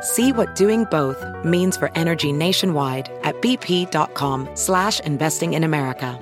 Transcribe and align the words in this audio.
See 0.00 0.32
what 0.32 0.54
doing 0.54 0.84
both 0.84 1.24
means 1.44 1.76
for 1.76 1.90
energy 1.94 2.32
nationwide 2.32 3.10
at 3.24 3.34
bp.com 3.40 4.48
slash 4.54 5.00
investing 5.00 5.54
in 5.54 5.64
America. 5.64 6.18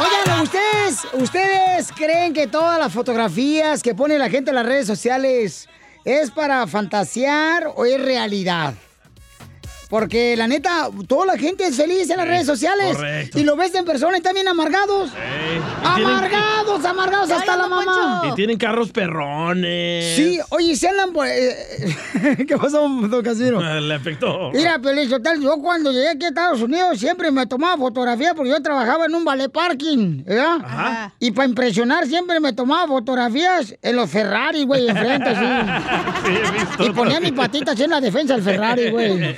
Oigan, 0.00 0.42
¿ustedes, 0.42 1.06
¿ustedes 1.14 1.92
creen 1.92 2.32
que 2.32 2.46
todas 2.48 2.78
las 2.78 2.92
fotografías 2.92 3.82
que 3.82 3.94
pone 3.94 4.18
la 4.18 4.28
gente 4.28 4.50
en 4.50 4.56
las 4.56 4.66
redes 4.66 4.86
sociales 4.86 5.68
es 6.04 6.30
para 6.30 6.66
fantasear 6.66 7.72
o 7.76 7.84
es 7.84 8.02
realidad? 8.02 8.74
Porque 9.88 10.36
la 10.36 10.48
neta, 10.48 10.88
toda 11.06 11.26
la 11.26 11.38
gente 11.38 11.64
es 11.66 11.76
feliz 11.76 12.10
en 12.10 12.16
las 12.16 12.26
Sí, 12.26 12.30
redes 12.30 12.46
sociales. 12.46 12.96
correcto. 12.96 13.38
Y 13.38 13.44
lo 13.44 13.56
ves 13.56 13.74
en 13.74 13.84
persona 13.84 14.14
y 14.14 14.18
están 14.18 14.34
bien 14.34 14.48
amargados. 14.48 15.10
y 15.10 15.94
tienen- 15.94 16.14
Amargados, 16.16 16.84
amargados 16.84 17.30
hasta 17.30 17.56
la 17.56 17.66
mamá. 17.68 18.22
Y 18.30 18.34
tienen 18.34 18.58
carros 18.58 18.90
perrones. 18.90 20.16
Sí, 20.16 20.38
oye, 20.50 20.74
se 20.76 20.88
andan 20.88 21.12
por... 21.12 21.26
eh, 21.28 21.54
¿Qué 22.48 22.56
pasó, 22.56 22.88
don 22.88 23.22
Casino? 23.22 23.60
Le 23.80 23.94
afectó. 23.94 24.50
Mira, 24.52 24.78
Pelín 24.80 25.08
Sotelo, 25.08 25.40
yo 25.40 25.58
cuando 25.62 25.92
llegué 25.92 26.08
aquí 26.10 26.24
a 26.24 26.28
Estados 26.28 26.60
Unidos 26.60 26.98
siempre 26.98 27.30
me 27.30 27.46
tomaba 27.46 27.76
fotografía 27.76 28.34
porque 28.34 28.50
yo 28.50 28.60
trabajaba 28.62 29.06
en 29.06 29.14
un 29.14 29.24
ballet 29.24 29.50
parking, 29.50 30.24
¿verdad? 30.24 30.58
Ajá. 30.64 31.12
Y 31.20 31.30
para 31.30 31.48
impresionar 31.48 32.06
siempre 32.06 32.40
me 32.40 32.52
tomaba 32.52 32.86
fotografías 32.88 33.74
en 33.82 33.96
los 33.96 34.10
Ferrari, 34.10 34.64
güey, 34.64 34.88
enfrente, 34.88 35.28
así. 35.30 35.46
Sí, 36.26 36.32
he 36.32 36.50
visto. 36.50 36.84
Y 36.84 36.90
ponía 36.90 37.20
mi 37.20 37.30
patita 37.32 37.72
así 37.72 37.84
en 37.84 37.90
la 37.90 38.00
defensa 38.00 38.34
del 38.34 38.42
Ferrari, 38.42 38.90
güey. 38.90 39.36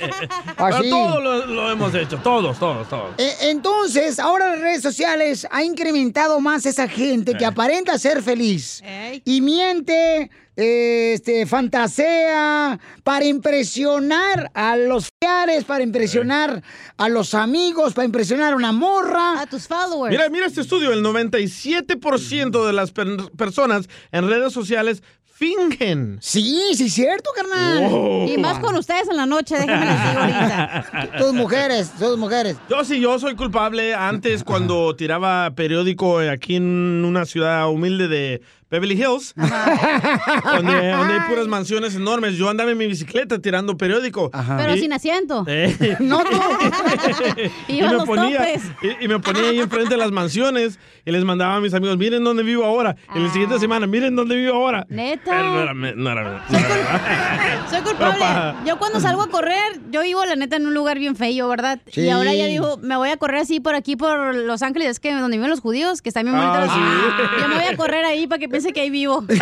Pero 0.57 0.75
Así. 0.75 0.89
todos 0.89 1.23
lo, 1.23 1.45
lo 1.45 1.71
hemos 1.71 1.93
hecho, 1.95 2.17
todos, 2.17 2.57
todos, 2.59 2.87
todos. 2.89 3.11
Eh, 3.17 3.33
Entonces, 3.43 4.19
ahora 4.19 4.49
las 4.51 4.59
redes 4.61 4.81
sociales 4.81 5.47
ha 5.51 5.63
incrementado 5.63 6.39
más 6.39 6.65
esa 6.65 6.87
gente 6.87 7.33
que 7.35 7.45
aparenta 7.45 7.97
ser 7.97 8.21
feliz 8.21 8.81
y 9.25 9.41
miente, 9.41 10.29
eh, 10.55 11.13
este, 11.13 11.45
fantasea 11.45 12.79
para 13.03 13.25
impresionar 13.25 14.51
a 14.53 14.75
los 14.75 15.09
fiares, 15.21 15.63
para 15.63 15.83
impresionar 15.83 16.61
a 16.97 17.07
los 17.09 17.33
amigos, 17.33 17.93
para 17.93 18.05
impresionar 18.05 18.53
a 18.53 18.55
una 18.55 18.71
morra. 18.73 19.39
A 19.41 19.45
tus 19.47 19.67
followers. 19.67 20.11
Mira, 20.11 20.29
mira 20.29 20.47
este 20.47 20.61
estudio, 20.61 20.91
el 20.91 21.01
97% 21.03 22.65
de 22.65 22.73
las 22.73 22.91
per- 22.91 23.31
personas 23.37 23.87
en 24.11 24.27
redes 24.27 24.51
sociales 24.53 25.01
fingen. 25.39 26.17
Sí, 26.21 26.73
sí, 26.75 26.89
cierto, 26.89 27.29
carnal. 27.33 27.89
Wow. 27.89 28.27
Y 28.27 28.37
más 28.37 28.59
con 28.59 28.75
ustedes 28.75 29.07
en 29.09 29.15
la 29.15 29.25
noche, 29.25 29.55
déjenme 29.55 29.85
les 29.85 30.09
digo 30.09 30.19
ahorita. 30.19 31.09
Tus 31.17 31.33
mujeres, 31.33 31.91
tus 31.97 32.17
mujeres. 32.17 32.57
Yo 32.69 32.83
sí, 32.83 32.99
yo 32.99 33.17
soy 33.19 33.35
culpable. 33.35 33.95
Antes, 33.95 34.43
cuando 34.43 34.95
tiraba 34.97 35.49
periódico 35.51 36.19
aquí 36.19 36.57
en 36.57 37.05
una 37.05 37.25
ciudad 37.25 37.69
humilde 37.69 38.09
de 38.09 38.41
Beverly 38.71 38.95
Hills, 38.95 39.33
donde, 39.35 40.91
donde 40.91 41.13
hay 41.13 41.19
puras 41.27 41.47
mansiones 41.47 41.95
enormes, 41.95 42.35
yo 42.35 42.49
andaba 42.49 42.69
en 42.71 42.77
mi 42.77 42.87
bicicleta 42.87 43.39
tirando 43.39 43.75
periódico. 43.77 44.29
Pero 44.57 44.75
Y- 44.75 44.79
sin 44.79 44.93
asiento. 44.93 45.43
Eh. 45.47 45.97
No, 45.99 46.23
no. 46.23 46.29
y, 47.67 47.81
me 47.81 47.87
los 47.93 48.05
ponía, 48.05 48.53
y, 48.53 49.05
y 49.05 49.07
me 49.07 49.19
ponía 49.19 49.49
ahí 49.49 49.59
enfrente 49.59 49.89
de 49.91 49.97
las 49.97 50.11
mansiones 50.11 50.79
y 51.05 51.11
les 51.11 51.23
mandaba 51.23 51.55
a 51.55 51.59
mis 51.59 51.73
amigos, 51.73 51.97
miren 51.97 52.23
dónde 52.23 52.43
vivo 52.43 52.63
ahora. 52.65 52.95
Y 53.15 53.19
la 53.19 53.29
siguiente 53.31 53.59
semana, 53.59 53.87
miren 53.87 54.15
dónde 54.15 54.35
vivo 54.35 54.53
ahora. 54.55 54.81
Ah. 54.81 54.87
Neta. 54.89 55.23
Pero 55.31 55.43
no 55.43 55.61
era, 55.61 55.73
no 55.73 56.11
era 56.11 56.23
verdad, 56.23 56.41
no 56.49 56.57
era 56.59 56.67
verdad. 56.77 57.69
Soy 57.69 57.81
culpable. 57.81 58.25
Yo 58.65 58.77
cuando 58.77 58.99
salgo 58.99 59.21
a 59.23 59.27
correr, 59.29 59.79
yo 59.91 60.01
vivo 60.03 60.23
la 60.25 60.35
neta 60.35 60.55
en 60.57 60.67
un 60.67 60.73
lugar 60.73 60.99
bien 60.99 61.15
feo, 61.15 61.47
¿verdad? 61.47 61.79
Sí. 61.91 62.01
Y 62.01 62.09
ahora 62.09 62.33
ya 62.33 62.45
digo, 62.45 62.77
me 62.81 62.95
voy 62.97 63.09
a 63.09 63.17
correr 63.17 63.41
así 63.41 63.59
por 63.59 63.75
aquí, 63.75 63.95
por 63.95 64.35
Los 64.35 64.61
Ángeles, 64.61 64.89
es 64.89 64.99
que 64.99 65.13
donde 65.13 65.37
viven 65.37 65.49
los 65.49 65.59
judíos, 65.61 66.01
que 66.01 66.09
están 66.09 66.25
bien 66.25 66.35
Ah, 66.37 66.49
bonitos. 66.67 66.75
sí. 66.75 67.41
Yo 67.41 67.47
me 67.47 67.55
voy 67.55 67.63
a 67.65 67.75
correr 67.77 68.05
ahí 68.05 68.27
para 68.27 68.39
que 68.39 68.47
piense 68.59 68.73
que 68.73 68.81
ahí 68.81 68.89
vivo. 68.89 69.23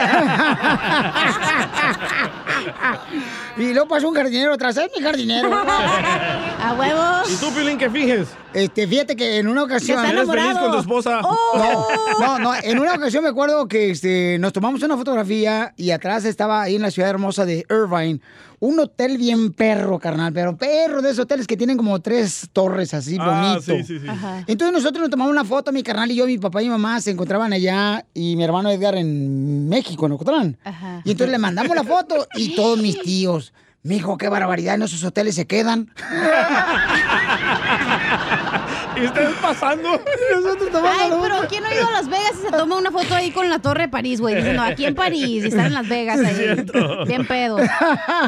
Y 3.57 3.73
luego 3.73 3.87
pasó 3.87 4.07
un 4.09 4.13
jardinero 4.13 4.53
atrás. 4.53 4.77
¡Es 4.77 4.91
mi 4.95 5.01
jardinero! 5.01 5.49
¡A 6.61 6.75
huevos! 6.77 7.31
¿Y 7.31 7.35
tú, 7.37 7.51
Pilín, 7.51 7.77
qué 7.79 7.89
fijes? 7.89 8.27
Este, 8.53 8.87
fíjate 8.87 9.15
que 9.15 9.37
en 9.37 9.47
una 9.47 9.63
ocasión... 9.63 10.05
¿Eres 10.05 10.29
feliz 10.29 10.57
con 10.59 10.71
tu 10.71 10.77
esposa? 10.77 11.21
No, 11.21 11.87
no, 12.19 12.39
no. 12.39 12.53
En 12.61 12.77
una 12.77 12.93
ocasión 12.93 13.23
me 13.23 13.29
acuerdo 13.29 13.67
que 13.67 13.89
este, 13.89 14.37
nos 14.39 14.53
tomamos 14.53 14.83
una 14.83 14.95
fotografía 14.95 15.73
y 15.75 15.89
atrás 15.89 16.25
estaba 16.25 16.61
ahí 16.61 16.75
en 16.75 16.83
la 16.83 16.91
ciudad 16.91 17.09
hermosa 17.09 17.45
de 17.45 17.65
Irvine 17.69 18.19
un 18.59 18.79
hotel 18.79 19.17
bien 19.19 19.53
perro, 19.53 19.99
carnal, 19.99 20.33
pero 20.33 20.57
perro 20.57 21.01
de 21.03 21.11
esos 21.11 21.25
hoteles 21.25 21.45
que 21.45 21.55
tienen 21.57 21.77
como 21.77 21.99
tres 21.99 22.49
torres 22.51 22.93
así 22.95 23.15
Ah, 23.19 23.53
bonito. 23.59 23.61
sí, 23.61 23.83
sí, 23.83 23.99
sí. 23.99 24.07
Ajá. 24.07 24.43
Entonces 24.47 24.73
nosotros 24.73 25.01
nos 25.01 25.09
tomamos 25.11 25.31
una 25.31 25.45
foto, 25.45 25.71
mi 25.71 25.83
carnal 25.83 26.09
y 26.11 26.15
yo, 26.15 26.25
mi 26.25 26.37
papá 26.39 26.61
y 26.61 26.65
mi 26.65 26.71
mamá 26.71 26.99
se 27.01 27.11
encontraban 27.11 27.53
allá 27.53 28.03
y 28.15 28.35
mi 28.35 28.43
hermano 28.43 28.71
Edgar 28.71 28.95
en 28.95 29.69
México, 29.69 30.07
en 30.07 30.11
Ocotlán. 30.13 30.57
Ajá. 30.63 31.01
Y 31.03 31.11
entonces 31.11 31.31
le 31.31 31.37
mandamos 31.37 31.75
la 31.75 31.83
foto 31.83 32.27
y 32.35 32.55
todos 32.55 32.79
mis 32.79 32.99
tíos, 33.01 33.53
mijo, 33.83 34.17
qué 34.17 34.27
barbaridad, 34.27 34.73
en 34.75 34.81
esos 34.81 35.03
hoteles 35.03 35.35
se 35.35 35.45
quedan. 35.45 35.89
¿Y 38.99 39.05
ustedes 39.05 39.35
pasando? 39.41 39.89
Nosotros 40.35 40.69
Ay, 40.83 41.11
pero. 41.21 41.47
¿quién 41.47 41.63
no 41.63 41.69
ha 41.69 41.73
ido 41.73 41.87
a 41.87 41.91
Las 41.91 42.09
Vegas 42.09 42.33
y 42.39 42.45
se 42.45 42.51
toma 42.51 42.77
una 42.77 42.91
foto 42.91 43.13
ahí 43.15 43.31
con 43.31 43.49
la 43.49 43.59
Torre 43.59 43.83
de 43.83 43.89
París, 43.89 44.19
güey? 44.19 44.35
Diciendo, 44.35 44.61
aquí 44.61 44.85
en 44.85 44.95
París 44.95 45.43
y 45.43 45.47
están 45.47 45.67
en 45.67 45.73
Las 45.73 45.87
Vegas 45.87 46.19
ahí. 46.19 46.35
cierto. 46.35 47.05
Bien 47.05 47.25
pedo. 47.25 47.57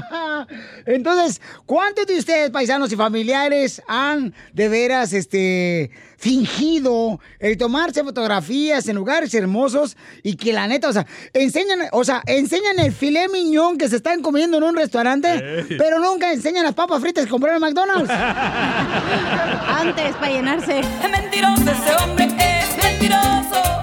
Entonces, 0.85 1.41
¿cuántos 1.65 2.05
de 2.07 2.17
ustedes, 2.17 2.51
paisanos 2.51 2.91
y 2.91 2.95
familiares, 2.95 3.81
han 3.87 4.33
de 4.53 4.69
veras 4.69 5.13
este, 5.13 5.91
fingido 6.19 7.19
el 7.39 7.57
tomarse 7.57 8.03
fotografías 8.03 8.87
en 8.87 8.95
lugares 8.97 9.33
hermosos 9.33 9.95
y 10.21 10.35
que 10.35 10.51
la 10.51 10.67
neta, 10.67 10.89
o 10.89 10.93
sea, 10.93 11.07
enseñan, 11.33 11.79
o 11.93 12.03
sea, 12.03 12.21
enseñan 12.25 12.77
el 12.79 12.91
filé 12.91 13.29
miñón 13.29 13.77
que 13.77 13.87
se 13.87 13.95
están 13.95 14.21
comiendo 14.21 14.57
en 14.57 14.63
un 14.63 14.75
restaurante, 14.75 15.33
Ey. 15.33 15.77
pero 15.77 15.99
nunca 15.99 16.31
enseñan 16.33 16.65
las 16.65 16.73
papas 16.73 17.01
fritas 17.01 17.23
que 17.23 17.31
compraron 17.31 17.63
en 17.63 17.69
McDonald's? 17.69 18.09
Antes, 19.79 20.15
para 20.15 20.31
llenarse. 20.31 20.79
Es 20.79 21.09
mentiroso 21.09 21.63
ese 21.63 22.03
hombre, 22.03 22.25
es 22.25 22.83
mentiroso. 22.83 23.78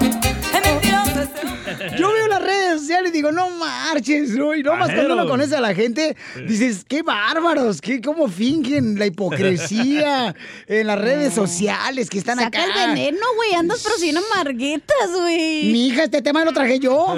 Yo 1.98 2.12
veo 2.12 2.28
las 2.28 2.42
redes 2.42 2.80
sociales 2.80 3.10
y 3.10 3.16
digo, 3.16 3.32
no 3.32 3.50
marches, 3.50 4.30
¿no? 4.30 4.54
Y 4.54 4.62
nomás 4.62 4.92
cuando 4.92 5.14
uno 5.14 5.26
conoce 5.28 5.56
a 5.56 5.60
la 5.60 5.74
gente, 5.74 6.16
dices, 6.46 6.84
qué 6.88 7.02
bárbaros, 7.02 7.80
qué, 7.80 8.00
cómo 8.00 8.28
fingen 8.28 8.98
la 8.98 9.06
hipocresía 9.06 10.34
en 10.66 10.86
las 10.86 10.98
redes 11.00 11.34
sociales 11.34 12.10
que 12.10 12.18
están 12.18 12.38
Saca 12.38 12.62
acá. 12.62 12.64
el 12.84 12.94
veneno, 12.94 13.26
güey. 13.36 13.54
Andas 13.54 13.80
pero 13.82 13.96
sin 13.96 14.16
amarguetas, 14.16 15.10
güey. 15.12 15.72
Mi 15.72 15.88
hija, 15.88 16.04
este 16.04 16.22
tema 16.22 16.44
lo 16.44 16.52
traje 16.52 16.78
yo. 16.78 17.16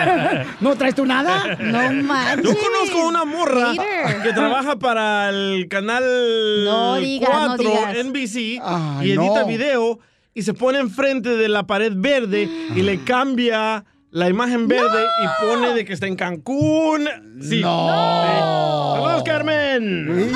¿No 0.60 0.76
traes 0.76 0.94
tú 0.94 1.06
nada? 1.06 1.56
No 1.56 1.92
manches. 2.02 2.44
Yo 2.44 2.54
conozco 2.58 3.06
una 3.08 3.24
morra 3.24 3.72
que 4.22 4.32
trabaja 4.32 4.78
para 4.78 5.28
el 5.30 5.68
canal 5.68 6.02
No 6.64 6.96
digas, 6.96 7.30
no 7.30 7.56
4 7.56 7.70
digas. 7.70 8.04
NBC 8.06 8.60
Ay, 8.62 9.08
y 9.08 9.10
edita 9.12 9.40
no. 9.40 9.46
video 9.46 9.98
y 10.34 10.42
se 10.42 10.54
pone 10.54 10.78
enfrente 10.78 11.30
de 11.30 11.48
la 11.48 11.66
pared 11.66 11.92
verde 11.94 12.48
y 12.74 12.82
le 12.82 13.02
cambia 13.04 13.84
la 14.10 14.28
imagen 14.28 14.68
verde 14.68 15.06
y 15.22 15.26
pone 15.44 15.74
de 15.74 15.84
que 15.84 15.92
está 15.92 16.06
en 16.06 16.16
Cancún. 16.16 17.08
Sí. 17.40 17.60
No. 17.60 17.88
Sí. 17.88 19.00
Saludos, 19.00 19.22
Carmen. 19.24 20.30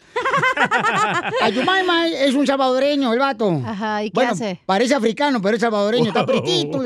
a 1.43 1.49
Yumaymay 1.51 2.15
es 2.15 2.35
un 2.35 2.47
salvadoreño, 2.47 3.13
el 3.13 3.19
vato. 3.19 3.61
Ajá, 3.65 4.05
¿y 4.05 4.11
qué 4.11 4.15
Bueno, 4.15 4.33
hace? 4.33 4.59
Parece 4.65 4.95
africano, 4.95 5.43
pero 5.43 5.57
es 5.57 5.61
salvadoreño. 5.61 6.09
Está 6.09 6.25
pretito, 6.25 6.83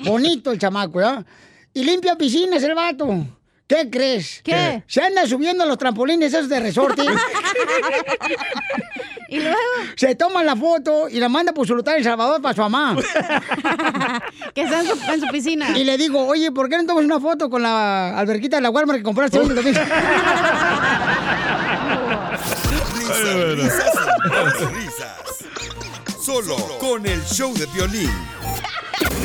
bonito 0.00 0.50
el 0.50 0.58
chamaco, 0.58 1.00
¿ya? 1.00 1.24
Y 1.72 1.84
limpia 1.84 2.16
piscinas 2.16 2.60
el 2.64 2.74
vato. 2.74 3.24
¿Qué 3.66 3.90
crees? 3.90 4.42
¿Qué? 4.44 4.84
Se 4.86 5.02
anda 5.02 5.26
subiendo 5.26 5.64
a 5.64 5.66
los 5.66 5.76
trampolines 5.76 6.32
esos 6.32 6.48
de 6.48 6.60
resorte. 6.60 7.02
y 9.28 9.40
luego. 9.40 9.58
Se 9.96 10.14
toma 10.14 10.44
la 10.44 10.54
foto 10.54 11.08
y 11.08 11.18
la 11.18 11.28
manda 11.28 11.52
por 11.52 11.66
su 11.66 11.74
lugar 11.74 11.96
en 11.96 11.98
El 11.98 12.04
Salvador 12.04 12.40
para 12.40 12.54
su 12.54 12.60
mamá. 12.60 12.96
que 14.54 14.62
está 14.62 14.80
en 14.80 14.86
su, 14.86 14.92
en 15.12 15.20
su 15.20 15.26
piscina. 15.32 15.76
Y 15.76 15.82
le 15.82 15.98
digo, 15.98 16.24
oye, 16.26 16.52
¿por 16.52 16.68
qué 16.68 16.76
no 16.76 16.86
tomas 16.86 17.04
una 17.04 17.18
foto 17.18 17.50
con 17.50 17.60
la 17.62 18.16
alberquita 18.16 18.56
de 18.56 18.62
la 18.62 18.70
Walmart 18.70 19.00
que 19.00 19.02
compraste 19.02 19.40
hoy 19.40 19.46
en 19.46 19.50
el 19.50 19.56
domingo? 19.56 19.80
Risas, 22.94 23.56
risas 23.56 23.92
y 24.24 24.28
más 24.28 24.60
risas. 24.72 25.16
Solo 26.22 26.56
con 26.78 27.04
el 27.04 27.20
show 27.24 27.52
de 27.54 27.66
violín. 27.66 28.35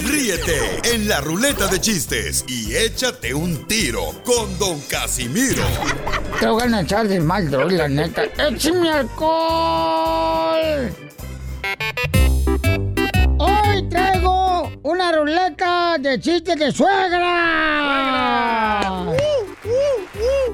Ríete 0.06 0.81
en 0.83 1.07
la 1.07 1.21
ruleta 1.21 1.68
de 1.68 1.80
chistes 1.80 2.44
y 2.48 2.75
échate 2.75 3.33
un 3.33 3.68
tiro 3.68 4.01
con 4.24 4.57
Don 4.57 4.80
Casimiro. 4.89 5.63
Te 6.39 6.48
voy 6.48 6.74
a 6.74 6.81
echar 6.81 7.07
de 7.07 7.19
mal, 7.19 7.51
droga, 7.51 7.77
la 7.77 7.88
neta. 7.88 8.24
¡Échame 8.38 8.89
alcohol! 8.89 10.92
Hoy 13.38 13.89
traigo 13.89 14.71
una 14.83 15.12
ruleta 15.12 15.98
de 16.00 16.19
chistes 16.19 16.57
de 16.57 16.71
suegra. 16.71 17.51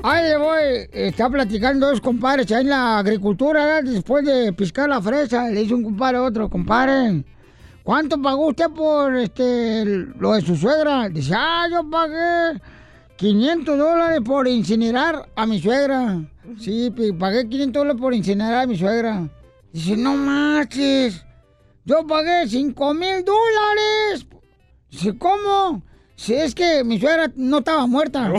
Ahí 0.04 0.24
le 0.24 0.38
voy. 0.38 0.90
Está 0.92 1.30
platicando 1.30 1.88
dos 1.88 2.02
compadres 2.02 2.52
ahí 2.52 2.64
en 2.64 2.70
la 2.70 3.00
agricultura, 3.00 3.82
después 3.82 4.26
de 4.26 4.52
piscar 4.54 4.90
la 4.90 5.02
fresa. 5.02 5.50
Le 5.50 5.62
dice 5.62 5.74
un 5.74 5.84
compadre 5.84 6.18
a 6.18 6.24
otro, 6.24 6.50
compadre. 6.50 7.24
¿Cuánto 7.88 8.22
pagó 8.22 8.48
usted 8.48 8.70
por 8.72 9.16
este 9.16 9.86
lo 10.20 10.34
de 10.34 10.42
su 10.42 10.58
suegra? 10.58 11.08
Dice, 11.08 11.34
ah, 11.34 11.68
yo 11.72 11.90
pagué 11.90 12.60
500 13.16 13.78
dólares 13.78 14.20
por 14.26 14.46
incinerar 14.46 15.30
a 15.34 15.46
mi 15.46 15.62
suegra. 15.62 16.20
Sí, 16.60 16.94
pagué 17.18 17.48
500 17.48 17.80
dólares 17.80 18.02
por 18.02 18.14
incinerar 18.14 18.64
a 18.64 18.68
mi 18.68 18.78
suegra. 18.78 19.30
Dice, 19.72 19.96
no 19.96 20.18
marches. 20.18 21.24
Yo 21.86 22.06
pagué 22.06 22.46
5 22.50 22.94
mil 22.94 23.24
dólares. 23.24 24.28
Dice, 24.92 25.18
¿cómo? 25.18 25.82
Si 26.18 26.34
es 26.34 26.54
que 26.54 26.84
mi 26.84 27.00
suegra 27.00 27.32
no 27.38 27.60
estaba 27.60 27.88
muerta. 27.88 28.34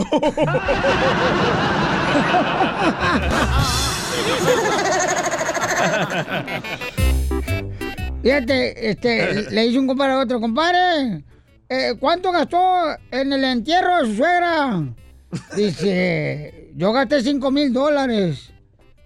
Fíjate, 8.21 8.89
este, 8.89 9.43
le 9.51 9.63
dice 9.63 9.79
un 9.79 9.87
compadre 9.87 10.13
a 10.13 10.19
otro, 10.19 10.39
compadre, 10.39 11.23
eh, 11.69 11.93
¿cuánto 11.99 12.31
gastó 12.31 12.57
en 13.11 13.33
el 13.33 13.43
entierro 13.43 13.97
de 13.97 14.05
su 14.07 14.15
suegra? 14.15 14.83
Dice, 15.55 16.71
yo 16.75 16.91
gasté 16.91 17.21
5 17.21 17.51
mil 17.51 17.71
dólares. 17.71 18.51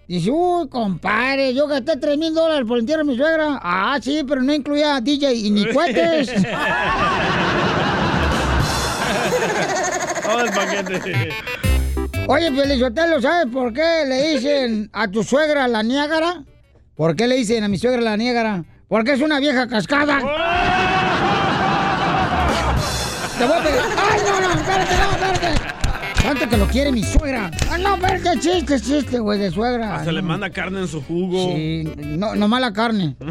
Dice, 0.08 0.30
uy, 0.30 0.68
compadre, 0.68 1.54
yo 1.54 1.66
gasté 1.66 1.96
3 1.96 2.18
mil 2.18 2.34
dólares 2.34 2.66
por 2.66 2.76
el 2.76 2.82
entierro 2.82 3.04
de 3.04 3.10
mi 3.10 3.16
suegra. 3.16 3.58
Ah, 3.62 3.98
sí, 4.02 4.22
pero 4.26 4.42
no 4.42 4.52
incluía 4.52 5.00
DJ 5.00 5.34
y 5.34 5.50
ni 5.50 5.66
cohetes. 5.72 6.30
Todo 10.22 10.40
el 10.40 10.50
paquete. 10.50 11.30
Oye, 12.26 12.50
Felizotelo, 12.50 13.20
¿sabes 13.20 13.52
por 13.52 13.72
qué 13.72 14.04
le 14.06 14.28
dicen 14.30 14.88
a 14.92 15.08
tu 15.08 15.22
suegra 15.22 15.68
la 15.68 15.82
Niágara? 15.82 16.42
¿Por 16.94 17.14
qué 17.14 17.26
le 17.26 17.36
dicen 17.36 17.64
a 17.64 17.68
mi 17.68 17.76
suegra 17.76 18.00
la 18.00 18.16
Niágara? 18.16 18.64
Porque 18.94 19.10
es 19.14 19.20
una 19.22 19.40
vieja 19.40 19.66
cascada. 19.66 20.18
Te 23.36 23.44
voy 23.44 23.56
a 23.56 23.62
pedir. 23.64 23.80
¡Ay, 23.98 24.20
no, 24.24 24.40
no! 24.40 24.50
¡Espérate, 24.54 24.94
no, 24.96 25.10
espérate! 25.10 25.48
¿Cuánto 26.22 26.48
que 26.48 26.56
lo 26.56 26.66
quiere 26.68 26.92
mi 26.92 27.02
suegra? 27.02 27.50
¡Ah, 27.72 27.78
no, 27.78 27.96
espérate! 27.96 28.38
Chiste, 28.38 28.80
chiste, 28.80 29.18
güey, 29.18 29.40
de 29.40 29.50
suegra. 29.50 29.96
Hasta 29.96 30.12
le 30.12 30.22
manda 30.22 30.48
carne 30.48 30.78
en 30.82 30.86
su 30.86 31.02
jugo. 31.02 31.44
Sí, 31.56 31.92
no, 31.96 32.36
no 32.36 32.46
mala 32.46 32.72
carne. 32.72 33.16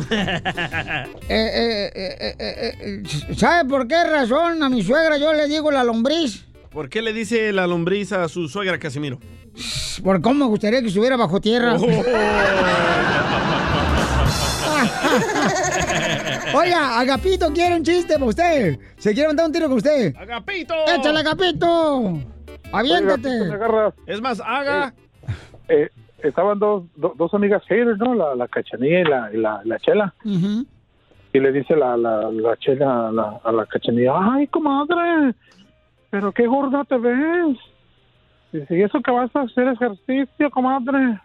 Eh, 1.30 1.92
eh, 1.96 2.36
eh, 2.38 2.74
eh, 2.82 3.04
¿Sabe 3.38 3.70
por 3.70 3.88
qué 3.88 4.04
razón 4.04 4.62
a 4.62 4.68
mi 4.68 4.84
suegra 4.84 5.18
yo 5.18 5.32
le 5.32 5.48
digo 5.48 5.72
la 5.72 5.86
lombriz? 5.86 6.44
¿Por 6.72 6.90
qué 6.90 7.02
le 7.02 7.14
dice 7.14 7.54
la 7.54 7.68
lombriz 7.68 8.12
a 8.12 8.28
su 8.28 8.50
suegra 8.50 8.78
Casimiro? 8.80 9.18
Por 10.04 10.22
cómo 10.22 10.44
me 10.44 10.46
gustaría 10.48 10.82
que 10.82 10.88
estuviera 10.88 11.16
bajo 11.16 11.40
tierra. 11.40 11.78
Oiga, 16.56 17.00
Agapito 17.00 17.52
quiere 17.54 17.76
un 17.76 17.84
chiste 17.84 18.14
para 18.16 18.26
usted. 18.26 18.80
Se 18.98 19.14
quiere 19.14 19.28
montar 19.30 19.46
un 19.48 19.52
tiro 19.52 19.68
con 19.68 19.78
usted. 19.78 20.16
¡Agapito! 20.16 20.74
¡Échale, 20.88 21.20
Agapito! 21.20 22.20
¡Aviéntate! 22.72 23.30
Es 24.08 24.22
más, 24.22 24.42
haga. 24.46 24.94
Eh, 25.70 25.90
estaban 26.24 26.60
dos, 26.60 26.84
do- 26.96 27.14
dos 27.18 27.34
amigas 27.34 27.64
haters, 27.68 27.98
¿no? 28.00 28.14
La, 28.16 28.36
la 28.36 28.48
cachanilla 28.48 29.00
y 29.00 29.04
la, 29.04 29.30
y 29.34 29.38
la, 29.38 29.62
la 29.64 29.80
chela. 29.80 30.14
Y 30.26 31.40
le 31.40 31.52
dice 31.52 31.76
la, 31.76 31.98
la, 31.98 32.30
la 32.32 32.58
chela 32.58 33.08
a 33.08 33.12
la, 33.12 33.40
a 33.44 33.52
la 33.52 33.66
cachanilla, 33.66 34.14
ay, 34.34 34.48
comadre, 34.48 35.34
pero 36.12 36.32
qué 36.32 36.46
gorda 36.46 36.84
te 36.84 36.98
ves. 36.98 37.58
Dice, 38.52 38.78
¿y 38.78 38.84
eso 38.84 39.02
que 39.02 39.12
vas 39.12 39.36
a 39.36 39.42
hacer 39.42 39.68
ejercicio, 39.70 40.52
comadre? 40.52 41.20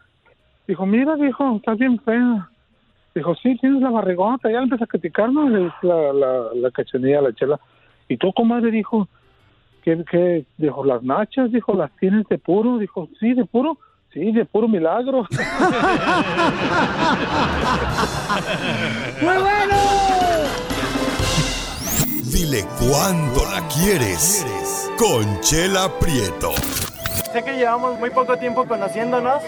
Dijo, 0.66 0.86
mira, 0.86 1.14
dijo, 1.16 1.56
estás 1.56 1.76
bien 1.78 1.98
fea. 2.00 2.48
Dijo, 3.18 3.34
sí, 3.34 3.56
tienes 3.56 3.82
la 3.82 3.90
barrigota. 3.90 4.48
Ya 4.48 4.58
le 4.58 4.64
empieza 4.64 4.84
a 4.84 4.86
criticar, 4.86 5.32
¿no? 5.32 5.48
Le 5.48 5.64
dice 5.64 5.76
la, 5.82 6.12
la, 6.12 6.44
la 6.54 6.70
cachanilla 6.70 7.20
la 7.20 7.32
chela. 7.32 7.58
Y 8.08 8.16
tú, 8.16 8.32
comadre, 8.32 8.70
dijo, 8.70 9.08
¿qué, 9.82 10.04
qué? 10.08 10.44
Dijo, 10.56 10.84
las 10.84 11.02
nachas, 11.02 11.50
dijo, 11.50 11.74
las 11.74 11.90
tienes 11.96 12.28
de 12.28 12.38
puro. 12.38 12.78
Dijo, 12.78 13.08
sí, 13.18 13.34
de 13.34 13.44
puro. 13.44 13.76
Sí, 14.12 14.30
de 14.30 14.44
puro 14.44 14.68
milagro. 14.68 15.26
¡Muy 19.20 19.36
bueno! 19.36 19.74
Dile 22.32 22.64
cuándo 22.78 23.40
la 23.52 23.66
quieres. 23.66 24.46
Conchela 24.96 25.90
Prieto. 25.98 26.52
Sé 27.32 27.42
que 27.42 27.56
llevamos 27.56 27.98
muy 27.98 28.10
poco 28.10 28.36
tiempo 28.36 28.64
conociéndonos. 28.64 29.42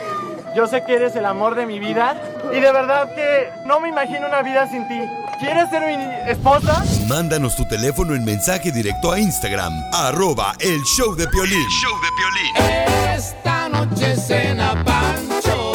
Yo 0.54 0.66
sé 0.66 0.82
que 0.84 0.94
eres 0.94 1.14
el 1.14 1.26
amor 1.26 1.54
de 1.54 1.66
mi 1.66 1.78
vida. 1.78 2.20
Y 2.52 2.60
de 2.60 2.72
verdad 2.72 3.14
que 3.14 3.50
no 3.66 3.80
me 3.80 3.88
imagino 3.88 4.26
una 4.26 4.42
vida 4.42 4.66
sin 4.68 4.86
ti. 4.88 5.00
¿Quieres 5.38 5.70
ser 5.70 5.86
mi 5.86 6.30
esposa? 6.30 6.84
Mándanos 7.08 7.56
tu 7.56 7.64
teléfono 7.66 8.14
en 8.14 8.24
mensaje 8.24 8.70
directo 8.72 9.12
a 9.12 9.18
Instagram, 9.18 9.72
arroba 9.92 10.52
el 10.60 10.82
show 10.82 11.14
de 11.14 11.26
Piolín. 11.28 11.66
show 11.80 11.92
de 12.02 13.14
Esta 13.14 13.68
noche 13.68 14.16
cena 14.16 14.84
Pancho. 14.84 15.72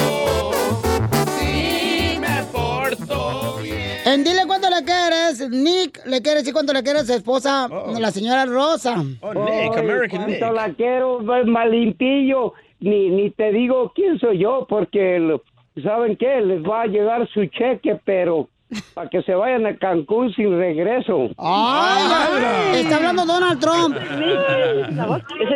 Si 1.40 2.20
me 2.20 2.44
porto 2.52 3.58
bien. 3.64 4.02
En 4.06 4.24
Dile 4.24 4.46
cuánto 4.46 4.70
le 4.70 4.84
quieres, 4.84 5.50
Nick 5.50 6.06
le 6.06 6.22
quiere 6.22 6.40
decir 6.40 6.54
cuánto 6.54 6.72
le 6.74 6.84
quiere 6.84 7.00
a 7.00 7.06
su 7.06 7.14
esposa, 7.14 7.68
la 7.98 8.12
señora 8.12 8.46
Rosa. 8.46 9.04
Oh, 9.22 9.34
Nick, 9.34 9.78
American 9.78 10.28
Nick. 10.28 10.40
cuánto 10.40 10.56
la 10.56 10.70
quiero, 10.74 11.22
malimpillo. 11.22 12.54
Ni, 12.80 13.10
ni 13.10 13.30
te 13.32 13.52
digo 13.52 13.92
quién 13.96 14.20
soy 14.20 14.40
yo, 14.40 14.66
porque 14.70 15.20
lo- 15.20 15.42
¿saben 15.82 16.16
qué? 16.18 16.42
Les 16.42 16.64
va 16.64 16.82
a 16.84 16.88
llegar 16.88 17.28
su 17.30 17.46
cheque, 17.48 18.00
pero 18.06 18.48
para 18.94 19.10
que 19.10 19.22
se 19.22 19.34
vayan 19.36 19.66
a 19.66 19.78
Cancún 19.78 20.34
sin 20.34 20.58
regreso. 20.58 21.30
¡Ay! 21.38 22.82
Está 22.82 22.98
hablando 22.98 23.26
Donald 23.26 23.60
Trump. 23.60 23.96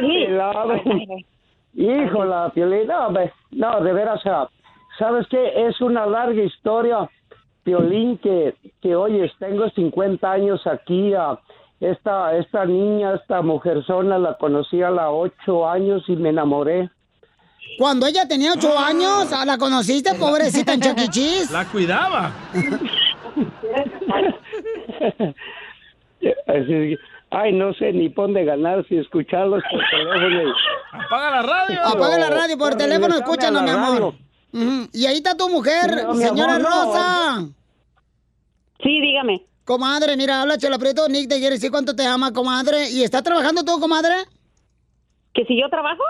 Pelado. 0.02 0.82
Híjola, 1.74 2.52
Piolín, 2.54 2.88
no, 2.88 3.08
hombre, 3.08 3.32
no, 3.52 3.82
de 3.82 3.94
veras, 3.94 4.22
¿sabes 4.98 5.28
qué? 5.30 5.68
Es 5.68 5.80
una 5.82 6.06
larga 6.06 6.42
historia, 6.44 7.10
Piolín, 7.64 8.18
que, 8.18 8.56
que 8.82 8.96
oye, 8.96 9.32
tengo 9.40 9.70
50 9.70 10.32
años 10.32 10.66
aquí, 10.68 11.14
ah, 11.14 11.40
esta, 11.80 12.36
esta 12.38 12.66
niña, 12.66 13.14
esta 13.16 13.42
mujerzona, 13.42 14.18
la 14.18 14.36
conocí 14.38 14.82
a 14.82 14.90
los 14.90 15.32
8 15.46 15.70
años 15.70 16.04
y 16.10 16.16
me 16.16 16.30
enamoré. 16.30 16.90
Cuando 17.78 18.06
ella 18.08 18.28
tenía 18.28 18.54
ocho 18.54 18.78
años, 18.78 19.30
¿la 19.46 19.58
conociste, 19.58 20.14
pobrecita 20.16 20.74
en 20.74 20.82
Chuck 20.82 20.98
E. 21.00 21.08
Cheese? 21.10 21.52
La 21.52 21.66
cuidaba. 21.66 22.32
Ay, 27.32 27.54
no 27.54 27.74
sé 27.76 27.94
ni 27.94 28.10
por 28.10 28.26
dónde 28.26 28.44
ganar 28.44 28.86
si 28.88 28.98
escucharlos 28.98 29.62
por 29.70 29.80
teléfono. 29.92 30.42
y- 30.50 30.54
Apaga 31.06 31.30
la 31.32 31.42
radio. 31.44 31.86
Apaga 31.86 32.18
la 32.20 32.30
radio 32.30 32.58
por 32.58 32.76
teléfono, 32.76 33.16
escúchanos, 33.16 33.62
mi 33.64 33.70
amor. 33.70 34.14
Y 34.94 35.06
ahí 35.06 35.18
está 35.18 35.38
tu 35.38 35.48
mujer, 35.50 36.04
No, 36.06 36.16
señora 36.16 36.56
amor, 36.56 36.70
no. 36.70 36.86
Rosa. 36.86 37.48
Sí, 38.84 39.00
dígame. 39.02 39.46
Comadre, 39.64 40.18
mira, 40.18 40.42
habla 40.42 40.58
Chela 40.58 40.80
Prieto, 40.80 41.08
Nick 41.08 41.30
te 41.30 41.38
quiere 41.38 41.56
decir 41.56 41.70
cuánto 41.70 41.96
te 41.96 42.04
ama, 42.06 42.34
comadre. 42.34 42.90
¿Y 42.90 43.04
está 43.04 43.22
trabajando 43.22 43.64
tú, 43.64 43.80
comadre? 43.80 44.16
¿Que 45.34 45.46
si 45.46 45.60
yo 45.62 45.70
trabajo? 45.70 46.02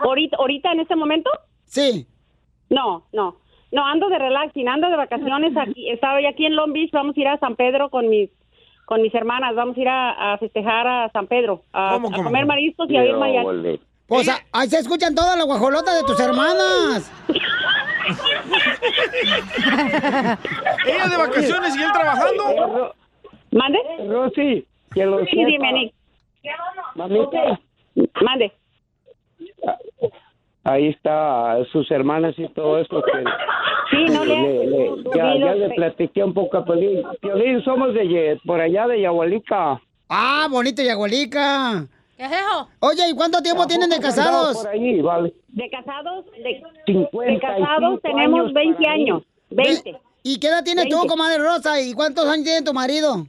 ¿Ahorita, 0.00 0.36
¿Ahorita 0.38 0.72
en 0.72 0.80
este 0.80 0.96
momento? 0.96 1.30
Sí. 1.64 2.06
No, 2.68 3.04
no. 3.12 3.36
No, 3.72 3.86
ando 3.86 4.08
de 4.08 4.18
relaxing, 4.18 4.68
ando 4.68 4.88
de 4.90 4.96
vacaciones 4.96 5.56
aquí. 5.56 5.88
Estaba 5.90 6.18
aquí 6.28 6.46
en 6.46 6.56
Long 6.56 6.72
Beach, 6.72 6.90
vamos 6.92 7.16
a 7.16 7.20
ir 7.20 7.28
a 7.28 7.38
San 7.38 7.54
Pedro 7.56 7.88
con 7.90 8.08
mis 8.08 8.30
con 8.86 9.00
mis 9.02 9.14
hermanas, 9.14 9.54
vamos 9.54 9.76
a 9.76 9.80
ir 9.80 9.88
a, 9.88 10.32
a 10.32 10.38
festejar 10.38 10.84
a 10.88 11.08
San 11.12 11.28
Pedro, 11.28 11.62
a, 11.72 11.90
¿Cómo, 11.94 12.08
a 12.08 12.10
cómo, 12.10 12.24
comer 12.24 12.44
mariscos 12.44 12.90
y 12.90 12.96
a 12.96 13.02
ver 13.02 13.16
mariachi. 13.16 13.80
Pues 14.08 14.28
a- 14.28 14.40
ahí 14.52 14.68
se 14.68 14.78
escuchan 14.80 15.14
todas 15.14 15.36
las 15.36 15.46
guajolotas 15.46 15.94
de 15.96 16.02
tus 16.04 16.18
hermanas. 16.18 17.12
Ella 20.86 21.08
de 21.08 21.16
vacaciones 21.16 21.76
y 21.76 21.82
él 21.82 21.92
trabajando. 21.92 22.94
¿Mande? 23.52 23.78
Rosy, 24.08 24.66
que 24.92 25.04
lo 25.06 25.20
Sí, 25.20 25.30
sepa. 25.36 25.46
dime, 25.46 25.72
Nick. 25.72 25.94
Mamita. 26.96 27.60
Mande. 28.22 28.52
Ahí 30.64 30.88
está 30.88 31.56
sus 31.72 31.90
hermanas 31.90 32.34
y 32.38 32.46
todo 32.48 32.78
eso. 32.78 33.02
Que, 33.02 33.12
Sí, 33.90 34.04
no 34.12 34.24
le 34.24 34.36
le- 34.36 34.40
haces. 34.40 34.70
le- 34.70 35.02
Tú 35.04 35.10
ya, 35.16 35.54
le 35.54 35.70
platiqué 35.74 36.22
un 36.22 36.34
poco 36.34 36.58
a 36.58 36.64
Piolín. 36.64 37.02
Piolín, 37.20 37.62
somos 37.64 37.92
de 37.94 38.38
por 38.44 38.60
allá 38.60 38.86
de 38.86 39.00
Yahualica. 39.00 39.80
Ah, 40.08 40.46
bonito 40.50 40.82
Yagualica. 40.82 41.86
¿Qué 42.16 42.24
es 42.26 42.32
eso? 42.32 42.68
Oye, 42.80 43.08
¿y 43.10 43.14
cuánto 43.14 43.40
tiempo 43.42 43.66
tienen 43.66 43.88
de 43.88 43.98
casados? 43.98 44.58
Por 44.58 44.68
ahí, 44.68 45.00
vale. 45.00 45.32
De 45.48 45.70
casados, 45.70 46.26
de, 46.32 46.62
55 46.86 47.20
de 47.22 47.38
casados 47.40 48.00
tenemos 48.02 48.40
años 48.40 48.52
20 48.52 48.82
para 48.84 48.96
mí. 48.96 49.02
años. 49.02 49.22
20. 49.50 49.96
¿Y 50.22 50.38
qué 50.38 50.48
edad 50.48 50.62
tienes 50.62 50.84
tú, 50.88 50.96
20. 50.96 51.08
comadre 51.08 51.38
Rosa? 51.38 51.80
¿Y 51.80 51.94
cuántos 51.94 52.26
años 52.26 52.44
tiene 52.44 52.62
tu 52.62 52.74
marido? 52.74 53.26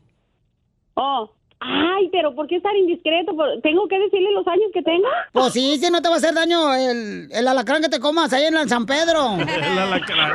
Oh, 0.95 1.29
ay, 1.61 2.09
pero 2.11 2.33
¿por 2.35 2.47
qué 2.47 2.55
estar 2.57 2.75
indiscreto? 2.75 3.35
¿Por- 3.35 3.61
¿Tengo 3.61 3.87
que 3.87 3.97
decirle 3.99 4.31
los 4.33 4.45
años 4.47 4.65
que 4.73 4.81
tengo? 4.81 5.07
Pues 5.31 5.53
sí, 5.53 5.77
si 5.77 5.89
no 5.91 6.01
te 6.01 6.09
va 6.09 6.15
a 6.15 6.17
hacer 6.17 6.33
daño 6.33 6.73
el, 6.73 7.29
el 7.31 7.47
alacrán 7.47 7.81
que 7.81 7.89
te 7.89 7.99
comas 7.99 8.33
ahí 8.33 8.45
en 8.45 8.57
el 8.57 8.67
San 8.67 8.85
Pedro. 8.85 9.35
El 9.37 9.77
alacrán. 9.79 10.33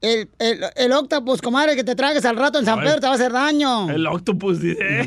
El, 0.00 0.28
el, 0.40 0.60
el 0.74 0.92
octopus, 0.92 1.40
comadre, 1.40 1.76
que 1.76 1.84
te 1.84 1.94
tragues 1.94 2.24
al 2.24 2.36
rato 2.36 2.58
en 2.58 2.64
San 2.64 2.80
Ay. 2.80 2.86
Pedro 2.86 3.00
te 3.00 3.06
va 3.06 3.12
a 3.12 3.14
hacer 3.14 3.30
daño. 3.32 3.88
El 3.88 4.04
octopus 4.06 4.60
dice. 4.60 5.06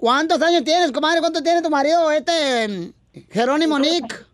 ¿Cuántos 0.00 0.40
años 0.42 0.64
tienes, 0.64 0.92
comadre? 0.92 1.20
¿Cuánto 1.20 1.42
tiene 1.42 1.62
tu 1.62 1.70
marido, 1.70 2.10
este 2.10 2.92
Jerónimo 3.30 3.78
Nick? 3.78 4.26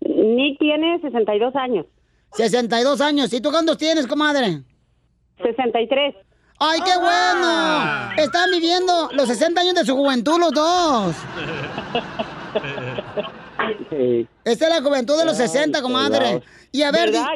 Nick 0.00 0.58
tiene 0.58 1.00
62 1.00 1.54
años. 1.56 1.86
62 2.32 3.00
años. 3.00 3.32
¿Y 3.32 3.40
tú 3.40 3.50
cuántos 3.50 3.78
tienes, 3.78 4.06
comadre? 4.06 4.62
63. 5.42 6.14
¡Ay, 6.60 6.80
qué 6.84 6.90
Ah. 6.96 8.10
bueno! 8.14 8.22
Están 8.24 8.50
viviendo 8.50 9.10
los 9.12 9.26
60 9.28 9.60
años 9.60 9.74
de 9.74 9.84
su 9.84 9.96
juventud 9.96 10.38
los 10.38 10.52
dos. 10.52 11.14
Esta 14.44 14.68
es 14.68 14.74
la 14.74 14.82
juventud 14.82 15.18
de 15.18 15.24
los 15.24 15.36
60, 15.36 15.80
comadre. 15.82 16.42
Y 16.72 16.82
a 16.82 16.90
ver, 16.90 17.10
¿Verdad? 17.10 17.26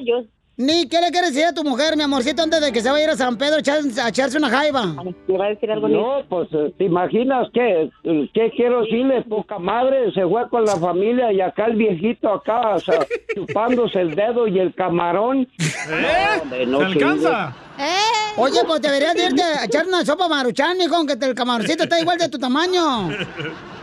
Ni, 0.61 0.89
¿qué 0.89 1.01
le 1.01 1.13
quieres 1.13 1.31
decir 1.33 1.45
a 1.47 1.53
tu 1.55 1.63
mujer, 1.63 1.97
mi 1.97 2.03
amorcito, 2.03 2.43
antes 2.43 2.61
de 2.61 2.73
que 2.73 2.81
se 2.81 2.91
vaya 2.91 3.05
a 3.05 3.07
ir 3.07 3.11
a 3.11 3.17
San 3.17 3.39
Pedro 3.39 3.57
a, 3.57 3.61
echar- 3.61 4.01
a 4.05 4.09
echarse 4.09 4.39
una 4.39 4.51
jaiba? 4.51 4.87
¿Me 5.29 5.39
va 5.39 5.45
a 5.47 5.49
decir 5.51 5.71
algo, 5.71 5.87
No, 5.87 6.25
pues, 6.29 6.49
eh, 6.53 6.75
¿te 6.77 6.85
imaginas 6.87 7.47
qué? 7.55 7.89
¿Qué 8.35 8.51
quiero 8.57 8.81
decirle? 8.81 9.23
Poca 9.23 9.61
madre, 9.61 10.13
se 10.13 10.27
fue 10.27 10.49
con 10.51 10.65
la 10.65 10.75
familia 10.77 11.33
y 11.33 11.41
acá 11.41 11.67
el 11.67 11.77
viejito 11.77 12.29
acá, 12.35 12.75
o 12.75 12.81
sea, 12.81 13.07
chupándose 13.37 14.01
el 14.01 14.17
dedo 14.17 14.49
y 14.49 14.59
el 14.59 14.75
camarón. 14.75 15.47
No, 15.89 16.43
hombre, 16.43 16.67
no 16.67 16.79
¿Se 16.81 16.85
alcanza? 16.87 17.55
Oye, 18.37 18.59
pues 18.67 18.81
deberías 18.83 19.15
de 19.15 19.27
irte 19.27 19.43
a 19.43 19.65
echar 19.65 19.87
una 19.87 20.05
sopa 20.05 20.27
maruchan, 20.29 20.77
mijo, 20.77 21.07
que 21.07 21.15
te- 21.15 21.27
el 21.27 21.35
camaroncito 21.37 21.85
está 21.85 22.01
igual 22.01 22.19
de 22.19 22.29
tu 22.29 22.39
tamaño. 22.39 23.11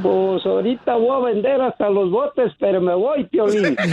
Pues 0.00 0.46
ahorita 0.46 0.94
voy 0.96 1.10
a 1.10 1.32
vender 1.32 1.60
hasta 1.60 1.90
los 1.90 2.10
botes, 2.10 2.52
pero 2.58 2.80
me 2.80 2.94
voy, 2.94 3.24
Piolín. 3.24 3.76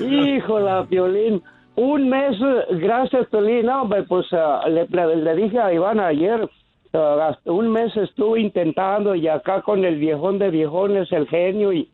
Híjola, 0.00 0.86
Piolín. 0.88 1.42
Un 1.76 2.08
mes, 2.08 2.36
gracias, 2.70 3.26
Piolín. 3.28 3.66
No, 3.66 3.88
pues 4.08 4.26
ah, 4.32 4.62
le, 4.68 4.86
le- 4.88 5.16
le 5.16 5.34
dije 5.36 5.58
a 5.58 5.72
Iván 5.72 6.00
ayer, 6.00 6.48
hasta 6.92 7.50
un 7.52 7.70
mes 7.70 7.96
estuve 7.96 8.40
intentando 8.40 9.14
y 9.14 9.28
acá 9.28 9.62
con 9.62 9.84
el 9.84 9.96
viejón 9.98 10.38
de 10.38 10.50
viejones, 10.50 11.10
el 11.12 11.26
genio, 11.28 11.72
y, 11.72 11.88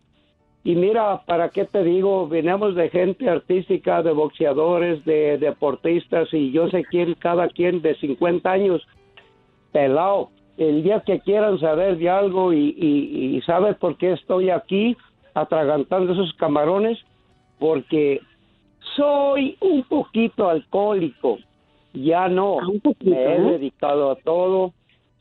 y 0.64 0.74
mira, 0.74 1.20
¿para 1.26 1.50
qué 1.50 1.64
te 1.64 1.84
digo? 1.84 2.26
Venimos 2.26 2.74
de 2.74 2.88
gente 2.90 3.28
artística, 3.28 4.02
de 4.02 4.12
boxeadores, 4.12 5.04
de 5.04 5.38
deportistas, 5.38 6.28
y 6.32 6.50
yo 6.50 6.68
sé 6.68 6.84
quién, 6.90 7.14
cada 7.14 7.48
quien 7.48 7.80
de 7.80 7.94
50 7.96 8.50
años, 8.50 8.84
pelado. 9.78 10.30
El 10.56 10.82
día 10.82 11.00
que 11.06 11.20
quieran 11.20 11.60
saber 11.60 11.98
de 11.98 12.10
algo 12.10 12.52
y, 12.52 12.74
y, 12.76 13.36
y 13.36 13.40
sabes 13.42 13.76
por 13.76 13.96
qué 13.96 14.12
estoy 14.12 14.50
aquí 14.50 14.96
atragantando 15.34 16.12
esos 16.12 16.32
camarones, 16.34 16.98
porque 17.60 18.20
soy 18.96 19.56
un 19.60 19.84
poquito 19.84 20.48
alcohólico. 20.48 21.38
Ya 21.94 22.28
no, 22.28 22.58
me 23.00 23.34
he 23.34 23.40
dedicado 23.40 24.10
a 24.10 24.16
todo, 24.16 24.72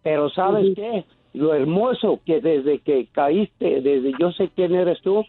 pero 0.02 0.30
¿sabes 0.32 0.76
qué? 0.76 1.06
Lo 1.34 1.54
hermoso 1.54 2.20
que 2.26 2.42
desde 2.42 2.80
que 2.80 3.08
caíste, 3.12 3.82
desde 3.82 4.14
yo 4.20 4.32
sé 4.32 4.50
quién 4.56 4.74
eres 4.74 5.00
tú, 5.02 5.24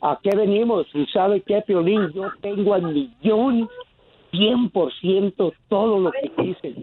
¿a 0.00 0.18
qué 0.22 0.36
venimos? 0.36 0.86
¿Y 0.92 1.06
sabe 1.06 1.40
qué, 1.40 1.62
Piolín? 1.62 2.10
Yo 2.12 2.24
tengo 2.40 2.74
al 2.74 2.82
millón, 2.82 3.68
cien 4.32 4.70
por 4.70 4.92
ciento 4.94 5.52
todo 5.68 6.00
lo 6.00 6.10
que 6.10 6.30
quise. 6.42 6.74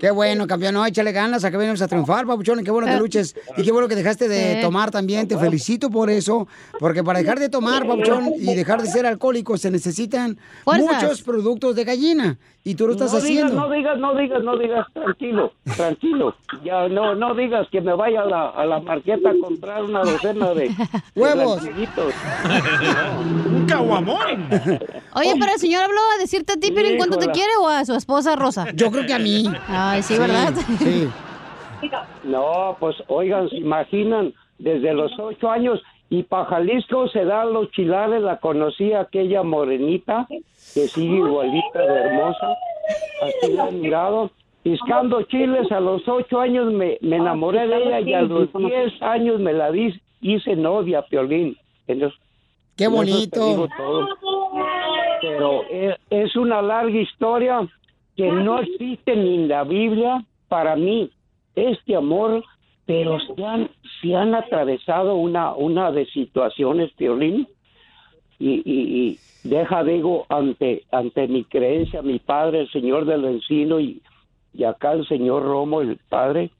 Qué 0.00 0.10
bueno, 0.10 0.46
campeón. 0.46 0.74
No, 0.74 0.86
échale 0.86 1.12
ganas, 1.12 1.44
a 1.44 1.50
que 1.50 1.56
venimos 1.56 1.82
a 1.82 1.88
triunfar, 1.88 2.26
papuchón. 2.26 2.60
y 2.60 2.64
Qué 2.64 2.70
bueno 2.70 2.86
que 2.86 2.96
luches. 2.96 3.36
Y 3.56 3.62
qué 3.62 3.72
bueno 3.72 3.88
que 3.88 3.96
dejaste 3.96 4.28
de 4.28 4.60
tomar 4.62 4.90
también. 4.90 5.26
Te 5.28 5.36
felicito 5.36 5.90
por 5.90 6.08
eso. 6.10 6.46
Porque 6.78 7.02
para 7.02 7.18
dejar 7.18 7.38
de 7.38 7.48
tomar, 7.48 7.86
papuchón, 7.86 8.32
y 8.38 8.54
dejar 8.54 8.80
de 8.80 8.88
ser 8.88 9.04
alcohólico, 9.06 9.56
se 9.58 9.70
necesitan 9.70 10.38
Fuerzas. 10.64 11.02
muchos 11.02 11.22
productos 11.22 11.74
de 11.76 11.84
gallina. 11.84 12.38
Y 12.64 12.74
tú 12.74 12.86
lo 12.86 12.92
estás 12.92 13.12
no 13.12 13.18
haciendo. 13.18 13.48
Digas, 13.48 13.56
no 13.68 13.74
digas, 13.74 13.98
no 13.98 14.14
digas, 14.14 14.42
no 14.44 14.58
digas, 14.58 14.86
tranquilo, 14.92 15.52
tranquilo. 15.76 16.34
Ya 16.64 16.86
no, 16.88 17.14
no 17.14 17.34
digas 17.34 17.66
que 17.72 17.80
me 17.80 17.94
vaya 17.94 18.22
a 18.22 18.26
la, 18.26 18.48
a 18.50 18.66
la 18.66 18.80
marqueta 18.80 19.30
a 19.30 19.34
comprar 19.40 19.84
una 19.84 20.00
docena 20.00 20.52
de 20.52 20.68
de 20.68 20.74
Huevos. 21.14 21.62
blanquillitos. 21.62 22.12
Un 23.48 23.66
caguamón. 23.66 24.48
Oye, 25.14 25.34
pero 25.40 25.52
el 25.54 25.58
señor 25.58 25.84
habló 25.84 26.00
a 26.14 26.18
decirte 26.28 26.52
a 26.52 26.56
ti, 26.56 26.70
pero 26.74 26.88
en 26.88 26.98
cuánto 26.98 27.16
te 27.16 27.30
quiere 27.30 27.50
o 27.60 27.68
a 27.68 27.84
su 27.86 27.94
esposa 27.94 28.36
Rosa. 28.36 28.66
Yo 28.74 28.90
creo 28.90 29.06
que 29.06 29.14
a 29.14 29.18
mí. 29.18 29.44
Ay, 29.66 30.02
sí, 30.02 30.18
¿verdad? 30.18 30.52
Sí. 30.78 31.08
No, 32.24 32.76
pues 32.78 32.96
oigan, 33.06 33.48
se 33.48 33.56
imaginan, 33.56 34.34
desde 34.58 34.92
los 34.92 35.12
ocho 35.18 35.50
años 35.50 35.80
y 36.10 36.24
para 36.24 36.46
Jalisco 36.46 37.08
se 37.08 37.24
dan 37.24 37.52
los 37.52 37.70
chilares, 37.70 38.22
la 38.22 38.38
conocí 38.38 38.92
aquella 38.92 39.42
morenita 39.42 40.26
que 40.28 40.88
sigue 40.88 41.16
igualita 41.16 41.78
de 41.78 42.00
hermosa, 42.00 42.48
así 43.22 43.52
la 43.52 43.68
he 43.68 43.72
mirado. 43.72 44.30
Piscando 44.62 45.22
chiles 45.22 45.70
a 45.70 45.80
los 45.80 46.06
ocho 46.08 46.40
años 46.40 46.72
me, 46.72 46.98
me 47.00 47.16
enamoré 47.16 47.68
de 47.68 47.76
ella 47.76 48.00
y 48.00 48.12
a 48.12 48.22
los 48.22 48.52
diez 48.52 49.00
años 49.00 49.40
me 49.40 49.52
la 49.52 49.70
di, 49.70 49.98
hice 50.20 50.56
novia, 50.56 51.02
Piolín. 51.02 51.56
Entonces, 51.86 52.18
Qué 52.78 52.86
bonito. 52.86 53.68
todo. 53.76 54.08
Pero 55.20 55.64
es, 55.68 55.96
es 56.10 56.36
una 56.36 56.62
larga 56.62 56.96
historia 56.96 57.68
que 58.16 58.30
no 58.30 58.60
existe 58.60 59.16
ni 59.16 59.34
en 59.34 59.48
la 59.48 59.64
Biblia 59.64 60.24
para 60.48 60.76
mí. 60.76 61.10
Este 61.56 61.96
amor, 61.96 62.44
pero 62.86 63.18
se 63.18 63.44
han, 63.44 63.68
se 64.00 64.14
han 64.14 64.34
atravesado 64.36 65.16
una, 65.16 65.54
una 65.54 65.90
de 65.90 66.06
situaciones, 66.06 66.92
Piolín, 66.92 67.48
y, 68.38 68.62
y, 68.64 68.64
y 68.64 69.18
deja, 69.42 69.82
digo, 69.82 70.24
ante, 70.28 70.84
ante 70.92 71.26
mi 71.26 71.42
creencia, 71.42 72.00
mi 72.02 72.20
padre, 72.20 72.60
el 72.60 72.70
Señor 72.70 73.06
del 73.06 73.24
Encino, 73.24 73.80
y, 73.80 74.00
y 74.54 74.62
acá 74.62 74.92
el 74.92 75.06
Señor 75.08 75.42
Romo, 75.42 75.80
el 75.80 75.98
Padre, 76.08 76.50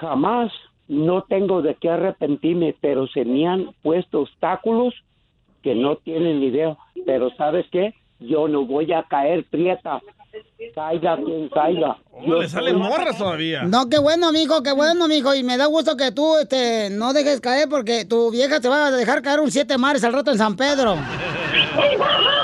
jamás 0.00 0.50
no 0.88 1.22
tengo 1.22 1.62
de 1.62 1.76
qué 1.76 1.90
arrepentirme, 1.90 2.74
pero 2.80 3.06
se 3.06 3.24
me 3.24 3.46
han 3.46 3.70
puesto 3.82 4.22
obstáculos 4.22 4.94
que 5.62 5.74
no 5.74 5.96
tienen 5.96 6.40
ni 6.40 6.46
idea. 6.46 6.76
Pero 7.06 7.30
¿sabes 7.36 7.66
qué? 7.70 7.94
Yo 8.20 8.48
no 8.48 8.64
voy 8.64 8.92
a 8.92 9.02
caer 9.04 9.44
prieta. 9.50 10.00
Caiga 10.74 11.16
quien 11.16 11.48
caiga. 11.48 11.96
Oh, 12.12 12.34
le 12.34 12.48
salen 12.48 12.76
morras 12.76 13.16
todavía. 13.16 13.62
No, 13.62 13.88
qué 13.88 13.98
bueno, 13.98 14.32
mijo, 14.32 14.62
qué 14.62 14.72
bueno, 14.72 15.08
mijo. 15.08 15.34
Y 15.34 15.42
me 15.42 15.56
da 15.56 15.66
gusto 15.66 15.96
que 15.96 16.12
tú 16.12 16.36
este, 16.36 16.90
no 16.90 17.12
dejes 17.12 17.40
caer 17.40 17.68
porque 17.68 18.04
tu 18.04 18.30
vieja 18.30 18.60
te 18.60 18.68
va 18.68 18.86
a 18.86 18.90
dejar 18.90 19.22
caer 19.22 19.40
un 19.40 19.50
siete 19.50 19.78
mares 19.78 20.04
al 20.04 20.12
rato 20.12 20.30
en 20.30 20.38
San 20.38 20.56
Pedro. 20.56 20.96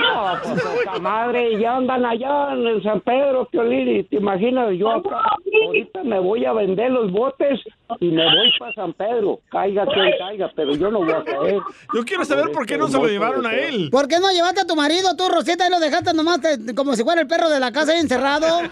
No, 0.00 0.32
pues 0.42 0.62
poca 0.62 0.98
madre, 0.98 1.58
ya 1.58 1.76
andan 1.76 2.04
allá 2.04 2.52
en 2.54 2.82
San 2.82 3.00
Pedro, 3.00 3.44
Piolín, 3.46 3.88
y 3.96 4.02
te 4.04 4.16
imaginas, 4.16 4.70
yo 4.76 4.90
acá, 4.90 5.22
ahorita 5.66 6.02
me 6.04 6.18
voy 6.18 6.44
a 6.44 6.52
vender 6.52 6.90
los 6.90 7.10
botes 7.12 7.60
y 8.00 8.08
me 8.10 8.24
voy 8.24 8.52
para 8.58 8.72
San 8.74 8.92
Pedro, 8.94 9.40
caiga 9.50 9.86
quien 9.86 10.10
caiga, 10.18 10.50
pero 10.54 10.74
yo 10.74 10.90
no 10.90 11.00
voy 11.00 11.12
a 11.12 11.24
caer. 11.24 11.60
Yo 11.94 12.04
quiero 12.04 12.24
saber 12.24 12.50
por 12.52 12.66
qué 12.66 12.78
no 12.78 12.88
se 12.88 12.98
lo 12.98 13.06
llevaron 13.06 13.46
a 13.46 13.54
él. 13.54 13.88
¿Por 13.90 14.08
qué 14.08 14.18
no 14.20 14.30
llevaste 14.30 14.60
a 14.62 14.66
tu 14.66 14.76
marido, 14.76 15.14
tú, 15.16 15.28
Rosita, 15.28 15.66
y 15.66 15.70
lo 15.70 15.80
dejaste 15.80 16.14
nomás 16.14 16.40
te- 16.40 16.74
como 16.74 16.94
si 16.94 17.02
fuera 17.04 17.20
el 17.20 17.26
perro 17.26 17.48
de 17.50 17.60
la 17.60 17.72
casa 17.72 17.92
ahí 17.92 18.00
encerrado? 18.00 18.46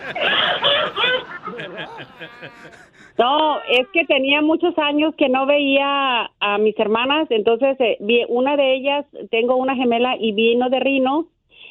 No, 3.19 3.59
es 3.69 3.87
que 3.93 4.05
tenía 4.05 4.41
muchos 4.43 4.79
años 4.79 5.13
que 5.19 5.29
no 5.29 5.45
veía 5.45 6.31
a 6.39 6.59
mis 6.59 6.79
hermanas, 6.79 7.27
entonces 7.31 7.77
eh, 7.81 7.97
vi- 8.01 8.25
una 8.29 8.57
de 8.57 8.77
ellas, 8.77 9.05
tengo 9.31 9.57
una 9.57 9.75
gemela 9.75 10.17
y 10.21 10.33
vino 10.33 10.71
de 10.71 10.79
Rino 10.79 11.27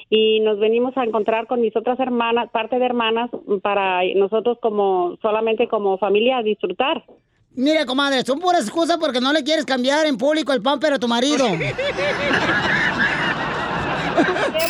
y 0.10 0.42
nos 0.42 0.60
venimos 0.60 0.96
a 0.98 1.04
encontrar 1.06 1.48
con 1.48 1.62
mis 1.62 1.76
otras 1.76 2.00
hermanas, 2.00 2.50
parte 2.52 2.80
de 2.80 2.86
hermanas, 2.86 3.30
para 3.62 4.02
nosotros 4.16 4.58
como 4.62 5.18
solamente 5.22 5.68
como 5.70 5.98
familia 5.98 6.38
a 6.38 6.44
disfrutar. 6.44 7.04
Mira, 7.56 7.86
comadre, 7.86 8.22
son 8.24 8.40
puras 8.40 8.62
excusas 8.64 8.98
porque 8.98 9.20
no 9.22 9.32
le 9.34 9.44
quieres 9.44 9.66
cambiar 9.66 10.06
en 10.06 10.18
público 10.18 10.52
el 10.54 10.62
pamper 10.62 10.94
a 10.94 11.00
tu 11.00 11.08
marido. 11.08 11.46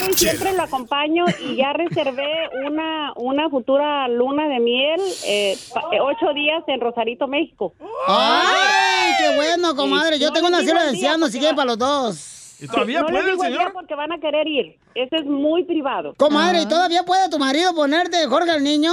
Y 0.09 0.13
siempre 0.13 0.53
lo 0.53 0.63
acompaño 0.63 1.25
y 1.41 1.55
ya 1.57 1.73
reservé 1.73 2.27
una 2.65 3.13
una 3.15 3.49
futura 3.49 4.07
luna 4.07 4.47
de 4.47 4.59
miel, 4.59 4.99
eh, 5.25 5.53
eh, 5.91 5.99
ocho 6.01 6.33
días 6.33 6.63
en 6.67 6.79
Rosarito, 6.81 7.27
México. 7.27 7.73
¡Ay, 8.07 9.13
qué 9.19 9.35
bueno, 9.35 9.75
comadre! 9.75 10.19
Yo 10.19 10.27
No 10.27 10.33
tengo 10.33 10.47
una 10.47 10.61
sierra 10.61 10.83
de 10.83 10.89
ancianos, 10.89 11.31
si 11.31 11.39
quieren 11.39 11.55
para 11.55 11.67
los 11.67 11.77
dos. 11.77 12.57
¿Y 12.59 12.67
todavía 12.67 13.01
no 13.01 13.07
puede 13.07 13.23
les 13.23 13.25
el 13.25 13.31
digo 13.31 13.43
el 13.43 13.49
día 13.51 13.59
señor? 13.59 13.73
porque 13.73 13.95
van 13.95 14.11
a 14.11 14.19
querer 14.19 14.47
ir. 14.47 14.75
Ese 14.95 15.15
es 15.17 15.25
muy 15.25 15.63
privado. 15.63 16.13
Comadre, 16.17 16.61
¿y 16.63 16.67
todavía 16.67 17.03
puede 17.03 17.29
tu 17.29 17.37
marido 17.37 17.73
ponerte 17.75 18.25
Jorge 18.27 18.49
al 18.51 18.63
niño? 18.63 18.91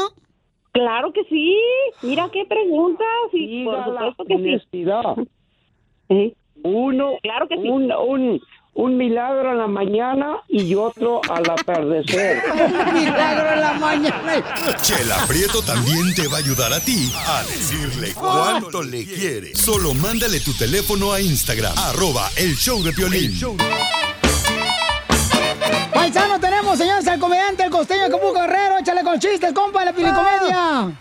Claro 0.73 1.13
que 1.13 1.25
sí. 1.25 1.57
Mira 2.03 2.29
qué 2.33 2.45
preguntas. 2.45 3.07
Y 3.33 3.65
por 3.65 3.85
supuesto 3.85 4.25
que 4.25 4.37
sí. 4.37 4.43
honestidad. 4.43 5.17
Uno, 6.63 7.13
Claro 7.23 7.49
que 7.49 7.57
sí. 7.57 7.69
un, 7.69 7.93
un, 7.93 8.41
un 8.75 8.97
milagro 8.97 9.53
en 9.53 9.59
la 9.59 9.67
mañana 9.67 10.43
y 10.49 10.75
otro 10.75 11.21
al 11.31 11.49
atardecer. 11.49 12.43
Milagro 12.93 13.53
en 13.53 13.61
la 13.61 13.73
mañana. 13.75 14.77
Chela 14.83 15.25
Prieto 15.29 15.63
también 15.63 16.13
te 16.15 16.27
va 16.27 16.39
a 16.39 16.41
ayudar 16.41 16.73
a 16.73 16.81
ti 16.81 17.13
a 17.27 17.43
decirle 17.45 18.13
cuánto 18.15 18.83
le 18.83 19.05
quiere. 19.05 19.55
Solo 19.55 19.95
mándale 19.95 20.41
tu 20.41 20.53
teléfono 20.55 21.13
a 21.13 21.21
Instagram, 21.21 21.73
arroba 21.77 22.29
el 22.37 22.57
show 22.57 22.83
de 22.83 22.93
Piolín. 22.93 23.39
Paisano, 25.93 26.41
tenemos, 26.41 26.77
señores, 26.77 27.07
al 27.07 27.21
comediante, 27.21 27.63
el 27.63 27.71
costeño 27.71 28.07
Acapulco 28.07 28.41
Guerrero. 28.41 28.79
Échale 28.79 29.03
con 29.05 29.19
chistes, 29.21 29.53
compa, 29.53 29.81
de 29.81 29.87
la 29.87 29.93
pilicomedia. 29.93 30.99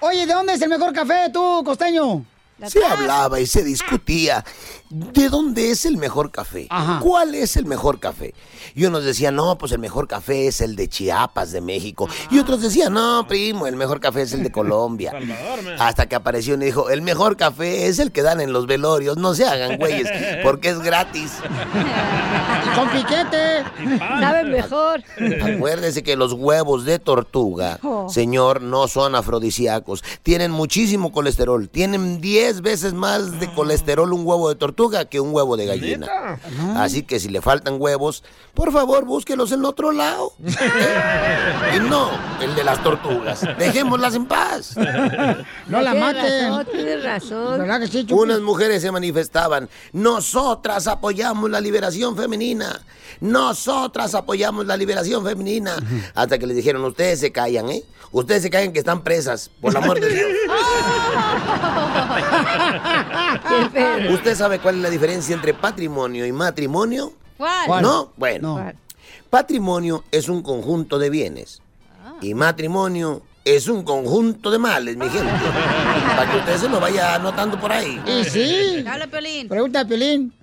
Oye, 0.00 0.26
¿de 0.26 0.32
dónde 0.32 0.52
es 0.52 0.62
el 0.62 0.68
mejor 0.68 0.92
café 0.92 1.30
tú, 1.32 1.62
costeño? 1.64 2.24
Se 2.64 2.82
hablaba 2.82 3.38
y 3.38 3.46
se 3.46 3.62
discutía 3.62 4.42
de 4.90 5.28
dónde 5.28 5.70
es 5.70 5.84
el 5.86 5.96
mejor 5.96 6.30
café. 6.30 6.66
Ajá. 6.70 7.00
¿Cuál 7.02 7.34
es 7.34 7.56
el 7.56 7.64
mejor 7.66 7.98
café? 8.00 8.34
Y 8.74 8.84
unos 8.84 9.04
decían, 9.04 9.34
no, 9.36 9.56
pues 9.58 9.72
el 9.72 9.78
mejor 9.78 10.06
café 10.08 10.46
es 10.46 10.60
el 10.60 10.76
de 10.76 10.88
Chiapas, 10.88 11.52
de 11.52 11.60
México. 11.60 12.08
Y 12.30 12.38
otros 12.38 12.60
decían, 12.62 12.92
no, 12.92 13.26
primo, 13.26 13.66
el 13.66 13.76
mejor 13.76 14.00
café 14.00 14.22
es 14.22 14.32
el 14.32 14.42
de 14.42 14.50
Colombia. 14.52 15.12
Hasta 15.78 16.06
que 16.06 16.14
apareció 16.14 16.54
uno 16.54 16.62
y 16.64 16.66
dijo, 16.66 16.90
el 16.90 17.02
mejor 17.02 17.36
café 17.36 17.86
es 17.86 17.98
el 17.98 18.12
que 18.12 18.22
dan 18.22 18.40
en 18.40 18.52
los 18.52 18.66
velorios. 18.66 19.16
No 19.16 19.34
se 19.34 19.44
hagan 19.46 19.78
güeyes, 19.78 20.08
porque 20.42 20.68
es 20.70 20.78
gratis. 20.80 21.32
Y 22.64 22.74
con 22.78 22.88
piquete. 22.90 23.64
Sabe 23.98 24.44
mejor. 24.44 25.02
Acuérdese 25.42 26.02
que 26.02 26.16
los 26.16 26.32
huevos 26.32 26.84
de 26.84 26.98
tortuga, 26.98 27.78
Oh. 27.82 28.08
señor, 28.08 28.62
no 28.62 28.88
son 28.88 29.14
afrodisíacos. 29.14 30.02
Tienen 30.22 30.50
muchísimo 30.50 31.12
colesterol. 31.12 31.68
Tienen 31.68 32.20
10 32.20 32.60
veces 32.62 32.94
más 32.94 33.38
de 33.40 33.52
colesterol 33.52 34.12
un 34.12 34.26
huevo 34.26 34.48
de 34.48 34.54
tortuga 34.54 34.76
que 34.90 35.20
un 35.20 35.34
huevo 35.34 35.56
de 35.56 35.66
gallina. 35.66 36.38
Así 36.76 37.02
que 37.02 37.20
si 37.20 37.28
le 37.28 37.40
faltan 37.40 37.76
huevos, 37.78 38.24
por 38.54 38.72
favor, 38.72 39.04
búsquelos 39.04 39.52
en 39.52 39.64
otro 39.64 39.92
lado. 39.92 40.32
y 41.76 41.80
no 41.80 42.10
el 42.40 42.54
de 42.54 42.64
las 42.64 42.82
tortugas. 42.82 43.46
Dejémoslas 43.58 44.14
en 44.14 44.26
paz. 44.26 44.76
No 45.66 45.82
la 45.82 45.94
maten. 45.94 46.50
razón, 46.50 46.66
tienes 46.72 47.04
razón. 47.04 47.58
¿Verdad 47.58 47.80
que 47.80 47.88
sí, 47.88 48.06
Chupi? 48.06 48.14
Unas 48.14 48.40
mujeres 48.40 48.82
se 48.82 48.90
manifestaban. 48.90 49.68
Nosotras 49.92 50.86
apoyamos 50.86 51.50
la 51.50 51.60
liberación 51.60 52.16
femenina. 52.16 52.80
Nosotras 53.20 54.14
apoyamos 54.14 54.66
la 54.66 54.76
liberación 54.76 55.24
femenina. 55.24 55.76
Hasta 56.14 56.38
que 56.38 56.46
les 56.46 56.56
dijeron, 56.56 56.84
ustedes 56.84 57.20
se 57.20 57.32
callan, 57.32 57.70
¿eh? 57.70 57.82
Ustedes 58.12 58.42
se 58.42 58.50
callan 58.50 58.72
que 58.72 58.78
están 58.78 59.02
presas, 59.02 59.50
por 59.60 59.72
el 59.72 59.78
amor 59.78 60.00
de 60.00 60.08
Dios. 60.08 60.26
¿Usted 64.10 64.36
sabe 64.36 64.58
cuál 64.66 64.78
es 64.78 64.82
la 64.82 64.90
diferencia 64.90 65.32
entre 65.32 65.54
patrimonio 65.54 66.26
y 66.26 66.32
matrimonio? 66.32 67.12
¿Cuál? 67.36 67.82
¿No? 67.82 68.12
Bueno. 68.16 68.72
Patrimonio 69.30 70.02
es 70.10 70.28
un 70.28 70.42
conjunto 70.42 70.98
de 70.98 71.08
bienes. 71.08 71.62
Y 72.20 72.34
matrimonio 72.34 73.22
es 73.44 73.68
un 73.68 73.84
conjunto 73.84 74.50
de 74.50 74.58
males, 74.58 74.96
mi 74.96 75.08
gente. 75.08 75.30
Para 76.16 76.32
que 76.32 76.38
usted 76.38 76.56
se 76.56 76.68
lo 76.68 76.80
vaya 76.80 77.14
anotando 77.14 77.60
por 77.60 77.70
ahí. 77.70 78.02
Y 78.08 78.24
sí. 78.24 78.82
Dale, 78.82 79.06
Pelín. 79.06 79.46
Pregunta 79.46 79.82
a 79.82 79.84
Pelín. 79.84 80.34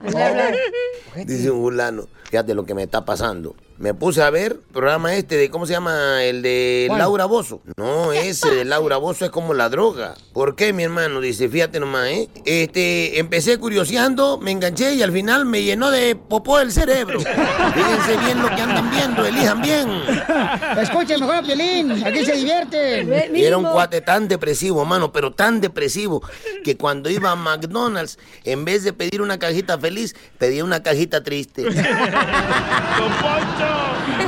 Dice 1.25 1.51
un 1.51 1.61
fulano, 1.61 2.07
fíjate 2.33 2.55
lo 2.55 2.65
que 2.65 2.73
me 2.73 2.81
está 2.81 3.05
pasando. 3.05 3.55
Me 3.77 3.93
puse 3.93 4.23
a 4.23 4.29
ver 4.31 4.53
el 4.53 4.59
programa 4.73 5.13
este 5.13 5.35
de, 5.35 5.49
¿cómo 5.51 5.67
se 5.67 5.73
llama? 5.73 6.23
El 6.23 6.41
de 6.41 6.85
¿Cuál? 6.87 6.99
Laura 6.99 7.25
Bozo. 7.25 7.61
No, 7.77 8.11
ese 8.11 8.49
de 8.49 8.65
Laura 8.65 8.97
Bozo 8.97 9.25
es 9.25 9.31
como 9.31 9.53
la 9.53 9.69
droga. 9.69 10.15
¿Por 10.31 10.55
qué, 10.55 10.73
mi 10.73 10.83
hermano? 10.83 11.21
Dice, 11.21 11.47
fíjate 11.47 11.79
nomás, 11.79 12.07
¿eh? 12.07 12.29
Este, 12.45 13.19
empecé 13.19 13.59
curioseando, 13.59 14.39
me 14.39 14.49
enganché 14.49 14.95
y 14.95 15.03
al 15.03 15.11
final 15.11 15.45
me 15.45 15.61
llenó 15.61 15.91
de 15.91 16.15
popó 16.15 16.59
el 16.59 16.71
cerebro. 16.71 17.19
Fíjense 17.73 18.17
bien 18.25 18.41
lo 18.41 18.47
que 18.47 18.61
andan 18.61 18.89
viendo, 18.89 19.25
elijan 19.25 19.61
bien. 19.61 19.89
Escuchen 20.79 21.19
mejor 21.19 21.35
a 21.35 21.43
Pelín. 21.43 22.03
Aquí 22.03 22.25
se 22.25 22.33
divierte. 22.33 23.29
Y 23.33 23.43
era 23.43 23.57
un 23.57 23.65
cuate 23.65 24.01
tan 24.01 24.27
depresivo, 24.27 24.85
mano, 24.85 25.11
pero 25.11 25.33
tan 25.33 25.61
depresivo, 25.61 26.23
que 26.63 26.77
cuando 26.77 27.09
iba 27.09 27.31
a 27.31 27.35
McDonald's, 27.35 28.17
en 28.43 28.65
vez 28.65 28.83
de 28.83 28.93
pedir 28.93 29.21
una 29.21 29.37
cajita 29.37 29.77
feliz, 29.77 30.15
pedía 30.39 30.63
una 30.63 30.81
cajita 30.81 31.21
triste. 31.21 31.65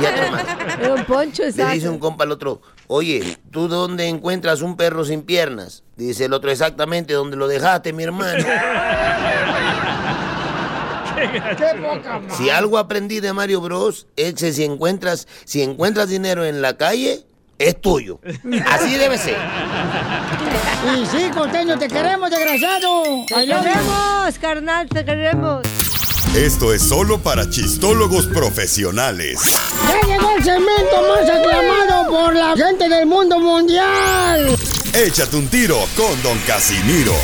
Y 0.00 0.04
otro 0.04 0.30
más. 0.30 0.44
Don 0.80 1.04
Poncho, 1.04 1.42
Le 1.42 1.48
exacto. 1.48 1.72
dice 1.74 1.88
un 1.88 1.98
compa 1.98 2.24
al 2.24 2.32
otro, 2.32 2.60
oye, 2.86 3.38
¿tú 3.50 3.68
dónde 3.68 4.08
encuentras 4.08 4.60
un 4.62 4.76
perro 4.76 5.04
sin 5.04 5.22
piernas? 5.22 5.82
Dice 5.96 6.26
el 6.26 6.32
otro, 6.32 6.50
exactamente 6.50 7.14
donde 7.14 7.36
lo 7.36 7.48
dejaste, 7.48 7.92
mi 7.92 8.02
hermano. 8.02 8.44
Qué 11.16 11.80
poca. 11.80 12.20
Si 12.36 12.50
algo 12.50 12.76
aprendí 12.78 13.20
de 13.20 13.32
Mario 13.32 13.60
Bros, 13.62 14.06
es 14.16 14.34
que 14.34 14.52
si 14.52 14.64
encuentras, 14.64 15.26
si 15.44 15.62
encuentras 15.62 16.08
dinero 16.08 16.44
en 16.44 16.60
la 16.60 16.76
calle, 16.76 17.24
es 17.58 17.80
tuyo. 17.80 18.20
Así 18.70 18.96
debe 18.96 19.16
ser. 19.16 19.36
Y 20.94 21.06
sí, 21.06 21.30
costeño, 21.34 21.78
te 21.78 21.88
queremos, 21.88 22.30
desgraciado. 22.30 23.02
Te 23.26 23.46
queremos, 23.46 24.38
carnal, 24.40 24.88
te 24.88 25.04
queremos. 25.04 25.62
Esto 26.34 26.72
es 26.72 26.82
solo 26.82 27.18
para 27.18 27.48
chistólogos 27.48 28.26
profesionales. 28.26 29.40
Ya 29.88 30.00
llegó 30.06 30.30
el 30.36 30.44
segmento 30.44 31.02
más 31.08 31.30
aclamado 31.30 32.10
por 32.10 32.34
la 32.34 32.56
gente 32.56 32.88
del 32.88 33.06
mundo 33.06 33.38
mundial. 33.40 34.56
Échate 34.92 35.36
un 35.36 35.48
tiro 35.48 35.78
con 35.96 36.22
Don 36.22 36.38
Casimiro. 36.46 37.14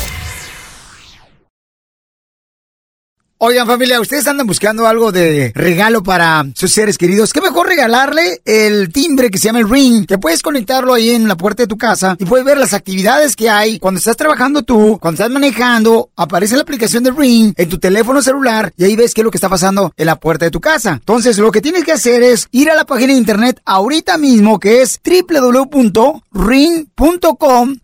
Oigan 3.45 3.67
familia, 3.67 3.99
ustedes 3.99 4.25
andan 4.25 4.47
buscando 4.47 4.87
algo 4.87 5.11
de 5.11 5.51
regalo 5.53 6.01
para 6.01 6.45
sus 6.55 6.71
seres 6.71 6.97
queridos. 6.97 7.33
¿Qué 7.33 7.41
mejor 7.41 7.62
regalarle 7.73 8.41
el 8.45 8.91
timbre 8.93 9.31
que 9.31 9.39
se 9.39 9.45
llama 9.45 9.59
el 9.59 9.69
Ring? 9.69 10.05
Que 10.05 10.19
puedes 10.19 10.41
conectarlo 10.43 10.93
ahí 10.93 11.09
en 11.09 11.27
la 11.27 11.35
puerta 11.35 11.63
de 11.63 11.67
tu 11.67 11.77
casa 11.77 12.15
y 12.19 12.25
puedes 12.25 12.45
ver 12.45 12.57
las 12.57 12.73
actividades 12.73 13.35
que 13.35 13.49
hay 13.49 13.79
cuando 13.79 13.97
estás 13.97 14.15
trabajando 14.15 14.61
tú, 14.61 14.99
cuando 15.01 15.21
estás 15.21 15.33
manejando. 15.33 16.11
Aparece 16.15 16.55
la 16.55 16.61
aplicación 16.61 17.03
del 17.03 17.17
Ring 17.17 17.53
en 17.57 17.69
tu 17.69 17.79
teléfono 17.79 18.21
celular 18.21 18.71
y 18.77 18.83
ahí 18.83 18.95
ves 18.95 19.15
qué 19.15 19.21
es 19.21 19.25
lo 19.25 19.31
que 19.31 19.37
está 19.37 19.49
pasando 19.49 19.91
en 19.97 20.05
la 20.05 20.19
puerta 20.19 20.45
de 20.45 20.51
tu 20.51 20.61
casa. 20.61 20.91
Entonces 20.91 21.39
lo 21.39 21.51
que 21.51 21.61
tienes 21.61 21.83
que 21.83 21.93
hacer 21.93 22.21
es 22.21 22.47
ir 22.51 22.69
a 22.69 22.75
la 22.75 22.85
página 22.85 23.13
de 23.13 23.19
internet 23.19 23.59
ahorita 23.65 24.19
mismo 24.19 24.59
que 24.59 24.83
es 24.83 25.01
www.ring.com 25.03 26.15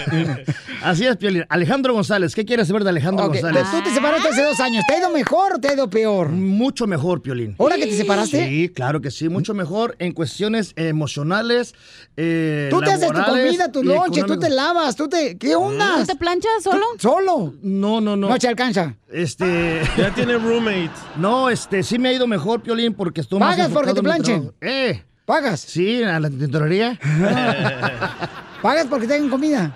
Así 0.83 1.05
es, 1.05 1.15
Piolín. 1.15 1.45
Alejandro 1.47 1.93
González, 1.93 2.35
¿qué 2.35 2.43
quieres 2.43 2.67
saber 2.67 2.83
de 2.83 2.89
Alejandro 2.89 3.25
Ok, 3.25 3.33
González? 3.33 3.63
Tú 3.71 3.81
te 3.83 3.93
separaste 3.93 4.27
hace 4.29 4.43
dos 4.43 4.59
años. 4.59 4.83
¿Te 4.87 4.95
ha 4.95 4.99
ido 4.99 5.09
mejor 5.11 5.53
o 5.53 5.59
te 5.59 5.69
ha 5.69 5.73
ido 5.73 5.89
peor? 5.89 6.29
Mucho 6.29 6.87
mejor, 6.87 7.21
Piolín. 7.21 7.55
¿Ahora 7.57 7.77
que 7.77 7.85
te 7.87 7.95
separaste? 7.95 8.45
Sí, 8.47 8.69
claro 8.69 8.99
que 8.99 9.11
sí, 9.11 9.29
mucho 9.29 9.53
mejor 9.53 9.95
en 9.99 10.11
cuestiones 10.11 10.73
emocionales. 10.75 11.73
eh, 12.17 12.67
Tú 12.69 12.81
te 12.81 12.91
haces 12.91 13.11
tu 13.11 13.23
comida, 13.23 13.71
tu 13.71 13.81
lonche, 13.83 14.23
tú 14.23 14.37
te 14.37 14.49
lavas, 14.49 14.95
tú 14.97 15.07
te... 15.07 15.37
¿Qué 15.37 15.55
onda? 15.55 15.99
¿Tú 15.99 16.05
te 16.05 16.15
planchas 16.17 16.63
solo? 16.63 16.85
¿Solo? 16.99 17.32
No, 17.61 18.01
no, 18.01 18.15
no. 18.15 18.29
No 18.29 18.37
te 18.37 18.47
alcanza. 18.47 18.95
Este. 19.11 19.81
Ya 19.97 20.13
tiene 20.13 20.37
roommate. 20.37 20.91
No, 21.17 21.49
este, 21.49 21.83
sí 21.83 21.99
me 21.99 22.09
ha 22.09 22.13
ido 22.13 22.27
mejor, 22.27 22.61
Piolín, 22.61 22.93
porque 22.93 23.21
estoy 23.21 23.39
más 23.39 23.55
¿Pagas 23.55 23.71
porque 23.71 23.91
enfocado 23.91 23.95
te 23.95 24.03
planchen? 24.03 24.51
¿Eh? 24.61 25.03
¿Pagas? 25.25 25.61
Sí, 25.61 26.03
a 26.03 26.19
la 26.19 26.29
tintorería. 26.29 26.99
¿Pagas 28.61 28.87
porque 28.89 29.07
te 29.07 29.13
den 29.13 29.29
comida? 29.29 29.75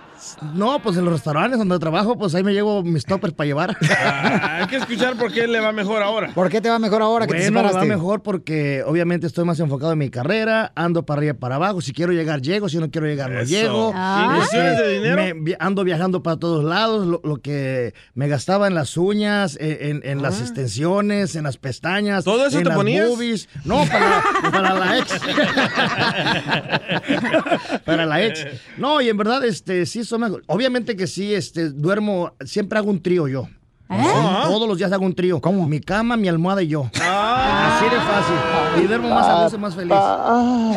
No, 0.54 0.82
pues 0.82 0.98
en 0.98 1.06
los 1.06 1.14
restaurantes 1.14 1.60
donde 1.60 1.78
trabajo, 1.80 2.18
pues 2.18 2.34
ahí 2.36 2.44
me 2.44 2.54
llevo 2.54 2.84
mis 2.84 3.06
toppers 3.06 3.34
para 3.34 3.48
llevar. 3.48 3.78
Ah, 4.00 4.60
hay 4.62 4.68
que 4.68 4.78
escuchar 4.78 5.18
por 5.18 5.32
qué 5.32 5.48
le 5.48 5.60
va 5.60 5.72
mejor 5.72 6.02
ahora. 6.02 6.32
¿Por 6.34 6.50
qué 6.50 6.62
te 6.62 6.70
va 6.70 6.80
mejor 6.80 7.02
ahora 7.02 7.28
que 7.28 7.34
te 7.34 7.52
Bueno, 7.52 7.68
me 7.68 7.74
va 7.74 7.86
mejor 7.86 8.22
porque 8.22 8.84
obviamente 8.86 9.28
estoy 9.28 9.46
más 9.46 9.60
enfocado 9.60 9.94
en 9.94 10.00
mi 10.00 10.10
carrera, 10.10 10.72
ando 10.76 11.06
para 11.06 11.20
arriba 11.20 11.32
y 11.32 11.38
para 11.38 11.56
abajo. 11.56 11.82
Si 11.82 11.94
quiero 11.94 12.14
llegar, 12.14 12.42
llego. 12.42 12.70
Si 12.70 12.78
no 12.78 12.90
quiero 12.90 13.08
llegar, 13.08 13.32
no 13.32 13.40
Eso. 13.40 13.50
llego. 13.50 13.92
Ah. 13.96 14.30
¿Inversiones 14.34 14.78
de 14.78 14.94
dinero? 14.94 15.36
me 15.36 15.56
ando 15.60 15.84
viajando 15.84 16.24
para 16.24 16.38
todos 16.38 16.64
lados. 16.64 17.06
Lo, 17.08 17.22
lo 17.24 17.38
que 17.38 17.94
me 18.14 18.28
gastaba 18.28 18.68
en 18.68 18.76
las 18.76 18.98
uñas, 18.98 19.58
eh, 19.60 19.90
en, 19.90 20.02
en 20.04 20.22
las 20.22 20.42
extensiones, 20.42 21.36
en 21.36 21.44
las 21.44 21.58
pestañas. 21.58 22.24
¿Todo 22.24 22.48
eso 22.48 22.58
en 22.58 22.64
te 22.64 22.70
las 22.70 22.78
ponías? 22.78 23.08
boobies. 23.08 23.50
No, 23.66 23.86
para, 23.86 24.24
para 24.52 24.74
la 24.74 24.98
ex. 25.00 25.20
para 27.86 28.06
la 28.06 28.24
ex. 28.24 28.46
No, 28.78 29.02
y 29.02 29.10
en 29.10 29.18
verdad, 29.18 29.44
este, 29.46 29.86
sí, 29.86 30.04
son. 30.08 30.42
Obviamente 30.48 30.96
que 30.96 31.08
sí, 31.08 31.34
este, 31.34 31.70
duermo, 31.70 32.32
siempre 32.46 32.80
hago 32.80 32.90
un 32.90 33.02
trío 33.02 33.28
yo. 33.28 33.48
Sí, 33.90 33.96
Todos 34.44 34.68
los 34.68 34.78
días 34.78 34.92
hago 34.92 35.06
un 35.06 35.16
trío. 35.16 35.40
¿Cómo? 35.40 35.68
Mi 35.68 35.80
cama, 35.80 36.18
mi 36.18 36.28
almohada 36.28 36.62
y 36.62 36.68
yo. 36.68 36.90
Así 36.94 37.86
de 37.86 38.02
fácil. 38.02 38.84
Y 38.84 38.88
duermo 38.88 39.10
más 39.10 39.28
a 39.28 39.44
gusto, 39.44 39.58
más 39.58 39.76
feliz. 39.76 39.94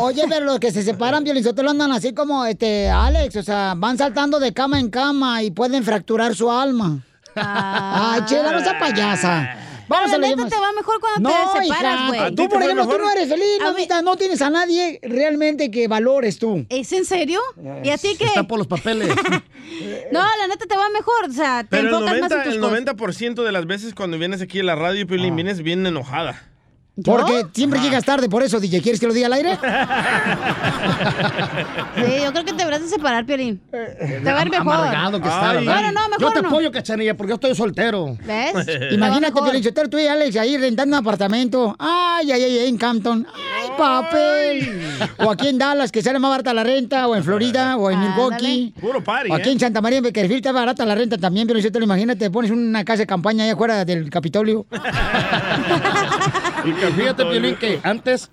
Oye, 0.01 0.23
pero 0.29 0.47
los 0.47 0.61
que 0.61 0.71
se 0.71 0.83
separan, 0.83 1.25
Piolinsotelo, 1.25 1.71
andan 1.71 1.91
así 1.91 2.13
como, 2.13 2.45
este, 2.45 2.89
Alex, 2.89 3.37
o 3.37 3.43
sea, 3.43 3.75
van 3.77 3.99
saltando 3.99 4.39
de 4.39 4.53
cama 4.53 4.79
en 4.79 4.91
cama 4.91 5.43
y 5.43 5.51
pueden 5.51 5.83
fracturar 5.83 6.37
su 6.37 6.51
alma. 6.51 7.03
Ay, 7.35 8.23
chela, 8.27 8.53
no 8.53 8.61
sea 8.61 8.79
payasa. 8.79 9.57
Vamos 9.91 10.13
Pero 10.13 10.19
a 10.19 10.21
la 10.21 10.37
la 10.37 10.37
neta 10.37 10.57
te 10.57 10.63
va 10.63 10.73
mejor 10.73 11.01
cuando 11.01 11.29
No, 11.29 11.53
te 11.53 11.65
separas, 11.65 12.09
güey. 12.09 12.35
Tú, 12.37 12.49
por 12.49 12.63
ejemplo, 12.63 12.87
tú 12.87 12.97
no 12.97 13.11
eres 13.11 13.29
feliz, 13.29 13.59
mamita. 13.61 14.03
No 14.03 14.17
tienes 14.17 14.41
a 14.41 14.49
nadie 14.49 15.01
realmente 15.03 15.69
que 15.73 15.89
valores 15.89 16.39
tú. 16.39 16.65
¿Es 16.69 16.93
en 16.93 17.05
serio? 17.05 17.41
¿Y 17.83 17.91
a 17.91 17.99
ti 17.99 18.15
qué? 18.17 18.27
Está 18.27 18.45
por 18.45 18.59
los 18.59 18.69
papeles. 18.69 19.11
No, 20.11 20.21
la 20.21 20.49
neta 20.49 20.67
te 20.67 20.77
va 20.77 20.89
mejor. 20.89 21.31
O 21.31 21.33
sea, 21.33 21.63
te 21.63 21.69
Pero 21.71 21.89
el 21.89 21.95
enfocas 21.95 22.21
más 22.21 22.33
en 22.33 22.39
90%, 22.39 22.43
tus 22.45 22.55
el 22.55 22.61
cosas. 22.61 22.97
90 22.97 23.43
de 23.45 23.53
las 23.53 23.67
veces 23.67 23.95
cuando 23.95 24.19
vienes 24.19 24.43
aquí 24.43 24.61
a 24.61 24.65
la 24.65 24.75
radio, 24.75 25.07
Piolín, 25.07 25.37
vienes 25.37 25.63
bien 25.63 25.87
enojada. 25.87 26.50
Porque 27.05 27.47
siempre 27.53 27.81
llegas 27.81 28.05
tarde, 28.05 28.29
por 28.29 28.43
eso, 28.43 28.61
DJ. 28.61 28.81
¿Quieres 28.81 29.01
que 29.01 29.07
lo 29.07 29.13
diga 29.15 29.27
al 29.27 29.33
aire? 29.35 29.59
Sí, 31.97 32.23
yo 32.23 32.33
creo 32.33 32.45
que 32.45 32.53
te 32.53 32.59
deberás 32.59 32.83
de 32.83 32.89
separar, 32.89 33.27
Piolín. 33.27 33.61
Te 33.71 34.33
va 34.33 34.41
a 34.41 34.43
ir 34.43 34.51
mejor. 34.51 34.75
Amargado 34.75 35.21
que 35.21 35.29
está, 35.29 35.61
Yo 36.19 36.31
te 36.33 36.43
no. 36.43 36.49
apoyo, 36.49 36.71
cachanilla, 36.71 37.17
porque 37.17 37.31
yo 37.31 37.35
estoy 37.35 37.55
soltero. 37.55 38.17
¿Ves? 38.25 38.53
Imagínate, 38.93 39.41
Piolinsotelo, 39.41 39.91
tú 39.91 39.99
y 39.99 40.07
Alex 40.07 40.37
ahí 40.37 40.57
rentando 40.57 40.97
un 40.97 41.03
apartamento. 41.03 41.75
Ay, 41.79 42.31
ay, 42.33 42.43
ay, 42.43 42.69
en 42.69 42.77
Campton. 42.79 43.27
Ay, 43.35 43.69
papel. 43.77 44.81
O 45.19 45.31
aquí 45.31 45.49
en 45.49 45.59
Dallas, 45.59 45.91
que 45.93 46.03
sale 46.03 46.19
más 46.19 46.31
barata 46.31 46.55
la 46.55 46.65
renta, 46.65 47.07
o 47.07 47.17
en 47.17 47.25
Florida, 47.25 47.77
o 47.77 47.91
en 47.91 48.01
Milwaukee. 48.01 48.75
Puro 48.81 49.03
party, 49.03 49.31
O 49.31 49.35
aquí 49.35 49.49
¿eh? 49.49 49.53
en 49.53 49.61
Santa 49.61 49.81
María, 49.81 49.99
en 49.99 50.05
Beckerfield, 50.05 50.37
está 50.37 50.53
barata 50.53 50.85
la 50.85 50.95
renta 50.95 51.19
también, 51.19 51.47
pero 51.47 51.59
yo 51.59 51.71
te 51.73 51.79
lo 51.79 51.85
imagínate, 51.85 52.31
pones 52.31 52.51
una 52.51 52.85
casa 52.85 53.01
de 53.01 53.07
campaña 53.07 53.45
ahí 53.45 53.51
afuera 53.51 53.85
del 53.85 54.09
Capitolio. 54.11 54.67
Fíjate, 56.93 57.25
Piolín, 57.25 57.57
que 57.57 57.81
antes, 57.83 58.31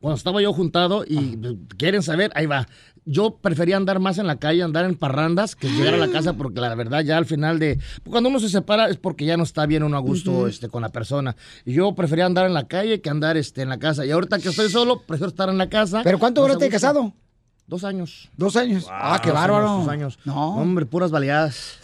cuando 0.00 0.16
estaba 0.16 0.42
yo 0.42 0.52
juntado 0.52 1.04
y 1.06 1.38
quieren 1.76 2.02
saber, 2.02 2.30
ahí 2.34 2.46
va. 2.46 2.66
Yo 3.04 3.38
prefería 3.38 3.76
andar 3.76 3.98
más 3.98 4.18
en 4.18 4.28
la 4.28 4.36
calle, 4.36 4.62
andar 4.62 4.84
en 4.84 4.94
parrandas, 4.94 5.56
que 5.56 5.68
llegar 5.68 5.94
a 5.94 5.96
la 5.96 6.08
casa, 6.08 6.34
porque 6.34 6.60
la 6.60 6.72
verdad 6.76 7.02
ya 7.02 7.16
al 7.18 7.26
final 7.26 7.58
de... 7.58 7.80
Cuando 8.08 8.28
uno 8.28 8.38
se 8.38 8.48
separa 8.48 8.88
es 8.88 8.96
porque 8.96 9.24
ya 9.24 9.36
no 9.36 9.42
está 9.42 9.66
bien 9.66 9.82
uno 9.82 9.96
a 9.96 10.00
gusto 10.00 10.30
Ujú. 10.30 10.46
este, 10.46 10.68
con 10.68 10.82
la 10.82 10.90
persona. 10.90 11.34
Y 11.64 11.72
yo 11.72 11.94
prefería 11.96 12.26
andar 12.26 12.46
en 12.46 12.54
la 12.54 12.68
calle 12.68 13.00
que 13.00 13.10
andar 13.10 13.36
este, 13.36 13.62
en 13.62 13.70
la 13.70 13.78
casa. 13.80 14.06
Y 14.06 14.12
ahorita 14.12 14.38
que 14.38 14.50
estoy 14.50 14.68
solo, 14.70 15.02
prefiero 15.02 15.30
estar 15.30 15.48
en 15.48 15.58
la 15.58 15.68
casa. 15.68 16.02
¿Pero 16.04 16.20
cuánto 16.20 16.42
duraste 16.42 16.68
casado? 16.68 17.12
Dos 17.72 17.84
años. 17.84 18.28
¿Dos 18.36 18.54
años? 18.56 18.86
ah, 18.90 19.18
qué 19.22 19.30
Dos 19.30 19.38
bárbaro. 19.38 19.66
años, 19.66 19.86
dos 19.86 19.88
años. 19.88 20.18
No. 20.26 20.56
Hombre, 20.56 20.84
puras 20.84 21.10
baleadas. 21.10 21.78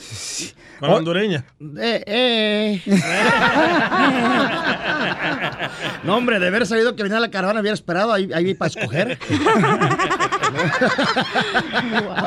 Con 0.78 0.90
la 0.90 0.96
hondureña. 0.96 1.46
Eh, 1.80 2.04
eh. 2.06 2.82
no, 6.04 6.18
hombre, 6.18 6.38
de 6.40 6.46
haber 6.46 6.66
sabido 6.66 6.94
que 6.94 7.02
venía 7.02 7.18
la 7.20 7.30
caravana, 7.30 7.60
hubiera 7.60 7.72
esperado 7.72 8.12
ahí, 8.12 8.28
ahí 8.34 8.52
para 8.52 8.68
escoger. 8.68 9.18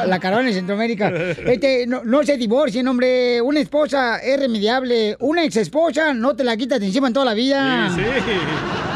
La 0.07 0.19
caravana 0.19 0.49
en 0.49 0.55
Centroamérica. 0.55 1.09
Este, 1.09 1.85
no, 1.85 2.03
no 2.03 2.23
se 2.23 2.37
divorcien, 2.37 2.87
hombre. 2.87 3.41
Una 3.41 3.59
esposa 3.59 4.17
es 4.17 4.39
remediable. 4.39 5.15
Una 5.19 5.43
ex 5.43 5.57
esposa 5.57 6.15
no 6.15 6.35
te 6.35 6.43
la 6.43 6.57
quitas 6.57 6.79
de 6.79 6.87
encima 6.87 7.09
en 7.09 7.13
toda 7.13 7.27
la 7.27 7.35
vida. 7.35 7.91
Sí, 7.95 8.01
sí. 8.01 8.31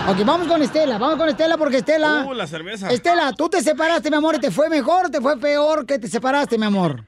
Ok, 0.08 0.24
vamos 0.24 0.48
con 0.48 0.62
Estela. 0.62 1.00
Vamos 1.00 1.18
con 1.18 1.28
Estela 1.30 1.58
porque 1.58 1.78
Estela. 1.78 2.26
Uh, 2.28 2.34
la 2.34 2.46
cerveza. 2.46 2.89
Estela, 2.91 3.34
tú 3.34 3.50
te 3.50 3.62
separaste, 3.62 4.12
mi 4.12 4.18
amor, 4.18 4.36
y 4.36 4.39
te 4.39 4.52
fue 4.52 4.70
mejor 4.70 5.08
o 5.08 5.10
te 5.10 5.20
fue 5.20 5.39
peor 5.39 5.88
que 5.88 5.98
te 5.98 6.08
separaste, 6.08 6.60
mi 6.60 6.65
amor. 6.65 7.04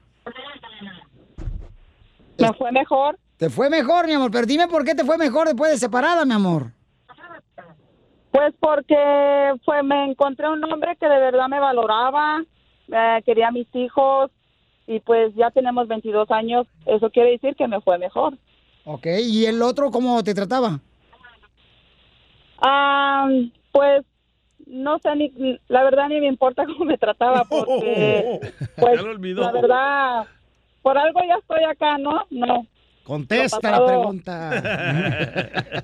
Me 2.38 2.52
fue 2.54 2.72
mejor. 2.72 3.16
Te 3.36 3.50
fue 3.50 3.70
mejor, 3.70 4.06
mi 4.08 4.14
amor, 4.14 4.32
pero 4.32 4.46
dime 4.46 4.66
por 4.66 4.84
qué 4.84 4.96
te 4.96 5.04
fue 5.04 5.16
mejor 5.16 5.46
después 5.46 5.70
de 5.70 5.78
separada, 5.78 6.24
mi 6.24 6.34
amor. 6.34 6.72
Pues 8.32 8.52
porque 8.58 8.96
fue, 9.64 9.82
me 9.84 10.10
encontré 10.10 10.48
un 10.48 10.62
hombre 10.64 10.96
que 10.98 11.08
de 11.08 11.18
verdad 11.20 11.46
me 11.48 11.60
valoraba, 11.60 12.42
eh, 12.88 13.22
quería 13.24 13.48
a 13.48 13.52
mis 13.52 13.72
hijos 13.76 14.32
y 14.88 14.98
pues 15.00 15.32
ya 15.36 15.52
tenemos 15.52 15.86
22 15.86 16.28
años. 16.32 16.66
Eso 16.84 17.10
quiere 17.10 17.30
decir 17.30 17.54
que 17.54 17.68
me 17.68 17.80
fue 17.80 17.96
mejor. 17.98 18.36
Ok, 18.84 19.06
¿y 19.20 19.46
el 19.46 19.62
otro 19.62 19.92
cómo 19.92 20.22
te 20.24 20.34
trataba? 20.34 20.80
Ah, 22.60 23.28
pues 23.72 24.04
no 24.66 24.98
sé, 24.98 25.14
ni, 25.16 25.58
la 25.68 25.82
verdad 25.84 26.08
ni 26.08 26.20
me 26.20 26.26
importa 26.26 26.64
cómo 26.66 26.84
me 26.84 26.98
trataba 26.98 27.44
porque 27.44 28.38
pues 28.76 28.96
Ya 28.96 29.02
lo 29.02 29.10
olvidó. 29.12 29.42
la 29.42 29.52
verdad 29.52 30.26
por 30.82 30.96
algo 30.98 31.20
ya 31.26 31.34
estoy 31.40 31.64
acá, 31.64 31.98
¿no? 31.98 32.24
No. 32.30 32.66
Contesta 33.04 33.70
la 33.70 33.86
pregunta. 33.86 34.62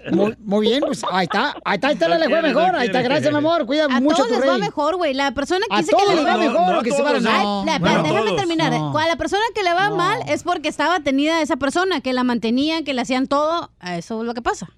Muy, 0.12 0.36
muy 0.44 0.66
bien, 0.68 0.80
pues 0.84 1.02
ahí 1.10 1.24
está. 1.24 1.54
Ahí 1.64 1.76
está, 1.76 1.88
ahí 1.88 1.94
está, 1.94 2.08
le 2.18 2.28
fue 2.28 2.36
No 2.42 2.48
mejor. 2.48 2.72
no 2.72 2.78
Ahí 2.78 2.86
está, 2.88 3.00
gracias, 3.00 3.32
mi 3.32 3.38
amor. 3.38 3.64
Cuida 3.64 3.86
A 3.86 4.00
mucho 4.00 4.16
a 4.22 4.26
todos 4.26 4.28
tu 4.28 4.40
les 4.40 4.48
va 4.50 4.58
mejor, 4.58 4.96
güey. 4.96 5.14
La 5.14 5.30
persona 5.32 5.64
que 5.68 5.74
A 5.74 5.78
dice 5.78 5.92
que 5.96 6.06
le 6.10 6.16
les 6.16 6.24
va 6.26 6.32
va 6.32 6.36
mejor, 6.36 6.82
que 6.84 6.90
se 6.90 7.00
a- 7.00 7.04
no, 7.04 7.12
la- 7.64 7.78
no, 7.78 7.88
no 7.88 8.02
déjame 8.02 8.08
todos. 8.26 8.36
terminar. 8.36 8.70
No. 8.72 8.92
Cuando 8.92 9.08
la 9.10 9.16
persona 9.16 9.42
que 9.54 9.62
le 9.62 9.72
va 9.72 9.88
mal 9.88 10.18
es 10.28 10.42
porque 10.42 10.68
estaba 10.68 11.00
tenida 11.00 11.40
esa 11.40 11.56
persona, 11.56 12.02
que 12.02 12.12
la 12.12 12.24
mantenían, 12.24 12.84
que 12.84 12.92
le 12.92 13.00
hacían 13.00 13.26
todo. 13.26 13.70
A 13.80 13.96
Eso 13.96 14.20
es 14.20 14.26
lo 14.26 14.34
que 14.34 14.42
pasa. 14.42 14.68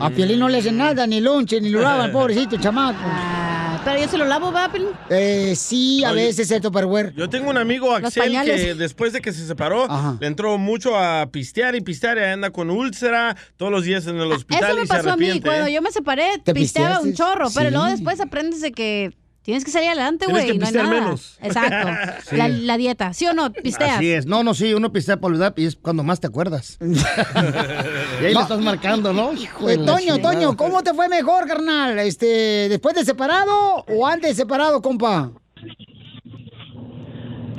A 0.00 0.10
Piolín 0.10 0.40
no 0.40 0.48
le 0.48 0.58
hacen 0.58 0.76
nada, 0.76 1.06
ni 1.06 1.20
lonche, 1.20 1.60
ni 1.60 1.68
lo 1.70 1.80
lavan, 1.80 2.10
pobrecito 2.12 2.56
chamaco. 2.56 2.98
Ah, 3.04 3.80
pero 3.84 4.00
yo 4.00 4.08
se 4.08 4.18
lo 4.18 4.24
lavo, 4.24 4.50
¿va, 4.50 4.68
Piolín? 4.70 4.88
Eh, 5.10 5.54
sí, 5.56 6.02
a 6.04 6.10
Oye. 6.10 6.24
veces 6.26 6.50
el 6.50 6.60
Tupperware. 6.60 7.14
Yo 7.14 7.28
tengo 7.28 7.50
un 7.50 7.56
amigo, 7.56 7.94
Axel, 7.94 8.32
que 8.44 8.74
después 8.74 9.12
de 9.12 9.20
que 9.20 9.32
se 9.32 9.46
separó, 9.46 9.86
le 10.20 10.26
entró 10.26 10.58
mucho 10.58 10.98
a 10.98 11.26
pistear 11.30 11.76
y 11.76 11.80
pistear 11.82 12.18
y 12.18 12.22
anda 12.22 12.50
con 12.50 12.68
úlcera 12.70 13.36
todos 13.56 13.70
los 13.70 13.84
días 13.84 14.06
en 14.08 14.16
el 14.16 14.32
hospital 14.32 14.64
Eso 14.64 14.74
me 14.76 14.82
y 14.82 14.86
se 14.86 14.92
pasó 14.92 15.10
a 15.12 15.16
mí. 15.16 15.24
arrepiente. 15.26 15.48
Cuando 15.48 15.66
¿eh? 15.68 15.72
yo 15.72 15.82
me 15.82 15.92
separé, 15.92 16.26
¿Te 16.42 16.52
pisteaba 16.52 17.00
un 17.00 17.14
chorro. 17.14 17.46
Pero 17.54 17.68
Sí. 17.68 17.74
luego 17.74 17.86
después 17.86 18.20
aprendes 18.20 18.60
de 18.62 18.72
que 18.72 19.16
tienes 19.46 19.64
que 19.64 19.70
salir 19.70 19.88
adelante, 19.88 20.26
Tienes 20.26 20.44
güey. 20.44 20.58
que 20.58 20.58
No 20.60 20.66
hay 20.66 20.72
nada. 20.74 20.90
menos. 21.00 21.38
Exacto. 21.42 21.88
Sí. 22.26 22.36
La, 22.36 22.48
la 22.48 22.76
dieta. 22.76 23.12
¿Sí 23.14 23.26
o 23.26 23.32
no? 23.32 23.50
Pisteas. 23.52 23.96
Así 23.96 24.12
es. 24.12 24.26
No, 24.26 24.42
no, 24.44 24.52
sí, 24.52 24.74
uno 24.74 24.92
pistea 24.92 25.16
por 25.18 25.30
olvidar 25.30 25.54
y 25.56 25.64
es 25.64 25.76
cuando 25.76 26.02
más 26.02 26.20
te 26.20 26.26
acuerdas. 26.26 26.78
y 28.20 28.24
ahí 28.24 28.34
le 28.34 28.40
estás 28.40 28.60
marcando, 28.60 29.12
¿no? 29.12 29.32
Hijo 29.32 29.66
de 29.66 29.74
Eh, 29.74 29.78
Toño, 29.78 29.98
chingada. 30.16 30.22
Toño, 30.34 30.56
¿cómo 30.56 30.82
te 30.82 30.92
fue 30.92 31.08
mejor, 31.08 31.46
carnal? 31.46 31.98
Este, 32.00 32.68
¿Después 32.68 32.94
de 32.96 33.04
separado 33.04 33.84
o 33.88 34.06
antes 34.06 34.30
de 34.30 34.34
separado, 34.42 34.82
compa? 34.82 35.30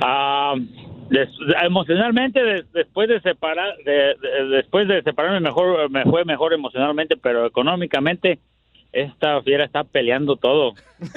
Ah, 0.00 0.54
des- 1.10 1.28
emocionalmente 1.64 2.40
des- 2.42 2.72
después 2.72 3.08
de 3.08 3.20
separar 3.20 3.76
de- 3.84 4.14
de- 4.20 4.48
después 4.56 4.86
de 4.86 5.02
separarme 5.02 5.40
mejor 5.40 5.90
me 5.90 6.04
fue 6.04 6.24
mejor 6.24 6.52
emocionalmente 6.52 7.16
pero 7.16 7.46
económicamente 7.46 8.38
esta 8.92 9.40
fiera 9.42 9.64
está 9.64 9.82
peleando 9.84 10.36
todo 10.36 10.74
El 10.98 11.08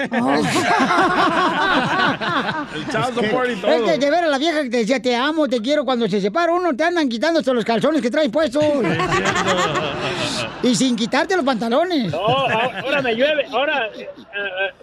child 2.86 3.14
support 3.14 3.50
y 3.50 3.56
todo. 3.56 3.72
Es 3.72 3.82
que 3.82 3.98
de 3.98 4.10
ver 4.10 4.24
a 4.24 4.28
la 4.28 4.38
vieja 4.38 4.62
que 4.62 4.70
te 4.70 4.76
decía 4.78 5.02
te 5.02 5.14
amo, 5.16 5.48
te 5.48 5.60
quiero, 5.60 5.84
cuando 5.84 6.08
se 6.08 6.20
separa 6.20 6.52
uno 6.52 6.76
te 6.76 6.84
andan 6.84 7.08
quitándose 7.08 7.52
los 7.52 7.64
calzones 7.64 8.00
que 8.02 8.10
traes 8.10 8.30
puestos. 8.30 8.62
y 10.62 10.74
sin 10.76 10.94
quitarte 10.96 11.34
los 11.34 11.44
pantalones. 11.44 12.12
no 12.12 12.18
ahora 12.18 13.02
me 13.02 13.14
llueve 13.14 13.46
ahora 13.50 13.88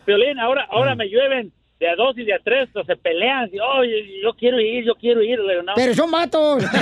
Piolín 0.05 0.37
ahora 0.39 0.67
ahora 0.69 0.95
me 0.95 1.05
llueven 1.07 1.53
de 1.79 1.89
a 1.89 1.95
dos 1.95 2.17
y 2.17 2.25
de 2.25 2.33
a 2.33 2.39
tres 2.43 2.67
se 2.85 2.95
pelean 2.97 3.49
y, 3.53 3.59
"Oh, 3.59 3.83
yo, 3.85 3.95
yo 4.23 4.33
quiero 4.33 4.59
ir 4.59 4.83
yo 4.85 4.95
quiero 4.95 5.21
ir 5.23 5.39
no. 5.63 5.73
Pero 5.75 5.93
son 5.93 6.11
vatos. 6.11 6.61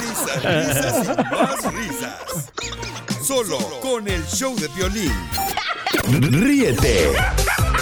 Risas, 0.00 0.44
risas 0.44 1.08
y 1.08 1.34
más 1.34 1.74
risas. 1.74 2.52
Solo 3.22 3.58
con 3.80 4.08
el 4.08 4.24
show 4.26 4.54
de 4.56 4.68
violín. 4.68 5.12
Ríete 6.30 7.12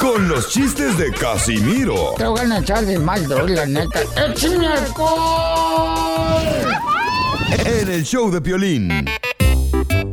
con 0.01 0.29
los 0.29 0.49
chistes 0.51 0.97
de 0.99 1.13
Casimiro 1.13 2.15
Te 2.17 2.27
voy 2.27 2.41
a 2.41 2.59
echar 2.59 2.85
de 2.85 2.99
mal, 2.99 3.27
droga, 3.27 3.55
la 3.55 3.67
neta. 3.67 4.01
¡Échame 4.17 4.67
alcohol! 4.67 6.19
en 7.65 7.89
el 7.89 8.05
show 8.05 8.31
de 8.31 8.41
violín. 8.41 8.91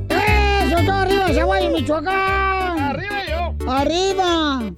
¡Eso 0.09 0.77
está 0.77 1.01
arriba, 1.01 1.33
Zaguayo, 1.33 1.71
Michoacán! 1.71 2.79
¡Arriba 2.79 3.23
yo! 3.27 3.71
¡Arriba! 3.71 4.73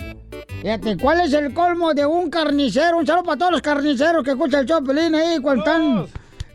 Fíjate, 0.61 0.97
¿cuál 0.97 1.21
es 1.21 1.33
el 1.33 1.53
colmo 1.53 1.93
de 1.93 2.05
un 2.05 2.29
carnicero? 2.29 2.97
Un 2.97 3.05
saludo 3.05 3.23
para 3.23 3.37
todos 3.37 3.51
los 3.51 3.61
carniceros 3.61 4.23
que 4.23 4.31
escuchan 4.31 4.61
el 4.61 4.65
show 4.65 4.81
de 4.81 4.87
Pelín 4.87 5.13
ahí 5.15 5.39
cuando 5.39 5.63
están 5.63 6.07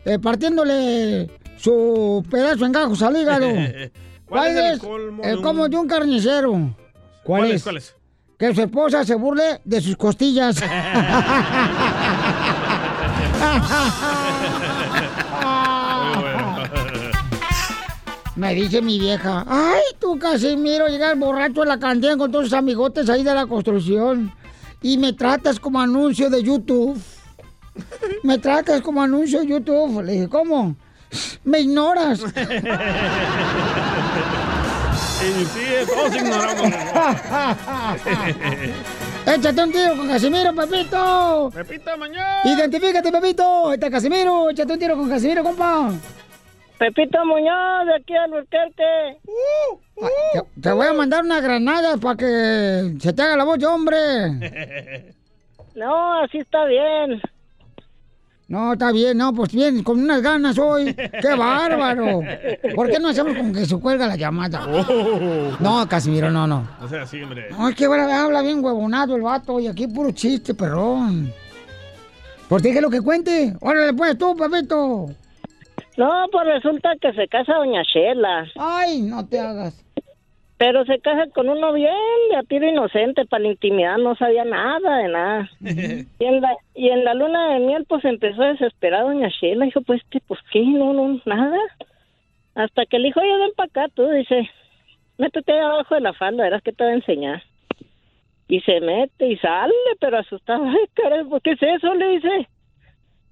eh, 0.05 0.19
partiéndole 0.19 1.29
su 1.57 2.23
pedazo 2.29 2.65
en 2.65 2.71
gajos 2.71 3.01
al 3.01 3.17
hígado. 3.17 3.47
¿Cuál 4.25 4.57
es 4.57 4.73
el 4.73 4.79
colmo 4.79 5.21
de 5.23 5.29
el 5.29 5.37
un- 5.37 5.43
colmo 5.43 5.69
de 5.69 5.77
un 5.77 5.87
carnicero? 5.87 6.51
¿Cuál, 6.51 6.75
¿Cuál 7.23 7.45
es? 7.51 7.55
es? 7.55 7.63
¿Cuál 7.63 7.77
es? 7.77 7.95
Que 8.37 8.53
su 8.55 8.61
esposa 8.61 9.05
se 9.05 9.15
burle 9.15 9.61
de 9.63 9.79
sus 9.81 9.95
costillas. 9.95 10.57
Me 18.35 18.55
dice 18.55 18.81
mi 18.81 18.99
vieja, 18.99 19.45
ay, 19.47 19.81
tú 19.99 20.17
Casimiro, 20.17 20.87
llegas 20.87 21.17
borracho 21.19 21.61
a 21.61 21.65
la 21.67 21.77
cantina 21.79 22.17
con 22.17 22.31
todos 22.31 22.45
tus 22.45 22.53
amigotes 22.53 23.07
ahí 23.09 23.23
de 23.23 23.33
la 23.33 23.45
construcción 23.45 24.33
y 24.81 24.97
me 24.97 25.13
tratas 25.13 25.59
como 25.59 25.79
anuncio 25.79 26.29
de 26.31 26.41
YouTube. 26.41 26.99
Me 28.23 28.39
tratas 28.39 28.81
como 28.81 29.03
anuncio 29.03 29.41
de 29.41 29.47
YouTube. 29.47 30.01
Le 30.03 30.13
dije, 30.13 30.29
¿cómo? 30.29 30.75
Me 31.43 31.59
ignoras. 31.59 32.23
Sí, 35.23 35.45
sí, 35.45 35.61
todos 35.87 36.15
ignoramos. 36.15 36.67
Échate 39.25 39.63
un 39.63 39.71
tiro 39.71 39.95
con 39.95 40.07
Casimiro, 40.09 40.53
Pepito. 40.53 41.49
Pepito 41.53 41.97
mañana. 41.97 42.41
Identifícate, 42.43 43.09
Pepito. 43.09 43.71
Este 43.71 43.85
es 43.85 43.91
Casimiro. 43.91 44.49
Échate 44.49 44.73
un 44.73 44.79
tiro 44.79 44.97
con 44.97 45.07
Casimiro, 45.09 45.43
compa. 45.43 45.91
Pepito 46.77 47.25
Muñoz, 47.25 47.85
de 47.85 47.95
aquí 47.95 48.13
al 48.17 48.33
Albuquerque. 48.33 49.17
Te, 50.33 50.61
te 50.61 50.71
voy 50.73 50.87
a 50.87 50.93
mandar 50.93 51.23
una 51.23 51.39
granada 51.39 51.95
para 51.97 52.17
que 52.17 52.95
se 52.99 53.13
te 53.13 53.21
haga 53.21 53.37
la 53.37 53.45
voz 53.45 53.63
hombre. 53.63 53.95
No, 55.75 56.21
así 56.21 56.37
está 56.37 56.65
bien. 56.65 57.19
No, 58.47 58.73
está 58.73 58.91
bien, 58.91 59.17
no, 59.17 59.33
pues 59.33 59.51
bien, 59.53 59.83
con 59.83 59.99
unas 59.99 60.21
ganas 60.21 60.57
hoy. 60.59 60.93
¡Qué 60.93 61.33
bárbaro! 61.37 62.21
¿Por 62.75 62.89
qué 62.89 62.99
no 62.99 63.09
hacemos 63.09 63.35
como 63.35 63.53
que 63.53 63.65
se 63.65 63.79
cuelga 63.79 64.05
la 64.05 64.15
llamada? 64.15 64.67
No, 65.59 65.87
Casimiro, 65.87 66.29
no, 66.29 66.45
no. 66.45 66.67
O 66.81 66.87
sea, 66.87 67.05
sí, 67.07 67.21
hombre. 67.21 67.47
No, 67.51 67.69
es 67.69 67.75
que 67.75 67.85
ahora 67.85 68.23
habla 68.23 68.41
bien 68.41 68.63
huevonado 68.63 69.15
el 69.15 69.21
vato 69.21 69.59
y 69.59 69.67
aquí 69.67 69.87
puro 69.87 70.11
chiste, 70.11 70.53
perrón. 70.53 71.31
Pues 72.49 72.61
déjelo 72.61 72.89
que 72.89 73.01
cuente. 73.01 73.55
Órale, 73.61 73.93
pues 73.93 74.17
tú, 74.17 74.35
papito. 74.35 75.09
No, 75.97 76.25
pues 76.31 76.45
resulta 76.47 76.89
que 77.01 77.13
se 77.13 77.27
casa 77.27 77.53
doña 77.53 77.81
Shela. 77.83 78.45
Ay, 78.57 79.01
no 79.01 79.25
te 79.25 79.39
hagas. 79.39 79.82
Pero 80.63 80.85
se 80.85 80.99
casa 80.99 81.27
con 81.33 81.49
uno 81.49 81.73
bien 81.73 81.93
de 82.29 82.37
a 82.37 82.43
tiro 82.43 82.65
inocente, 82.65 83.25
para 83.25 83.43
la 83.43 83.49
intimidad 83.49 83.97
no 83.97 84.15
sabía 84.15 84.45
nada 84.45 84.97
de 84.99 85.09
nada. 85.09 85.49
Y 86.19 86.23
en 86.23 86.39
la, 86.39 86.55
y 86.73 86.87
en 86.87 87.03
la 87.03 87.13
luna 87.13 87.53
de 87.53 87.59
miel, 87.59 87.83
pues 87.85 88.05
empezó 88.05 88.43
a 88.43 88.53
desesperar 88.53 89.03
doña 89.03 89.27
Shela. 89.27 89.65
Dijo, 89.65 89.81
pues, 89.81 90.01
¿qué? 90.09 90.21
Pues, 90.25 90.39
¿qué? 90.53 90.61
No, 90.61 90.93
no, 90.93 91.19
nada. 91.25 91.59
Hasta 92.55 92.85
que 92.85 92.97
le 92.97 93.09
dijo, 93.09 93.19
oye, 93.19 93.37
ven 93.39 93.51
para 93.57 93.67
acá, 93.67 93.93
tú, 93.93 94.07
dice, 94.07 94.49
métete 95.17 95.51
ahí 95.51 95.59
abajo 95.59 95.95
de 95.95 96.01
la 96.01 96.13
falda, 96.13 96.45
verás 96.45 96.63
que 96.63 96.71
te 96.71 96.85
va 96.85 96.91
a 96.91 96.93
enseñar. 96.93 97.43
Y 98.47 98.61
se 98.61 98.79
mete 98.79 99.27
y 99.27 99.35
sale, 99.39 99.73
pero 99.99 100.17
asustado. 100.19 100.63
Ay, 100.69 100.85
caray, 100.93 101.25
¿qué 101.43 101.51
es 101.51 101.61
eso? 101.61 101.93
Le 101.93 102.07
dice. 102.07 102.47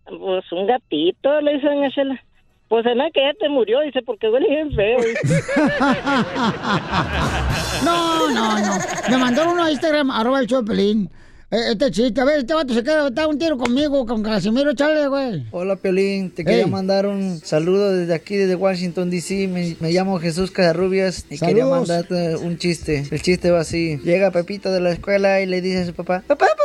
Pues, 0.03 0.51
un 0.51 0.67
gatito, 0.67 1.39
le 1.39 1.53
dice 1.53 1.67
doña 1.67 1.87
Shela. 1.87 2.21
Pues, 2.71 2.85
en 2.85 2.99
que 3.11 3.19
ya 3.19 3.33
te 3.37 3.49
murió, 3.49 3.81
dice, 3.81 4.01
porque 4.01 4.29
huele 4.29 4.47
bien 4.47 4.73
feo. 4.73 4.97
No, 7.83 8.29
no, 8.29 8.59
no. 8.59 8.73
Me 9.09 9.17
mandaron 9.17 9.53
uno 9.55 9.63
a 9.65 9.71
Instagram, 9.71 10.09
arroba 10.09 10.39
el 10.39 10.47
show 10.47 10.63
Pelín. 10.63 11.09
Eh, 11.51 11.71
Este 11.71 11.91
chiste, 11.91 12.21
a 12.21 12.23
ver, 12.23 12.39
este 12.39 12.53
vato 12.53 12.73
se 12.73 12.81
queda, 12.81 13.09
está 13.09 13.27
un 13.27 13.37
tiro 13.37 13.57
conmigo, 13.57 14.05
con 14.05 14.23
Casimiro, 14.23 14.73
chale, 14.73 15.05
güey. 15.09 15.45
Hola 15.51 15.75
Piolín, 15.75 16.31
te 16.31 16.45
quería 16.45 16.65
mandar 16.65 17.07
un 17.07 17.39
saludo 17.39 17.91
desde 17.93 18.13
aquí, 18.13 18.37
desde 18.37 18.55
Washington 18.55 19.09
DC. 19.09 19.49
Me, 19.49 19.75
me 19.81 19.91
llamo 19.91 20.17
Jesús 20.19 20.49
Casarrubias 20.51 21.25
y 21.29 21.37
quería 21.39 21.65
mandarte 21.65 22.37
un 22.37 22.57
chiste. 22.57 23.03
El 23.11 23.21
chiste 23.21 23.51
va 23.51 23.59
así: 23.59 23.97
Llega 24.05 24.31
Pepito 24.31 24.71
de 24.71 24.79
la 24.79 24.91
escuela 24.91 25.41
y 25.41 25.45
le 25.45 25.59
dice 25.59 25.79
a 25.79 25.85
su 25.87 25.93
papá: 25.93 26.23
Papá, 26.25 26.45
papá, 26.45 26.55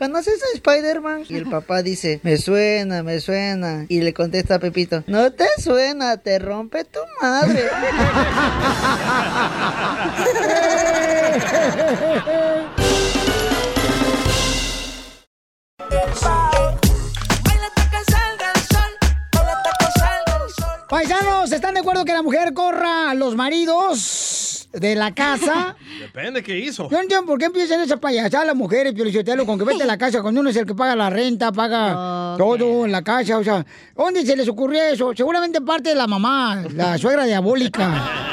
¿conoces 0.00 0.42
a 0.42 0.46
Spider-Man? 0.54 1.24
Y 1.28 1.36
el 1.36 1.46
papá 1.46 1.82
dice: 1.82 2.20
Me 2.22 2.38
suena, 2.38 3.02
me 3.02 3.20
suena. 3.20 3.84
Y 3.88 4.00
le 4.00 4.14
contesta 4.14 4.54
a 4.54 4.58
Pepito: 4.58 5.04
No 5.06 5.30
te 5.30 5.46
suena, 5.58 6.16
te 6.16 6.38
rompe 6.38 6.84
tu 6.84 7.00
madre. 7.20 7.68
Paisanos, 20.88 21.52
¿están 21.52 21.74
de 21.74 21.80
acuerdo 21.80 22.04
que 22.06 22.12
la 22.14 22.22
mujer 22.22 22.54
corra 22.54 23.10
a 23.10 23.14
los 23.14 23.36
maridos 23.36 24.39
de 24.72 24.94
la 24.94 25.12
casa? 25.14 25.76
Depende 26.00 26.42
qué 26.42 26.58
hizo. 26.58 26.84
Yo 26.88 26.96
no 26.96 27.02
entiendo 27.02 27.26
por 27.26 27.38
qué 27.38 27.46
empiezan 27.46 27.80
esa 27.80 27.96
payasada 27.98 28.44
las 28.44 28.56
mujeres, 28.56 28.92
Piolichotelo, 28.94 29.44
con 29.46 29.58
que 29.58 29.64
vete 29.64 29.82
a 29.82 29.86
la 29.86 29.98
casa 29.98 30.22
cuando 30.22 30.40
uno 30.40 30.50
es 30.50 30.56
el 30.56 30.66
que 30.66 30.74
paga 30.74 30.94
la 30.96 31.10
renta, 31.10 31.52
paga 31.52 32.36
todo 32.38 32.84
en 32.84 32.92
la 32.92 33.02
casa, 33.02 33.38
o 33.38 33.44
sea, 33.44 33.64
¿dónde 33.96 34.24
se 34.24 34.36
les 34.36 34.48
ocurrió 34.48 34.82
eso? 34.82 35.12
Seguramente 35.16 35.60
parte 35.60 35.90
de 35.90 35.94
la 35.96 36.06
mamá, 36.06 36.62
la 36.74 36.96
suegra 36.98 37.24
diabólica. 37.24 38.26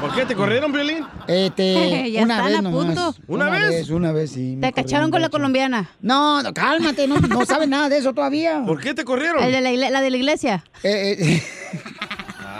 ¿Por 0.00 0.14
qué 0.14 0.24
te 0.24 0.34
corrieron, 0.34 0.72
Violín? 0.72 1.04
Este, 1.28 2.10
Ya 2.12 2.22
una 2.22 2.34
están 2.36 2.46
vez 2.48 2.58
a 2.58 2.62
nomás. 2.62 2.84
punto. 2.86 3.14
¿Una 3.28 3.50
vez? 3.50 3.90
Una 3.90 4.12
vez, 4.12 4.30
sí. 4.30 4.56
Te 4.58 4.72
cacharon 4.72 5.10
con 5.10 5.20
la 5.20 5.28
colombiana. 5.28 5.90
No, 6.00 6.42
no, 6.42 6.54
cálmate, 6.54 7.06
no, 7.06 7.16
no 7.20 7.44
sabes 7.44 7.68
nada 7.68 7.90
de 7.90 7.98
eso 7.98 8.14
todavía. 8.14 8.62
¿Por 8.66 8.80
qué 8.80 8.94
te 8.94 9.04
corrieron? 9.04 9.44
El 9.44 9.52
de 9.52 9.60
la, 9.76 9.90
la 9.90 10.00
de 10.00 10.10
la 10.10 10.16
iglesia. 10.16 10.64
Eh, 10.82 11.16
eh, 11.20 11.42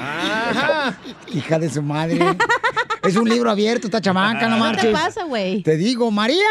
hija 1.32 1.58
de 1.58 1.70
su 1.70 1.82
madre. 1.82 2.18
Es 3.02 3.16
un 3.16 3.28
libro 3.28 3.50
abierto, 3.50 3.86
esta 3.86 4.00
chamaca, 4.00 4.48
no 4.48 4.56
¿Qué 4.56 4.60
marches. 4.60 4.84
te 4.84 4.92
pasa, 4.92 5.24
güey? 5.24 5.62
Te 5.62 5.76
digo, 5.76 6.10
María. 6.10 6.44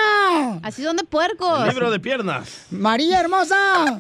Así 0.64 0.84
son 0.84 0.98
de 0.98 1.04
puercos. 1.04 1.64
El 1.64 1.70
libro 1.70 1.92
de 1.92 2.00
piernas. 2.00 2.68
María 2.72 3.20
hermosa. 3.20 3.98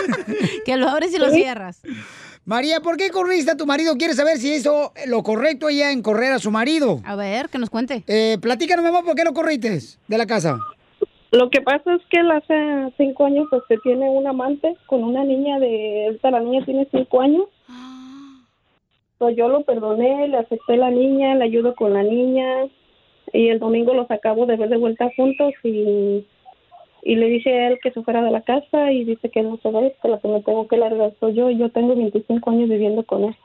que 0.64 0.76
lo 0.76 0.88
abres 0.88 1.14
y 1.14 1.18
lo 1.18 1.30
cierras. 1.30 1.80
María, 2.44 2.80
¿por 2.80 2.96
qué 2.96 3.10
corriste 3.10 3.52
a 3.52 3.56
tu 3.56 3.66
marido? 3.66 3.96
¿Quieres 3.96 4.16
saber 4.16 4.38
si 4.38 4.52
hizo 4.52 4.92
lo 5.06 5.22
correcto 5.22 5.68
ella 5.68 5.92
en 5.92 6.02
correr 6.02 6.32
a 6.32 6.40
su 6.40 6.50
marido? 6.50 7.00
A 7.04 7.14
ver, 7.14 7.48
que 7.48 7.58
nos 7.58 7.70
cuente. 7.70 8.02
Eh, 8.08 8.36
platícanos, 8.40 8.82
mi 8.82 8.88
amor, 8.88 9.04
¿por 9.04 9.14
qué 9.14 9.22
lo 9.22 9.32
corriste 9.32 9.78
de 10.08 10.18
la 10.18 10.26
casa? 10.26 10.58
Lo 11.30 11.48
que 11.50 11.62
pasa 11.62 11.94
es 11.94 12.02
que 12.10 12.18
él 12.18 12.30
hace 12.30 12.92
cinco 12.98 13.24
años 13.24 13.46
pues 13.48 13.62
que 13.68 13.78
tiene 13.78 14.10
un 14.10 14.26
amante 14.26 14.76
con 14.86 15.02
una 15.04 15.24
niña 15.24 15.58
de, 15.60 16.06
ahorita 16.06 16.30
la 16.30 16.40
niña 16.40 16.64
tiene 16.64 16.86
cinco 16.90 17.22
años. 17.22 17.44
Yo 19.30 19.48
lo 19.48 19.62
perdoné, 19.62 20.28
le 20.28 20.38
acepté 20.38 20.76
la 20.76 20.90
niña, 20.90 21.34
le 21.34 21.44
ayudo 21.44 21.74
con 21.74 21.92
la 21.92 22.02
niña 22.02 22.66
y 23.32 23.48
el 23.48 23.58
domingo 23.58 23.94
los 23.94 24.10
acabo 24.10 24.46
de 24.46 24.56
ver 24.56 24.68
de 24.68 24.76
vuelta 24.76 25.10
juntos 25.16 25.52
y, 25.64 26.26
y 27.02 27.16
le 27.16 27.26
dije 27.26 27.52
a 27.52 27.68
él 27.68 27.78
que 27.82 27.90
se 27.90 28.02
fuera 28.02 28.22
de 28.22 28.30
la 28.30 28.42
casa 28.42 28.92
y 28.92 29.04
dice 29.04 29.30
que 29.30 29.42
no 29.42 29.58
se 29.62 29.70
va, 29.70 29.80
que 29.80 30.08
la 30.08 30.18
que 30.18 30.28
me 30.28 30.42
tengo 30.42 30.68
que 30.68 30.76
largar 30.76 31.14
soy 31.20 31.34
yo 31.34 31.50
y 31.50 31.58
yo 31.58 31.70
tengo 31.70 31.94
25 31.94 32.50
años 32.50 32.68
viviendo 32.68 33.04
con 33.04 33.24
él. 33.24 33.36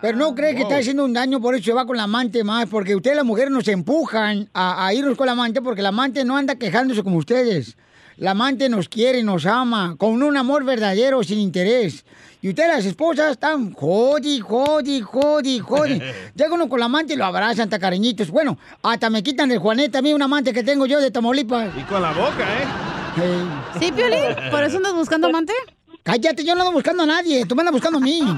Pero 0.00 0.16
no 0.16 0.34
cree 0.34 0.54
que 0.54 0.62
está 0.62 0.78
haciendo 0.78 1.04
un 1.04 1.12
daño, 1.12 1.40
por 1.42 1.54
eso 1.54 1.64
se 1.64 1.72
va 1.74 1.84
con 1.84 1.96
la 1.96 2.04
amante 2.04 2.42
más, 2.42 2.66
porque 2.70 2.96
ustedes 2.96 3.16
las 3.16 3.26
mujeres 3.26 3.50
nos 3.50 3.68
empujan 3.68 4.48
a, 4.54 4.86
a 4.86 4.94
irnos 4.94 5.14
con 5.14 5.26
la 5.26 5.32
amante, 5.32 5.60
porque 5.60 5.82
la 5.82 5.90
amante 5.90 6.24
no 6.24 6.38
anda 6.38 6.54
quejándose 6.54 7.02
como 7.02 7.18
ustedes. 7.18 7.76
La 8.20 8.32
amante 8.32 8.68
nos 8.68 8.90
quiere, 8.90 9.22
nos 9.22 9.46
ama, 9.46 9.94
con 9.96 10.22
un 10.22 10.36
amor 10.36 10.62
verdadero, 10.62 11.24
sin 11.24 11.38
interés. 11.38 12.04
Y 12.42 12.50
ustedes 12.50 12.68
las 12.68 12.84
esposas 12.84 13.30
están 13.30 13.72
jodi, 13.72 14.40
jodi, 14.40 15.00
jodi, 15.00 15.58
jodi. 15.58 16.02
Llega 16.34 16.52
uno 16.52 16.68
con 16.68 16.80
la 16.80 16.84
amante 16.84 17.14
y 17.14 17.16
lo 17.16 17.24
abrazan, 17.24 17.64
hasta 17.64 17.78
cariñitos. 17.78 18.30
Bueno, 18.30 18.58
hasta 18.82 19.08
me 19.08 19.22
quitan 19.22 19.50
el 19.50 19.58
Juanete, 19.58 19.96
a 19.96 20.02
mí 20.02 20.12
un 20.12 20.20
amante 20.20 20.52
que 20.52 20.62
tengo 20.62 20.84
yo 20.84 21.00
de 21.00 21.10
Tamaulipas. 21.10 21.70
Y 21.74 21.82
con 21.84 22.02
la 22.02 22.12
boca, 22.12 22.42
¿eh? 22.42 23.80
¿Sí, 23.80 23.90
Piolín? 23.90 24.50
¿Por 24.50 24.64
eso 24.64 24.76
andas 24.76 24.92
buscando 24.92 25.28
amante? 25.28 25.54
Cállate, 26.02 26.44
yo 26.44 26.54
no 26.54 26.60
ando 26.60 26.72
buscando 26.72 27.04
a 27.04 27.06
nadie, 27.06 27.46
tú 27.46 27.54
me 27.54 27.62
andas 27.62 27.72
buscando 27.72 27.96
a 27.96 28.02
mí. 28.02 28.20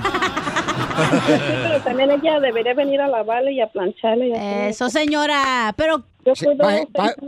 Pero 1.26 1.80
también 1.80 2.10
ella 2.10 2.38
debería 2.38 2.74
venir 2.74 3.00
a 3.00 3.08
lavarle 3.08 3.52
y 3.52 3.60
a 3.60 3.66
plancharle. 3.66 4.28
Y 4.28 4.32
a 4.32 4.68
Eso, 4.68 4.88
señora. 4.90 5.74
Pero 5.76 6.04
yo 6.24 6.32
cuido 6.34 6.56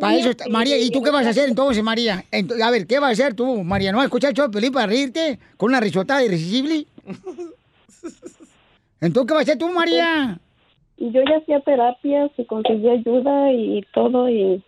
Para 0.01 0.17
eso 0.17 0.31
está- 0.31 0.49
María, 0.49 0.79
¿y 0.79 0.91
tú 0.91 1.03
qué 1.03 1.11
vas 1.11 1.27
a 1.27 1.31
hacer 1.31 1.49
entonces, 1.49 1.83
María? 1.83 2.25
A 2.63 2.71
ver, 2.71 2.87
¿qué 2.87 2.99
vas 2.99 3.11
a 3.11 3.13
hacer 3.13 3.35
tú, 3.35 3.65
María? 3.65 3.93
¿No 3.93 3.99
vas 3.99 4.05
a 4.05 4.07
escuchar 4.07 4.31
el 4.31 4.37
show 4.37 4.51
para 4.73 4.87
reírte 4.87 5.39
con 5.57 5.71
una 5.71 5.81
risotada 5.81 6.25
irresistible? 6.25 6.87
Entonces, 9.01 9.29
¿qué 9.29 9.35
vas 9.35 9.41
a 9.41 9.43
hacer 9.43 9.59
tú, 9.59 9.69
María? 9.69 10.39
Y 10.97 11.11
yo 11.11 11.23
ya 11.29 11.39
hacía 11.39 11.61
terapias 11.61 12.31
y 12.39 12.45
conseguí 12.45 12.89
ayuda 12.89 13.53
y 13.53 13.85
todo 13.93 14.29
y 14.29 14.63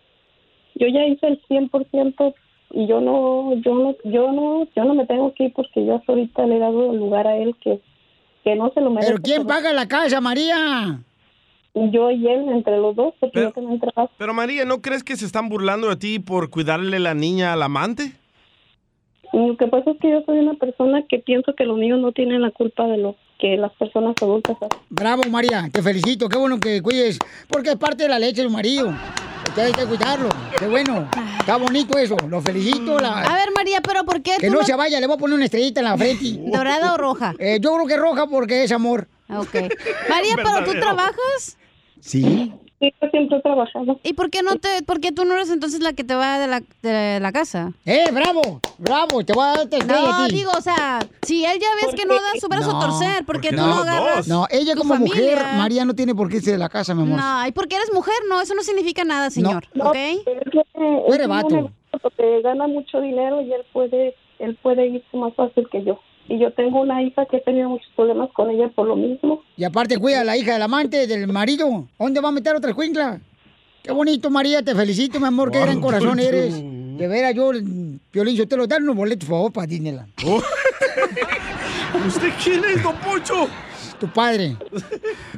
yo 0.75 0.87
ya 0.87 1.05
hice 1.07 1.27
el 1.27 1.41
100% 1.47 2.35
y 2.71 2.85
yo 2.85 2.99
no 2.99 3.53
yo 3.61 3.73
no 3.73 3.95
yo 4.03 4.31
no 4.33 4.67
yo 4.75 4.83
no 4.83 4.93
me 4.93 5.05
tengo 5.05 5.33
que 5.33 5.45
ir 5.45 5.53
porque 5.53 5.85
yo 5.85 5.95
hasta 5.95 6.11
ahorita 6.11 6.45
le 6.45 6.57
he 6.57 6.59
dado 6.59 6.93
lugar 6.93 7.25
a 7.27 7.37
él 7.37 7.55
que 7.63 7.79
que 8.43 8.55
no 8.55 8.71
se 8.73 8.81
lo 8.81 8.89
merece. 8.89 9.11
¿Pero 9.11 9.21
quién 9.23 9.47
paga 9.47 9.73
la 9.73 9.87
casa, 9.87 10.21
María? 10.21 10.99
Yo 11.91 12.11
y 12.11 12.27
él 12.27 12.49
entre 12.49 12.77
los 12.77 12.95
dos 12.95 13.13
porque 13.19 13.41
yo 13.41 13.51
también 13.51 13.79
trabajo. 13.79 14.11
Pero 14.17 14.33
María, 14.33 14.65
¿no 14.65 14.81
crees 14.81 15.03
que 15.03 15.15
se 15.15 15.25
están 15.25 15.49
burlando 15.49 15.89
de 15.89 15.95
ti 15.95 16.19
por 16.19 16.49
cuidarle 16.49 16.99
la 16.99 17.13
niña 17.13 17.53
al 17.53 17.61
amante? 17.63 18.13
Y 19.33 19.47
Lo 19.47 19.57
que 19.57 19.67
pasa 19.67 19.91
es 19.91 19.97
que 20.01 20.09
yo 20.09 20.21
soy 20.25 20.39
una 20.39 20.53
persona 20.55 21.03
que 21.07 21.19
pienso 21.19 21.53
que 21.55 21.65
los 21.65 21.77
niños 21.77 21.99
no 21.99 22.11
tienen 22.13 22.41
la 22.41 22.51
culpa 22.51 22.85
de 22.87 22.97
lo 22.97 23.15
que 23.39 23.57
las 23.57 23.71
personas 23.73 24.15
adultas 24.21 24.55
hacen. 24.55 24.79
Bravo, 24.89 25.23
María, 25.29 25.69
te 25.71 25.81
felicito, 25.83 26.27
qué 26.29 26.37
bueno 26.37 26.59
que 26.59 26.81
cuides, 26.81 27.19
porque 27.49 27.69
es 27.71 27.75
parte 27.75 28.03
de 28.03 28.09
la 28.09 28.19
leche 28.19 28.41
de 28.41 28.47
tu 28.47 28.53
marido. 28.53 28.93
Usted 29.47 29.65
hay 29.65 29.71
que 29.73 29.85
cuidarlo, 29.85 30.29
qué 30.57 30.67
bueno. 30.67 31.07
Está 31.39 31.57
bonito 31.57 31.97
eso, 31.99 32.15
lo 32.29 32.41
felicito. 32.41 32.99
La... 32.99 33.19
A 33.21 33.35
ver, 33.35 33.49
María, 33.55 33.79
¿pero 33.81 34.03
por 34.05 34.21
qué 34.21 34.31
Que 34.39 34.49
no 34.49 34.59
no- 34.59 34.63
se 34.63 34.75
vaya, 34.75 34.99
le 34.99 35.07
voy 35.07 35.15
a 35.15 35.19
poner 35.19 35.35
una 35.35 35.45
estrellita 35.45 35.81
en 35.81 35.85
la 35.85 35.97
frente. 35.97 36.25
¿Dorada 36.51 36.93
o 36.93 36.97
roja? 36.97 37.35
Eh, 37.37 37.59
yo 37.61 37.73
creo 37.75 37.85
que 37.85 37.97
roja 37.97 38.27
porque 38.27 38.63
es 38.63 38.71
amor. 38.71 39.07
Ok. 39.29 39.53
María, 40.09 40.35
¿pero 40.35 40.63
tú 40.65 40.71
trabajas? 40.79 41.57
Sí. 42.01 42.53
Sí, 42.79 42.93
yo 43.01 43.09
siempre 43.09 43.37
he 43.37 43.41
trabajado. 43.41 43.99
¿Y 44.03 44.13
por 44.13 44.29
qué 44.29 44.43
no 44.43 44.57
te, 44.57 44.83
por 44.83 44.99
qué 44.99 45.11
tú 45.11 45.25
no 45.25 45.33
eres 45.33 45.49
entonces 45.49 45.79
la 45.81 45.93
que 45.93 46.03
te 46.03 46.13
va 46.13 46.37
de 46.37 46.45
la, 46.47 46.61
de 46.83 47.19
la 47.19 47.31
casa? 47.31 47.71
¡Eh, 47.85 48.05
bravo! 48.13 48.61
¡Bravo! 48.77 49.25
Te 49.25 49.33
voy 49.33 49.45
a 49.45 49.47
dar 49.47 49.59
estrella 49.61 49.85
No, 49.87 50.13
a 50.13 50.27
ti. 50.27 50.35
digo, 50.35 50.51
o 50.55 50.61
sea, 50.61 50.99
si 51.23 51.43
él 51.43 51.57
ya 51.59 51.67
ves 51.87 51.95
que 51.95 52.05
no 52.05 52.13
da 52.13 52.39
su 52.39 52.47
brazo 52.47 52.77
a 52.77 52.79
torcer, 52.79 53.25
¿por 53.25 53.41
qué 53.41 53.49
tú 53.49 53.55
no 53.55 53.79
agarras? 53.79 54.27
No, 54.27 54.45
ella 54.51 54.73
tu 54.73 54.81
como 54.81 54.95
mujer? 54.95 55.39
María 55.57 55.85
no 55.85 55.95
tiene 55.95 56.13
por 56.13 56.29
qué 56.29 56.35
irse 56.37 56.51
de 56.51 56.59
la 56.59 56.69
casa, 56.69 56.93
mi 56.93 57.01
amor. 57.01 57.17
No, 57.19 57.47
y 57.47 57.51
porque 57.51 57.77
eres 57.77 57.91
mujer, 57.91 58.13
no, 58.29 58.39
eso 58.41 58.53
no 58.53 58.61
significa 58.61 59.03
nada, 59.03 59.31
señor, 59.31 59.65
No, 59.73 59.89
¿ok? 59.89 59.95
es 59.95 60.23
que 60.23 61.27
vato. 61.27 61.47
un 61.47 61.53
negocio 61.55 61.71
Porque 61.99 62.41
gana 62.43 62.67
mucho 62.67 63.01
dinero 63.01 63.41
y 63.41 63.53
él 63.53 63.61
puede, 63.73 64.13
él 64.37 64.55
puede 64.61 64.85
irse 64.85 65.17
más 65.17 65.33
fácil 65.33 65.67
que 65.71 65.83
yo. 65.83 65.99
Y 66.29 66.39
yo 66.39 66.51
tengo 66.51 66.81
una 66.81 67.01
hija 67.01 67.25
que 67.25 67.37
he 67.37 67.41
tenido 67.41 67.69
muchos 67.69 67.87
problemas 67.95 68.29
con 68.33 68.49
ella 68.49 68.69
por 68.75 68.87
lo 68.87 68.95
mismo. 68.95 69.43
Y 69.55 69.63
aparte 69.63 69.97
cuida 69.97 70.21
a 70.21 70.23
la 70.23 70.35
hija 70.35 70.53
del 70.53 70.61
amante, 70.61 71.07
del 71.07 71.27
marido. 71.27 71.87
¿Dónde 71.97 72.19
va 72.19 72.29
a 72.29 72.33
meter 72.33 72.55
otra 72.55 72.71
escuincla? 72.71 73.21
Qué 73.81 73.93
bonito, 73.93 74.29
María, 74.29 74.61
te 74.61 74.75
felicito, 74.75 75.19
mi 75.19 75.27
amor, 75.27 75.49
qué 75.49 75.59
gran 75.61 75.79
corazón 75.79 76.19
eres. 76.19 76.61
De 76.61 77.07
veras, 77.07 77.33
yo, 77.33 77.51
Piolín, 78.11 78.35
yo 78.35 78.47
te 78.47 78.57
lo 78.57 78.67
dan 78.67 78.83
unos 78.83 78.97
boletos, 78.97 79.29
por 79.29 79.37
favor, 79.37 79.53
para 79.53 79.67
Disneyland. 79.67 80.11
¿Usted 82.07 82.29
quién 82.43 82.65
es, 82.65 82.83
don 82.83 82.95
Poncho? 82.97 83.47
Tu 83.97 84.07
padre. 84.07 84.57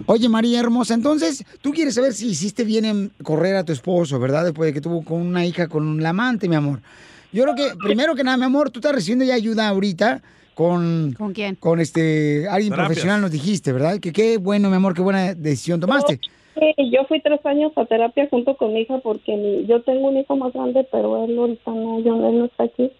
Oye, 0.07 0.27
María 0.27 0.59
hermosa, 0.59 0.95
entonces, 0.95 1.45
tú 1.61 1.71
quieres 1.71 1.93
saber 1.93 2.13
si 2.13 2.29
hiciste 2.29 2.63
bien 2.63 2.85
en 2.85 3.11
correr 3.23 3.55
a 3.55 3.63
tu 3.63 3.71
esposo, 3.71 4.19
¿verdad? 4.19 4.45
Después 4.45 4.67
de 4.67 4.73
que 4.73 4.81
tuvo 4.81 5.03
con 5.03 5.21
una 5.21 5.45
hija 5.45 5.67
con 5.67 5.87
un 5.87 6.03
amante, 6.03 6.49
mi 6.49 6.55
amor. 6.55 6.81
Yo 7.31 7.43
creo 7.43 7.55
que, 7.55 7.75
primero 7.77 8.15
que 8.15 8.23
nada, 8.23 8.37
mi 8.37 8.45
amor, 8.45 8.71
tú 8.71 8.79
estás 8.79 8.93
recibiendo 8.93 9.23
ya 9.23 9.35
ayuda 9.35 9.67
ahorita 9.67 10.23
con... 10.59 11.13
¿Con 11.17 11.31
quién? 11.33 11.55
Con 11.55 11.79
este, 11.79 12.45
alguien 12.49 12.71
Terapias. 12.71 12.87
profesional 12.87 13.21
nos 13.21 13.31
dijiste, 13.31 13.71
¿verdad? 13.71 13.97
Que 14.01 14.11
qué 14.11 14.37
bueno, 14.37 14.69
mi 14.69 14.75
amor, 14.75 14.93
qué 14.93 15.01
buena 15.01 15.33
decisión 15.33 15.79
tomaste. 15.79 16.19
Sí, 16.55 16.91
yo 16.91 17.05
fui 17.07 17.21
tres 17.21 17.39
años 17.45 17.71
a 17.77 17.85
terapia 17.85 18.27
junto 18.29 18.57
con 18.57 18.73
mi 18.73 18.81
hija 18.81 18.99
porque 18.99 19.37
mi- 19.37 19.65
yo 19.67 19.81
tengo 19.83 20.09
un 20.09 20.17
hijo 20.17 20.35
más 20.35 20.51
grande, 20.51 20.85
pero 20.91 21.23
él 21.23 21.37
ahorita 21.39 21.71
no, 21.71 22.01
yo, 22.01 22.15
él 22.27 22.39
no 22.39 22.45
está 22.45 22.65
aquí. 22.65 22.91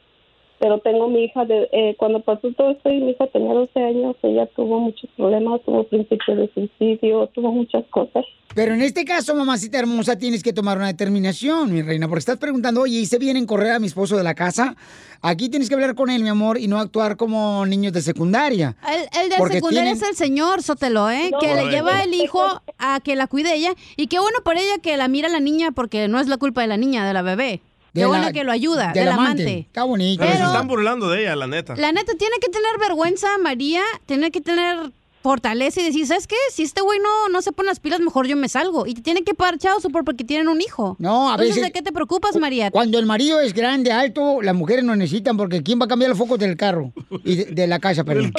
Pero 0.60 0.80
tengo 0.80 1.08
mi 1.08 1.24
hija, 1.24 1.46
de, 1.46 1.70
eh, 1.72 1.96
cuando 1.98 2.20
pasó 2.22 2.52
todo 2.58 2.72
esto 2.72 2.90
y 2.92 3.00
mi 3.00 3.12
hija 3.12 3.28
tenía 3.28 3.54
12 3.54 3.80
años, 3.82 4.16
ella 4.24 4.46
tuvo 4.56 4.80
muchos 4.80 5.10
problemas, 5.16 5.62
tuvo 5.66 5.86
principio 5.86 6.36
de 6.36 6.52
suicidio, 6.54 7.28
tuvo 7.34 7.52
muchas 7.52 7.86
cosas. 7.90 8.26
Pero 8.56 8.74
en 8.74 8.82
este 8.82 9.06
caso, 9.06 9.36
mamacita 9.36 9.78
hermosa, 9.80 10.18
tienes 10.18 10.42
que 10.44 10.52
tomar 10.54 10.78
una 10.78 10.88
determinación, 10.88 11.72
mi 11.72 11.82
reina, 11.82 12.08
porque 12.08 12.20
estás 12.20 12.38
preguntando, 12.38 12.82
oye, 12.82 12.98
¿hice 13.00 13.20
bien 13.20 13.38
en 13.38 13.46
correr 13.46 13.72
a 13.74 13.80
mi 13.80 13.88
esposo 13.88 14.18
de 14.18 14.24
la 14.24 14.34
casa? 14.34 14.76
Aquí 15.22 15.50
tienes 15.50 15.70
que 15.70 15.76
hablar 15.76 15.96
con 15.96 16.10
él, 16.10 16.24
mi 16.24 16.30
amor, 16.30 16.58
y 16.58 16.68
no 16.68 16.80
actuar 16.80 17.16
como 17.16 17.66
niños 17.66 17.94
de 17.94 18.02
secundaria. 18.02 18.76
El, 18.88 19.22
el 19.22 19.30
de 19.30 19.36
secundaria 19.36 19.70
tienen- 19.84 19.94
es 19.98 20.02
el 20.10 20.16
señor 20.16 20.64
Sotelo, 20.64 21.10
¿eh? 21.12 21.30
No, 21.32 21.40
que 21.40 21.54
le 21.56 21.70
lleva 21.70 22.04
el 22.04 22.14
hijo 22.14 22.42
a 22.80 23.00
que 23.02 23.16
la 23.16 23.28
cuide 23.28 23.54
ella. 23.56 23.74
Y 23.98 24.08
qué 24.08 24.18
bueno 24.20 24.40
por 24.44 24.58
ella 24.58 24.80
que 24.82 24.98
la 24.98 25.08
mira 25.08 25.30
la 25.30 25.40
niña, 25.40 25.72
porque 25.72 26.08
no 26.08 26.20
es 26.20 26.28
la 26.28 26.38
culpa 26.38 26.62
de 26.62 26.68
la 26.68 26.78
niña, 26.78 27.06
de 27.08 27.14
la 27.14 27.22
bebé. 27.22 27.62
Qué 28.00 28.06
bueno 28.08 28.26
la- 28.26 28.34
que 28.34 28.44
lo 28.44 28.52
ayuda, 28.52 28.86
del 28.94 29.06
del 29.06 29.08
amante. 29.10 29.44
amante. 29.44 29.60
Está 29.68 29.84
bonito. 29.84 30.24
Pero 30.24 30.38
se 30.38 30.44
están 30.44 30.68
burlando 30.68 31.10
de 31.10 31.22
ella, 31.22 31.36
la 31.36 31.48
neta. 31.48 31.76
La 31.76 31.92
neta, 31.92 32.14
tiene 32.18 32.36
que 32.42 32.50
tener 32.50 32.72
vergüenza, 32.80 33.28
María, 33.42 33.82
tiene 34.06 34.32
que 34.32 34.42
tener 34.42 34.92
fortaleza 35.22 35.82
y 35.82 35.84
decir, 35.84 36.08
¿sabes 36.08 36.28
qué? 36.28 36.38
Si 36.50 36.64
este 36.64 36.80
güey 36.82 36.98
no, 37.00 37.28
no 37.28 37.42
se 37.42 37.52
pone 37.52 37.68
las 37.68 37.82
pilas, 37.82 38.00
mejor 38.00 38.26
yo 38.26 38.38
me 38.38 38.48
salgo. 38.48 38.88
Y 38.88 38.94
te 38.94 39.02
tiene 39.02 39.22
que 39.24 39.34
pagar 39.34 39.58
chao 39.58 39.78
por 39.92 40.06
porque 40.06 40.24
tienen 40.24 40.48
un 40.48 40.62
hijo. 40.62 40.96
No, 40.98 41.28
a 41.30 41.34
Entonces, 41.34 41.56
veces- 41.58 41.64
¿de 41.68 41.72
qué 41.74 41.82
te 41.82 41.92
preocupas, 41.92 42.38
María? 42.38 42.72
Cuando 42.72 42.98
el 43.00 43.06
marido 43.06 43.42
es 43.42 43.54
grande, 43.54 43.92
alto, 43.92 44.42
las 44.42 44.56
mujeres 44.56 44.86
no 44.86 44.96
necesitan, 44.96 45.36
porque 45.36 45.62
¿quién 45.62 45.78
va 45.78 45.86
a 45.86 45.88
cambiar 45.90 46.08
los 46.10 46.18
focos 46.18 46.40
del 46.40 46.56
carro? 46.56 46.94
Y 47.26 47.36
de, 47.36 47.46
de 47.48 47.68
la 47.68 47.80
casa, 47.80 48.06
perdón. 48.06 48.32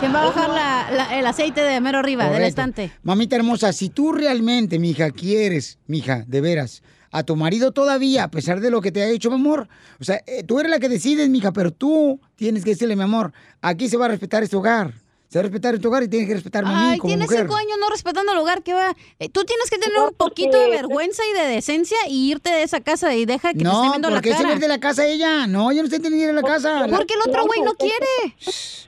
¿Quién 0.00 0.12
va 0.12 0.22
a 0.22 0.26
bajar 0.26 0.50
la- 0.50 0.90
la- 0.90 1.18
el 1.20 1.26
aceite 1.26 1.62
de 1.62 1.80
mero 1.80 1.98
arriba, 1.98 2.24
del 2.24 2.32
Correcto. 2.32 2.48
estante? 2.48 2.92
Mamita 3.04 3.36
hermosa, 3.36 3.72
si 3.72 3.88
tú 3.88 4.12
realmente, 4.12 4.80
mija, 4.80 5.12
quieres, 5.12 5.78
mija, 5.86 6.24
de 6.26 6.40
veras, 6.40 6.82
a 7.12 7.22
tu 7.22 7.36
marido 7.36 7.72
todavía, 7.72 8.24
a 8.24 8.30
pesar 8.30 8.60
de 8.60 8.70
lo 8.70 8.80
que 8.80 8.90
te 8.90 9.02
ha 9.02 9.08
hecho, 9.08 9.30
mi 9.30 9.36
amor, 9.36 9.68
o 10.00 10.04
sea, 10.04 10.22
eh, 10.26 10.42
tú 10.42 10.58
eres 10.58 10.70
la 10.70 10.80
que 10.80 10.88
decides, 10.88 11.28
mija, 11.28 11.52
pero 11.52 11.70
tú 11.70 12.20
tienes 12.34 12.64
que 12.64 12.70
decirle, 12.70 12.96
mi 12.96 13.02
amor, 13.02 13.32
aquí 13.60 13.88
se 13.88 13.98
va 13.98 14.06
a 14.06 14.08
respetar 14.08 14.42
este 14.42 14.56
hogar. 14.56 14.94
Se 15.32 15.40
respetar 15.40 15.78
tu 15.78 15.88
hogar 15.88 16.02
y 16.02 16.08
tienes 16.08 16.28
que 16.28 16.34
respetarme 16.34 16.70
a 16.70 16.72
mí 16.74 16.86
Ay, 16.92 16.98
como 16.98 17.08
tienes 17.10 17.26
mujer. 17.26 17.40
cinco 17.46 17.56
años 17.56 17.78
no 17.80 17.88
respetando 17.88 18.32
el 18.32 18.38
hogar, 18.38 18.62
¿qué 18.62 18.74
va? 18.74 18.94
Eh, 19.18 19.30
tú 19.30 19.44
tienes 19.44 19.70
que 19.70 19.78
tener 19.78 19.96
un 19.98 20.12
poquito 20.14 20.58
de 20.60 20.68
vergüenza 20.68 21.22
y 21.30 21.38
de 21.38 21.46
decencia 21.46 21.96
y 22.08 22.30
irte 22.30 22.50
de 22.50 22.62
esa 22.64 22.80
casa 22.80 23.14
y 23.14 23.24
deja 23.24 23.52
que 23.52 23.60
te 23.60 23.64
esté 23.64 23.72
No, 23.72 23.82
viendo 23.90 24.08
¿por 24.08 24.16
la 24.16 24.20
qué 24.20 24.30
se 24.30 24.36
cara. 24.36 24.48
va 24.50 24.54
de 24.56 24.68
la 24.68 24.78
casa 24.78 25.06
ella? 25.06 25.46
No, 25.46 25.72
yo 25.72 25.78
no 25.82 25.84
estoy 25.84 26.00
teniendo 26.00 26.24
ir 26.24 26.30
a 26.30 26.42
la 26.42 26.42
casa. 26.46 26.86
Porque 26.90 27.14
el 27.14 27.20
otro 27.30 27.46
güey 27.46 27.60
no 27.62 27.72
quiere. 27.74 28.36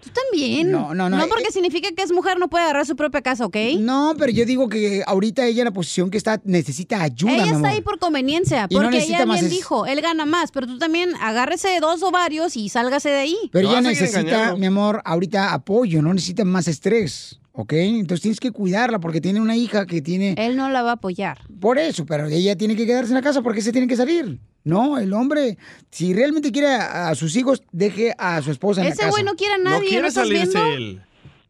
Tú 0.02 0.10
también. 0.10 0.70
No, 0.70 0.94
no, 0.94 1.08
no, 1.08 1.16
No 1.16 1.24
eh, 1.24 1.28
porque 1.28 1.50
significa 1.50 1.88
que 1.96 2.02
es 2.02 2.12
mujer, 2.12 2.38
no 2.38 2.48
puede 2.48 2.64
agarrar 2.64 2.84
su 2.84 2.94
propia 2.94 3.22
casa, 3.22 3.46
¿ok? 3.46 3.56
No, 3.78 4.14
pero 4.18 4.30
yo 4.30 4.44
digo 4.44 4.68
que 4.68 5.02
ahorita 5.06 5.46
ella 5.46 5.62
en 5.62 5.66
la 5.66 5.72
posición 5.72 6.10
que 6.10 6.18
está 6.18 6.40
necesita 6.44 7.00
ayuda, 7.02 7.32
ella 7.32 7.44
mi 7.46 7.52
está 7.52 7.68
ahí 7.68 7.80
por 7.80 7.98
conveniencia, 7.98 8.62
no 8.62 8.68
porque 8.68 8.90
necesita 8.90 9.22
ella 9.22 9.32
bien 9.32 9.44
es- 9.46 9.50
dijo, 9.50 9.86
él 9.86 10.00
gana 10.02 10.26
más, 10.26 10.50
pero 10.52 10.66
tú 10.66 10.78
también 10.78 11.14
agárrese 11.22 11.68
de 11.68 11.80
dos 11.80 12.02
ovarios 12.02 12.56
y 12.56 12.68
sálgase 12.68 13.08
de 13.08 13.16
ahí. 13.18 13.36
Pero 13.50 13.70
ella 13.70 13.80
necesita, 13.80 14.56
mi 14.56 14.66
amor, 14.66 15.00
ahorita 15.06 15.54
apoyo, 15.54 16.02
no 16.02 16.12
necesita 16.12 16.33
más 16.42 16.66
estrés, 16.66 17.38
¿ok? 17.52 17.72
Entonces 17.74 18.22
tienes 18.22 18.40
que 18.40 18.50
cuidarla 18.50 18.98
porque 18.98 19.20
tiene 19.20 19.40
una 19.40 19.54
hija 19.56 19.86
que 19.86 20.02
tiene... 20.02 20.34
Él 20.36 20.56
no 20.56 20.68
la 20.70 20.82
va 20.82 20.90
a 20.90 20.94
apoyar. 20.94 21.38
Por 21.60 21.78
eso, 21.78 22.04
pero 22.04 22.26
ella 22.26 22.56
tiene 22.56 22.74
que 22.74 22.86
quedarse 22.86 23.10
en 23.10 23.14
la 23.16 23.22
casa 23.22 23.42
porque 23.42 23.62
se 23.62 23.70
tiene 23.70 23.86
que 23.86 23.94
salir. 23.96 24.40
No, 24.64 24.98
el 24.98 25.12
hombre, 25.12 25.58
si 25.90 26.12
realmente 26.14 26.50
quiere 26.50 26.68
a, 26.68 27.10
a 27.10 27.14
sus 27.14 27.36
hijos, 27.36 27.62
deje 27.70 28.14
a 28.18 28.40
su 28.42 28.50
esposa 28.50 28.80
en 28.80 28.86
la 28.88 28.92
Ese 28.94 29.02
casa. 29.02 29.10
güey 29.10 29.22
no 29.22 29.34
quiere 29.36 29.54
a 29.54 29.58
nadie, 29.58 30.00
¿no, 30.00 30.08
estás 30.08 30.28
viendo? 30.28 30.58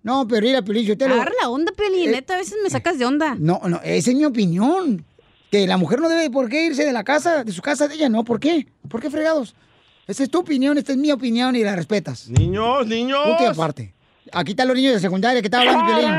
No, 0.02 0.28
pero 0.28 0.42
mira, 0.46 0.60
Piolín, 0.62 0.84
yo 0.84 0.98
te 0.98 1.08
lo... 1.08 1.14
Agarra 1.14 1.32
la 1.40 1.48
onda, 1.48 1.72
Piolín, 1.72 2.10
Eh, 2.10 2.12
neta, 2.12 2.34
a 2.34 2.38
veces 2.38 2.56
me 2.62 2.68
sacas 2.68 2.98
de 2.98 3.06
onda. 3.06 3.36
No, 3.38 3.60
no, 3.68 3.80
esa 3.82 4.10
es 4.10 4.16
mi 4.16 4.24
opinión. 4.26 5.04
Que 5.50 5.66
la 5.66 5.76
mujer 5.78 6.00
no 6.00 6.08
debe 6.08 6.28
por 6.30 6.48
qué 6.48 6.66
irse 6.66 6.84
de 6.84 6.92
la 6.92 7.04
casa, 7.04 7.44
de 7.44 7.52
su 7.52 7.62
casa 7.62 7.86
de 7.88 7.94
ella, 7.94 8.08
¿no? 8.08 8.24
¿Por 8.24 8.40
qué? 8.40 8.66
¿Por 8.88 9.00
qué 9.00 9.08
fregados? 9.08 9.54
Esa 10.06 10.24
es 10.24 10.28
tu 10.30 10.40
opinión, 10.40 10.76
esta 10.76 10.92
es 10.92 10.98
mi 10.98 11.10
opinión 11.12 11.56
y 11.56 11.62
la 11.64 11.74
respetas. 11.76 12.28
Niños, 12.28 12.86
niños. 12.86 13.20
Aparte. 13.48 13.93
Aquí 14.34 14.50
están 14.50 14.68
los 14.68 14.76
niños 14.76 14.94
de 14.94 15.00
secundaria 15.00 15.40
que 15.40 15.46
están 15.46 15.60
hablando, 15.60 15.84
Piolín. 15.86 16.12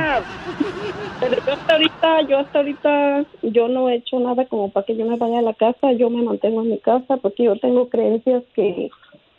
Pero 1.20 1.36
yo 1.45 1.53
hasta 1.53 1.74
ahorita, 1.74 2.22
yo 2.30 2.39
hasta 2.39 2.59
ahorita, 2.59 3.26
yo 3.41 3.68
no 3.68 3.89
he 3.89 3.95
hecho 3.95 4.20
nada 4.20 4.45
como 4.45 4.70
para 4.70 4.86
que 4.86 4.95
yo 4.95 5.05
me 5.05 5.18
vaya 5.18 5.39
a 5.39 5.41
la 5.41 5.53
casa, 5.53 5.91
yo 5.93 6.09
me 6.09 6.24
mantengo 6.24 6.61
en 6.61 6.70
mi 6.72 6.78
casa 6.80 7.18
porque 7.18 7.43
yo 7.43 7.57
tengo 7.57 7.89
creencias 7.89 8.43
que 8.53 8.89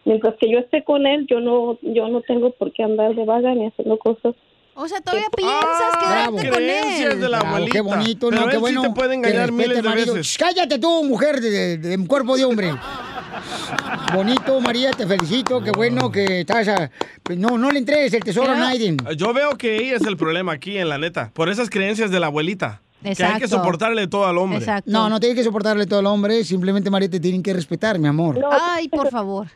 mientras 0.04 0.34
que 0.36 0.50
yo 0.50 0.58
esté 0.58 0.84
con 0.84 1.06
él, 1.06 1.26
yo 1.26 1.40
no, 1.40 1.78
yo 1.82 2.08
no 2.08 2.20
tengo 2.20 2.50
por 2.50 2.72
qué 2.72 2.82
andar 2.82 3.14
de 3.14 3.24
vaga 3.24 3.54
ni 3.54 3.66
haciendo 3.66 3.98
cosas. 3.98 4.34
O 4.78 4.86
sea, 4.88 5.00
todavía 5.00 5.28
piensas 5.34 5.96
quedarte 6.02 6.50
con 6.50 6.62
él. 6.62 7.20
de 7.20 7.28
la 7.30 7.38
Bravo, 7.38 7.46
abuelita. 7.56 7.72
qué 7.72 7.80
bonito, 7.80 8.28
Pero 8.28 8.40
no, 8.42 8.44
él 8.46 8.50
qué 8.50 8.56
sí 8.56 8.60
bueno. 8.60 8.82
te 8.82 8.90
puede 8.90 9.08
que 9.08 9.14
engañar 9.14 9.50
miles 9.52 9.76
de 9.76 9.82
marido. 9.82 10.14
veces. 10.14 10.26
Shh, 10.32 10.38
Cállate 10.38 10.78
tú, 10.78 11.02
mujer 11.04 11.40
de, 11.40 11.78
de- 11.78 11.96
de 11.96 12.06
cuerpo 12.06 12.36
de 12.36 12.44
hombre. 12.44 12.72
bonito, 14.14 14.60
María, 14.60 14.90
te 14.92 15.06
felicito, 15.06 15.62
qué 15.62 15.70
bueno 15.72 16.10
que 16.10 16.40
estás... 16.40 16.68
a- 16.68 16.90
No, 17.36 17.58
no 17.58 17.70
le 17.70 17.78
entregues 17.78 18.12
el 18.14 18.22
tesoro 18.22 18.52
a 18.52 18.56
nadie. 18.56 18.96
Yo 19.16 19.32
veo 19.32 19.56
que 19.56 19.76
ella 19.76 19.96
es 19.96 20.06
el 20.06 20.16
problema 20.16 20.52
aquí, 20.52 20.76
en 20.78 20.88
la 20.88 20.98
neta. 20.98 21.30
Por 21.32 21.48
esas 21.48 21.70
creencias 21.70 22.10
de 22.10 22.20
la 22.20 22.26
abuelita. 22.26 22.80
Que 23.02 23.08
hay 23.10 23.14
que 23.14 23.22
Exacto. 23.22 23.48
soportarle 23.48 24.08
todo 24.08 24.26
al 24.26 24.36
hombre. 24.38 24.64
No, 24.86 25.08
no 25.08 25.20
tienes 25.20 25.36
que 25.38 25.44
soportarle 25.44 25.86
todo 25.86 26.00
al 26.00 26.06
hombre, 26.06 26.42
simplemente 26.44 26.90
María 26.90 27.08
te 27.10 27.20
tienen 27.20 27.42
que 27.42 27.52
respetar, 27.52 27.98
mi 27.98 28.08
amor. 28.08 28.38
Ay, 28.50 28.88
por 28.88 29.08
favor. 29.10 29.46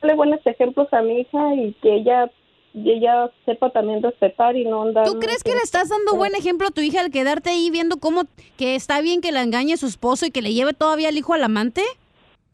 Darle 0.00 0.14
buenos 0.16 0.40
ejemplos 0.44 0.88
a 0.92 1.00
mi 1.00 1.20
hija 1.20 1.54
y 1.54 1.72
que 1.80 1.96
ella, 1.96 2.30
y 2.74 2.90
ella 2.90 3.30
sepa 3.44 3.70
también 3.70 4.02
respetar 4.02 4.56
y 4.56 4.64
no 4.64 4.82
andar. 4.82 5.06
¿Tú 5.06 5.18
crees 5.18 5.44
que 5.44 5.54
le 5.54 5.60
estás 5.62 5.88
dando 5.88 6.16
buen 6.16 6.34
ejemplo 6.34 6.68
a 6.68 6.70
tu 6.70 6.80
hija 6.80 7.00
al 7.00 7.10
quedarte 7.10 7.50
ahí 7.50 7.70
viendo 7.70 7.98
cómo 7.98 8.22
que 8.56 8.74
está 8.74 9.00
bien 9.00 9.20
que 9.20 9.32
la 9.32 9.42
engañe 9.42 9.76
su 9.76 9.86
esposo 9.86 10.26
y 10.26 10.30
que 10.30 10.42
le 10.42 10.54
lleve 10.54 10.72
todavía 10.72 11.08
al 11.08 11.16
hijo 11.16 11.34
al 11.34 11.44
amante? 11.44 11.82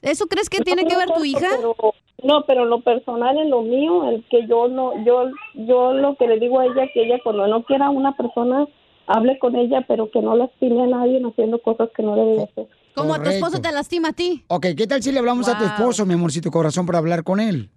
¿Eso 0.02 0.26
crees 0.26 0.48
que 0.48 0.60
tiene 0.60 0.84
que 0.86 0.96
ver 0.96 1.10
tu 1.12 1.24
hija? 1.24 1.48
Pero, 1.56 1.76
no, 2.22 2.44
pero 2.46 2.64
lo 2.64 2.80
personal, 2.82 3.36
en 3.36 3.50
lo 3.50 3.62
mío, 3.62 4.08
el 4.08 4.24
que 4.28 4.46
yo 4.46 4.68
no, 4.68 5.04
yo, 5.04 5.30
yo 5.54 5.92
lo 5.92 6.16
que 6.16 6.26
le 6.26 6.38
digo 6.38 6.60
a 6.60 6.66
ella 6.66 6.88
que 6.92 7.04
ella 7.04 7.18
cuando 7.22 7.46
no 7.46 7.64
quiera 7.64 7.86
a 7.86 7.90
una 7.90 8.16
persona 8.16 8.66
hable 9.06 9.38
con 9.38 9.56
ella, 9.56 9.84
pero 9.88 10.10
que 10.10 10.20
no 10.20 10.36
lastime 10.36 10.82
a 10.82 10.86
nadie 10.86 11.20
haciendo 11.24 11.60
cosas 11.60 11.90
que 11.96 12.02
no 12.02 12.14
debe 12.14 12.36
de 12.36 12.42
hacer. 12.44 12.68
Como 12.94 13.14
a 13.14 13.22
tu 13.22 13.28
esposo 13.30 13.60
te 13.60 13.72
lastima 13.72 14.08
a 14.08 14.12
ti. 14.12 14.44
Ok, 14.48 14.66
¿qué 14.76 14.86
tal 14.86 15.02
si 15.02 15.12
le 15.12 15.18
hablamos 15.18 15.48
a 15.48 15.56
tu 15.56 15.64
Wow. 15.64 15.72
esposo, 15.72 16.06
mi 16.06 16.14
amorcito 16.14 16.50
corazón, 16.50 16.86
para 16.86 16.98
hablar 16.98 17.24
con 17.24 17.40
él? 17.40 17.70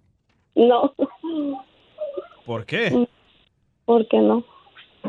No. 0.54 0.94
¿Por 2.46 2.66
qué? 2.66 3.06
¿Por 3.84 4.08
qué 4.08 4.18
no? 4.18 4.44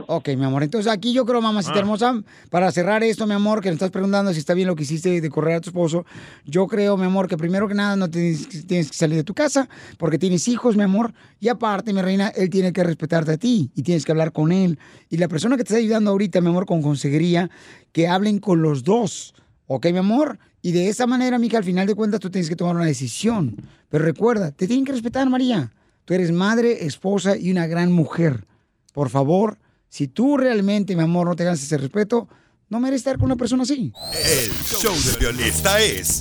Ok, 0.07 0.29
mi 0.29 0.43
amor. 0.43 0.63
Entonces 0.63 0.91
aquí 0.91 1.13
yo 1.13 1.23
creo, 1.23 1.39
mamacita 1.39 1.75
Ah. 1.75 1.79
hermosa, 1.79 2.23
para 2.49 2.71
cerrar 2.71 3.03
esto, 3.03 3.27
mi 3.27 3.34
amor, 3.34 3.61
que 3.61 3.69
me 3.69 3.73
estás 3.73 3.91
preguntando 3.91 4.34
si 4.34 4.39
está 4.39 4.55
bien 4.55 4.67
lo 4.67 4.75
que 4.75 4.84
hiciste 4.84 5.21
de 5.21 5.29
correr 5.29 5.55
a 5.57 5.61
tu 5.61 5.69
esposo, 5.69 6.03
yo 6.45 6.65
creo, 6.67 6.97
mi 6.97 7.05
amor, 7.05 7.27
que 7.27 7.38
primero 7.38 7.67
que 7.67 7.75
nada 7.75 7.95
no 7.95 8.09
tienes, 8.09 8.47
que- 8.47 8.63
tienes 8.63 8.89
que 8.89 8.97
salir 8.97 9.17
de 9.17 9.23
tu 9.23 9.36
casa 9.36 9.69
porque 9.99 10.17
tienes 10.17 10.47
hijos, 10.47 10.75
mi 10.75 10.81
amor, 10.84 11.13
y 11.39 11.47
aparte, 11.47 11.93
mi 11.93 12.01
reina, 12.01 12.29
él 12.29 12.49
tiene 12.49 12.73
que 12.73 12.84
respetarte 12.84 13.34
a 13.34 13.38
ti 13.38 13.71
y 13.75 13.84
tienes 13.84 14.03
que 14.03 14.11
hablar 14.11 14.31
con 14.31 14.51
él. 14.51 14.79
Y 15.09 15.17
la 15.17 15.27
persona 15.27 15.57
que 15.57 15.63
te 15.63 15.69
está 15.73 15.77
ayudando 15.79 16.09
ahorita, 16.09 16.41
mi 16.41 16.47
amor, 16.49 16.65
con 16.65 16.81
consejería, 16.81 17.51
que 17.91 18.07
hablen 18.07 18.39
con 18.39 18.63
los 18.63 18.84
dos, 18.84 19.36
¿ok, 19.67 19.86
mi 19.91 19.99
amor? 19.99 20.39
Y 20.63 20.71
de 20.71 20.88
esa 20.89 21.05
manera, 21.05 21.38
mija, 21.38 21.59
al 21.59 21.63
final 21.63 21.86
de 21.86 21.93
cuentas 21.93 22.19
tú 22.19 22.31
tienes 22.31 22.49
que 22.49 22.55
tomar 22.55 22.75
una 22.75 22.86
decisión. 22.86 23.55
Pero 23.89 24.03
recuerda, 24.05 24.51
te 24.51 24.65
tienen 24.65 24.86
que 24.86 24.91
respetar, 24.93 25.29
María. 25.29 25.71
Tú 26.06 26.14
eres 26.14 26.32
madre, 26.32 26.86
esposa 26.86 27.38
y 27.38 27.51
una 27.51 27.68
gran 27.68 27.91
mujer. 27.91 28.45
Por 28.93 29.10
favor, 29.10 29.58
si 29.89 30.08
tú 30.08 30.38
realmente, 30.38 30.95
mi 30.95 31.04
amor, 31.04 31.28
no 31.28 31.36
te 31.36 31.45
ganas 31.45 31.64
ese 31.64 31.78
respeto, 31.78 32.28
no 32.70 32.80
mereces 32.80 33.01
estar 33.01 33.18
con 33.18 33.26
una 33.26 33.36
persona 33.36 33.64
así. 33.64 33.93
El 34.14 34.51
show 34.66 34.93
de 34.93 35.20
violín. 35.20 35.45
Esta 35.45 35.80
es 35.80 36.20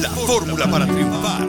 la 0.00 0.10
fórmula 0.10 0.68
para 0.70 0.86
triunfar. 0.86 1.48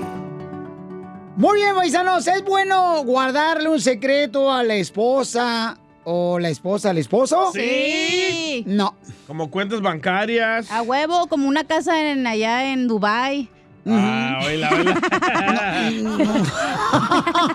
Muy 1.35 1.55
bien, 1.57 1.73
paisanos, 1.73 2.27
¿es 2.27 2.43
bueno 2.43 3.03
guardarle 3.03 3.67
un 3.67 3.81
secreto 3.81 4.51
a 4.51 4.63
la 4.63 4.75
esposa 4.75 5.79
o 6.03 6.37
la 6.37 6.49
esposa 6.49 6.91
al 6.91 6.99
esposo? 6.99 7.51
Sí. 7.53 8.63
No. 8.67 8.95
Como 9.25 9.49
cuentas 9.49 9.81
bancarias. 9.81 10.69
A 10.69 10.83
huevo, 10.83 11.25
como 11.27 11.47
una 11.47 11.63
casa 11.63 12.11
en 12.11 12.27
allá 12.27 12.71
en 12.71 12.87
Dubai. 12.87 13.49
Ah, 13.85 14.39
oíla, 14.45 14.69
oíla. 14.71 15.01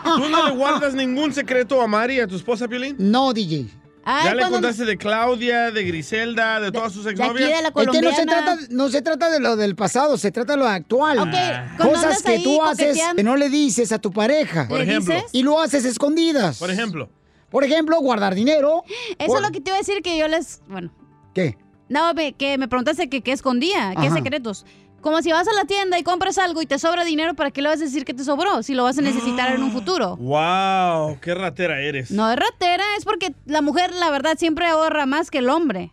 ¿Tú 0.17 0.29
no 0.29 0.47
le 0.47 0.53
guardas 0.53 0.95
ningún 0.95 1.33
secreto 1.33 1.81
a 1.81 1.87
Mari, 1.87 2.21
a 2.21 2.27
tu 2.27 2.37
esposa, 2.37 2.69
Piolín? 2.69 2.97
No, 2.99 3.33
DJ. 3.33 3.67
¿Ya 4.25 4.35
le 4.35 4.49
contaste 4.49 4.85
de 4.87 4.97
Claudia, 4.97 5.71
de 5.71 5.85
Griselda, 5.85 6.61
de 6.61 6.73
todas 6.73 6.93
sus 6.93 7.05
exnovias? 7.07 7.51
Es 7.51 7.89
que 7.89 8.01
no 8.01 8.13
se 8.13 8.25
trata, 8.25 8.57
no 8.71 8.89
se 8.89 9.03
trata 9.03 9.31
de 9.31 9.39
lo 9.39 9.57
del 9.57 9.77
pasado, 9.77 10.17
se 10.17 10.33
trata 10.33 10.55
de 10.55 10.59
lo 10.59 10.67
actual. 10.67 11.31
Cosas 11.77 12.23
que 12.23 12.33
ahí 12.33 12.43
tú 12.43 12.63
haces 12.63 12.99
que 13.15 13.23
no 13.23 13.37
le 13.37 13.51
dices 13.51 13.93
a 13.93 13.99
tu 13.99 14.11
pareja. 14.11 14.67
Por 14.67 14.79
¿Le 14.79 14.85
ejemplo. 14.85 15.15
dices? 15.15 15.31
Y 15.33 15.43
lo 15.43 15.61
haces 15.61 15.85
escondidas. 15.85 16.59
Por 16.59 16.71
ejemplo. 16.71 17.11
Por 17.51 17.65
ejemplo, 17.65 17.99
guardar 18.01 18.35
dinero. 18.35 18.83
Eso 19.19 19.37
es 19.37 19.43
lo 19.43 19.51
que 19.51 19.61
te 19.61 19.71
iba 19.71 19.77
a 19.77 19.81
decir 19.81 20.03
que 20.03 20.19
yo 20.19 20.29
les... 20.29 20.63
Bueno, 20.69 20.91
¿Qué? 21.35 21.57
no, 21.89 22.13
que 22.37 22.59
me 22.59 22.69
preguntaste 22.69 23.09
que 23.09 23.23
qué 23.23 23.33
escondía, 23.33 23.95
qué 23.99 24.07
Ajá. 24.07 24.17
secretos. 24.17 24.65
Como 25.01 25.23
si 25.23 25.31
vas 25.31 25.47
a 25.47 25.53
la 25.53 25.65
tienda 25.65 25.99
y 25.99 26.03
compras 26.03 26.39
algo 26.39 26.61
y 26.61 26.67
te 26.67 26.79
sobra 26.79 27.05
dinero, 27.05 27.35
¿para 27.35 27.51
qué 27.53 27.63
le 27.63 27.69
vas 27.69 27.81
a 27.81 27.85
decir 27.85 28.05
que 28.05 28.15
te 28.15 28.25
sobró? 28.25 28.63
Si 28.65 28.75
lo 28.75 28.83
vas 28.83 28.99
a 28.99 29.03
necesitar 29.03 29.53
en 29.55 29.63
un 29.63 29.71
futuro. 29.73 30.17
¡Wow! 30.17 31.19
¡Qué 31.21 31.35
ratera 31.35 31.81
eres! 31.81 32.11
No 32.11 32.29
es 32.31 32.37
ratera, 32.37 32.85
es 32.99 33.05
porque 33.05 33.33
la 33.47 33.63
mujer, 33.63 33.95
la 33.95 34.11
verdad, 34.11 34.37
siempre 34.37 34.67
ahorra 34.67 35.07
más 35.07 35.31
que 35.31 35.39
el 35.39 35.51
hombre. 35.51 35.93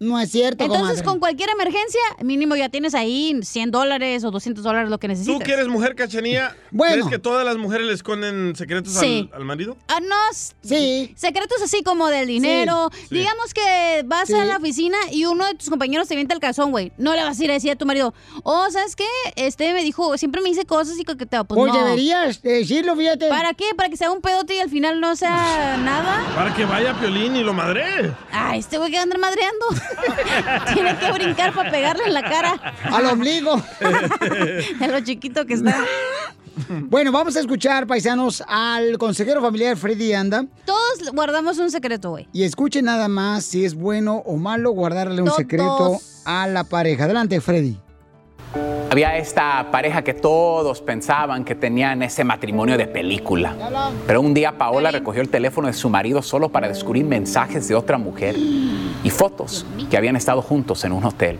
No 0.00 0.18
es 0.20 0.30
cierto, 0.30 0.62
Entonces, 0.62 0.88
comadre. 0.88 1.04
con 1.04 1.18
cualquier 1.18 1.50
emergencia, 1.50 2.00
mínimo 2.22 2.54
ya 2.54 2.68
tienes 2.68 2.94
ahí 2.94 3.36
100 3.42 3.72
dólares 3.72 4.22
o 4.22 4.30
200 4.30 4.62
dólares 4.62 4.90
lo 4.90 4.98
que 4.98 5.08
¿Tú 5.08 5.12
necesitas. 5.12 5.42
que 5.42 5.52
eres 5.52 5.66
mujer, 5.66 5.96
Cachanía? 5.96 6.56
Bueno. 6.70 6.94
¿Crees 6.94 7.08
que 7.08 7.18
todas 7.18 7.44
las 7.44 7.56
mujeres 7.56 7.86
le 7.86 7.92
esconden 7.94 8.54
secretos 8.54 8.92
Sí. 8.92 9.28
al, 9.32 9.38
al 9.40 9.44
marido? 9.44 9.76
Ah, 9.88 9.98
no. 10.00 10.14
Sí. 10.62 11.12
Secretos 11.16 11.60
así 11.62 11.82
como 11.82 12.06
del 12.08 12.28
dinero. 12.28 12.90
Sí. 13.08 13.16
Digamos 13.16 13.52
que 13.52 14.02
vas 14.06 14.28
Sí. 14.28 14.34
a 14.34 14.44
la 14.44 14.58
oficina 14.58 14.96
y 15.10 15.24
uno 15.24 15.44
de 15.46 15.54
tus 15.54 15.68
compañeros 15.68 16.06
te 16.06 16.14
vienta 16.14 16.32
el 16.32 16.40
calzón, 16.40 16.70
güey. 16.70 16.92
No 16.96 17.14
le 17.16 17.24
vas 17.24 17.40
a 17.40 17.44
ir 17.44 17.50
a 17.50 17.54
decir 17.54 17.72
a 17.72 17.76
tu 17.76 17.84
marido, 17.84 18.14
oh, 18.44 18.70
¿sabes 18.70 18.94
qué? 18.94 19.04
Este 19.34 19.72
me 19.72 19.82
dijo, 19.82 20.16
siempre 20.16 20.40
me 20.42 20.48
dice 20.50 20.64
cosas 20.64 20.96
y 20.98 21.04
que 21.04 21.16
te 21.16 21.26
pues, 21.26 21.46
Pues 21.58 21.72
no. 21.72 21.84
deberías 21.84 22.40
decirlo, 22.40 22.94
fíjate. 22.94 23.28
¿Para 23.28 23.52
qué? 23.54 23.64
¿Para 23.76 23.88
que 23.88 23.96
sea 23.96 24.12
un 24.12 24.20
pedote 24.20 24.54
y 24.54 24.60
al 24.60 24.70
final 24.70 25.00
no 25.00 25.16
sea 25.16 25.76
nada? 25.82 26.24
Para 26.36 26.54
que 26.54 26.64
vaya 26.64 26.94
Piolín 27.00 27.34
y 27.34 27.42
lo 27.42 27.52
madre. 27.52 28.12
Ah, 28.32 28.56
este 28.56 28.78
güey 28.78 28.92
que 28.92 28.98
anda 28.98 29.18
madreando. 29.18 29.66
Tiene 30.74 30.98
que 30.98 31.12
brincar 31.12 31.54
para 31.54 31.70
pegarle 31.70 32.04
en 32.06 32.14
la 32.14 32.22
cara. 32.22 32.74
Al 32.84 33.06
ombligo. 33.06 33.62
De 34.78 34.88
lo 34.88 35.00
chiquito 35.00 35.46
que 35.46 35.54
está. 35.54 35.84
Bueno, 36.68 37.12
vamos 37.12 37.36
a 37.36 37.40
escuchar, 37.40 37.86
paisanos, 37.86 38.42
al 38.46 38.98
consejero 38.98 39.40
familiar 39.40 39.76
Freddy 39.76 40.12
Anda. 40.12 40.44
Todos 40.64 41.10
guardamos 41.12 41.58
un 41.58 41.70
secreto, 41.70 42.10
güey. 42.10 42.28
Y 42.32 42.42
escuchen 42.42 42.86
nada 42.86 43.08
más 43.08 43.44
si 43.44 43.64
es 43.64 43.74
bueno 43.74 44.22
o 44.26 44.36
malo 44.36 44.72
guardarle 44.72 45.22
un 45.22 45.30
secreto 45.30 46.00
a 46.24 46.46
la 46.46 46.64
pareja. 46.64 47.04
Adelante, 47.04 47.40
Freddy. 47.40 47.78
Había 48.90 49.18
esta 49.18 49.70
pareja 49.70 50.02
que 50.02 50.14
todos 50.14 50.80
pensaban 50.80 51.44
que 51.44 51.54
tenían 51.54 52.02
ese 52.02 52.24
matrimonio 52.24 52.78
de 52.78 52.86
película. 52.86 53.54
Pero 54.06 54.20
un 54.20 54.32
día 54.32 54.56
Paola 54.56 54.90
recogió 54.90 55.20
el 55.20 55.28
teléfono 55.28 55.68
de 55.68 55.74
su 55.74 55.90
marido 55.90 56.22
solo 56.22 56.48
para 56.48 56.68
descubrir 56.68 57.04
mensajes 57.04 57.68
de 57.68 57.74
otra 57.74 57.98
mujer 57.98 58.34
y 58.36 59.10
fotos 59.10 59.66
que 59.90 59.96
habían 59.96 60.16
estado 60.16 60.40
juntos 60.40 60.84
en 60.84 60.92
un 60.92 61.04
hotel. 61.04 61.38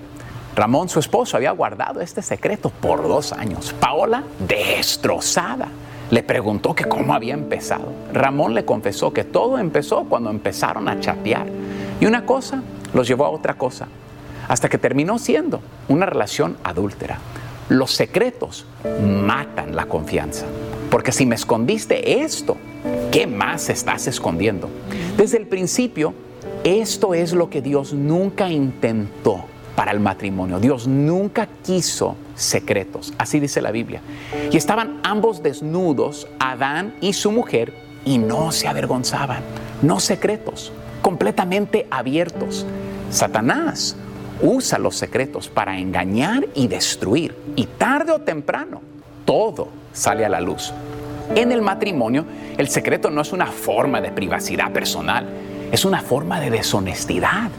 Ramón, 0.54 0.88
su 0.88 0.98
esposo, 0.98 1.36
había 1.36 1.52
guardado 1.52 2.00
este 2.00 2.20
secreto 2.20 2.70
por 2.70 3.02
dos 3.06 3.32
años. 3.32 3.74
Paola, 3.78 4.24
destrozada. 4.40 5.68
Le 6.10 6.22
preguntó 6.22 6.74
que 6.74 6.84
cómo 6.84 7.14
había 7.14 7.34
empezado. 7.34 7.92
Ramón 8.12 8.54
le 8.54 8.64
confesó 8.64 9.12
que 9.12 9.24
todo 9.24 9.58
empezó 9.58 10.04
cuando 10.04 10.30
empezaron 10.30 10.88
a 10.88 10.98
chatear. 11.00 11.46
Y 12.00 12.06
una 12.06 12.26
cosa 12.26 12.62
los 12.92 13.06
llevó 13.06 13.26
a 13.26 13.30
otra 13.30 13.54
cosa, 13.54 13.86
hasta 14.48 14.68
que 14.68 14.78
terminó 14.78 15.18
siendo 15.18 15.60
una 15.88 16.06
relación 16.06 16.56
adúltera. 16.64 17.18
Los 17.68 17.92
secretos 17.92 18.66
matan 19.02 19.76
la 19.76 19.86
confianza. 19.86 20.46
Porque 20.90 21.12
si 21.12 21.26
me 21.26 21.34
escondiste 21.34 22.22
esto, 22.22 22.56
¿qué 23.12 23.26
más 23.26 23.68
estás 23.68 24.06
escondiendo? 24.06 24.70
Desde 25.18 25.36
el 25.36 25.46
principio, 25.46 26.14
esto 26.64 27.12
es 27.12 27.34
lo 27.34 27.50
que 27.50 27.60
Dios 27.60 27.92
nunca 27.92 28.48
intentó 28.50 29.44
para 29.76 29.92
el 29.92 30.00
matrimonio. 30.00 30.58
Dios 30.58 30.88
nunca 30.88 31.46
quiso 31.62 32.16
secretos, 32.34 33.12
así 33.18 33.38
dice 33.38 33.60
la 33.60 33.70
Biblia. 33.70 34.00
Y 34.50 34.56
estaban 34.56 34.98
ambos 35.02 35.42
desnudos, 35.42 36.26
Adán 36.40 36.94
y 37.00 37.12
su 37.12 37.30
mujer, 37.30 37.74
y 38.04 38.16
no 38.18 38.50
se 38.50 38.66
avergonzaban, 38.66 39.42
no 39.82 40.00
secretos, 40.00 40.72
completamente 41.02 41.86
abiertos. 41.90 42.64
Satanás 43.10 43.94
usa 44.42 44.78
los 44.78 44.96
secretos 44.96 45.48
para 45.48 45.78
engañar 45.78 46.46
y 46.54 46.68
destruir, 46.68 47.34
y 47.56 47.66
tarde 47.66 48.12
o 48.12 48.20
temprano 48.20 48.80
todo 49.24 49.68
sale 49.92 50.24
a 50.24 50.28
la 50.28 50.40
luz. 50.40 50.72
En 51.34 51.52
el 51.52 51.60
matrimonio, 51.60 52.24
el 52.56 52.68
secreto 52.68 53.10
no 53.10 53.20
es 53.20 53.32
una 53.32 53.46
forma 53.46 54.00
de 54.00 54.10
privacidad 54.10 54.72
personal, 54.72 55.26
es 55.70 55.84
una 55.84 56.00
forma 56.00 56.40
de 56.40 56.50
deshonestidad. 56.50 57.50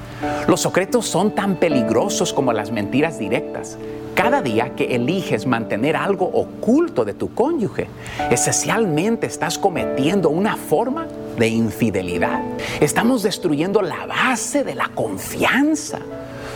Los 0.47 0.61
secretos 0.61 1.05
son 1.05 1.35
tan 1.35 1.57
peligrosos 1.57 2.33
como 2.33 2.51
las 2.53 2.71
mentiras 2.71 3.19
directas. 3.19 3.77
Cada 4.15 4.41
día 4.41 4.75
que 4.75 4.95
eliges 4.95 5.45
mantener 5.45 5.95
algo 5.95 6.25
oculto 6.25 7.05
de 7.05 7.13
tu 7.13 7.33
cónyuge, 7.33 7.87
esencialmente 8.31 9.27
estás 9.27 9.57
cometiendo 9.57 10.29
una 10.29 10.57
forma 10.57 11.07
de 11.37 11.47
infidelidad. 11.47 12.41
Estamos 12.81 13.23
destruyendo 13.23 13.81
la 13.81 14.07
base 14.07 14.63
de 14.63 14.75
la 14.75 14.89
confianza 14.89 15.99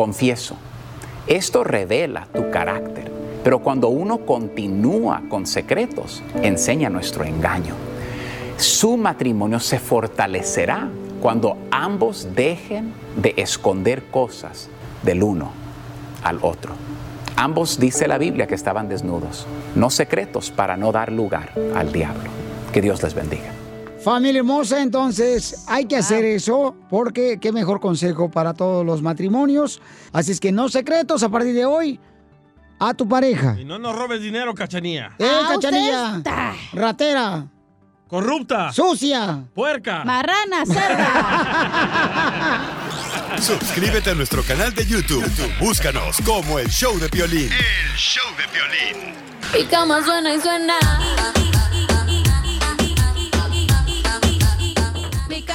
Confieso. 0.00 0.56
Esto 1.26 1.62
revela 1.62 2.26
tu 2.32 2.50
carácter, 2.50 3.12
pero 3.44 3.58
cuando 3.58 3.88
uno 3.88 4.24
continúa 4.24 5.24
con 5.28 5.44
secretos, 5.44 6.22
enseña 6.42 6.88
nuestro 6.88 7.22
engaño. 7.22 7.74
Su 8.56 8.96
matrimonio 8.96 9.60
se 9.60 9.78
fortalecerá 9.78 10.88
cuando 11.20 11.58
ambos 11.70 12.28
dejen 12.34 12.94
de 13.14 13.34
esconder 13.36 14.04
cosas 14.04 14.70
del 15.02 15.22
uno 15.22 15.50
al 16.24 16.38
otro. 16.40 16.72
Ambos, 17.36 17.78
dice 17.78 18.08
la 18.08 18.16
Biblia, 18.16 18.46
que 18.46 18.54
estaban 18.54 18.88
desnudos, 18.88 19.46
no 19.74 19.90
secretos 19.90 20.50
para 20.50 20.78
no 20.78 20.92
dar 20.92 21.12
lugar 21.12 21.52
al 21.74 21.92
diablo. 21.92 22.30
Que 22.72 22.80
Dios 22.80 23.02
les 23.02 23.12
bendiga. 23.12 23.59
Familia 24.04 24.38
hermosa, 24.40 24.80
entonces 24.80 25.64
hay 25.68 25.84
que 25.84 25.96
hacer 25.96 26.24
eso 26.24 26.74
porque 26.88 27.38
qué 27.40 27.52
mejor 27.52 27.80
consejo 27.80 28.30
para 28.30 28.54
todos 28.54 28.84
los 28.86 29.02
matrimonios. 29.02 29.82
Así 30.12 30.32
es 30.32 30.40
que 30.40 30.52
no 30.52 30.68
secretos 30.70 31.22
a 31.22 31.28
partir 31.28 31.54
de 31.54 31.66
hoy 31.66 32.00
a 32.78 32.94
tu 32.94 33.06
pareja. 33.06 33.56
Y 33.60 33.64
no 33.66 33.78
nos 33.78 33.94
robes 33.94 34.22
dinero, 34.22 34.54
cachanía. 34.54 35.14
¡Eh, 35.18 35.26
Ah, 35.30 35.50
usted 35.54 35.68
cachanilla! 35.68 36.16
está. 36.16 36.54
¡Ratera! 36.72 37.46
Corrupta. 38.08 38.72
¡Sucia! 38.72 39.44
Puerca. 39.54 40.02
Marrana, 40.04 40.64
cerda. 40.64 41.06
Suscríbete 43.40 44.10
a 44.10 44.14
nuestro 44.14 44.42
canal 44.42 44.74
de 44.74 44.84
YouTube. 44.86 45.24
Búscanos 45.60 46.16
como 46.24 46.58
El 46.58 46.68
Show 46.70 46.98
de 46.98 47.08
Piolín. 47.10 47.50
El 47.52 47.96
Show 47.96 48.24
de 48.36 48.44
Piolín. 48.48 49.14
Mi 49.54 49.64
cama 49.66 50.02
suena 50.04 50.34
y 50.34 50.40
suena. 50.40 50.74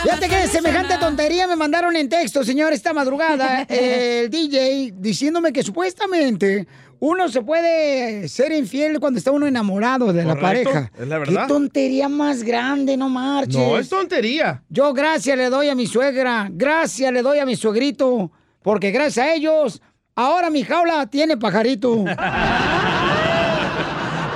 Fíjate 0.05 0.29
que 0.29 0.47
semejante 0.47 0.99
tontería 0.99 1.47
me 1.47 1.55
mandaron 1.55 1.95
en 1.95 2.07
texto, 2.07 2.43
señor, 2.43 2.71
esta 2.73 2.93
madrugada, 2.93 3.63
el 3.67 4.29
DJ 4.29 4.93
diciéndome 4.95 5.51
que 5.51 5.63
supuestamente 5.63 6.67
uno 6.99 7.27
se 7.27 7.41
puede 7.41 8.29
ser 8.29 8.51
infiel 8.51 8.99
cuando 8.99 9.17
está 9.17 9.31
uno 9.31 9.47
enamorado 9.47 10.13
de 10.13 10.23
la 10.23 10.39
pareja. 10.39 10.91
es 10.95 11.07
la 11.07 11.17
verdad. 11.17 11.41
Qué 11.41 11.47
tontería 11.47 12.07
más 12.07 12.43
grande, 12.43 12.95
no 12.95 13.09
marches. 13.09 13.55
No, 13.55 13.79
es 13.79 13.89
tontería. 13.89 14.61
Yo 14.69 14.93
gracias 14.93 15.35
le 15.35 15.49
doy 15.49 15.69
a 15.69 15.75
mi 15.75 15.87
suegra, 15.87 16.49
gracias 16.51 17.11
le 17.11 17.23
doy 17.23 17.39
a 17.39 17.45
mi 17.47 17.55
suegrito, 17.55 18.31
porque 18.61 18.91
gracias 18.91 19.25
a 19.25 19.33
ellos, 19.33 19.81
ahora 20.13 20.51
mi 20.51 20.61
jaula 20.63 21.07
tiene 21.07 21.35
pajarito. 21.35 22.05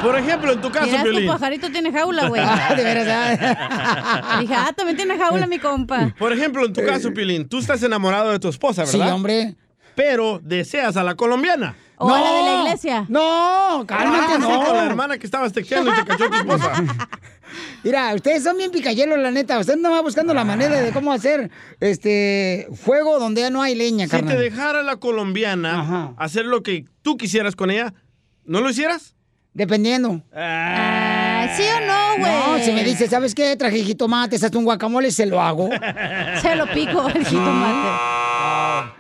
Por 0.01 0.17
ejemplo, 0.17 0.51
en 0.53 0.61
tu 0.61 0.71
caso, 0.71 0.85
Mira, 0.85 1.03
tu 1.03 1.09
Piolín. 1.09 1.27
pajarito 1.29 1.71
tiene 1.71 1.91
jaula, 1.91 2.27
güey. 2.29 2.41
Ah, 2.45 2.73
de 2.75 2.83
verdad. 2.83 4.39
Dije, 4.39 4.53
ah, 4.55 4.71
también 4.75 4.95
tiene 4.97 5.17
jaula 5.17 5.45
mi 5.47 5.59
compa. 5.59 6.13
Por 6.17 6.31
ejemplo, 6.33 6.65
en 6.65 6.73
tu 6.73 6.83
caso, 6.85 7.13
Piolín, 7.13 7.47
tú 7.47 7.59
estás 7.59 7.81
enamorado 7.83 8.31
de 8.31 8.39
tu 8.39 8.47
esposa, 8.49 8.85
Sí, 8.85 8.97
¿verdad? 8.97 9.13
hombre. 9.15 9.55
Pero 9.95 10.39
deseas 10.43 10.95
a 10.97 11.03
la 11.03 11.15
colombiana. 11.15 11.75
O 11.97 12.09
a 12.13 12.21
la 12.21 12.31
de 12.31 12.41
la 12.43 12.61
iglesia. 12.63 13.05
No, 13.09 13.83
cálmate, 13.85 14.17
Ah, 14.21 14.35
sí, 14.35 14.41
no. 14.41 14.63
con 14.65 14.77
la 14.77 14.85
hermana 14.85 15.17
que 15.17 15.25
estabas 15.25 15.51
texteando 15.51 15.91
y 15.91 15.95
te 15.95 16.05
cachó 16.05 16.29
tu 16.29 16.35
esposa. 16.37 16.71
Mira, 17.83 18.13
ustedes 18.15 18.43
son 18.43 18.55
bien 18.57 18.71
picayelos, 18.71 19.19
la 19.19 19.31
neta. 19.31 19.59
Ustedes 19.59 19.79
no 19.79 19.91
van 19.91 20.03
buscando 20.03 20.33
la 20.33 20.45
manera 20.45 20.79
de 20.81 20.91
cómo 20.91 21.11
hacer 21.11 21.51
este 21.81 22.67
fuego 22.73 23.19
donde 23.19 23.41
ya 23.41 23.49
no 23.49 23.61
hay 23.61 23.75
leña, 23.75 24.05
Si 24.05 24.11
carnal. 24.11 24.35
te 24.37 24.41
dejara 24.41 24.83
la 24.83 24.95
colombiana 24.97 26.13
hacer 26.17 26.45
lo 26.45 26.63
que 26.63 26.85
tú 27.01 27.17
quisieras 27.17 27.57
con 27.57 27.69
ella, 27.71 27.93
¿no 28.45 28.61
lo 28.61 28.69
hicieras? 28.69 29.15
Dependiendo. 29.53 30.21
Ah, 30.33 31.47
¿Sí 31.55 31.63
o 31.63 31.85
no, 31.85 32.17
güey? 32.19 32.59
No, 32.59 32.65
si 32.65 32.71
me 32.71 32.83
dice, 32.83 33.07
¿sabes 33.07 33.33
qué? 33.33 33.55
Traje 33.55 33.83
jitomates, 33.83 34.43
hasta 34.43 34.57
un 34.57 34.65
guacamole, 34.65 35.11
se 35.11 35.25
lo 35.25 35.41
hago. 35.41 35.69
Se 36.41 36.55
lo 36.55 36.67
pico 36.67 37.07
el 37.09 37.25
jitomate. 37.25 37.89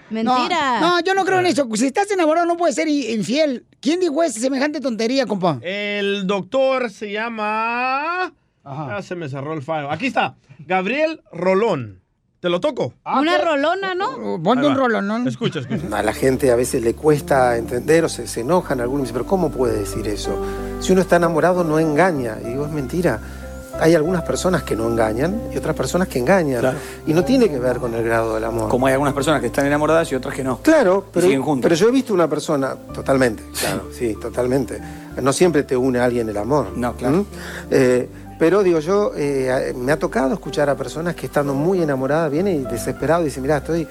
Mentira. 0.09 0.79
No, 0.79 0.97
no, 0.97 0.99
yo 1.01 1.13
no 1.13 1.23
creo 1.23 1.39
en 1.39 1.45
eso. 1.45 1.67
Si 1.75 1.85
estás 1.85 2.09
enamorado 2.11 2.45
no 2.47 2.57
puedes 2.57 2.75
ser 2.75 2.87
infiel. 2.87 3.65
¿Quién 3.79 3.99
dijo 3.99 4.23
esa 4.23 4.39
semejante 4.39 4.81
tontería, 4.81 5.25
compa? 5.25 5.59
El 5.61 6.25
doctor 6.27 6.89
se 6.89 7.11
llama... 7.11 8.33
Ah, 8.63 9.01
se 9.01 9.15
me 9.15 9.29
cerró 9.29 9.53
el 9.53 9.61
fallo. 9.61 9.89
Aquí 9.89 10.07
está. 10.07 10.35
Gabriel 10.59 11.21
Rolón. 11.31 12.01
¿Te 12.39 12.47
lo 12.47 12.61
toco? 12.61 12.93
Una 13.05 13.37
rolona, 13.37 13.93
¿no? 13.95 14.41
Ponte 14.41 14.61
Ahí 14.65 14.67
un 14.71 14.73
va. 14.73 14.79
rolón, 14.79 15.07
¿no? 15.07 15.27
Escucha, 15.27 15.59
escucha. 15.59 15.97
A 15.97 16.03
la 16.03 16.13
gente 16.13 16.51
a 16.51 16.55
veces 16.55 16.81
le 16.81 16.93
cuesta 16.93 17.57
entender 17.57 18.05
o 18.05 18.09
se, 18.09 18.27
se 18.27 18.41
enojan 18.41 18.79
algunos. 18.79 19.03
Dicen, 19.03 19.15
pero 19.15 19.25
¿cómo 19.25 19.51
puede 19.51 19.79
decir 19.79 20.07
eso? 20.07 20.37
Si 20.79 20.93
uno 20.93 21.01
está 21.01 21.17
enamorado 21.17 21.65
no 21.65 21.79
engaña. 21.79 22.37
Y 22.41 22.45
digo, 22.49 22.65
es 22.65 22.71
mentira. 22.71 23.19
Hay 23.81 23.95
algunas 23.95 24.23
personas 24.23 24.63
que 24.63 24.75
no 24.75 24.87
engañan 24.89 25.41
y 25.53 25.57
otras 25.57 25.75
personas 25.75 26.07
que 26.07 26.19
engañan. 26.19 26.75
Y 27.07 27.13
no 27.13 27.23
tiene 27.25 27.49
que 27.49 27.59
ver 27.59 27.77
con 27.77 27.93
el 27.93 28.03
grado 28.03 28.35
del 28.35 28.43
amor. 28.45 28.69
Como 28.69 28.87
hay 28.87 28.93
algunas 28.93 29.13
personas 29.13 29.41
que 29.41 29.47
están 29.47 29.65
enamoradas 29.65 30.09
y 30.11 30.15
otras 30.15 30.33
que 30.33 30.43
no. 30.43 30.59
Claro, 30.61 31.05
pero, 31.13 31.25
siguen 31.27 31.41
juntos. 31.41 31.63
pero 31.63 31.75
yo 31.75 31.87
he 31.89 31.91
visto 31.91 32.13
una 32.13 32.27
persona, 32.29 32.75
totalmente, 32.93 33.43
claro, 33.57 33.83
sí, 33.97 34.15
totalmente. 34.19 34.81
No 35.21 35.31
siempre 35.33 35.63
te 35.63 35.77
une 35.77 35.99
a 35.99 36.05
alguien 36.05 36.27
el 36.29 36.37
amor. 36.37 36.71
No, 36.75 36.93
claro. 36.95 37.25
Pero 38.39 38.63
digo, 38.63 38.79
yo 38.79 39.11
eh, 39.15 39.73
me 39.77 39.91
ha 39.91 39.99
tocado 39.99 40.33
escuchar 40.33 40.69
a 40.69 40.75
personas 40.75 41.13
que 41.13 41.25
estando 41.27 41.53
muy 41.53 41.83
enamoradas 41.83 42.31
vienen 42.31 42.61
y 42.61 42.63
desesperados 42.71 43.25
dicen, 43.25 43.43
mira, 43.43 43.57
estoy 43.57 43.87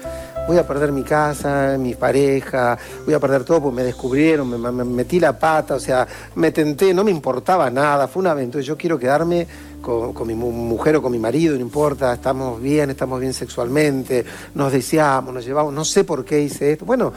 voy 0.47 0.57
a 0.57 0.65
perder 0.65 0.91
mi 0.91 1.03
casa, 1.03 1.77
mi 1.79 1.93
pareja, 1.93 2.75
voy 3.05 3.13
a 3.13 3.19
perder 3.19 3.43
todo 3.43 3.61
porque 3.61 3.75
me 3.75 3.83
descubrieron, 3.83 4.49
me, 4.49 4.57
me- 4.57 4.71
me 4.71 4.83
metí 4.83 5.19
la 5.19 5.37
pata, 5.37 5.75
o 5.75 5.79
sea, 5.79 6.07
me 6.35 6.51
tenté, 6.51 6.91
no 6.91 7.03
me 7.03 7.11
importaba 7.11 7.69
nada, 7.69 8.07
fue 8.07 8.21
una 8.21 8.31
aventura. 8.31 8.63
Yo 8.63 8.75
quiero 8.75 8.97
quedarme 8.97 9.45
con, 9.79 10.11
con 10.13 10.27
mi 10.27 10.33
mu- 10.33 10.51
mujer 10.51 10.95
o 10.95 11.03
con 11.03 11.11
mi 11.11 11.19
marido, 11.19 11.53
no 11.53 11.61
importa, 11.61 12.11
estamos 12.15 12.59
bien, 12.59 12.89
estamos 12.89 13.19
bien 13.19 13.33
sexualmente, 13.33 14.25
nos 14.55 14.71
deseamos, 14.71 15.31
nos 15.35 15.45
llevamos, 15.45 15.71
no 15.71 15.85
sé 15.85 16.03
por 16.03 16.25
qué 16.25 16.41
hice 16.41 16.71
esto. 16.71 16.83
Bueno, 16.85 17.13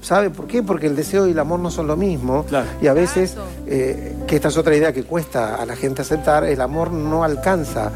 ¿sabe 0.00 0.30
por 0.30 0.46
qué? 0.46 0.62
Porque 0.62 0.86
el 0.86 0.96
deseo 0.96 1.26
y 1.26 1.32
el 1.32 1.38
amor 1.38 1.60
no 1.60 1.70
son 1.70 1.86
lo 1.86 1.96
mismo. 1.96 2.44
Y 2.80 2.86
a 2.86 2.92
veces, 2.92 3.36
eh, 3.66 4.16
que 4.26 4.36
esta 4.36 4.48
es 4.48 4.56
otra 4.56 4.76
idea 4.76 4.92
que 4.92 5.04
cuesta 5.04 5.56
a 5.56 5.66
la 5.66 5.76
gente 5.76 6.02
aceptar, 6.02 6.44
el 6.44 6.60
amor 6.60 6.90
no 6.92 7.24
alcanza 7.24 7.90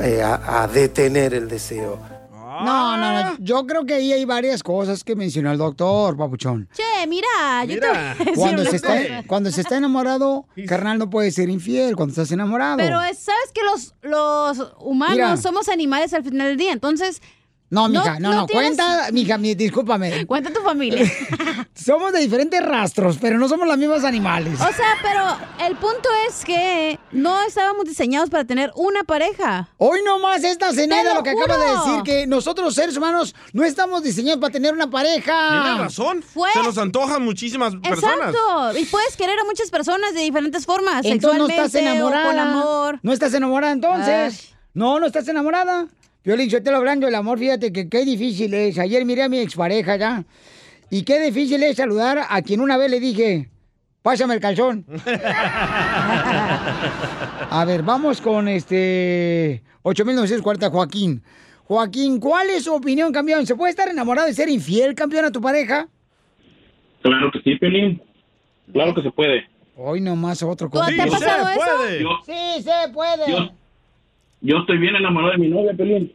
eh, 0.00 0.22
a- 0.22 0.62
a 0.62 0.68
detener 0.68 1.34
el 1.34 1.48
deseo. 1.48 1.98
No, 2.64 2.96
no, 2.96 3.22
no. 3.24 3.36
Yo 3.40 3.66
creo 3.66 3.84
que 3.84 3.94
ahí 3.94 4.12
hay 4.12 4.24
varias 4.24 4.62
cosas 4.62 5.02
que 5.02 5.16
mencionó 5.16 5.50
el 5.50 5.58
doctor, 5.58 6.16
papuchón. 6.16 6.68
Che, 6.72 7.06
mira, 7.08 7.64
yo 7.66 7.80
te 7.80 7.88
voy 7.88 7.96
a 7.96 8.14
decir 8.14 8.32
Cuando 8.36 8.64
se, 8.64 8.76
está, 8.76 8.88
cosa. 8.96 9.22
cuando 9.26 9.50
se 9.50 9.60
está 9.60 9.76
enamorado, 9.76 10.46
carnal, 10.68 10.98
no 10.98 11.10
puede 11.10 11.32
ser 11.32 11.48
infiel 11.48 11.96
cuando 11.96 12.12
estás 12.12 12.30
enamorado. 12.30 12.76
Pero 12.76 13.02
es- 13.02 13.18
sabes 13.18 13.50
que 13.52 13.60
los, 13.64 13.94
los 14.02 14.72
humanos 14.78 15.16
Mira. 15.16 15.36
somos 15.36 15.68
animales 15.68 16.14
al 16.14 16.22
final 16.22 16.46
del 16.48 16.56
día, 16.56 16.72
entonces. 16.72 17.20
No, 17.74 17.88
mija, 17.88 18.18
no, 18.20 18.32
no, 18.32 18.46
tienes- 18.46 18.76
cuenta, 18.76 19.08
mija, 19.12 19.36
mi- 19.38 19.54
discúlpame. 19.54 20.26
Cuenta 20.26 20.52
tu 20.52 20.60
familia. 20.60 21.10
somos 21.74 22.12
de 22.12 22.20
diferentes 22.20 22.64
rastros, 22.64 23.18
pero 23.20 23.38
no 23.38 23.48
somos 23.48 23.66
los 23.66 23.76
mismos 23.76 24.04
animales. 24.04 24.60
O 24.60 24.72
sea, 24.72 24.94
pero 25.02 25.66
el 25.66 25.76
punto 25.76 26.08
es 26.28 26.44
que 26.44 26.98
no 27.12 27.42
estábamos 27.42 27.84
diseñados 27.84 28.30
para 28.30 28.44
tener 28.44 28.70
una 28.76 29.04
pareja. 29.04 29.68
Hoy 29.78 30.00
nomás 30.04 30.44
esta 30.44 30.72
Zenaida 30.72 31.10
Te 31.10 31.14
lo 31.16 31.22
que 31.22 31.30
acaba 31.30 31.56
de 31.58 31.70
decir, 31.70 32.02
que 32.04 32.26
nosotros 32.26 32.74
seres 32.74 32.96
humanos 32.96 33.34
no 33.52 33.64
estamos 33.64 34.02
diseñados 34.02 34.40
para 34.40 34.52
tener 34.52 34.72
una 34.72 34.88
pareja. 34.90 35.62
Tienes 35.62 35.78
razón. 35.80 36.22
Fue- 36.22 36.50
Se 36.52 36.62
nos 36.62 36.78
antojan 36.78 37.22
muchísimas 37.24 37.74
personas. 37.76 38.28
Exacto. 38.34 38.78
Y 38.78 38.84
puedes 38.86 39.16
querer 39.16 39.38
a 39.38 39.44
muchas 39.44 39.70
personas 39.70 40.14
de 40.14 40.20
diferentes 40.20 40.64
formas. 40.64 41.04
Entonces 41.04 41.38
no 41.40 41.46
sexualmente 41.48 41.56
estás 41.64 41.74
enamorada. 41.74 42.24
o 42.24 42.30
con 42.30 42.38
amor. 42.38 43.00
No 43.02 43.12
estás 43.12 43.34
enamorada 43.34 43.72
entonces. 43.72 44.54
No, 44.74 44.98
no 45.00 45.06
estás 45.06 45.26
enamorada. 45.28 45.86
Violín, 46.24 46.48
yo 46.48 46.62
te 46.62 46.70
lo 46.70 46.78
hablando 46.78 47.06
del 47.06 47.14
amor, 47.14 47.38
fíjate 47.38 47.70
que 47.72 47.88
qué 47.88 48.04
difícil 48.04 48.54
es. 48.54 48.78
Ayer 48.78 49.04
miré 49.04 49.22
a 49.24 49.28
mi 49.28 49.38
expareja 49.40 49.96
ya. 49.96 50.24
Y 50.90 51.02
qué 51.02 51.20
difícil 51.20 51.62
es 51.62 51.76
saludar 51.76 52.20
a 52.28 52.40
quien 52.42 52.60
una 52.60 52.76
vez 52.78 52.90
le 52.90 52.98
dije, 53.00 53.50
pásame 54.02 54.34
el 54.34 54.40
calzón. 54.40 54.86
A 57.50 57.64
ver, 57.66 57.82
vamos 57.82 58.20
con 58.20 58.48
este 58.48 59.62
8940, 59.82 60.70
Joaquín. 60.70 61.22
Joaquín, 61.64 62.18
¿cuál 62.20 62.48
es 62.50 62.64
su 62.64 62.74
opinión, 62.74 63.12
campeón? 63.12 63.46
¿Se 63.46 63.54
puede 63.54 63.70
estar 63.70 63.88
enamorado 63.88 64.26
de 64.26 64.34
ser 64.34 64.48
infiel, 64.48 64.94
campeón, 64.94 65.24
a 65.26 65.30
tu 65.30 65.40
pareja? 65.40 65.88
Claro 67.02 67.30
que 67.32 67.40
sí, 67.42 67.56
Pelín. 67.56 68.02
Claro 68.72 68.94
que 68.94 69.02
se 69.02 69.10
puede. 69.10 69.44
Hoy 69.76 70.00
nomás 70.00 70.42
otro 70.42 70.70
¿Te 70.70 70.78
ha 70.78 71.06
pasado 71.06 71.48
eso? 71.48 71.60
puede. 71.60 72.02
Yo- 72.02 72.18
Sí, 72.24 72.62
se 72.62 72.92
puede. 72.92 73.30
Yo, 73.30 73.50
yo 74.44 74.58
estoy 74.58 74.78
bien 74.78 74.94
enamorado 74.94 75.32
de 75.32 75.38
mi 75.38 75.48
novia, 75.48 75.72
Pelín. 75.76 76.14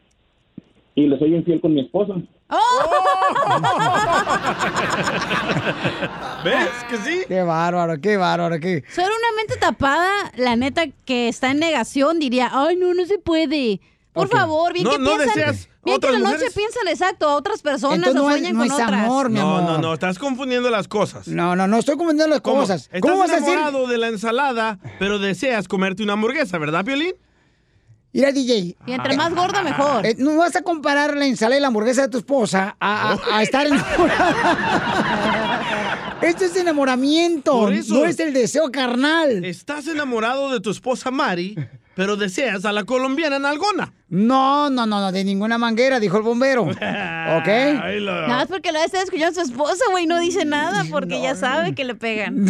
Y 0.96 1.08
le 1.08 1.20
soy 1.20 1.36
infiel 1.36 1.60
con 1.62 1.74
mi 1.74 1.82
esposa. 1.82 2.14
¿Ves 6.44 6.70
que 6.90 6.98
sí? 6.98 7.22
Qué 7.28 7.42
bárbaro, 7.44 8.00
qué 8.02 8.18
bárbaro, 8.18 8.60
qué. 8.60 8.84
Ser 8.90 9.06
una 9.06 9.38
mente 9.38 9.58
tapada, 9.58 10.10
la 10.38 10.56
neta 10.56 10.84
que 11.06 11.28
está 11.28 11.52
en 11.52 11.60
negación, 11.60 12.20
diría, 12.20 12.50
ay, 12.52 12.76
no, 12.76 12.94
no 12.94 13.06
se 13.06 13.20
puede. 13.20 13.80
Por 14.14 14.28
favor, 14.28 14.74
bien 14.74 14.86
No- 14.86 14.92
que 14.92 15.00
no 15.00 15.12
piensan. 15.16 15.28
deseas 15.36 15.70
bien 15.86 16.00
que 16.00 16.08
en 16.08 16.14
la 16.14 16.20
noche 16.20 16.32
mujeres. 16.34 16.54
piensan 16.56 16.88
exacto 16.88 17.30
a 17.30 17.36
otras 17.36 17.62
personas 17.62 17.98
Entonces 18.00 18.22
o 18.22 18.24
no 18.24 18.30
es- 18.32 18.36
sueñan 18.38 18.54
no 18.54 18.60
con 18.60 18.68
es 18.68 18.74
otras. 18.74 18.92
amor, 19.06 19.30
mi 19.30 19.40
No, 19.40 19.58
amor. 19.58 19.72
no, 19.74 19.78
no, 19.78 19.94
estás 19.94 20.20
confundiendo 20.20 20.70
las 20.70 20.88
cosas. 20.88 21.28
No, 21.28 21.56
no, 21.56 21.68
no 21.68 21.78
estoy 21.78 21.96
confundiendo 21.96 22.34
las 22.34 22.42
¿Cómo? 22.42 22.62
cosas. 22.62 22.84
Estás 22.92 23.02
¿Cómo 23.02 23.20
vas 23.20 23.32
a 23.32 23.36
decir? 23.36 23.54
enamorado 23.54 23.88
de 23.88 23.98
la 23.98 24.08
ensalada, 24.08 24.80
pero 24.98 25.20
deseas 25.20 25.68
comerte 25.68 26.04
una 26.04 26.14
hamburguesa, 26.14 26.58
¿verdad, 26.58 26.84
Piolín? 26.84 27.14
Mira, 28.12 28.32
DJ. 28.32 28.76
Y 28.88 28.92
entre 28.92 29.16
más 29.16 29.34
gorda, 29.36 29.62
mejor. 29.62 30.04
Eh, 30.06 30.16
no 30.18 30.36
vas 30.38 30.56
a 30.56 30.64
comparar 30.64 31.16
la 31.16 31.26
ensalada 31.26 31.58
y 31.58 31.62
la 31.62 31.68
hamburguesa 31.68 32.02
de 32.04 32.08
tu 32.10 32.18
esposa 32.18 32.76
a, 32.80 33.14
a- 33.14 33.38
a 33.38 33.44
estar 33.44 33.68
enamorada. 33.68 35.38
Esto 36.22 36.46
es 36.46 36.56
enamoramiento, 36.58 37.52
Por 37.54 37.74
eso. 37.74 37.94
no 37.94 38.06
es 38.06 38.20
el 38.20 38.34
deseo 38.34 38.72
carnal. 38.72 39.46
Estás 39.46 39.88
enamorado 39.88 40.52
de 40.52 40.60
tu 40.60 40.72
esposa 40.72 41.12
Mari, 41.12 41.56
pero 42.00 42.16
deseas 42.16 42.64
a 42.64 42.72
la 42.72 42.86
colombiana 42.86 43.40
Nalgona. 43.40 43.92
No, 44.08 44.70
no, 44.70 44.86
no, 44.86 45.02
no, 45.02 45.12
de 45.12 45.26
ninguna 45.26 45.58
manguera, 45.58 46.00
dijo 46.00 46.16
el 46.16 46.24
bombero. 46.24 46.64
¿Ok? 46.64 46.78
Nada 46.80 48.28
más 48.30 48.48
porque 48.48 48.72
lo 48.72 48.80
está 48.80 49.02
escuchando 49.02 49.42
a 49.42 49.44
su 49.46 49.52
esposa, 49.52 49.84
güey, 49.92 50.08
no 50.08 50.18
dice 50.18 50.46
nada 50.46 50.86
porque 50.90 51.22
ya 51.22 51.36
sabe 51.36 51.76
que 51.76 51.84
le 51.84 51.96
pegan. 51.96 52.46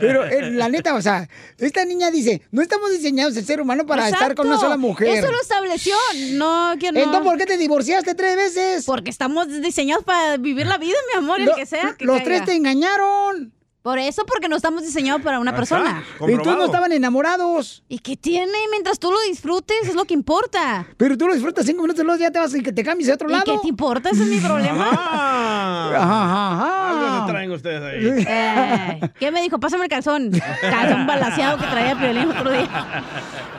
Pero 0.00 0.24
eh, 0.24 0.50
la 0.50 0.68
neta, 0.68 0.96
o 0.96 1.00
sea, 1.00 1.28
esta 1.58 1.84
niña 1.84 2.10
dice, 2.10 2.42
no 2.50 2.60
estamos 2.60 2.90
diseñados 2.90 3.36
el 3.36 3.44
ser 3.44 3.60
humano 3.60 3.86
para 3.86 4.08
estar 4.08 4.34
con 4.34 4.48
una 4.48 4.58
sola 4.58 4.76
mujer. 4.76 5.18
Eso 5.18 5.30
lo 5.30 5.40
estableció. 5.40 5.94
No, 6.32 6.72
que 6.80 6.90
no. 6.90 6.98
Entonces, 6.98 7.22
¿por 7.22 7.38
qué 7.38 7.46
te 7.46 7.56
divorciaste 7.56 8.16
tres 8.16 8.34
veces? 8.34 8.84
Porque 8.84 9.10
estamos 9.10 9.46
diseñados 9.62 10.02
para 10.02 10.38
vivir 10.38 10.66
la 10.66 10.78
vida, 10.78 10.96
mi 11.14 11.18
amor, 11.18 11.38
el 11.38 11.46
Lo- 11.46 11.54
que 11.54 11.66
sea. 11.66 11.94
que 11.96 12.04
los 12.04 12.16
caiga. 12.16 12.24
tres 12.24 12.44
te 12.46 12.56
engañaron. 12.56 13.52
Por 13.82 13.98
eso, 13.98 14.26
porque 14.26 14.46
no 14.46 14.56
estamos 14.56 14.82
diseñados 14.82 15.22
para 15.22 15.40
una 15.40 15.56
persona. 15.56 16.04
Y 16.28 16.36
tú 16.42 16.50
no 16.50 16.64
estaban 16.66 16.92
enamorados. 16.92 17.82
¿Y 17.88 17.98
qué 18.00 18.14
tiene? 18.14 18.52
Mientras 18.70 18.98
tú 18.98 19.10
lo 19.10 19.18
disfrutes, 19.22 19.88
es 19.88 19.94
lo 19.94 20.04
que 20.04 20.12
importa. 20.12 20.86
Pero 20.98 21.16
tú 21.16 21.26
lo 21.26 21.32
disfrutas 21.32 21.64
cinco 21.64 21.80
minutos 21.82 22.02
y 22.02 22.04
luego 22.04 22.20
ya 22.20 22.30
te 22.30 22.38
vas 22.38 22.54
y 22.54 22.62
que 22.62 22.72
te 22.72 22.84
cambies 22.84 23.08
a 23.08 23.14
otro 23.14 23.30
¿Y 23.30 23.32
lado. 23.32 23.44
qué 23.46 23.58
te 23.62 23.68
importa? 23.68 24.10
Ese 24.10 24.24
es 24.24 24.28
mi 24.28 24.36
problema. 24.38 24.86
Ajá, 24.90 25.94
ajá. 25.96 26.90
Algo 26.90 27.26
se 27.26 27.32
traen 27.32 27.50
ustedes 27.52 27.82
ahí. 27.82 28.24
Eh, 28.28 29.10
¿Qué 29.18 29.30
me 29.30 29.40
dijo? 29.40 29.58
Pásame 29.58 29.84
el 29.84 29.90
calzón. 29.90 30.30
Calzón 30.60 31.06
balaseado 31.06 31.56
que 31.56 31.66
traía 31.66 31.98
Piolín 31.98 32.30
otro 32.30 32.50
día. 32.50 33.02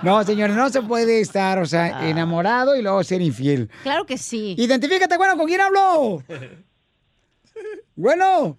No, 0.04 0.24
señores, 0.24 0.56
no 0.56 0.70
se 0.70 0.84
puede 0.84 1.20
estar, 1.22 1.58
o 1.60 1.66
sea, 1.66 1.98
Ah. 1.98 2.08
enamorado 2.10 2.76
y 2.76 2.84
luego 2.84 3.04
ser 3.04 3.22
infiel. 3.22 3.70
Claro 3.82 4.06
que 4.06 4.20
sí. 4.20 4.54
Identifícate, 4.58 5.18
bueno, 5.18 5.36
¿con 5.36 5.48
quién 5.48 5.62
hablo? 5.62 6.22
Bueno. 7.96 8.58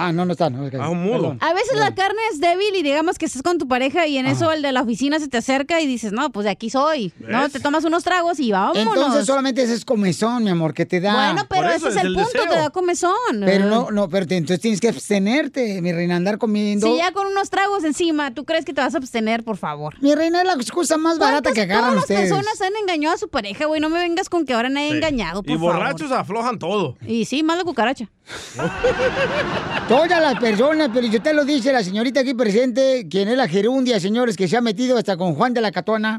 Ah, 0.00 0.12
no, 0.12 0.24
no 0.24 0.32
está. 0.32 0.48
No, 0.50 0.68
Ah, 0.80 0.88
un 0.90 1.02
mudo. 1.02 1.36
A 1.40 1.52
veces 1.54 1.76
la 1.78 1.94
carne 1.94 2.20
es 2.32 2.40
débil 2.40 2.74
y 2.76 2.82
digamos 2.82 3.18
que 3.18 3.26
estás 3.26 3.42
con 3.42 3.58
tu 3.58 3.66
pareja 3.66 4.06
y 4.06 4.16
en 4.18 4.26
eso 4.26 4.52
el 4.52 4.62
de 4.62 4.72
la 4.72 4.82
oficina 4.82 5.18
se 5.18 5.28
te 5.28 5.38
acerca 5.38 5.80
y 5.80 5.86
dices, 5.86 6.12
no, 6.12 6.30
pues 6.30 6.44
de 6.44 6.50
aquí 6.50 6.70
soy. 6.70 7.12
No, 7.18 7.48
te 7.48 7.58
tomas 7.60 7.84
unos 7.84 8.04
tragos 8.04 8.38
y 8.40 8.52
vámonos. 8.52 8.94
Entonces 8.94 9.26
solamente 9.26 9.62
ese 9.62 9.74
es 9.74 9.84
comezón, 9.84 10.44
mi 10.44 10.50
amor, 10.50 10.72
que 10.74 10.86
te 10.86 11.00
da. 11.00 11.32
Bueno, 11.32 11.46
pero 11.48 11.68
ese 11.70 11.88
es 11.88 11.96
el, 11.96 12.14
punto, 12.14 12.30
te 12.48 12.56
da 12.56 12.70
comezón. 12.70 13.12
Pero 13.44 13.66
no, 13.66 13.90
no, 13.90 14.08
pero 14.08 14.26
te- 14.26 14.36
entonces 14.36 14.60
tienes 14.60 14.80
que 14.80 14.88
abstenerte, 14.88 15.82
mi 15.82 15.92
reina, 15.92 16.16
andar 16.16 16.38
comiendo. 16.38 16.86
Si 16.86 16.96
ya 16.98 17.12
con 17.12 17.26
unos 17.26 17.50
tragos 17.50 17.84
encima, 17.84 18.32
¿tú 18.34 18.44
crees 18.44 18.64
que 18.64 18.72
te 18.72 18.80
vas 18.80 18.94
a 18.94 18.98
abstener, 18.98 19.42
por 19.44 19.56
favor? 19.56 19.94
Mi 20.00 20.14
reina 20.14 20.40
es 20.40 20.46
la 20.46 20.54
excusa 20.54 20.96
más 20.96 21.18
barata 21.18 21.52
que 21.52 21.62
agarran 21.62 21.82
Todas 21.82 21.94
las 21.96 22.04
ustedes. 22.04 22.30
personas 22.30 22.60
han 22.60 22.76
engañado 22.76 23.14
a 23.14 23.18
su 23.18 23.28
pareja, 23.28 23.66
güey. 23.66 23.80
No 23.80 23.88
me 23.88 23.98
vengas 23.98 24.28
con 24.28 24.44
que 24.46 24.54
ahora 24.54 24.68
nadie 24.68 24.90
Sí. 24.90 24.96
engañado, 24.96 25.42
por 25.42 25.50
Y 25.52 25.58
favor. 25.58 25.74
borrachos 25.74 26.12
aflojan 26.12 26.58
todo. 26.58 26.96
Y 27.06 27.24
sí, 27.24 27.42
más 27.42 27.56
la 27.58 27.64
cucaracha. 27.64 28.08
Todas 29.88 30.20
las 30.20 30.38
personas, 30.38 30.90
pero 30.92 31.06
yo 31.06 31.22
te 31.22 31.32
lo 31.32 31.46
dice 31.46 31.72
la 31.72 31.82
señorita 31.82 32.20
aquí 32.20 32.34
presente, 32.34 33.06
quien 33.10 33.26
es 33.28 33.36
la 33.38 33.48
gerundia, 33.48 33.98
señores, 33.98 34.36
que 34.36 34.46
se 34.46 34.56
ha 34.56 34.60
metido 34.60 34.98
hasta 34.98 35.16
con 35.16 35.34
Juan 35.34 35.54
de 35.54 35.62
la 35.62 35.72
Catona, 35.72 36.18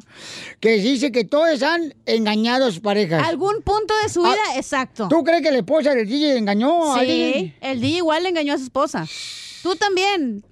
que 0.59 0.72
dice 0.78 1.11
que 1.11 1.24
todos 1.24 1.61
han 1.61 1.93
engañado 2.07 2.65
a 2.65 2.72
sus 2.72 2.80
parejas. 2.80 3.24
Algún 3.28 3.61
punto 3.61 3.93
de 4.01 4.09
su 4.09 4.24
vida, 4.24 4.36
exacto. 4.55 5.07
¿Tú 5.07 5.24
crees 5.24 5.43
que 5.43 5.51
la 5.51 5.59
esposa 5.59 5.93
del 5.93 6.07
DJ 6.07 6.38
engañó 6.38 6.95
a 6.95 6.99
Sí, 7.01 7.05
DJ? 7.05 7.55
el 7.61 7.80
DJ 7.80 7.97
igual 7.97 8.24
le 8.24 8.30
engañó 8.30 8.55
a 8.55 8.57
su 8.57 8.63
esposa. 8.63 9.05
Tú 9.61 9.76
también. 9.76 10.43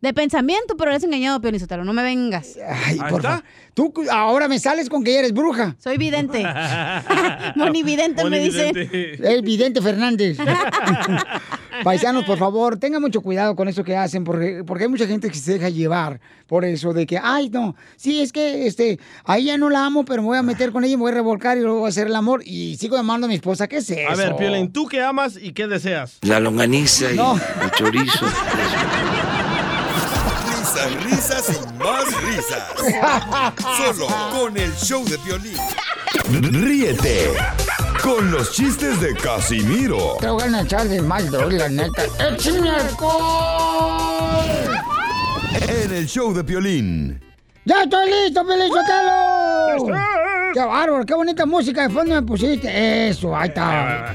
De 0.00 0.12
pensamiento, 0.12 0.76
pero 0.76 0.90
eres 0.90 1.04
engañado, 1.04 1.40
Pionisotero. 1.40 1.84
No 1.84 1.92
me 1.92 2.02
vengas. 2.02 2.58
Ay, 2.86 2.98
por 3.08 3.22
favor. 3.22 3.44
Tú 3.72 3.92
ahora 4.10 4.48
me 4.48 4.58
sales 4.58 4.90
con 4.90 5.04
que 5.04 5.16
eres 5.16 5.32
bruja. 5.32 5.76
Soy 5.78 5.96
vidente. 5.96 6.44
Monividente 7.54 8.24
me 8.24 8.40
dice. 8.40 8.72
El 9.22 9.42
vidente 9.42 9.80
Fernández. 9.80 10.38
Paisanos, 11.84 12.24
por 12.24 12.38
favor, 12.38 12.76
tengan 12.78 13.00
mucho 13.02 13.20
cuidado 13.20 13.56
con 13.56 13.68
eso 13.68 13.82
que 13.84 13.96
hacen, 13.96 14.24
porque, 14.24 14.62
porque 14.66 14.84
hay 14.84 14.90
mucha 14.90 15.06
gente 15.06 15.28
que 15.30 15.36
se 15.38 15.54
deja 15.54 15.68
llevar 15.68 16.20
por 16.46 16.64
eso 16.64 16.92
de 16.92 17.06
que, 17.06 17.18
ay, 17.22 17.48
no, 17.50 17.74
sí, 17.96 18.20
es 18.20 18.32
que 18.32 18.66
este, 18.66 18.98
a 19.24 19.38
ella 19.38 19.56
no 19.58 19.70
la 19.70 19.84
amo, 19.86 20.04
pero 20.04 20.22
me 20.22 20.28
voy 20.28 20.38
a 20.38 20.42
meter 20.42 20.70
con 20.72 20.84
ella, 20.84 20.96
me 20.96 21.02
voy 21.02 21.12
a 21.12 21.14
revolcar 21.14 21.56
y 21.56 21.60
luego 21.62 21.78
voy 21.80 21.86
a 21.86 21.88
hacer 21.88 22.06
el 22.08 22.14
amor 22.14 22.42
y 22.44 22.76
sigo 22.76 22.96
llamando 22.96 23.26
a 23.26 23.28
mi 23.28 23.34
esposa. 23.36 23.66
¿Qué 23.68 23.78
es 23.78 23.90
eso? 23.90 24.10
A 24.10 24.14
ver, 24.14 24.36
Piolín, 24.36 24.72
¿tú 24.72 24.86
qué 24.86 25.02
amas 25.02 25.38
y 25.40 25.52
qué 25.52 25.66
deseas? 25.66 26.18
La 26.22 26.40
longaniza 26.40 27.12
y 27.12 27.16
No. 27.16 27.34
el 27.62 27.70
chorizo. 27.72 28.26
Risas, 30.46 31.04
risas 31.04 31.50
y 31.50 31.78
más 31.78 32.04
risas. 32.22 33.54
Solo 33.96 34.06
con 34.32 34.56
el 34.56 34.72
show 34.76 35.04
de 35.04 35.16
violín. 35.18 35.56
Ríete 36.52 37.30
con 38.02 38.30
los 38.32 38.52
chistes 38.52 39.00
de 39.00 39.14
Casimiro 39.14 40.16
Te 40.20 40.28
voy 40.28 40.42
a 40.42 40.60
echar 40.60 40.88
de 40.88 41.00
mal, 41.00 41.30
droga, 41.30 41.56
la 41.56 41.68
neta. 41.68 42.02
¡Échame 42.30 42.70
alcohol! 42.70 44.44
en 45.68 45.92
el 45.92 46.06
show 46.06 46.34
de 46.34 46.42
violín. 46.42 47.20
¡Ya 47.64 47.82
estoy 47.84 48.10
listo, 48.10 48.44
Pelizotelo! 48.44 49.94
Qué 50.52 50.60
bárbaro, 50.60 51.04
qué 51.06 51.14
bonita 51.14 51.46
música 51.46 51.86
de 51.86 51.94
fondo 51.94 52.14
me 52.14 52.22
pusiste. 52.22 53.08
Eso, 53.08 53.34
ahí 53.36 53.48
está. 53.48 54.14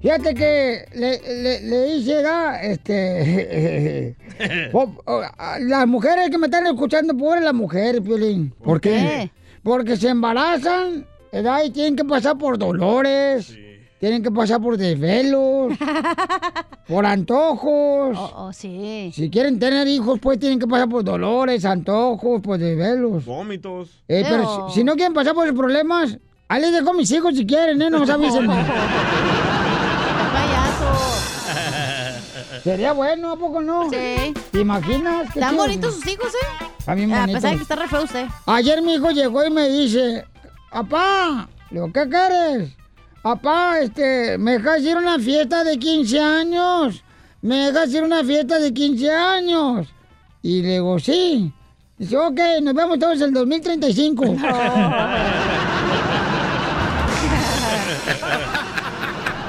Fíjate 0.00 0.34
que 0.34 0.84
le, 0.94 1.20
le, 1.20 1.60
le 1.60 1.94
hice, 1.94 2.22
¿da? 2.22 2.60
este... 2.62 4.16
las 5.60 5.86
mujeres 5.86 6.30
que 6.30 6.38
me 6.38 6.46
están 6.46 6.66
escuchando, 6.66 7.16
pobres 7.16 7.42
las 7.42 7.54
mujeres, 7.54 8.00
Piolín. 8.00 8.52
¿Por 8.62 8.80
qué? 8.80 9.30
Porque 9.62 9.96
se 9.96 10.08
embarazan, 10.08 11.06
¿verdad? 11.32 11.64
Y 11.64 11.70
tienen 11.70 11.96
que 11.96 12.04
pasar 12.04 12.36
por 12.36 12.58
dolores, 12.58 13.56
tienen 13.98 14.22
que 14.22 14.30
pasar 14.30 14.60
por 14.60 14.76
desvelos, 14.76 15.72
por 16.88 17.06
antojos. 17.06 18.16
Oh, 18.18 18.50
sí. 18.52 19.10
Si 19.14 19.30
quieren 19.30 19.58
tener 19.58 19.88
hijos, 19.88 20.18
pues 20.20 20.38
tienen 20.38 20.58
que 20.58 20.66
pasar 20.66 20.88
por 20.88 21.02
dolores, 21.02 21.64
antojos, 21.64 22.42
por 22.42 22.58
desvelos. 22.58 23.24
Vómitos. 23.24 24.02
Eh, 24.08 24.24
pero 24.28 24.68
si, 24.68 24.80
si 24.80 24.84
no 24.84 24.94
quieren 24.94 25.14
pasar 25.14 25.34
por 25.34 25.46
los 25.46 25.56
problemas, 25.56 26.18
ahí 26.48 26.60
les 26.60 26.72
dejo 26.72 26.90
a 26.90 26.94
mis 26.94 27.10
hijos 27.10 27.34
si 27.34 27.46
quieren, 27.46 27.80
¿eh? 27.80 27.90
No 27.90 28.06
sabes. 28.06 28.34
Sería 32.64 32.92
bueno, 32.92 33.32
¿a 33.32 33.36
poco 33.36 33.60
no? 33.60 33.90
Sí. 33.90 34.34
¿Te 34.52 34.60
imaginas? 34.60 35.28
Están 35.34 35.56
bonitos 35.56 35.94
sus 35.94 36.06
hijos, 36.06 36.28
¿eh? 36.28 36.64
Están 36.78 36.96
bien 36.96 37.12
A 37.12 37.20
bonitos. 37.22 37.42
pesar 37.42 37.50
de 37.52 37.56
que 37.56 37.62
está 37.62 37.76
re 37.76 37.88
feo 37.88 38.04
usted. 38.04 38.26
Ayer 38.46 38.82
mi 38.82 38.94
hijo 38.94 39.10
llegó 39.10 39.44
y 39.44 39.50
me 39.50 39.68
dice, 39.68 40.24
papá, 40.72 41.48
le 41.70 41.80
digo, 41.80 41.92
¿qué 41.92 42.08
quieres? 42.08 42.70
Papá, 43.22 43.78
este, 43.80 44.38
¿me 44.38 44.52
dejas 44.58 44.80
ir 44.80 44.96
a 44.96 45.00
una 45.00 45.18
fiesta 45.18 45.62
de 45.64 45.78
15 45.78 46.18
años? 46.20 47.04
¿Me 47.42 47.70
dejas 47.70 47.92
ir 47.92 48.02
a 48.02 48.06
una 48.06 48.24
fiesta 48.24 48.58
de 48.58 48.72
15 48.72 49.10
años? 49.12 49.88
Y 50.42 50.62
le 50.62 50.72
digo, 50.72 50.98
sí. 50.98 51.52
Dice, 51.98 52.16
ok, 52.16 52.40
nos 52.62 52.74
vemos 52.74 52.98
todos 52.98 53.20
en 53.20 53.28
el 53.28 53.32
2035. 53.34 54.24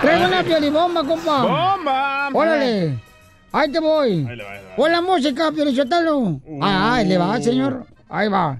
Traigo 0.01 0.27
una 0.27 0.43
piolibomba, 0.43 1.03
compa. 1.03 1.41
¡Bomba! 1.41 2.29
Órale. 2.33 2.99
Ahí 3.53 3.71
te 3.71 3.79
voy. 3.79 4.27
Ahí 4.27 4.35
le 4.35 4.43
va, 4.43 4.51
ahí 4.51 4.61
le 4.61 4.69
va. 4.69 4.75
Pon 4.75 4.91
la 4.91 5.01
música, 5.01 5.51
Piolichotelo. 5.51 6.41
Ah, 6.61 6.95
ahí 6.95 7.07
le 7.07 7.17
va, 7.17 7.41
señor. 7.41 7.85
Ahí 8.09 8.27
va. 8.27 8.59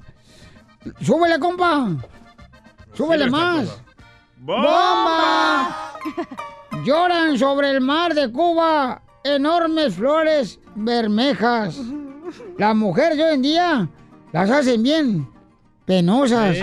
Súbele, 1.01 1.37
compa. 1.39 1.89
Súbele 2.93 3.29
más. 3.29 3.81
¡Bomba! 4.37 5.93
Lloran 6.83 7.37
sobre 7.37 7.69
el 7.71 7.81
mar 7.81 8.13
de 8.13 8.31
Cuba 8.31 9.01
enormes 9.23 9.95
flores 9.95 10.59
bermejas. 10.75 11.77
Las 12.57 12.75
mujeres 12.75 13.17
hoy 13.19 13.33
en 13.35 13.41
día 13.41 13.89
las 14.31 14.49
hacen 14.49 14.83
bien 14.83 15.29
penosas. 15.85 16.57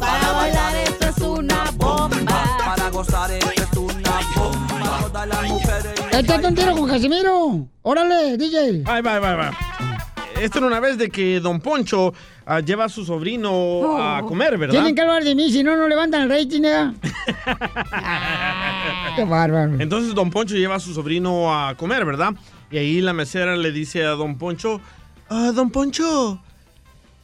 Para 0.00 0.32
bailar 0.32 0.76
esto 0.76 1.06
es 1.06 1.18
una 1.18 1.64
bomba. 1.76 2.58
Para 2.64 2.90
gozar 2.90 3.30
esto 3.30 3.52
es 3.62 3.76
una 3.76 4.20
bomba. 4.36 4.98
Todas 5.02 5.28
las 5.28 5.48
mujeres. 5.48 5.94
Échate 6.12 6.46
un 6.46 6.54
tiro 6.54 6.76
con 6.76 6.88
Casimiro. 6.88 7.66
Órale, 7.82 8.36
DJ. 8.36 8.82
Ahí 8.86 9.02
va, 9.02 9.18
va, 9.18 9.34
va. 9.34 9.50
Esto 10.40 10.58
era 10.58 10.66
una 10.66 10.80
vez 10.80 10.98
de 10.98 11.08
que 11.08 11.40
Don 11.40 11.60
Poncho 11.60 12.12
ah, 12.44 12.60
lleva 12.60 12.84
a 12.84 12.88
su 12.88 13.04
sobrino 13.04 13.96
a 13.98 14.22
comer, 14.22 14.58
¿verdad? 14.58 14.74
Tienen 14.74 14.94
que 14.94 15.00
hablar 15.00 15.24
de 15.24 15.34
mí, 15.34 15.50
si 15.50 15.62
no, 15.62 15.76
no 15.76 15.88
levantan 15.88 16.22
el 16.22 16.28
rating, 16.28 16.62
¿eh? 16.64 16.92
Qué 19.16 19.24
bárbaro. 19.24 19.80
Entonces 19.80 20.14
Don 20.14 20.30
Poncho 20.30 20.54
lleva 20.54 20.74
a 20.76 20.80
su 20.80 20.92
sobrino 20.92 21.54
a 21.54 21.74
comer, 21.74 22.04
¿verdad? 22.04 22.34
Y 22.70 22.76
ahí 22.78 23.00
la 23.00 23.12
mesera 23.14 23.56
le 23.56 23.72
dice 23.72 24.04
a 24.04 24.10
Don 24.10 24.36
Poncho, 24.36 24.80
"Ah, 25.30 25.52
Don 25.54 25.70
Poncho, 25.70 26.42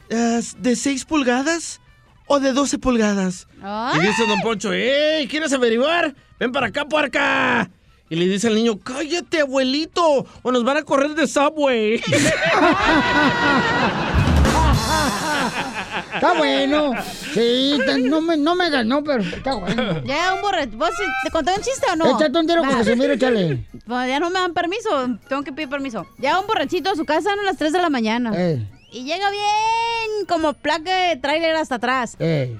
¿es 0.09 0.61
¿de 0.61 0.75
6 0.75 1.05
pulgadas 1.05 1.79
o 2.25 2.39
de 2.39 2.53
12 2.53 2.79
pulgadas? 2.79 3.47
Y 3.95 3.99
dice 3.99 4.25
Don 4.27 4.41
Poncho, 4.41 4.73
¡Ey! 4.73 5.27
¿Quieres 5.27 5.53
averiguar? 5.53 6.15
Ven 6.39 6.51
para 6.51 6.67
acá, 6.67 6.85
puerca. 6.85 7.69
Y 8.13 8.15
le 8.15 8.27
dice 8.27 8.45
al 8.47 8.53
niño, 8.53 8.77
cállate, 8.77 9.41
abuelito, 9.41 10.27
o 10.43 10.51
nos 10.51 10.63
van 10.63 10.77
a 10.77 10.83
correr 10.83 11.15
de 11.15 11.25
Subway. 11.25 11.95
Está 16.13 16.33
bueno. 16.33 16.91
Sí, 17.33 17.79
te- 17.85 17.97
no 17.99 18.21
me, 18.21 18.37
no 18.37 18.53
me 18.53 18.69
ganó, 18.69 19.03
pero 19.03 19.23
está 19.23 19.55
bueno. 19.55 20.03
Ya, 20.05 20.33
un 20.35 20.41
borracho. 20.41 20.77
¿Vos 20.77 20.91
te 21.23 21.31
conté 21.31 21.51
un 21.57 21.61
chiste 21.63 21.87
o 21.91 21.95
no? 21.95 22.15
Échate 22.19 22.37
un 22.37 22.45
tiro 22.47 22.61
con. 22.63 22.69
Casimiro, 22.69 23.13
échale. 23.13 23.65
Pues 23.85 24.07
ya 24.07 24.19
no 24.19 24.29
me 24.29 24.39
dan 24.39 24.53
permiso. 24.53 24.89
Tengo 25.27 25.41
que 25.43 25.51
pedir 25.51 25.69
permiso. 25.69 26.05
Ya 26.19 26.39
un 26.39 26.45
borrachito 26.47 26.91
a 26.91 26.95
su 26.95 27.05
casa 27.05 27.31
a 27.33 27.43
las 27.43 27.57
3 27.57 27.73
de 27.73 27.81
la 27.81 27.89
mañana. 27.89 28.31
Eh. 28.35 28.61
Y 28.95 29.05
llega 29.05 29.29
bien 29.31 30.25
como 30.27 30.53
placa 30.53 30.95
de 30.95 31.15
tráiler 31.17 31.55
hasta 31.55 31.75
atrás. 31.75 32.15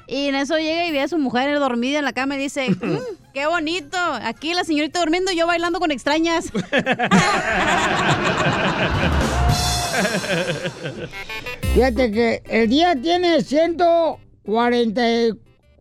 Y 0.07 0.27
en 0.27 0.33
eso 0.35 0.57
llega 0.57 0.87
y 0.87 0.91
ve 0.91 1.01
a 1.01 1.07
su 1.07 1.19
mujer 1.19 1.57
dormida 1.59 1.99
en 1.99 2.05
la 2.05 2.13
cama 2.13 2.35
y 2.35 2.39
dice, 2.39 2.69
"Mm, 2.81 2.97
qué 3.35 3.45
bonito. 3.45 3.97
Aquí 4.23 4.53
la 4.55 4.63
señorita 4.63 4.99
durmiendo 4.99 5.31
y 5.31 5.35
yo 5.37 5.45
bailando 5.45 5.79
con 5.79 5.91
extrañas. 5.91 6.45
Fíjate 11.73 12.11
que 12.11 12.43
el 12.49 12.69
día 12.69 12.95
tiene 12.95 13.41
140. 13.41 15.09
y- 15.09 15.33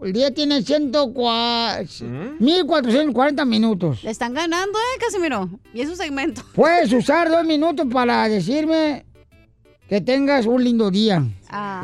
El 0.03 0.13
día 0.13 0.35
tiene 0.35 0.63
104, 0.63 1.85
1440 2.41 3.45
minutos. 3.45 4.03
Le 4.03 4.11
están 4.11 4.35
ganando, 4.35 4.77
¿eh, 4.77 4.99
Casimiro? 5.01 5.49
Y 5.73 5.81
es 5.83 5.89
un 5.89 5.97
segmento. 5.97 6.43
Puedes 6.57 6.93
usar 6.93 7.31
dos 7.31 7.45
minutos 7.45 7.87
para 7.93 8.29
decirme 8.29 9.05
que 9.93 10.01
tengas 10.01 10.47
un 10.47 10.64
lindo 10.64 10.90
día. 10.90 11.22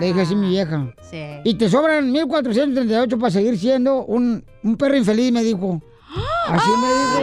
Le 0.00 0.06
dije 0.06 0.22
así 0.22 0.32
a 0.32 0.36
mi 0.38 0.48
vieja. 0.48 0.94
Sí. 1.10 1.20
Y 1.44 1.52
te 1.58 1.68
sobran 1.68 2.10
1438 2.10 3.18
para 3.18 3.30
seguir 3.30 3.58
siendo 3.58 4.02
un, 4.06 4.42
un 4.62 4.76
perro 4.78 4.96
infeliz, 4.96 5.30
me 5.30 5.42
dijo. 5.44 5.82
Así 6.48 6.70
me 6.70 6.88
dijo. 6.88 7.20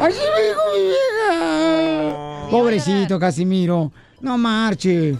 Así 0.00 0.20
me 0.34 0.42
dijo 0.48 0.60
mi 0.74 0.82
vieja. 0.86 2.48
Pobrecito 2.50 3.18
Casimiro. 3.18 3.92
No 4.22 4.38
marche. 4.38 5.08
¿Y 5.10 5.16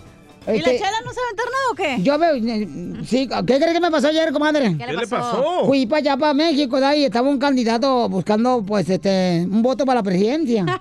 la 0.46 0.54
Este, 0.54 0.78
chela 0.78 1.00
no 1.04 1.12
sabe 1.12 1.26
aventar 1.26 1.46
nada 1.46 1.70
o 1.70 1.74
qué? 1.74 2.02
Yo 2.02 2.18
veo, 2.18 2.34
eh, 2.36 3.04
sí, 3.04 3.28
¿qué 3.28 3.58
crees 3.58 3.74
que 3.74 3.80
me 3.80 3.90
pasó 3.90 4.08
ayer, 4.08 4.32
comadre? 4.32 4.78
¿Qué 4.78 4.86
le 4.86 4.86
¿Qué 4.86 4.92
le 4.94 5.06
pasó? 5.06 5.66
Fui 5.66 5.84
para 5.84 5.98
allá, 5.98 6.16
para 6.16 6.32
México, 6.32 6.80
¿da? 6.80 6.96
y 6.96 7.04
estaba 7.04 7.28
un 7.28 7.38
candidato 7.38 8.08
buscando, 8.08 8.64
pues, 8.66 8.88
este, 8.88 9.46
un 9.46 9.60
voto 9.60 9.84
para 9.84 9.96
la 10.00 10.02
presidencia. 10.02 10.64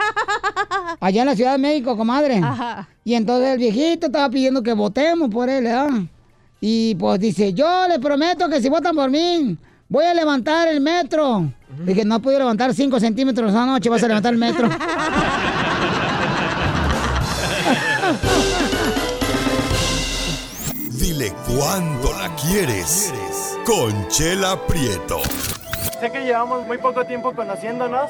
allá 1.00 1.22
en 1.22 1.28
la 1.28 1.36
Ciudad 1.36 1.54
de 1.54 1.58
México, 1.58 1.98
comadre. 1.98 2.40
Ajá. 2.44 2.88
Y 3.04 3.16
entonces 3.16 3.50
el 3.50 3.58
viejito 3.58 4.08
estaba 4.08 4.30
pidiendo 4.30 4.64
que 4.64 4.74
votemos 4.74 5.30
por 5.30 5.50
él, 5.50 5.64
¿verdad? 5.64 5.90
Y 6.60 6.96
pues 6.96 7.20
dice, 7.20 7.54
yo 7.54 7.88
les 7.88 8.00
prometo 8.00 8.50
que 8.50 8.62
si 8.62 8.70
votan 8.70 8.96
por 8.96 9.10
mí, 9.10 9.58
voy 9.90 10.06
a 10.06 10.14
levantar 10.14 10.68
el 10.68 10.82
metro. 10.82 11.52
Dije, 11.86 12.04
no 12.06 12.16
he 12.16 12.20
podido 12.20 12.40
levantar 12.40 12.74
5 12.74 13.00
centímetros 13.00 13.54
anoche, 13.54 13.90
vas 13.90 14.04
a 14.04 14.08
levantar 14.08 14.34
el 14.34 14.40
metro. 14.40 14.70
Dile 20.92 21.34
cuándo 21.46 22.12
la 22.14 22.36
quieres. 22.36 23.14
Conchela 23.66 24.60
Prieto. 24.66 25.20
Sé 26.00 26.12
que 26.12 26.22
llevamos 26.22 26.66
muy 26.66 26.78
poco 26.78 27.06
tiempo 27.06 27.34
conociéndonos. 27.34 28.10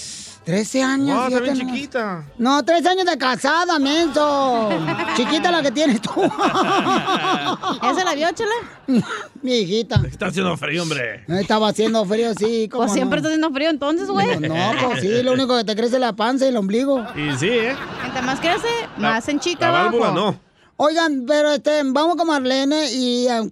13 0.43 0.83
años. 0.83 1.17
Wow, 1.17 1.27
está 1.27 1.39
bien 1.39 1.55
chiquita. 1.55 2.25
No, 2.37 2.63
13 2.63 2.89
años 2.89 3.05
de 3.05 3.17
casada, 3.17 3.77
menso. 3.77 4.69
Chiquita 5.15 5.51
la 5.51 5.61
que 5.61 5.71
tienes 5.71 6.01
tú. 6.01 6.11
¿Esa 6.23 8.03
la 8.03 8.15
vio, 8.15 8.27
chela? 8.31 8.51
Mi 9.43 9.59
hijita. 9.59 10.01
Está 10.07 10.27
haciendo 10.27 10.57
frío, 10.57 10.81
hombre. 10.81 11.23
Estaba 11.27 11.69
haciendo 11.69 12.03
frío, 12.05 12.33
sí. 12.33 12.67
¿cómo 12.71 12.83
Pues 12.83 12.93
siempre 12.93 13.17
no? 13.21 13.27
está 13.27 13.29
haciendo 13.29 13.51
frío 13.51 13.69
entonces, 13.69 14.07
güey. 14.09 14.39
No, 14.39 14.73
no, 14.73 14.87
pues 14.89 15.01
sí, 15.01 15.21
lo 15.21 15.33
único 15.33 15.55
que 15.57 15.63
te 15.63 15.75
crece 15.75 15.95
es 15.95 16.01
la 16.01 16.13
panza 16.13 16.45
y 16.45 16.49
el 16.49 16.57
ombligo. 16.57 17.05
Y 17.15 17.37
sí, 17.37 17.49
¿eh? 17.49 17.75
Entre 18.03 18.21
más 18.23 18.39
crece, 18.39 18.67
más 18.97 19.27
en 19.29 19.39
chica 19.39 19.67
La 19.67 19.83
válvula 19.83 20.07
abajo. 20.07 20.31
no. 20.31 20.51
Oigan, 20.77 21.25
pero 21.27 21.51
este, 21.51 21.83
vamos 21.85 22.15
con 22.15 22.25
Marlene 22.25 22.91
y 22.91 23.27
ah, 23.27 23.43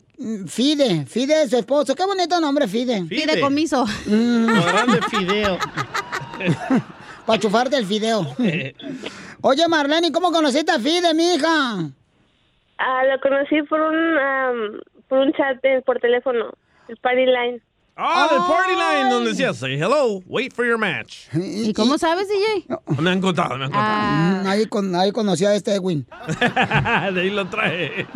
Fide. 0.47 1.05
Fide 1.05 1.43
es 1.43 1.51
su 1.51 1.57
esposo. 1.57 1.93
Qué 1.93 2.03
bonito 2.03 2.39
nombre, 2.41 2.67
Fide. 2.67 3.05
Fide 3.05 3.39
comiso. 3.39 3.85
Podrán 4.05 4.91
de 4.91 5.01
fideo. 5.03 5.59
Para 7.25 7.39
chufarte 7.39 7.77
el 7.77 7.85
fideo. 7.85 8.25
Oye, 9.41 9.67
Marlene, 9.67 10.11
¿cómo 10.11 10.31
conociste 10.31 10.71
a 10.71 10.79
Fide, 10.79 11.13
mija? 11.13 11.89
Ah, 12.77 13.03
lo 13.05 13.19
conocí 13.21 13.61
por 13.63 13.79
un 13.81 14.81
por 15.07 15.19
un 15.19 15.33
chat 15.33 15.61
de- 15.61 15.81
por 15.81 15.99
teléfono, 15.99 16.51
el 16.87 16.97
Party 16.97 17.25
Line. 17.25 17.61
Ah, 18.01 18.27
del 18.31 18.39
Party 18.47 18.71
Line, 18.73 19.09
donde 19.09 19.29
decía, 19.31 19.53
say 19.53 19.73
hello, 19.73 20.21
wait 20.27 20.53
for 20.53 20.65
your 20.65 20.77
match. 20.77 21.27
¿Y 21.33 21.73
cómo 21.73 21.97
sabes, 21.97 22.29
DJ? 22.29 22.65
Me 23.01 23.09
han 23.09 23.19
contado, 23.19 23.57
me 23.57 23.65
han 23.65 23.71
contado. 23.71 24.43
Mm, 24.43 24.47
Ahí, 24.47 24.65
con, 24.67 24.95
ahí 24.95 25.11
conocí 25.11 25.45
a 25.45 25.53
este 25.53 25.73
Edwin. 25.75 26.07
de 27.13 27.21
ahí 27.21 27.29
lo 27.29 27.45
trae. 27.49 28.07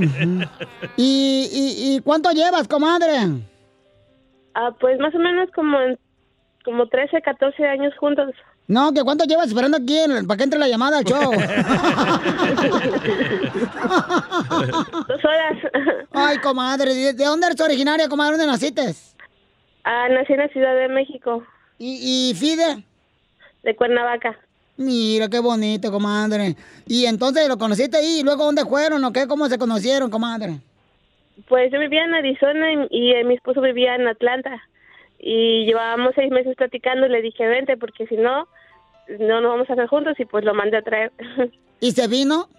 ¿Y, 0.96 1.50
y, 1.52 1.96
y 1.96 2.00
cuánto 2.02 2.32
llevas, 2.32 2.68
comadre? 2.68 3.12
Ah, 4.56 4.72
pues 4.80 4.98
más 5.00 5.14
o 5.14 5.20
menos 5.20 5.50
como, 5.54 5.78
en- 5.82 6.00
como 6.64 6.88
13, 6.88 7.22
14 7.22 7.68
años 7.68 7.94
juntos. 8.00 8.34
No, 8.68 8.94
que 8.94 9.04
cuánto 9.04 9.26
llevas 9.26 9.48
esperando 9.48 9.78
aquí 9.78 9.98
en- 9.98 10.26
para 10.26 10.38
que 10.38 10.44
entre 10.46 10.60
la 10.60 10.68
llamada 10.70 11.00
al 11.00 11.04
show. 11.04 11.32
Dos 15.08 15.26
horas. 15.26 15.58
Ay, 16.12 16.38
comadre, 16.40 16.94
¿de, 16.94 17.14
de 17.14 17.26
dónde 17.26 17.48
eres 17.48 17.60
originaria, 17.62 18.08
comadre? 18.08 18.38
¿Dónde 18.38 18.52
naciste? 18.52 18.94
Ah, 19.84 20.08
nací 20.10 20.34
en 20.34 20.40
la 20.40 20.48
Ciudad 20.50 20.76
de 20.76 20.88
México. 20.90 21.44
¿Y, 21.78 22.30
y 22.32 22.34
Fide? 22.36 22.84
De 23.64 23.76
Cuernavaca. 23.76 24.38
Mira, 24.78 25.28
qué 25.30 25.40
bonito, 25.40 25.92
comadre. 25.92 26.56
Y 26.88 27.06
entonces 27.06 27.48
lo 27.48 27.58
conociste 27.58 27.98
ahí, 27.98 28.20
y 28.20 28.24
luego 28.24 28.46
dónde 28.46 28.66
fueron 28.66 29.04
o 29.04 29.12
qué, 29.12 29.28
cómo 29.28 29.48
se 29.48 29.58
conocieron, 29.58 30.10
comadre. 30.10 30.60
Pues 31.48 31.72
yo 31.72 31.80
vivía 31.80 32.06
en 32.06 32.14
Arizona 32.16 32.72
y, 32.90 33.12
y, 33.20 33.24
mi 33.26 33.36
esposo 33.36 33.62
vivía 33.62 33.96
en 33.96 34.08
Atlanta. 34.08 34.52
Y 35.26 35.66
llevábamos 35.66 36.12
seis 36.16 36.30
meses 36.32 36.54
platicando 36.58 37.06
y 37.06 37.10
le 37.10 37.22
dije, 37.22 37.48
vente, 37.48 37.78
porque 37.78 38.06
si 38.08 38.18
no, 38.18 38.46
no 39.20 39.40
nos 39.40 39.52
vamos 39.52 39.70
a 39.70 39.74
hacer 39.74 39.88
juntos 39.88 40.20
y 40.20 40.26
pues 40.26 40.44
lo 40.44 40.54
mandé 40.54 40.78
a 40.78 40.82
traer. 40.82 41.14
¿Y 41.80 41.92
se 41.92 42.08
vino? 42.10 42.50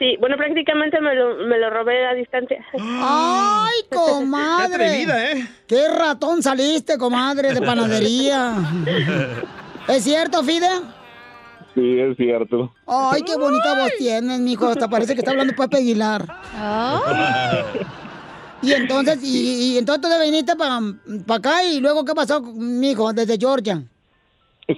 Sí, 0.00 0.16
bueno, 0.18 0.36
prácticamente 0.36 1.00
me 1.00 1.14
lo, 1.14 1.36
me 1.46 1.58
lo 1.60 1.70
robé 1.70 2.04
a 2.04 2.14
distancia. 2.14 2.64
¡Ay, 2.80 3.82
comadre! 3.88 4.78
Qué 4.78 4.84
atrevida, 4.84 5.30
¿eh? 5.30 5.46
¡Qué 5.68 5.88
ratón 5.96 6.42
saliste, 6.42 6.98
comadre, 6.98 7.54
de 7.54 7.62
panadería! 7.64 8.52
¿Es 9.86 10.02
cierto, 10.02 10.42
Fide? 10.42 10.70
Sí, 11.76 12.00
es 12.00 12.16
cierto. 12.16 12.74
Ay, 12.84 13.22
qué 13.22 13.36
bonita 13.36 13.78
voz 13.78 13.92
tienes, 13.96 14.40
mijo. 14.40 14.66
Hasta 14.66 14.88
parece 14.88 15.14
que 15.14 15.20
está 15.20 15.30
hablando 15.30 15.54
Pepe 15.54 15.76
Aguilar. 15.76 16.26
Y 18.62 18.72
entonces, 18.72 19.18
y, 19.24 19.74
y 19.74 19.78
entonces 19.78 20.10
te 20.10 20.24
viniste 20.24 20.54
para 20.56 20.78
acá 21.36 21.64
y 21.64 21.80
luego, 21.80 22.04
¿qué 22.04 22.14
pasó, 22.14 22.40
mijo, 22.40 23.12
desde 23.12 23.36
Georgia? 23.36 23.82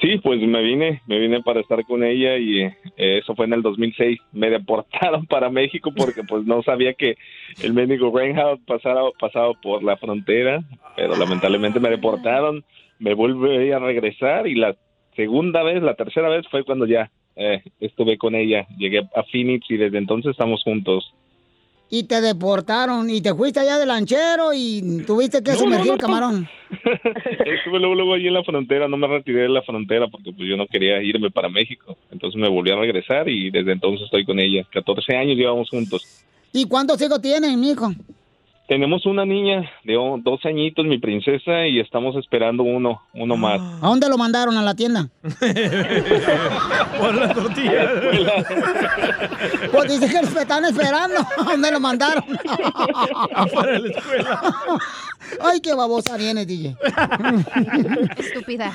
Sí, 0.01 0.19
pues 0.23 0.41
me 0.41 0.63
vine, 0.63 1.03
me 1.07 1.19
vine 1.19 1.43
para 1.43 1.61
estar 1.61 1.85
con 1.85 2.03
ella 2.03 2.39
y 2.39 2.63
eh, 2.63 2.75
eso 2.97 3.35
fue 3.35 3.45
en 3.45 3.53
el 3.53 3.63
2006. 3.63 4.19
Me 4.33 4.51
deportaron 4.51 5.27
para 5.27 5.51
México 5.51 5.93
porque 5.95 6.23
pues 6.25 6.45
no 6.47 6.63
sabía 6.63 6.95
que 6.95 7.17
el 7.63 7.75
médico 7.75 8.11
Reinhardt 8.15 8.65
pasara, 8.67 9.03
pasaba 9.21 9.53
por 9.63 9.83
la 9.83 9.97
frontera, 9.97 10.65
pero 10.97 11.17
lamentablemente 11.17 11.81
me 11.81 11.91
deportaron. 11.91 12.65
Me 12.99 13.15
volví 13.15 13.71
a 13.73 13.79
regresar 13.79 14.47
y 14.47 14.55
la 14.55 14.75
segunda 15.15 15.63
vez, 15.63 15.83
la 15.83 15.95
tercera 15.95 16.29
vez 16.29 16.47
fue 16.51 16.65
cuando 16.65 16.87
ya 16.87 17.11
eh, 17.37 17.63
estuve 17.81 18.17
con 18.17 18.35
ella. 18.35 18.67
Llegué 18.79 19.01
a 19.15 19.23
Phoenix 19.25 19.71
y 19.71 19.77
desde 19.77 19.99
entonces 19.99 20.31
estamos 20.31 20.63
juntos. 20.63 21.15
Y 21.91 22.05
te 22.05 22.21
deportaron 22.21 23.09
y 23.11 23.21
te 23.21 23.35
fuiste 23.35 23.61
allá 23.61 23.79
de 23.79 23.87
lanchero 23.87 24.53
y 24.55 25.03
tuviste 25.07 25.43
que 25.43 25.53
No, 25.53 25.59
sumergir 25.59 25.87
no, 25.89 25.93
el 25.95 25.99
no. 26.01 26.07
camarón. 26.07 26.49
Estuve 27.47 27.79
luego, 27.79 27.95
luego 27.95 28.15
allí 28.15 28.27
en 28.27 28.35
la 28.35 28.43
frontera, 28.43 28.89
no 28.89 28.97
me 28.97 29.07
retiré 29.07 29.43
de 29.43 29.49
la 29.49 29.63
frontera 29.63 30.09
porque 30.09 30.33
pues 30.33 30.49
yo 30.49 30.57
no 30.57 30.67
quería 30.67 31.01
irme 31.03 31.31
para 31.31 31.49
México. 31.49 31.97
Entonces 32.11 32.41
me 32.41 32.49
volví 32.49 32.71
a 32.71 32.77
regresar 32.77 33.29
y 33.29 33.51
desde 33.51 33.73
entonces 33.73 34.05
estoy 34.07 34.25
con 34.25 34.41
ella. 34.41 34.67
14 34.73 35.15
años 35.17 35.37
llevamos 35.37 35.69
juntos. 35.71 36.07
¿Y 36.53 36.67
cuántos 36.67 37.01
hijos 37.03 37.21
tienen, 37.21 37.61
mijo? 37.61 37.93
Tenemos 38.67 39.05
una 39.05 39.27
niña 39.27 39.71
de 39.85 39.97
o- 39.99 40.19
dos 40.23 40.41
añitos, 40.47 40.87
mi 40.87 40.99
princesa, 40.99 41.67
y 41.67 41.81
estamos 41.81 42.17
esperando 42.17 42.63
uno, 42.63 43.03
uno 43.13 43.37
más. 43.37 43.61
¿A 43.83 43.89
dónde 43.89 44.09
lo 44.09 44.17
mandaron? 44.17 44.57
¿A 44.57 44.63
la 44.63 44.75
tienda? 44.75 45.07
Por 46.99 47.15
la 47.15 47.35
tortilla. 47.35 47.91
Pues 49.71 50.01
dice 50.01 50.09
que 50.11 50.19
están 50.41 50.65
esperando. 50.65 51.21
¿A 51.21 51.45
dónde 51.45 51.71
lo 51.73 51.79
mandaron? 51.81 52.25
Afuera 53.35 53.73
de 53.73 53.79
la 53.81 53.89
escuela. 53.99 54.41
Ay, 55.41 55.61
qué 55.61 55.75
babosa 55.75 56.17
viene, 56.17 56.45
DJ. 56.47 56.77
Estúpida. 58.19 58.73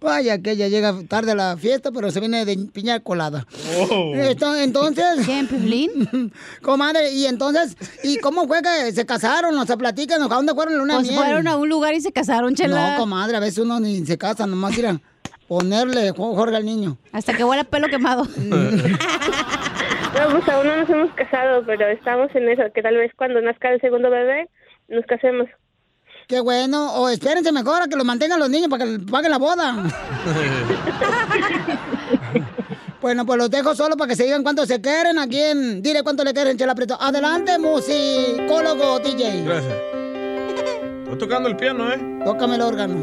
Vaya, 0.00 0.38
que 0.40 0.52
ella 0.52 0.68
llega 0.68 0.94
tarde 1.08 1.32
a 1.32 1.34
la 1.34 1.56
fiesta, 1.56 1.90
pero 1.92 2.10
se 2.10 2.20
viene 2.20 2.44
de 2.44 2.56
piña 2.72 3.00
colada. 3.00 3.46
Oh. 3.90 4.12
Entonces. 4.14 5.26
Comadre, 6.62 7.10
y 7.12 7.26
entonces, 7.26 7.76
¿y 8.02 8.18
cómo 8.18 8.46
fue 8.46 8.60
que 8.62 8.92
se 8.92 9.04
casaron? 9.06 9.56
O 9.58 9.66
sea, 9.66 9.76
platícanos, 9.76 10.30
¿a 10.30 10.34
dónde 10.36 10.54
fueron 10.54 10.74
la 10.74 10.78
luna 10.80 10.94
de 10.94 11.00
Pues 11.00 11.10
miel? 11.10 11.22
fueron 11.24 11.48
a 11.48 11.56
un 11.56 11.68
lugar 11.68 11.94
y 11.94 12.00
se 12.00 12.12
casaron, 12.12 12.54
chela. 12.54 12.92
No, 12.92 12.96
comadre, 12.98 13.36
a 13.36 13.40
veces 13.40 13.58
uno 13.58 13.80
ni 13.80 14.04
se 14.06 14.16
casa, 14.18 14.46
nomás 14.46 14.76
ir 14.78 14.88
ponerle 15.46 16.10
Jo- 16.10 16.34
Jorge 16.34 16.56
al 16.56 16.64
niño. 16.66 16.98
Hasta 17.12 17.34
que 17.34 17.44
huele 17.44 17.62
a 17.62 17.64
pelo 17.64 17.88
quemado. 17.88 18.26
No, 20.18 20.30
pues 20.30 20.48
aún 20.48 20.66
no 20.66 20.76
nos 20.76 20.88
hemos 20.90 21.12
casado, 21.12 21.62
pero 21.66 21.86
estamos 21.88 22.34
en 22.34 22.48
eso, 22.48 22.62
que 22.74 22.82
tal 22.82 22.96
vez 22.96 23.12
cuando 23.14 23.40
nazca 23.42 23.70
el 23.70 23.80
segundo 23.80 24.10
bebé 24.10 24.48
nos 24.88 25.04
casemos. 25.04 25.46
Qué 26.26 26.40
bueno. 26.40 26.92
O 26.94 27.08
espérense 27.08 27.52
mejor 27.52 27.82
a 27.82 27.86
que 27.88 27.94
lo 27.96 28.04
mantengan 28.04 28.40
los 28.40 28.50
niños 28.50 28.68
para 28.68 28.84
que 28.84 28.98
paguen 29.00 29.30
la 29.30 29.38
boda. 29.38 29.76
bueno, 33.00 33.24
pues 33.24 33.38
los 33.38 33.50
dejo 33.50 33.74
solo 33.74 33.96
para 33.96 34.08
que 34.08 34.16
se 34.16 34.24
digan 34.24 34.42
cuánto 34.42 34.66
se 34.66 34.80
quieren. 34.80 35.18
¿A 35.18 35.26
quién? 35.26 35.82
Dile 35.82 36.02
cuánto 36.02 36.24
le 36.24 36.32
quieren, 36.32 36.56
Chela 36.56 36.74
Prieto. 36.74 36.96
Adelante, 37.00 37.58
musicólogo 37.58 38.98
DJ. 39.00 39.44
Gracias. 39.44 39.74
Estoy 41.04 41.18
tocando 41.18 41.48
el 41.48 41.56
piano, 41.56 41.92
¿eh? 41.92 41.98
Tócame 42.24 42.56
el 42.56 42.62
órgano. 42.62 42.94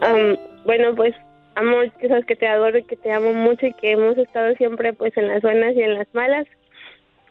Am, 0.00 0.36
bueno, 0.64 0.94
pues, 0.94 1.14
amor, 1.54 1.90
que 1.92 2.08
sabes 2.08 2.24
que 2.24 2.36
te 2.36 2.46
adoro 2.46 2.78
y 2.78 2.84
que 2.84 2.96
te 2.96 3.12
amo 3.12 3.32
mucho 3.32 3.66
y 3.66 3.74
que 3.74 3.92
hemos 3.92 4.16
estado 4.16 4.54
siempre 4.54 4.92
pues 4.92 5.16
en 5.16 5.28
las 5.28 5.42
buenas 5.42 5.74
y 5.74 5.82
en 5.82 5.94
las 5.94 6.06
malas 6.14 6.46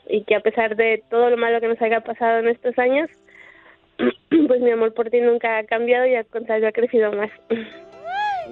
y 0.10 0.24
que 0.24 0.36
a 0.36 0.42
pesar 0.42 0.76
de 0.76 1.04
todo 1.10 1.30
lo 1.30 1.38
malo 1.38 1.60
que 1.60 1.68
nos 1.68 1.82
haya 1.82 2.02
pasado 2.02 2.40
en 2.40 2.50
estos 2.50 2.78
años, 2.78 3.10
pues 4.48 4.62
mi 4.62 4.72
amor 4.72 4.94
por 4.94 5.10
ti 5.10 5.20
nunca 5.22 5.58
ha 5.58 5.64
cambiado 5.64 6.06
y 6.06 6.16
al 6.16 6.26
contrario 6.26 6.68
ha 6.68 6.72
crecido 6.72 7.12
más. 7.14 7.32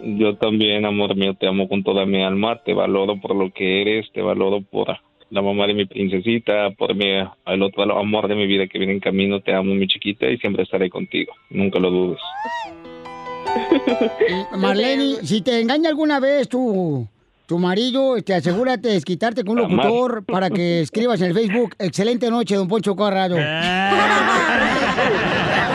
Yo 0.04 0.36
también, 0.36 0.86
amor 0.86 1.16
mío, 1.16 1.34
te 1.34 1.48
amo 1.48 1.68
con 1.68 1.84
toda 1.84 2.06
mi 2.06 2.24
alma, 2.24 2.62
te 2.64 2.74
valoro 2.74 3.20
por 3.20 3.36
lo 3.36 3.52
que 3.52 3.82
eres, 3.82 4.06
te 4.14 4.22
valoro 4.22 4.62
por 4.62 4.96
la 5.30 5.42
mamá 5.42 5.68
de 5.68 5.74
mi 5.74 5.86
princesita, 5.86 6.72
por 6.78 6.96
mi, 6.96 7.06
el 7.46 7.64
otro 7.64 7.98
amor 7.98 8.28
de 8.28 8.36
mi 8.36 8.48
vida 8.48 8.68
que 8.68 8.78
viene 8.78 8.94
en 8.94 9.00
camino, 9.00 9.42
te 9.42 9.54
amo 9.54 9.74
mi 9.74 9.88
chiquita 9.88 10.28
y 10.28 10.38
siempre 10.38 10.64
estaré 10.64 10.90
contigo, 10.90 11.34
nunca 11.50 11.80
lo 11.80 11.90
dudes. 11.90 12.20
Marlene, 14.58 15.16
si 15.24 15.42
te 15.42 15.62
engaña 15.62 15.90
alguna 15.90 16.20
vez 16.20 16.48
tu, 16.48 17.08
tu 17.46 17.58
marido, 17.58 18.18
este, 18.18 18.34
asegúrate 18.34 18.90
de 18.90 19.02
quitarte 19.02 19.44
con 19.44 19.60
un 19.60 19.70
locutor 19.70 20.26
para 20.26 20.50
que 20.50 20.82
escribas 20.82 21.22
en 21.22 21.28
el 21.28 21.34
Facebook. 21.34 21.76
Excelente 21.80 22.30
noche, 22.30 22.56
don 22.56 22.68
Poncho 22.68 22.96
Corrado. 22.96 23.38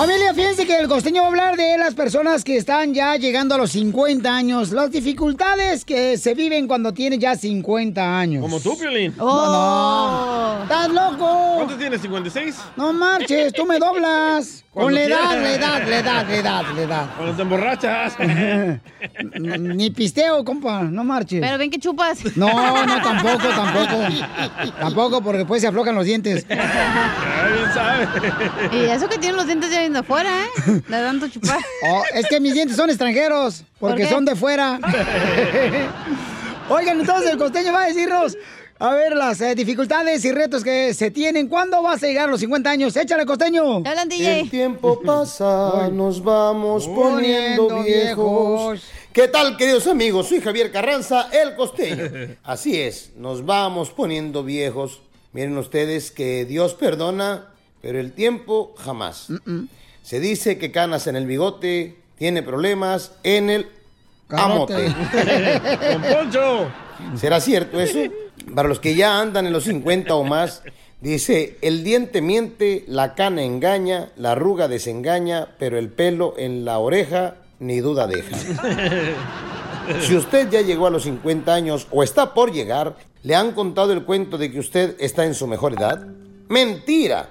Familia, 0.00 0.32
fíjense 0.32 0.66
que 0.66 0.78
el 0.78 0.88
costeño 0.88 1.20
va 1.20 1.26
a 1.26 1.28
hablar 1.28 1.56
de 1.58 1.76
las 1.76 1.94
personas 1.94 2.42
que 2.42 2.56
están 2.56 2.94
ya 2.94 3.16
llegando 3.16 3.54
a 3.54 3.58
los 3.58 3.72
50 3.72 4.34
años, 4.34 4.70
las 4.70 4.90
dificultades 4.90 5.84
que 5.84 6.16
se 6.16 6.32
viven 6.32 6.66
cuando 6.66 6.94
tienen 6.94 7.20
ya 7.20 7.36
50 7.36 8.18
años. 8.18 8.40
Como 8.40 8.60
tú, 8.60 8.78
Piolín. 8.78 9.14
No, 9.18 9.26
no. 9.26 10.62
¿Estás 10.62 10.88
loco? 10.88 11.52
¿Cuánto 11.56 11.76
tienes? 11.76 12.02
¿56? 12.02 12.54
No 12.78 12.94
marches, 12.94 13.52
tú 13.52 13.66
me 13.66 13.78
doblas. 13.78 14.64
Con 14.72 14.94
la 14.94 15.02
edad, 15.02 15.42
la 15.42 15.52
edad, 15.52 15.88
la 15.88 15.98
edad, 15.98 16.28
la 16.28 16.36
edad, 16.36 16.64
la 16.76 16.82
edad. 16.82 17.10
Cuando 17.16 17.34
te 17.34 17.42
emborrachas. 17.42 18.14
Ni 19.40 19.90
pisteo, 19.90 20.44
compa, 20.44 20.84
no 20.84 21.02
marches. 21.02 21.40
Pero 21.40 21.58
ven 21.58 21.70
que 21.72 21.78
chupas. 21.80 22.20
No, 22.36 22.86
no, 22.86 23.02
tampoco, 23.02 23.48
tampoco. 23.48 24.14
Tampoco, 24.78 25.20
porque 25.22 25.38
después 25.38 25.60
se 25.60 25.66
aflojan 25.66 25.96
los 25.96 26.06
dientes. 26.06 26.46
bien 26.46 26.60
sabe. 27.74 28.06
Y 28.72 28.84
eso 28.90 29.08
que 29.08 29.18
tienen 29.18 29.36
los 29.36 29.46
dientes 29.46 29.72
ya 29.72 29.89
viendo 29.90 30.00
afuera, 30.00 30.30
¿eh? 30.44 30.72
De 30.72 30.80
tanto 30.82 31.28
chupar. 31.28 31.58
Oh, 31.90 32.02
es 32.14 32.26
que 32.28 32.38
mis 32.40 32.54
dientes 32.54 32.76
son 32.76 32.90
extranjeros, 32.90 33.64
porque 33.78 34.06
son 34.06 34.24
de 34.24 34.36
fuera. 34.36 34.78
Oigan, 36.68 37.00
entonces 37.00 37.32
el 37.32 37.38
costeño 37.38 37.72
va 37.72 37.82
a 37.84 37.86
decirnos, 37.86 38.36
a 38.78 38.94
ver, 38.94 39.16
las 39.16 39.40
eh, 39.40 39.54
dificultades 39.56 40.24
y 40.24 40.30
retos 40.30 40.62
que 40.62 40.94
se 40.94 41.10
tienen. 41.10 41.48
¿Cuándo 41.48 41.82
vas 41.82 42.02
a 42.02 42.06
llegar 42.06 42.28
a 42.28 42.30
los 42.30 42.40
50 42.40 42.70
años? 42.70 42.96
Échale, 42.96 43.26
costeño. 43.26 43.78
hablan, 43.78 44.10
El 44.12 44.48
tiempo 44.48 45.00
pasa, 45.04 45.88
nos 45.92 46.22
vamos 46.22 46.86
Poniendo 46.86 47.66
poniendo 47.68 47.82
viejos. 47.82 48.72
viejos. 48.80 48.82
¿Qué 49.12 49.26
tal, 49.26 49.56
queridos 49.56 49.88
amigos? 49.88 50.28
Soy 50.28 50.40
Javier 50.40 50.70
Carranza, 50.70 51.28
el 51.32 51.56
costeño. 51.56 52.36
Así 52.44 52.80
es, 52.80 53.10
nos 53.16 53.44
vamos 53.44 53.90
poniendo 53.90 54.44
viejos. 54.44 55.00
Miren 55.32 55.58
ustedes 55.58 56.12
que 56.12 56.44
Dios 56.44 56.74
perdona, 56.74 57.46
pero 57.82 57.98
el 57.98 58.12
tiempo 58.12 58.74
jamás. 58.78 59.26
Se 60.02 60.20
dice 60.20 60.58
que 60.58 60.72
canas 60.72 61.06
en 61.06 61.16
el 61.16 61.26
bigote 61.26 61.96
tiene 62.16 62.42
problemas 62.42 63.12
en 63.22 63.50
el 63.50 63.66
amote. 64.28 64.88
Don 65.92 66.02
Poncho. 66.02 66.70
¿Será 67.16 67.40
cierto 67.40 67.80
eso? 67.80 67.98
Para 68.54 68.68
los 68.68 68.80
que 68.80 68.94
ya 68.94 69.20
andan 69.20 69.46
en 69.46 69.52
los 69.52 69.64
50 69.64 70.14
o 70.14 70.24
más, 70.24 70.62
dice, 71.00 71.58
el 71.62 71.84
diente 71.84 72.20
miente, 72.20 72.84
la 72.88 73.14
cana 73.14 73.42
engaña, 73.42 74.10
la 74.16 74.32
arruga 74.32 74.68
desengaña, 74.68 75.48
pero 75.58 75.78
el 75.78 75.88
pelo 75.88 76.34
en 76.36 76.64
la 76.64 76.78
oreja 76.78 77.36
ni 77.58 77.80
duda 77.80 78.06
deja. 78.06 78.36
Si 80.02 80.14
usted 80.14 80.48
ya 80.50 80.60
llegó 80.60 80.86
a 80.86 80.90
los 80.90 81.02
50 81.02 81.52
años 81.52 81.88
o 81.90 82.04
está 82.04 82.32
por 82.32 82.52
llegar, 82.52 82.96
¿le 83.24 83.34
han 83.34 83.52
contado 83.52 83.92
el 83.92 84.04
cuento 84.04 84.38
de 84.38 84.52
que 84.52 84.60
usted 84.60 84.94
está 85.00 85.24
en 85.24 85.34
su 85.34 85.48
mejor 85.48 85.72
edad? 85.72 86.06
Mentira. 86.48 87.30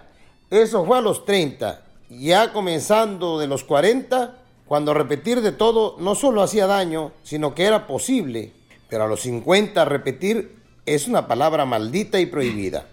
Eso 0.50 0.86
fue 0.86 0.98
a 0.98 1.02
los 1.02 1.24
30. 1.24 1.82
Ya 2.10 2.52
comenzando 2.52 3.38
de 3.38 3.48
los 3.48 3.64
40, 3.64 4.36
cuando 4.66 4.94
repetir 4.94 5.42
de 5.42 5.52
todo 5.52 5.96
no 6.00 6.16
solo 6.16 6.42
hacía 6.42 6.66
daño, 6.66 7.12
sino 7.24 7.54
que 7.54 7.66
era 7.66 7.86
posible. 7.88 8.52
Pero 8.90 9.04
a 9.04 9.08
los 9.08 9.22
50 9.22 9.86
repetir 9.86 10.58
es 10.86 11.08
una 11.08 11.28
palabra 11.28 11.66
maldita 11.66 12.20
y 12.20 12.26
prohibida. 12.26 12.88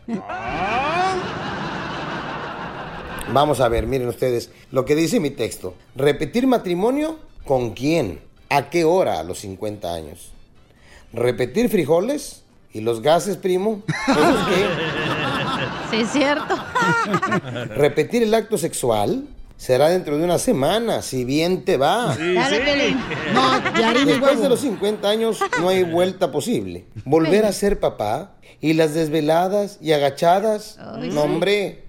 Vamos 3.33 3.61
a 3.61 3.69
ver, 3.69 3.87
miren 3.87 4.09
ustedes 4.09 4.51
lo 4.71 4.85
que 4.85 4.95
dice 4.95 5.19
mi 5.19 5.31
texto. 5.31 5.75
Repetir 5.95 6.47
matrimonio 6.47 7.19
con 7.45 7.71
quién, 7.71 8.21
a 8.51 8.69
qué 8.69 8.85
hora 8.85 9.19
a 9.19 9.23
los 9.25 9.39
50 9.41 9.93
años. 9.93 10.33
Repetir 11.13 11.71
frijoles 11.71 12.43
y 12.73 12.81
los 12.81 13.01
gases, 13.01 13.37
primo. 13.37 13.83
¿Esos 14.09 14.49
qué? 14.49 14.67
Sí, 15.91 15.97
es 16.03 16.11
cierto. 16.11 16.55
Repetir 17.77 18.23
el 18.23 18.35
acto 18.35 18.59
sexual 18.59 19.25
será 19.57 19.89
dentro 19.89 20.19
de 20.19 20.25
una 20.25 20.39
semana, 20.39 21.03
si 21.03 21.25
bien 21.25 21.65
te 21.65 21.77
va. 21.77 22.15
Sí, 22.15 22.35
Dale, 22.35 22.89
sí. 22.89 22.97
No, 23.33 23.79
ya 23.79 23.93
Después 23.93 24.41
de 24.41 24.49
los 24.49 24.61
50 24.61 25.09
años 25.09 25.39
no 25.61 25.69
hay 25.69 25.83
vuelta 25.83 26.31
posible. 26.31 26.87
Volver 27.05 27.47
a 27.47 27.53
ser 27.53 27.81
papá 27.81 28.33
y 28.61 28.75
las 28.75 28.95
desveladas 28.95 29.79
y 29.81 29.93
agachadas. 29.93 30.79
Ay, 30.79 31.09
no, 31.09 31.13
sí. 31.13 31.19
hombre. 31.19 31.85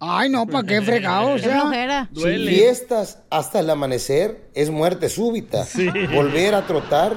Ay, 0.00 0.28
no, 0.28 0.46
¿para 0.46 0.66
qué 0.66 0.82
fregado? 0.82 1.34
O 1.34 1.38
sea. 1.38 2.08
Sin 2.14 2.46
fiestas 2.46 3.18
hasta 3.30 3.60
el 3.60 3.70
amanecer 3.70 4.50
es 4.54 4.70
muerte 4.70 5.08
súbita. 5.08 5.66
Volver 6.12 6.54
a 6.54 6.66
trotar, 6.66 7.14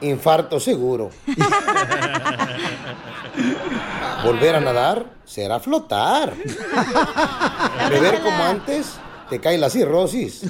infarto 0.00 0.60
seguro. 0.60 1.10
Volver 4.24 4.56
a 4.56 4.60
nadar 4.60 5.06
será 5.24 5.60
flotar. 5.60 6.34
Beber 7.90 8.20
como 8.20 8.44
antes 8.44 8.98
te 9.28 9.40
cae 9.40 9.58
la 9.58 9.70
cirrosis. 9.70 10.42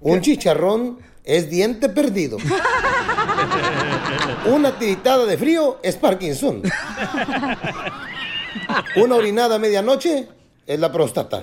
Un 0.00 0.20
chicharrón 0.20 0.98
es 1.24 1.50
diente 1.50 1.88
perdido. 1.88 2.38
Una 4.46 4.78
tiritada 4.78 5.26
de 5.26 5.36
frío 5.36 5.78
es 5.82 5.96
Parkinson. 5.96 6.62
Una 8.96 9.14
orinada 9.14 9.56
a 9.56 9.58
medianoche 9.58 10.28
es 10.66 10.80
la 10.80 10.92
próstata. 10.92 11.40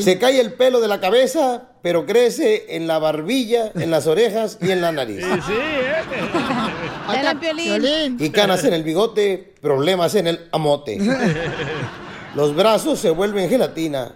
Se 0.00 0.18
cae 0.18 0.40
el 0.40 0.54
pelo 0.54 0.80
de 0.80 0.88
la 0.88 1.00
cabeza, 1.00 1.68
pero 1.82 2.06
crece 2.06 2.76
en 2.76 2.86
la 2.86 2.98
barbilla, 2.98 3.72
en 3.74 3.90
las 3.90 4.06
orejas 4.06 4.58
y 4.60 4.70
en 4.70 4.80
la 4.80 4.92
nariz. 4.92 5.24
Dale, 7.06 7.36
Piolín. 7.36 8.16
Y 8.20 8.30
canas 8.30 8.64
en 8.64 8.74
el 8.74 8.82
bigote, 8.82 9.54
problemas 9.60 10.14
en 10.14 10.26
el 10.26 10.48
amote. 10.52 10.98
Los 12.34 12.54
brazos 12.54 13.00
se 13.00 13.10
vuelven 13.10 13.48
gelatina. 13.48 14.12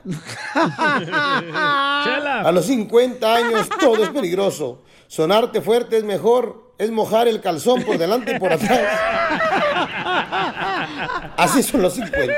A 0.55 2.51
los 2.53 2.67
50 2.67 3.35
años 3.35 3.69
todo 3.81 4.05
es 4.05 4.11
peligroso. 4.11 4.83
Sonarte 5.09 5.61
fuerte 5.61 5.97
es 5.97 6.05
mejor, 6.05 6.75
es 6.79 6.93
mojar 6.93 7.27
el 7.27 7.41
calzón 7.41 7.83
por 7.83 7.99
delante 7.99 8.37
y 8.37 8.39
por 8.39 8.53
atrás. 8.53 8.81
Así 11.37 11.63
son 11.63 11.83
los 11.83 11.95
50. 11.95 12.33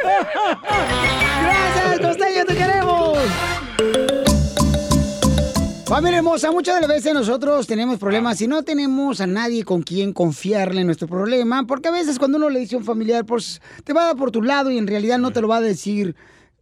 Familia 5.87 6.18
hermosa, 6.18 6.51
muchas 6.51 6.74
de 6.74 6.80
las 6.80 6.91
veces 6.91 7.14
nosotros 7.14 7.64
tenemos 7.66 7.99
problemas 7.99 8.41
y 8.41 8.49
no 8.49 8.64
tenemos 8.64 9.20
a 9.20 9.26
nadie 9.28 9.62
con 9.64 9.82
quien 9.82 10.12
confiarle 10.12 10.80
en 10.80 10.87
nuestro 10.89 11.07
problema, 11.07 11.64
porque 11.64 11.89
a 11.89 11.93
veces 11.93 12.18
cuando 12.18 12.39
uno 12.39 12.51
le 12.51 12.59
dice 12.59 12.74
a 12.74 12.78
un 12.78 12.84
familiar, 12.84 13.24
pues 13.24 13.61
te 13.84 13.93
va 13.93 14.03
a 14.03 14.07
dar 14.07 14.16
por 14.16 14.32
tu 14.32 14.43
lado 14.43 14.70
y 14.72 14.78
en 14.78 14.89
realidad 14.89 15.18
no 15.18 15.30
te 15.30 15.41
lo 15.41 15.47
va 15.49 15.59
a 15.59 15.61
decir 15.61 16.16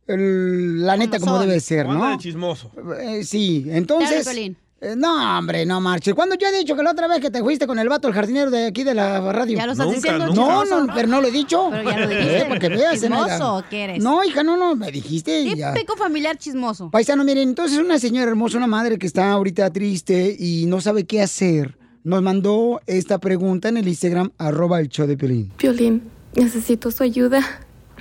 el- 0.06 0.84
la 0.84 0.98
neta 0.98 1.18
como 1.18 1.38
son. 1.38 1.48
debe 1.48 1.58
ser, 1.60 1.86
¿no? 1.88 2.10
de 2.10 2.18
chismoso. 2.18 2.70
Eh, 3.00 3.24
sí, 3.24 3.64
entonces... 3.70 4.26
Eh, 4.84 4.94
no, 4.96 5.38
hombre, 5.38 5.64
no 5.64 5.80
marches. 5.80 6.12
Cuando 6.14 6.34
yo 6.34 6.46
he 6.48 6.52
dicho 6.58 6.76
que 6.76 6.82
la 6.82 6.90
otra 6.90 7.08
vez 7.08 7.20
que 7.20 7.30
te 7.30 7.40
fuiste 7.40 7.66
con 7.66 7.78
el 7.78 7.88
vato, 7.88 8.06
el 8.06 8.12
jardinero 8.14 8.50
de 8.50 8.66
aquí 8.66 8.84
de 8.84 8.92
la 8.94 9.32
radio. 9.32 9.56
Ya 9.56 9.64
lo 9.64 9.72
estás 9.72 9.86
Nunca, 9.86 9.96
diciendo, 10.18 10.34
No, 10.34 10.64
no, 10.64 10.92
pero 10.94 11.08
no 11.08 11.22
lo 11.22 11.28
he 11.28 11.30
dicho. 11.30 11.68
Pero 11.70 11.90
ya 11.90 11.98
lo 12.00 12.08
dijiste. 12.08 12.34
Eh, 12.34 12.44
para 12.48 12.58
que 12.60 12.68
veas, 12.68 13.00
¿Chismoso 13.00 13.24
Zenaida. 13.24 13.52
o 13.54 13.64
qué 13.70 13.84
eres? 13.84 14.02
No, 14.02 14.24
hija, 14.24 14.42
no, 14.42 14.56
no, 14.56 14.74
me 14.76 14.90
dijiste. 14.90 15.44
Típico 15.74 15.96
familiar 15.96 16.36
chismoso. 16.36 16.90
Paisano, 16.90 17.24
miren, 17.24 17.48
entonces 17.48 17.78
una 17.78 17.98
señora 17.98 18.30
hermosa, 18.30 18.58
una 18.58 18.66
madre 18.66 18.98
que 18.98 19.06
está 19.06 19.30
ahorita 19.30 19.72
triste 19.72 20.36
y 20.38 20.66
no 20.66 20.80
sabe 20.80 21.04
qué 21.04 21.22
hacer, 21.22 21.78
nos 22.02 22.22
mandó 22.22 22.80
esta 22.86 23.18
pregunta 23.18 23.68
en 23.68 23.76
el 23.76 23.88
Instagram, 23.88 24.32
arroba 24.36 24.80
el 24.80 24.88
show 24.88 25.06
de 25.06 25.16
Piolín. 25.16 25.50
Piolín, 25.56 26.02
necesito 26.34 26.90
su 26.90 27.02
ayuda. 27.04 27.40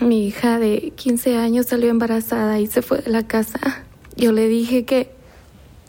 Mi 0.02 0.28
hija 0.28 0.58
de 0.60 0.92
15 0.96 1.38
años 1.38 1.68
salió 1.68 1.90
embarazada 1.90 2.60
y 2.60 2.68
se 2.68 2.82
fue 2.82 3.00
de 3.00 3.12
la 3.12 3.28
casa. 3.28 3.84
Yo 4.18 4.32
le 4.32 4.48
dije 4.48 4.86
que, 4.86 5.12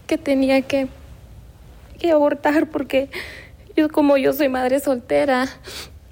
que 0.07 0.19
tenía 0.19 0.63
que, 0.63 0.89
que 1.99 2.11
abortar 2.11 2.69
porque 2.69 3.11
yo 3.77 3.89
como 3.89 4.17
yo 4.17 4.33
soy 4.33 4.49
madre 4.49 4.81
soltera, 4.81 5.49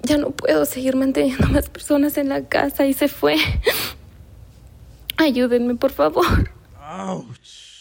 ya 0.03 0.17
no 0.17 0.31
puedo 0.31 0.65
seguir 0.65 0.95
manteniendo 0.95 1.47
más 1.47 1.69
personas 1.69 2.17
en 2.17 2.29
la 2.29 2.43
casa 2.43 2.85
y 2.85 2.93
se 2.93 3.07
fue. 3.07 3.35
Ayúdenme, 5.17 5.75
por 5.75 5.91
favor. 5.91 6.51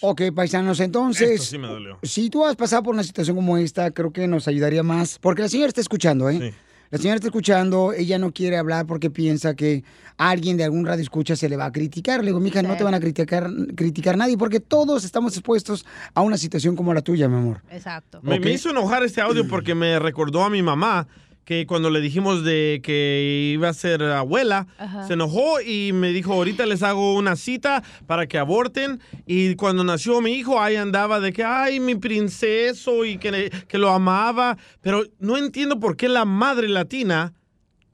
Ok, 0.00 0.22
paisanos, 0.34 0.80
entonces... 0.80 1.30
Esto 1.30 1.44
sí 1.44 1.58
me 1.58 1.68
dolió. 1.68 1.98
Si 2.02 2.30
tú 2.30 2.44
has 2.44 2.56
pasado 2.56 2.82
por 2.82 2.94
una 2.94 3.04
situación 3.04 3.36
como 3.36 3.56
esta, 3.56 3.90
creo 3.90 4.12
que 4.12 4.26
nos 4.26 4.48
ayudaría 4.48 4.82
más. 4.82 5.18
Porque 5.20 5.42
la 5.42 5.48
señora 5.48 5.68
está 5.68 5.80
escuchando, 5.80 6.28
¿eh? 6.30 6.54
La 6.92 6.98
señora 6.98 7.14
está 7.14 7.28
escuchando, 7.28 7.94
ella 7.94 8.18
no 8.18 8.32
quiere 8.32 8.58
hablar 8.58 8.84
porque 8.86 9.08
piensa 9.08 9.56
que 9.56 9.82
alguien 10.18 10.58
de 10.58 10.64
algún 10.64 10.84
radio 10.84 11.02
escucha 11.02 11.34
se 11.36 11.48
le 11.48 11.56
va 11.56 11.64
a 11.64 11.72
criticar. 11.72 12.20
Le 12.20 12.26
digo, 12.26 12.38
mija, 12.38 12.60
no 12.62 12.76
te 12.76 12.84
van 12.84 12.92
a 12.92 13.00
criticar, 13.00 13.48
criticar 13.74 14.18
nadie 14.18 14.36
porque 14.36 14.60
todos 14.60 15.02
estamos 15.02 15.32
expuestos 15.34 15.86
a 16.12 16.20
una 16.20 16.36
situación 16.36 16.76
como 16.76 16.92
la 16.92 17.00
tuya, 17.00 17.28
mi 17.28 17.36
amor. 17.36 17.62
Exacto. 17.70 18.20
Me, 18.22 18.38
me 18.38 18.52
hizo 18.52 18.68
enojar 18.68 19.02
este 19.04 19.22
audio 19.22 19.48
porque 19.48 19.74
me 19.74 19.98
recordó 20.00 20.44
a 20.44 20.50
mi 20.50 20.62
mamá 20.62 21.08
que 21.44 21.66
cuando 21.66 21.90
le 21.90 22.00
dijimos 22.00 22.44
de 22.44 22.80
que 22.84 23.50
iba 23.54 23.68
a 23.68 23.74
ser 23.74 24.02
abuela, 24.04 24.68
Ajá. 24.78 25.06
se 25.06 25.14
enojó 25.14 25.60
y 25.60 25.92
me 25.92 26.10
dijo, 26.12 26.32
ahorita 26.34 26.66
les 26.66 26.82
hago 26.84 27.14
una 27.16 27.34
cita 27.36 27.82
para 28.06 28.26
que 28.26 28.38
aborten. 28.38 29.00
Y 29.26 29.56
cuando 29.56 29.82
nació 29.82 30.20
mi 30.20 30.32
hijo, 30.34 30.60
ahí 30.60 30.76
andaba 30.76 31.18
de 31.18 31.32
que, 31.32 31.42
ay, 31.44 31.80
mi 31.80 31.96
princeso 31.96 33.04
y 33.04 33.18
que, 33.18 33.32
le- 33.32 33.50
que 33.50 33.78
lo 33.78 33.90
amaba. 33.90 34.56
Pero 34.80 35.04
no 35.18 35.36
entiendo 35.36 35.80
por 35.80 35.96
qué 35.96 36.08
la 36.08 36.24
madre 36.24 36.68
latina 36.68 37.32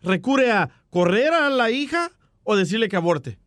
recurre 0.02 0.52
a 0.52 0.68
correr 0.90 1.32
a 1.32 1.48
la 1.48 1.70
hija 1.70 2.10
o 2.44 2.54
decirle 2.56 2.88
que 2.88 2.96
aborte. 2.96 3.38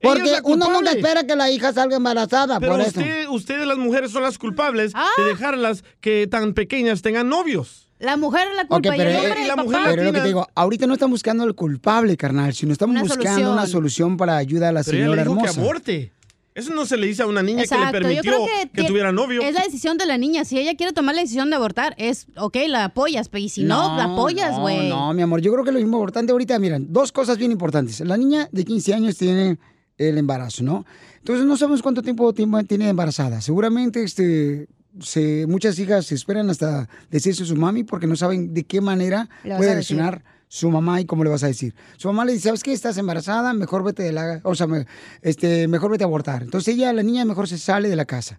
Porque 0.00 0.40
uno 0.44 0.70
nunca 0.70 0.92
espera 0.92 1.26
que 1.26 1.34
la 1.36 1.50
hija 1.50 1.72
salga 1.72 1.96
embarazada, 1.96 2.60
Pero 2.60 2.72
por 2.72 2.80
eso. 2.82 3.00
usted, 3.00 3.28
ustedes 3.28 3.66
las 3.66 3.78
mujeres 3.78 4.10
son 4.10 4.22
las 4.22 4.38
culpables 4.38 4.92
de 5.16 5.24
dejarlas 5.24 5.84
que 6.00 6.26
tan 6.26 6.52
pequeñas 6.52 7.02
tengan 7.02 7.28
novios. 7.28 7.85
La 7.98 8.16
mujer 8.16 8.48
es 8.50 8.56
la 8.56 8.62
Ok, 8.62 8.68
culpa 8.68 8.90
pero, 8.96 9.10
y 9.10 9.12
el 9.12 9.12
eh, 9.12 9.16
hombre, 9.18 9.42
el 9.42 9.84
pero 9.84 10.02
es 10.02 10.06
lo 10.06 10.12
que 10.12 10.20
te 10.20 10.26
digo, 10.26 10.46
ahorita 10.54 10.86
no 10.86 10.92
estamos 10.94 11.12
buscando 11.14 11.44
el 11.44 11.54
culpable, 11.54 12.16
carnal, 12.16 12.52
sino 12.54 12.72
estamos 12.72 12.92
Una 12.92 13.02
buscando 13.02 13.24
solución. 13.30 13.52
una 13.52 13.66
solución 13.66 14.16
para 14.16 14.36
ayudar 14.36 14.70
a 14.70 14.72
la 14.72 14.82
Pero 14.84 14.96
ella 14.98 15.04
señora 15.06 15.16
le 15.16 15.28
dijo 15.28 15.34
hermosa. 15.40 15.54
que 15.54 15.60
aborte. 15.60 16.12
Eso 16.54 16.72
no 16.72 16.86
se 16.86 16.96
le 16.96 17.06
dice 17.06 17.22
a 17.22 17.26
una 17.26 17.42
niña 17.42 17.62
Exacto, 17.64 17.84
que 17.92 18.00
le 18.00 18.22
permitió 18.22 18.32
que, 18.72 18.84
tuviera 18.84 19.12
novio. 19.12 19.42
Es 19.42 19.54
la 19.54 19.62
decisión 19.62 19.98
de 19.98 20.06
la 20.06 20.16
niña. 20.16 20.46
Si 20.46 20.58
ella 20.58 20.74
quiere 20.74 20.94
tomar 20.94 21.14
la 21.14 21.20
decisión 21.20 21.50
de 21.50 21.56
abortar, 21.56 21.94
es 21.98 22.28
ok, 22.36 22.56
la 22.68 22.84
apoyas, 22.84 23.28
pero 23.28 23.44
y 23.44 23.50
si 23.50 23.62
no, 23.62 23.94
la 23.96 24.04
apoyas, 24.04 24.52
no, 24.52 24.60
güey. 24.62 24.88
No, 24.88 25.12
mi 25.12 25.20
amor, 25.20 25.42
yo 25.42 25.52
creo 25.52 25.64
que 25.64 25.72
lo 25.72 25.78
importante 25.78 26.32
ahorita, 26.32 26.58
miren, 26.58 26.90
dos 26.90 27.12
cosas 27.12 27.36
bien 27.36 27.52
importantes. 27.52 28.00
La 28.00 28.16
niña 28.16 28.48
de 28.52 28.64
15 28.64 28.94
años 28.94 29.18
tiene 29.18 29.58
el 29.98 30.16
embarazo, 30.16 30.62
¿no? 30.62 30.86
Entonces 31.18 31.44
no 31.44 31.58
sabemos 31.58 31.82
cuánto 31.82 32.00
tiempo 32.02 32.32
tiempo 32.32 32.62
tiene 32.64 32.88
embarazada. 32.88 33.42
Seguramente 33.42 34.02
este, 34.02 34.66
se, 35.00 35.46
muchas 35.46 35.78
hijas 35.78 36.06
se 36.06 36.14
esperan 36.14 36.48
hasta 36.50 36.88
decirse 37.10 37.42
a 37.42 37.46
su 37.46 37.56
mami 37.56 37.84
porque 37.84 38.06
no 38.06 38.16
saben 38.16 38.54
de 38.54 38.64
qué 38.64 38.80
manera 38.80 39.28
puede 39.42 39.72
reaccionar 39.74 40.24
su 40.48 40.70
mamá 40.70 41.00
y 41.00 41.04
cómo 41.06 41.24
le 41.24 41.30
vas 41.30 41.42
a 41.42 41.48
decir. 41.48 41.74
Su 41.96 42.08
mamá 42.08 42.24
le 42.24 42.32
dice, 42.32 42.44
¿sabes 42.44 42.62
qué? 42.62 42.72
Estás 42.72 42.96
embarazada, 42.98 43.52
mejor 43.52 43.82
vete 43.82 44.02
de 44.04 44.12
la... 44.12 44.40
O 44.44 44.54
sea, 44.54 44.66
me- 44.68 44.86
este, 45.22 45.66
mejor 45.68 45.90
vete 45.90 46.04
a 46.04 46.06
abortar. 46.06 46.42
Entonces 46.44 46.74
ella, 46.74 46.92
la 46.92 47.02
niña, 47.02 47.24
mejor 47.24 47.48
se 47.48 47.58
sale 47.58 47.88
de 47.88 47.96
la 47.96 48.04
casa. 48.04 48.38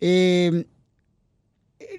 Eh, 0.00 0.64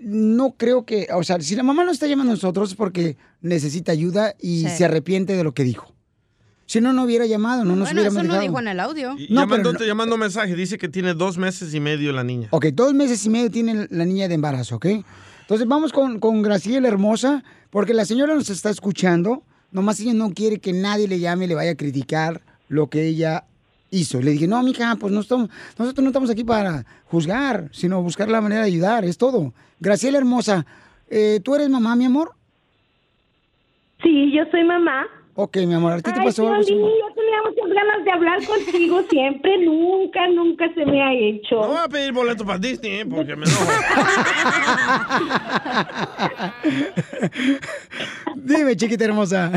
no 0.02 0.56
creo 0.58 0.86
que, 0.86 1.08
o 1.14 1.24
sea, 1.24 1.40
si 1.40 1.56
la 1.56 1.64
mamá 1.64 1.84
no 1.84 1.92
está 1.92 2.08
llamando 2.08 2.32
a 2.32 2.36
nosotros 2.36 2.72
es 2.72 2.76
porque 2.76 3.16
necesita 3.42 3.92
ayuda 3.92 4.36
y 4.40 4.64
Sí. 4.64 4.70
se 4.78 4.86
arrepiente 4.86 5.36
de 5.36 5.44
lo 5.44 5.54
que 5.54 5.64
dijo. 5.64 5.93
Si 6.74 6.82
no, 6.82 6.92
no 6.92 7.04
hubiera 7.04 7.28
llamado, 7.28 7.64
no 7.66 7.76
nos 7.76 7.90
Bueno, 7.90 8.02
hubiéramos 8.02 8.24
eso 8.24 8.34
no 8.34 8.42
dijo 8.42 8.60
en 8.60 8.68
el 8.68 8.80
audio. 8.80 9.14
Y 9.16 9.28
No, 9.32 9.42
llamando, 9.42 9.70
pero 9.70 9.80
no- 9.80 9.86
llamando 9.86 10.18
mensaje, 10.18 10.56
dice 10.56 10.80
que 10.80 10.90
tiene 10.90 11.14
dos 11.14 11.38
meses 11.38 11.72
y 11.76 11.80
medio 11.80 12.12
la 12.14 12.24
niña. 12.24 12.48
Ok, 12.50 12.66
dos 12.74 12.96
meses 12.96 13.24
y 13.28 13.30
medio 13.30 13.52
tiene 13.52 13.86
la 13.92 14.06
niña 14.06 14.28
de 14.28 14.34
embarazo, 14.34 14.78
¿ok? 14.78 14.88
Entonces 15.42 15.68
vamos 15.68 15.94
con, 15.94 16.20
con 16.20 16.42
Graciela 16.42 16.88
Hermosa, 16.88 17.44
porque 17.70 17.94
la 17.94 18.06
señora 18.06 18.34
nos 18.34 18.50
está 18.50 18.72
escuchando, 18.72 19.44
nomás 19.72 20.00
ella 20.00 20.16
no 20.16 20.32
quiere 20.32 20.58
que 20.58 20.74
nadie 20.74 21.08
le 21.08 21.20
llame 21.20 21.46
y 21.46 21.50
le 21.50 21.54
vaya 21.54 21.74
a 21.74 21.76
criticar 21.76 22.42
lo 22.70 22.90
que 22.90 23.06
ella 23.06 23.44
hizo. 23.92 24.20
Le 24.20 24.32
dije, 24.32 24.48
no, 24.48 24.64
mija, 24.64 24.96
pues 24.96 25.14
no 25.14 25.20
estamos, 25.20 25.52
nosotros 25.78 26.04
no 26.04 26.10
estamos 26.10 26.32
aquí 26.32 26.44
para 26.44 26.88
juzgar, 27.06 27.70
sino 27.72 28.02
buscar 28.02 28.30
la 28.30 28.42
manera 28.42 28.62
de 28.62 28.68
ayudar, 28.70 29.06
es 29.06 29.20
todo. 29.20 29.54
Graciela 29.80 30.18
Hermosa, 30.18 30.66
eh, 31.08 31.40
¿tú 31.44 31.54
eres 31.54 31.70
mamá, 31.70 31.96
mi 31.96 32.06
amor? 32.06 32.32
Sí, 34.02 34.32
yo 34.36 34.42
soy 34.50 34.64
mamá. 34.64 35.06
Ok, 35.36 35.58
mi 35.66 35.74
amor, 35.74 35.94
¿a 35.94 35.98
ti 35.98 36.12
te 36.12 36.20
Ay, 36.20 36.26
pasó 36.26 36.48
algo? 36.48 36.62
Así? 36.62 36.76
yo 36.76 37.14
tenía 37.16 37.42
muchas 37.44 37.70
ganas 37.74 38.06
de 38.06 38.12
hablar 38.12 38.40
contigo 38.46 39.02
siempre, 39.10 39.58
nunca, 39.66 40.28
nunca 40.28 40.72
se 40.76 40.86
me 40.86 41.02
ha 41.02 41.12
hecho. 41.14 41.56
No 41.56 41.68
voy 41.70 41.78
a 41.84 41.88
pedir 41.88 42.14
boleto 42.14 42.46
para 42.46 42.60
Disney, 42.60 43.00
¿eh? 43.00 43.06
porque 43.06 43.36
me 43.36 43.46
enojo. 43.46 43.72
Dime, 48.36 48.76
chiquita 48.76 49.06
hermosa. 49.06 49.52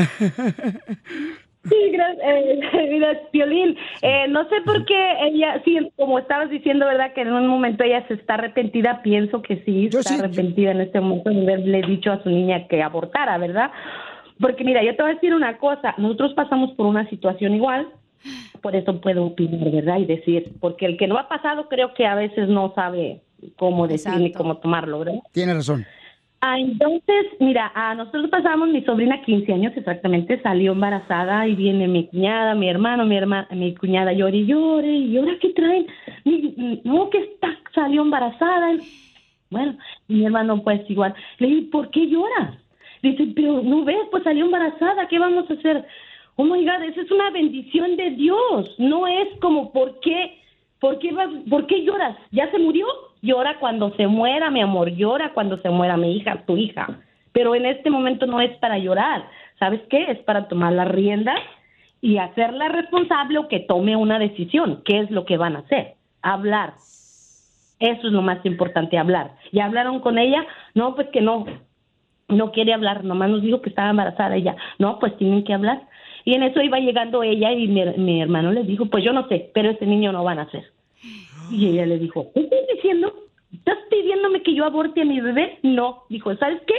Sí, 1.69 1.75
gracias, 1.91 2.25
eh, 2.25 2.87
mira, 2.89 3.21
Piolín, 3.31 3.77
eh, 4.01 4.25
no 4.29 4.49
sé 4.49 4.55
por 4.65 4.83
qué 4.85 5.13
ella, 5.21 5.61
sí, 5.63 5.77
como 5.95 6.17
estabas 6.17 6.49
diciendo, 6.49 6.87
¿verdad? 6.87 7.13
Que 7.13 7.21
en 7.21 7.33
un 7.33 7.47
momento 7.47 7.83
ella 7.83 8.03
se 8.07 8.15
está 8.15 8.33
arrepentida, 8.33 9.01
pienso 9.03 9.43
que 9.43 9.61
sí, 9.63 9.89
está 9.91 10.15
arrepentida 10.15 10.71
en 10.71 10.81
este 10.81 10.99
momento 11.01 11.29
de 11.29 11.41
haberle 11.41 11.81
dicho 11.83 12.11
a 12.11 12.23
su 12.23 12.29
niña 12.29 12.67
que 12.67 12.81
abortara, 12.81 13.37
¿verdad? 13.37 13.71
Porque 14.39 14.63
mira, 14.63 14.83
yo 14.83 14.95
te 14.95 15.01
voy 15.01 15.11
a 15.11 15.15
decir 15.15 15.33
una 15.33 15.57
cosa, 15.57 15.93
nosotros 15.97 16.33
pasamos 16.33 16.71
por 16.71 16.85
una 16.85 17.09
situación 17.09 17.53
igual, 17.55 17.87
por 18.61 18.75
eso 18.75 18.99
puedo 19.01 19.25
opinar, 19.25 19.71
¿verdad? 19.71 19.99
Y 19.99 20.05
decir, 20.05 20.51
porque 20.59 20.85
el 20.85 20.97
que 20.97 21.07
no 21.07 21.17
ha 21.17 21.27
pasado 21.27 21.67
creo 21.69 21.93
que 21.93 22.05
a 22.05 22.15
veces 22.15 22.47
no 22.49 22.73
sabe 22.75 23.21
cómo 23.55 23.87
decir 23.87 24.13
ni 24.19 24.31
cómo 24.31 24.57
tomarlo, 24.57 24.99
¿verdad? 24.99 25.19
Tiene 25.31 25.53
razón. 25.53 25.85
Ah, 26.39 26.59
entonces, 26.59 27.25
mira, 27.39 27.71
a 27.73 27.95
nosotros 27.95 28.29
pasamos, 28.29 28.69
mi 28.69 28.83
sobrina 28.83 29.21
15 29.23 29.51
años 29.53 29.73
exactamente, 29.75 30.39
salió 30.41 30.73
embarazada 30.73 31.47
y 31.47 31.55
viene 31.55 31.87
mi 31.87 32.05
cuñada, 32.07 32.53
mi 32.53 32.69
hermano, 32.69 33.05
mi 33.05 33.17
hermana, 33.17 33.47
mi 33.51 33.73
cuñada 33.73 34.13
llore 34.13 34.37
y 34.37 34.45
llore, 34.45 34.87
y 34.91 35.17
ahora 35.17 35.33
qué 35.41 35.49
traen, 35.49 35.87
Mi- 36.25 36.81
no, 36.83 37.09
que 37.09 37.17
está, 37.17 37.57
salió 37.73 38.03
embarazada. 38.03 38.77
Bueno, 39.49 39.77
mi 40.07 40.25
hermano 40.25 40.61
pues 40.61 40.87
igual, 40.89 41.15
le 41.39 41.47
dije, 41.47 41.69
¿por 41.71 41.89
qué 41.89 42.07
lloras? 42.07 42.57
Dice, 43.01 43.27
pero 43.35 43.61
no 43.61 43.83
ves, 43.83 43.97
pues 44.11 44.23
salió 44.23 44.45
embarazada, 44.45 45.07
¿qué 45.07 45.19
vamos 45.19 45.49
a 45.49 45.53
hacer? 45.53 45.85
Oh 46.35 46.43
my 46.43 46.63
God, 46.63 46.83
esa 46.83 47.01
es 47.01 47.11
una 47.11 47.29
bendición 47.31 47.95
de 47.95 48.11
Dios, 48.11 48.75
no 48.77 49.07
es 49.07 49.27
como, 49.39 49.71
¿por 49.71 49.99
qué? 49.99 50.37
¿Por 50.79 50.99
qué, 50.99 51.11
¿Por 51.49 51.65
qué 51.67 51.83
lloras? 51.83 52.15
¿Ya 52.31 52.49
se 52.51 52.59
murió? 52.59 52.85
Llora 53.21 53.57
cuando 53.59 53.95
se 53.95 54.07
muera, 54.07 54.51
mi 54.51 54.61
amor. 54.61 54.89
Llora 54.91 55.33
cuando 55.33 55.57
se 55.57 55.69
muera 55.69 55.97
mi 55.97 56.15
hija, 56.15 56.43
tu 56.45 56.55
hija. 56.55 56.87
Pero 57.31 57.55
en 57.55 57.65
este 57.65 57.89
momento 57.89 58.27
no 58.27 58.41
es 58.41 58.55
para 58.57 58.77
llorar. 58.77 59.27
¿Sabes 59.59 59.81
qué? 59.89 60.11
Es 60.11 60.19
para 60.19 60.47
tomar 60.47 60.73
las 60.73 60.87
riendas 60.87 61.39
y 61.99 62.17
hacerla 62.17 62.69
responsable 62.69 63.39
o 63.39 63.47
que 63.47 63.59
tome 63.61 63.95
una 63.95 64.19
decisión. 64.19 64.83
¿Qué 64.85 64.99
es 64.99 65.09
lo 65.11 65.25
que 65.25 65.37
van 65.37 65.55
a 65.55 65.59
hacer? 65.59 65.95
Hablar. 66.21 66.73
Eso 67.79 68.07
es 68.07 68.13
lo 68.13 68.21
más 68.21 68.43
importante, 68.45 68.97
hablar. 68.97 69.31
¿Ya 69.51 69.65
hablaron 69.65 69.99
con 69.99 70.17
ella? 70.17 70.45
No, 70.73 70.95
pues 70.95 71.07
que 71.09 71.21
no. 71.21 71.45
No 72.27 72.51
quiere 72.51 72.73
hablar. 72.73 73.03
Nomás 73.03 73.29
nos 73.29 73.41
dijo 73.41 73.61
que 73.61 73.69
estaba 73.69 73.89
embarazada 73.89 74.35
ella. 74.35 74.55
No, 74.79 74.99
pues 74.99 75.15
tienen 75.17 75.43
que 75.43 75.53
hablar. 75.53 75.81
Y 76.25 76.33
en 76.33 76.43
eso 76.43 76.61
iba 76.61 76.79
llegando 76.79 77.23
ella 77.23 77.51
y 77.53 77.67
mi, 77.67 77.83
mi 77.97 78.21
hermano 78.21 78.51
le 78.51 78.63
dijo, 78.63 78.87
pues 78.87 79.03
yo 79.03 79.13
no 79.13 79.27
sé, 79.29 79.49
pero 79.53 79.69
ese 79.69 79.85
niño 79.85 80.11
no 80.11 80.23
va 80.23 80.33
a 80.33 80.35
nacer. 80.35 80.65
Y 81.49 81.67
ella 81.69 81.85
le 81.85 81.99
dijo, 81.99 82.31
¿qué 82.33 82.41
estás 82.41 82.59
diciendo? 82.75 83.13
¿Estás 83.53 83.77
pidiéndome 83.89 84.41
que 84.41 84.53
yo 84.53 84.65
aborte 84.65 85.01
a 85.01 85.05
mi 85.05 85.21
bebé? 85.21 85.59
No. 85.63 86.03
Dijo, 86.09 86.35
¿sabes 86.35 86.61
qué? 86.67 86.75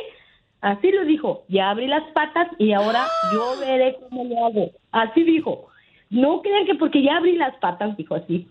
Así 0.61 0.91
lo 0.93 1.05
dijo. 1.05 1.45
Ya 1.49 1.71
abrí 1.71 1.87
las 1.87 2.05
patas 2.13 2.49
y 2.59 2.73
ahora 2.73 3.07
yo 3.33 3.55
veré 3.61 3.97
cómo 4.09 4.25
lo 4.25 4.47
hago. 4.47 4.71
Así 4.93 5.23
dijo. 5.23 5.69
No 6.11 6.43
crean 6.43 6.67
que 6.67 6.75
porque 6.75 7.03
ya 7.03 7.17
abrí 7.17 7.37
las 7.37 7.55
patas, 7.57 7.97
dijo 7.97 8.15
así. 8.15 8.49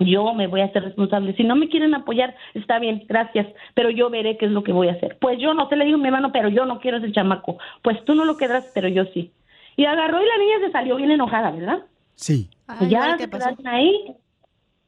Yo 0.00 0.34
me 0.34 0.46
voy 0.46 0.60
a 0.60 0.66
hacer 0.66 0.82
responsable. 0.82 1.34
Si 1.36 1.44
no 1.44 1.56
me 1.56 1.68
quieren 1.68 1.94
apoyar, 1.94 2.34
está 2.54 2.78
bien, 2.78 3.04
gracias. 3.08 3.46
Pero 3.74 3.90
yo 3.90 4.10
veré 4.10 4.36
qué 4.36 4.46
es 4.46 4.52
lo 4.52 4.62
que 4.62 4.72
voy 4.72 4.88
a 4.88 4.92
hacer. 4.92 5.18
Pues 5.20 5.38
yo 5.38 5.54
no 5.54 5.68
sé, 5.68 5.76
le 5.76 5.84
digo 5.84 5.96
a 5.96 6.00
mi 6.00 6.06
hermano, 6.06 6.32
pero 6.32 6.48
yo 6.48 6.66
no 6.66 6.80
quiero 6.80 6.98
ese 6.98 7.12
chamaco. 7.12 7.58
Pues 7.82 8.04
tú 8.04 8.14
no 8.14 8.24
lo 8.24 8.36
quedas, 8.36 8.70
pero 8.74 8.88
yo 8.88 9.04
sí. 9.14 9.32
Y 9.76 9.84
agarró 9.84 10.22
y 10.22 10.26
la 10.26 10.38
niña 10.38 10.66
se 10.66 10.72
salió 10.72 10.96
bien 10.96 11.10
enojada, 11.10 11.50
¿verdad? 11.50 11.84
Sí. 12.14 12.48
Y 12.80 12.88
ya 12.88 13.16
se 13.16 13.28
quedaron 13.28 13.66
ahí. 13.66 14.16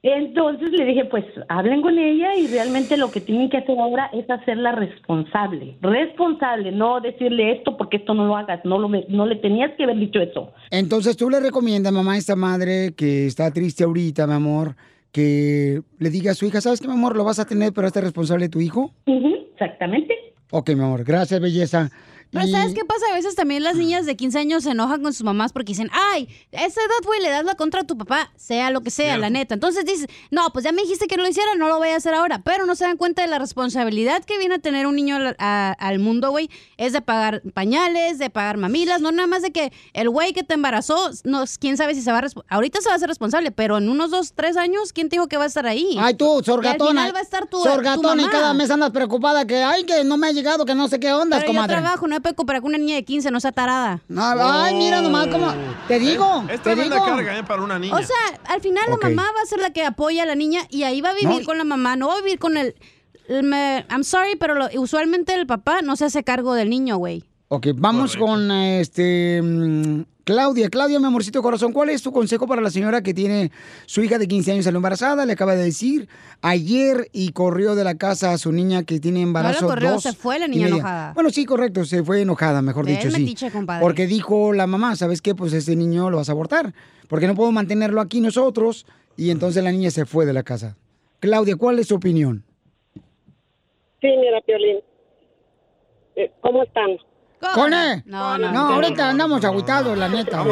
Entonces 0.02 0.70
le 0.70 0.86
dije, 0.86 1.04
pues 1.04 1.24
hablen 1.48 1.82
con 1.82 1.98
ella 1.98 2.34
y 2.34 2.46
realmente 2.46 2.96
lo 2.96 3.11
que 3.11 3.20
tienen 3.20 3.50
que 3.50 3.58
hacer 3.58 3.78
ahora 3.78 4.11
es 4.14 4.28
hacerla 4.30 4.72
responsable. 4.72 5.76
Responsable, 5.82 6.72
no 6.72 7.00
decirle 7.00 7.52
esto 7.52 7.76
porque 7.76 7.98
esto 7.98 8.14
no 8.14 8.26
lo 8.26 8.34
hagas, 8.34 8.64
no, 8.64 8.78
lo, 8.78 8.88
no 8.88 9.26
le 9.26 9.36
tenías 9.36 9.72
que 9.76 9.84
haber 9.84 9.98
dicho 9.98 10.18
eso. 10.20 10.52
Entonces 10.70 11.18
tú 11.18 11.28
le 11.28 11.38
recomiendas, 11.40 11.92
mamá, 11.92 12.14
a 12.14 12.16
esta 12.16 12.34
madre 12.34 12.94
que 12.96 13.26
está 13.26 13.50
triste 13.50 13.84
ahorita, 13.84 14.26
mi 14.26 14.32
amor, 14.32 14.74
que 15.12 15.82
le 15.98 16.11
diga 16.11 16.32
a 16.32 16.34
su 16.34 16.46
hija, 16.46 16.61
¿sabes 16.61 16.80
qué, 16.80 16.86
mi 16.86 16.94
amor? 16.94 17.16
Lo 17.16 17.24
vas 17.24 17.38
a 17.38 17.44
tener, 17.44 17.72
pero 17.72 17.86
este 17.86 18.00
responsable 18.00 18.46
de 18.46 18.50
tu 18.50 18.61
hijo. 18.61 18.92
exactamente. 19.06 20.14
Ok, 20.50 20.70
mi 20.70 20.82
amor, 20.82 21.04
gracias, 21.04 21.40
belleza. 21.40 21.90
Pero 22.30 22.46
Y- 22.46 22.50
¿sabes 22.52 22.74
qué 22.74 22.84
pasa? 22.84 23.04
A 23.10 23.14
veces 23.14 23.34
también 23.34 23.62
las 23.64 23.76
niñas 23.76 24.06
de 24.06 24.16
15 24.16 24.38
años 24.38 24.62
se 24.64 24.70
enojan 24.70 25.02
con 25.02 25.12
sus 25.12 25.24
mamás 25.24 25.52
porque 25.52 25.72
dicen, 25.72 25.90
ay, 25.92 26.28
a 26.52 26.64
esa 26.64 26.80
edad, 26.80 27.04
güey, 27.04 27.20
le 27.20 27.28
das 27.30 27.44
la 27.44 27.56
contra 27.56 27.80
a 27.80 27.84
tu 27.84 27.96
papá, 27.98 28.30
sea 28.36 28.70
lo 28.70 28.80
que 28.82 28.90
sea, 28.90 29.16
la 29.18 29.30
neta. 29.30 29.54
Entonces 29.54 29.84
dices, 29.84 30.06
no, 30.30 30.50
pues 30.52 30.64
ya 30.64 30.72
me 30.72 30.82
dijiste 30.82 31.06
que 31.06 31.16
no 31.16 31.22
lo 31.24 31.28
hiciera, 31.28 31.54
no 31.56 31.68
lo 31.68 31.78
voy 31.78 31.88
a 31.88 31.96
hacer 31.96 32.14
ahora. 32.14 32.40
Pero 32.44 32.66
no 32.66 32.74
se 32.76 32.84
dan 32.84 32.96
cuenta 32.96 33.22
de 33.22 33.28
la 33.28 33.38
responsabilidad 33.38 34.24
que 34.24 34.38
viene 34.38 34.54
a 34.54 34.58
tener 34.58 34.86
un 34.86 34.96
niño 34.96 35.16
al, 35.16 35.36
a- 35.38 35.72
al 35.78 35.98
mundo, 35.98 36.30
güey. 36.30 36.50
Es 36.76 36.92
de 36.92 37.02
pagar 37.02 37.42
pañales, 37.52 38.18
de 38.18 38.30
pagar 38.30 38.56
mamilas, 38.58 39.00
no 39.00 39.10
nada 39.12 39.26
más 39.26 39.42
de 39.42 39.50
que 39.52 39.72
el 39.92 40.08
güey 40.08 40.32
que 40.32 40.42
te 40.44 40.54
embarazó, 40.54 41.10
no, 41.24 41.44
quién 41.58 41.76
sabe 41.76 41.94
si 41.94 42.02
se 42.02 42.12
va 42.12 42.18
a... 42.18 42.26
Ahorita 42.48 42.80
se 42.80 42.88
va 42.88 42.94
a 42.94 42.98
ser 42.98 43.08
responsable, 43.08 43.50
pero 43.50 43.78
en 43.78 43.88
unos 43.88 44.10
dos, 44.10 44.32
tres 44.34 44.56
años, 44.56 44.92
¿quién 44.92 45.08
te 45.08 45.16
dijo 45.16 45.26
que 45.28 45.36
va 45.36 45.44
a 45.44 45.46
estar 45.48 45.66
ahí? 45.66 45.96
Ay, 46.00 46.14
tú, 46.14 46.36
Y 46.36 46.38
al 46.38 46.44
sorgatona. 46.44 46.90
final 46.90 47.14
va 47.14 47.18
a 47.18 47.22
estar 47.22 47.46
tu, 47.48 47.58
tu 47.58 47.64
sorgatona 47.64 48.22
y 48.22 48.26
cada 48.26 48.54
mes 48.54 48.70
andas 48.70 48.90
preocupada 48.90 49.46
que, 49.46 49.56
ay, 49.62 49.84
que 49.84 50.04
no 50.04 50.16
me 50.16 50.28
ha 50.28 50.32
llegado, 50.32 50.64
que 50.64 50.74
no 50.74 50.86
sé 50.88 51.00
qué 51.00 51.12
ondas, 51.12 51.40
Pero 51.40 51.52
yo 51.52 51.56
comadre. 51.58 51.76
trabajo, 51.80 52.06
no 52.06 52.19
me 52.20 52.22
puedo 52.22 52.36
comparar 52.36 52.60
con 52.62 52.68
una 52.68 52.78
niña 52.78 52.96
de 52.96 53.04
15, 53.04 53.30
no 53.30 53.40
sea 53.40 53.52
tarada. 53.52 54.02
No, 54.08 54.22
ay, 54.22 54.74
mira 54.74 55.00
nomás 55.00 55.26
cómo... 55.28 55.52
Te 55.88 55.98
digo, 55.98 56.42
Es 56.48 56.58
te 56.58 56.74
tremenda 56.74 56.96
digo. 56.96 57.06
carga, 57.06 57.38
¿eh? 57.38 57.42
Para 57.44 57.62
una 57.62 57.78
niña. 57.78 57.94
O 57.94 58.02
sea, 58.02 58.16
al 58.48 58.60
final 58.60 58.84
la 58.90 58.96
mamá 59.08 59.30
va 59.36 59.42
a 59.42 59.46
ser 59.46 59.58
la 59.60 59.70
que 59.70 59.84
apoya 59.84 60.22
a 60.24 60.26
la 60.26 60.34
niña 60.34 60.62
y 60.70 60.82
ahí 60.82 61.00
va 61.00 61.10
a 61.10 61.14
vivir 61.14 61.40
No. 61.40 61.44
con 61.44 61.56
la 61.58 61.64
mamá, 61.64 61.96
no 61.96 62.08
va 62.08 62.14
a 62.14 62.20
vivir 62.22 62.38
con 62.38 62.56
el... 62.56 62.74
el 63.28 63.42
me- 63.42 63.86
I'm 63.90 64.04
sorry, 64.04 64.36
pero 64.36 64.54
lo- 64.54 64.68
usualmente 64.80 65.34
el 65.34 65.46
papá 65.46 65.82
no 65.82 65.96
se 65.96 66.04
hace 66.04 66.22
cargo 66.24 66.54
del 66.54 66.68
niño, 66.70 66.96
güey. 66.98 67.24
Ok, 67.53 67.66
vamos 67.74 68.16
con 68.16 68.48
este 68.53 69.42
mm, 69.42 70.03
Claudia. 70.22 70.68
Claudia, 70.68 71.01
mi 71.01 71.07
amorcito 71.07 71.42
corazón, 71.42 71.72
¿cuál 71.72 71.90
es 71.90 72.01
tu 72.01 72.12
consejo 72.12 72.46
para 72.46 72.62
la 72.62 72.70
señora 72.70 73.03
que 73.03 73.12
tiene 73.12 73.51
su 73.86 74.05
hija 74.05 74.18
de 74.18 74.28
15 74.28 74.53
años 74.53 74.64
salió 74.66 74.76
embarazada? 74.76 75.26
Le 75.26 75.32
acaba 75.32 75.57
de 75.57 75.64
decir 75.64 76.09
ayer 76.42 77.09
y 77.12 77.32
corrió 77.32 77.74
de 77.74 77.82
la 77.82 77.96
casa 77.96 78.32
a 78.32 78.38
su 78.38 78.53
niña 78.53 78.84
que 78.84 79.01
tiene 79.01 79.22
embarazo. 79.22 79.66
corrió, 79.66 79.90
dos 79.90 80.05
se 80.05 80.12
fue 80.12 80.38
la 80.38 80.46
niña 80.46 80.68
enojada. 80.68 81.12
Bueno, 81.12 81.30
sí, 81.30 81.44
correcto, 81.44 81.84
se 81.84 82.05
fue 82.05 82.22
enojada, 82.22 82.62
mejor 82.62 82.86
dicho, 82.86 83.11
sí. 83.11 83.20
metiche, 83.20 83.51
compadre. 83.51 83.80
Porque 83.82 84.07
dijo 84.07 84.53
la 84.53 84.68
mamá, 84.68 84.94
¿sabes 84.94 85.20
qué? 85.20 85.34
Pues 85.34 85.53
este 85.53 85.74
niño 85.74 86.09
lo 86.09 86.18
vas 86.18 86.28
a 86.28 86.32
abortar, 86.32 86.72
porque 87.09 87.26
no 87.26 87.34
puedo 87.34 87.51
mantenerlo 87.51 88.01
aquí 88.01 88.20
nosotros. 88.20 88.86
Y 89.16 89.30
entonces 89.30 89.64
la 89.64 89.72
niña 89.72 89.90
se 89.90 90.07
fue 90.07 90.24
de 90.24 90.34
la 90.34 90.44
casa. 90.44 90.76
Claudia, 91.18 91.57
¿cuál 91.57 91.80
es 91.80 91.88
su 91.88 91.96
opinión? 91.96 92.44
Sí, 94.01 94.09
mira, 94.20 94.40
Piolín. 94.46 94.78
Eh, 96.14 96.30
¿Cómo 96.42 96.62
están? 96.62 96.96
¿Con 97.55 97.72
él? 97.72 98.03
No, 98.05 98.36
no, 98.36 98.74
ahorita 98.74 99.11
andamos 99.11 99.45
agüitados, 99.45 99.97
la 99.97 100.09
neta. 100.09 100.45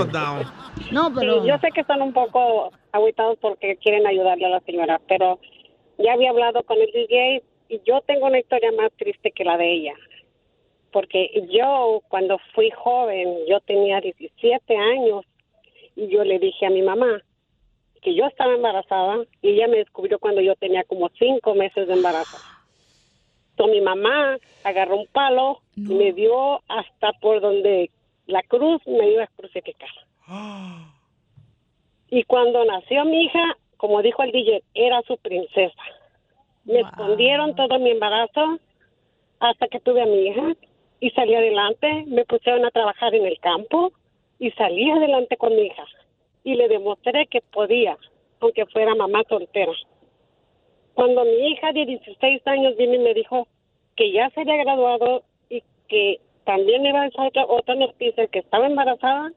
No, 0.90 1.12
pero... 1.14 1.42
Sí, 1.42 1.48
yo 1.48 1.58
sé 1.58 1.68
que 1.74 1.82
están 1.82 2.00
un 2.00 2.12
poco 2.12 2.72
agüitados 2.92 3.38
porque 3.40 3.76
quieren 3.76 4.06
ayudarle 4.06 4.46
a 4.46 4.50
la 4.50 4.60
señora, 4.60 5.00
pero 5.06 5.38
ya 5.98 6.12
había 6.14 6.30
hablado 6.30 6.62
con 6.62 6.78
el 6.78 6.90
DJ 6.90 7.42
y 7.68 7.80
yo 7.84 8.00
tengo 8.06 8.26
una 8.26 8.38
historia 8.38 8.72
más 8.72 8.90
triste 8.96 9.30
que 9.32 9.44
la 9.44 9.56
de 9.58 9.72
ella. 9.72 9.94
Porque 10.92 11.46
yo, 11.50 12.00
cuando 12.08 12.38
fui 12.54 12.70
joven, 12.70 13.36
yo 13.46 13.60
tenía 13.60 14.00
17 14.00 14.76
años 14.76 15.26
y 15.94 16.08
yo 16.08 16.24
le 16.24 16.38
dije 16.38 16.64
a 16.66 16.70
mi 16.70 16.80
mamá 16.80 17.20
que 18.00 18.14
yo 18.14 18.26
estaba 18.26 18.54
embarazada 18.54 19.24
y 19.42 19.50
ella 19.50 19.68
me 19.68 19.78
descubrió 19.78 20.18
cuando 20.18 20.40
yo 20.40 20.54
tenía 20.54 20.84
como 20.84 21.10
cinco 21.18 21.54
meses 21.54 21.86
de 21.86 21.94
embarazo. 21.94 22.38
Entonces 23.50 23.76
mi 23.76 23.84
mamá 23.84 24.38
agarró 24.64 24.96
un 24.96 25.06
palo 25.08 25.60
me 25.78 26.12
dio 26.12 26.60
hasta 26.68 27.12
por 27.20 27.40
donde 27.40 27.90
la 28.26 28.42
cruz 28.42 28.80
me 28.86 29.10
iba 29.10 29.24
a 29.24 29.28
crucificar. 29.28 29.90
Y 32.10 32.24
cuando 32.24 32.64
nació 32.64 33.04
mi 33.04 33.24
hija, 33.24 33.58
como 33.76 34.00
dijo 34.00 34.22
el 34.22 34.32
DJ, 34.32 34.62
era 34.72 35.02
su 35.02 35.18
princesa. 35.18 35.82
Me 36.64 36.80
escondieron 36.80 37.54
todo 37.54 37.78
mi 37.78 37.90
embarazo 37.90 38.58
hasta 39.40 39.68
que 39.68 39.78
tuve 39.80 40.00
a 40.00 40.06
mi 40.06 40.28
hija 40.28 40.54
y 41.00 41.10
salí 41.10 41.34
adelante, 41.34 42.04
me 42.06 42.24
pusieron 42.24 42.64
a 42.64 42.70
trabajar 42.70 43.14
en 43.14 43.26
el 43.26 43.38
campo 43.40 43.92
y 44.38 44.50
salí 44.52 44.90
adelante 44.90 45.36
con 45.36 45.54
mi 45.54 45.66
hija 45.66 45.84
y 46.44 46.54
le 46.54 46.68
demostré 46.68 47.26
que 47.26 47.40
podía, 47.40 47.96
aunque 48.40 48.66
fuera 48.66 48.94
mamá 48.94 49.22
soltera. 49.28 49.72
Cuando 50.94 51.24
mi 51.24 51.50
hija 51.50 51.72
de 51.72 51.84
16 51.86 52.46
años 52.46 52.76
vino 52.76 52.94
y 52.94 52.98
me 52.98 53.14
dijo 53.14 53.46
que 53.96 54.12
ya 54.12 54.30
se 54.30 54.40
había 54.40 54.56
graduado 54.56 55.22
que 55.88 56.20
también 56.44 56.86
iba 56.86 57.02
a 57.02 57.26
otra, 57.26 57.44
otra 57.46 57.74
noticia 57.74 58.26
que 58.28 58.38
estaba 58.38 58.66
embarazada, 58.66 59.32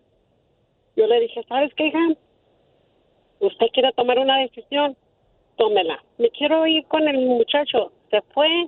yo 0.96 1.08
le 1.08 1.20
dije, 1.22 1.44
¿sabes 1.48 1.74
qué, 1.76 1.88
hija? 1.88 2.00
Usted 3.40 3.68
quiere 3.74 3.92
tomar 3.94 4.20
una 4.20 4.40
decisión, 4.40 4.96
tómela. 5.58 6.04
Me 6.18 6.30
quiero 6.30 6.66
ir 6.68 6.86
con 6.86 7.08
el 7.08 7.18
muchacho. 7.26 7.92
Se 8.10 8.22
fue, 8.34 8.68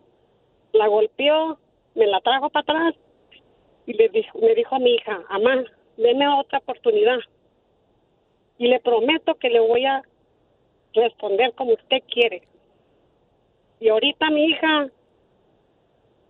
la 0.72 0.88
golpeó, 0.88 1.57
me 1.95 2.07
la 2.07 2.22
trajo 2.22 2.49
para 2.49 2.61
atrás 2.61 2.95
y 3.85 3.93
le 3.93 4.10
dijo, 4.10 4.39
me 4.39 4.55
dijo 4.55 4.76
a 4.76 4.80
mi 4.80 4.95
hija, 4.95 5.22
mamá, 5.30 5.64
deme 5.97 6.27
otra 6.27 6.60
oportunidad. 6.60 7.19
Y 8.57 8.68
le 8.68 8.80
prometo 8.80 9.35
que 9.35 9.49
le 9.49 9.60
voy 9.60 9.85
a 9.85 10.03
responder 10.93 11.53
como 11.53 11.73
usted 11.73 12.01
quiere. 12.11 12.43
Y 13.80 13.89
ahorita 13.89 14.30
mi 14.30 14.45
hija 14.45 14.88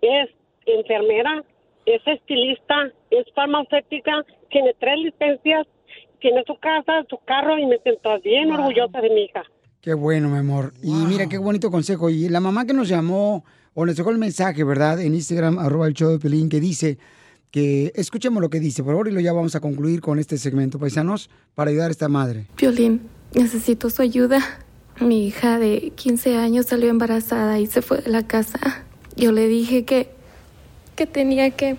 es 0.01 0.29
enfermera, 0.65 1.43
es 1.85 2.01
estilista, 2.05 2.91
es 3.09 3.25
farmacéutica, 3.35 4.25
tiene 4.49 4.73
tres 4.79 4.97
licencias, 4.99 5.67
tiene 6.19 6.43
su 6.47 6.57
casa, 6.59 7.03
su 7.09 7.17
carro 7.25 7.57
y 7.57 7.65
me 7.65 7.77
siento 7.79 8.09
bien 8.23 8.51
orgullosa 8.51 9.01
de 9.01 9.09
mi 9.09 9.23
hija. 9.23 9.43
Qué 9.81 9.93
bueno, 9.93 10.29
mi 10.29 10.37
amor. 10.37 10.71
Y 10.81 10.91
mira, 10.91 11.27
qué 11.27 11.37
bonito 11.37 11.69
consejo. 11.69 12.09
Y 12.09 12.29
la 12.29 12.39
mamá 12.39 12.65
que 12.65 12.73
nos 12.73 12.87
llamó 12.87 13.43
o 13.73 13.85
nos 13.85 13.97
dejó 13.97 14.11
el 14.11 14.17
mensaje, 14.17 14.63
¿verdad? 14.63 15.01
En 15.01 15.13
Instagram, 15.13 15.59
arroba 15.59 15.87
el 15.87 15.93
show 15.93 16.09
de 16.09 16.19
Pelín, 16.19 16.47
que 16.47 16.61
dice 16.61 16.97
que 17.51 17.91
escuchemos 17.95 18.41
lo 18.41 18.49
que 18.49 18.59
dice, 18.59 18.81
por 18.81 18.93
favor, 18.93 19.09
y 19.09 19.11
lo 19.11 19.19
ya 19.19 19.33
vamos 19.33 19.55
a 19.55 19.59
concluir 19.59 19.99
con 19.99 20.19
este 20.19 20.37
segmento, 20.37 20.79
paisanos, 20.79 21.29
para 21.53 21.69
ayudar 21.69 21.89
a 21.89 21.91
esta 21.91 22.07
madre. 22.07 22.47
Violín, 22.57 23.01
necesito 23.35 23.89
su 23.89 24.01
ayuda. 24.01 24.39
Mi 25.01 25.27
hija 25.27 25.59
de 25.59 25.91
15 25.95 26.37
años 26.37 26.67
salió 26.67 26.89
embarazada 26.89 27.59
y 27.59 27.67
se 27.67 27.81
fue 27.81 27.99
de 27.99 28.09
la 28.09 28.25
casa. 28.25 28.85
Yo 29.15 29.31
le 29.31 29.47
dije 29.47 29.85
que, 29.85 30.12
que 30.95 31.05
tenía 31.05 31.51
que, 31.51 31.77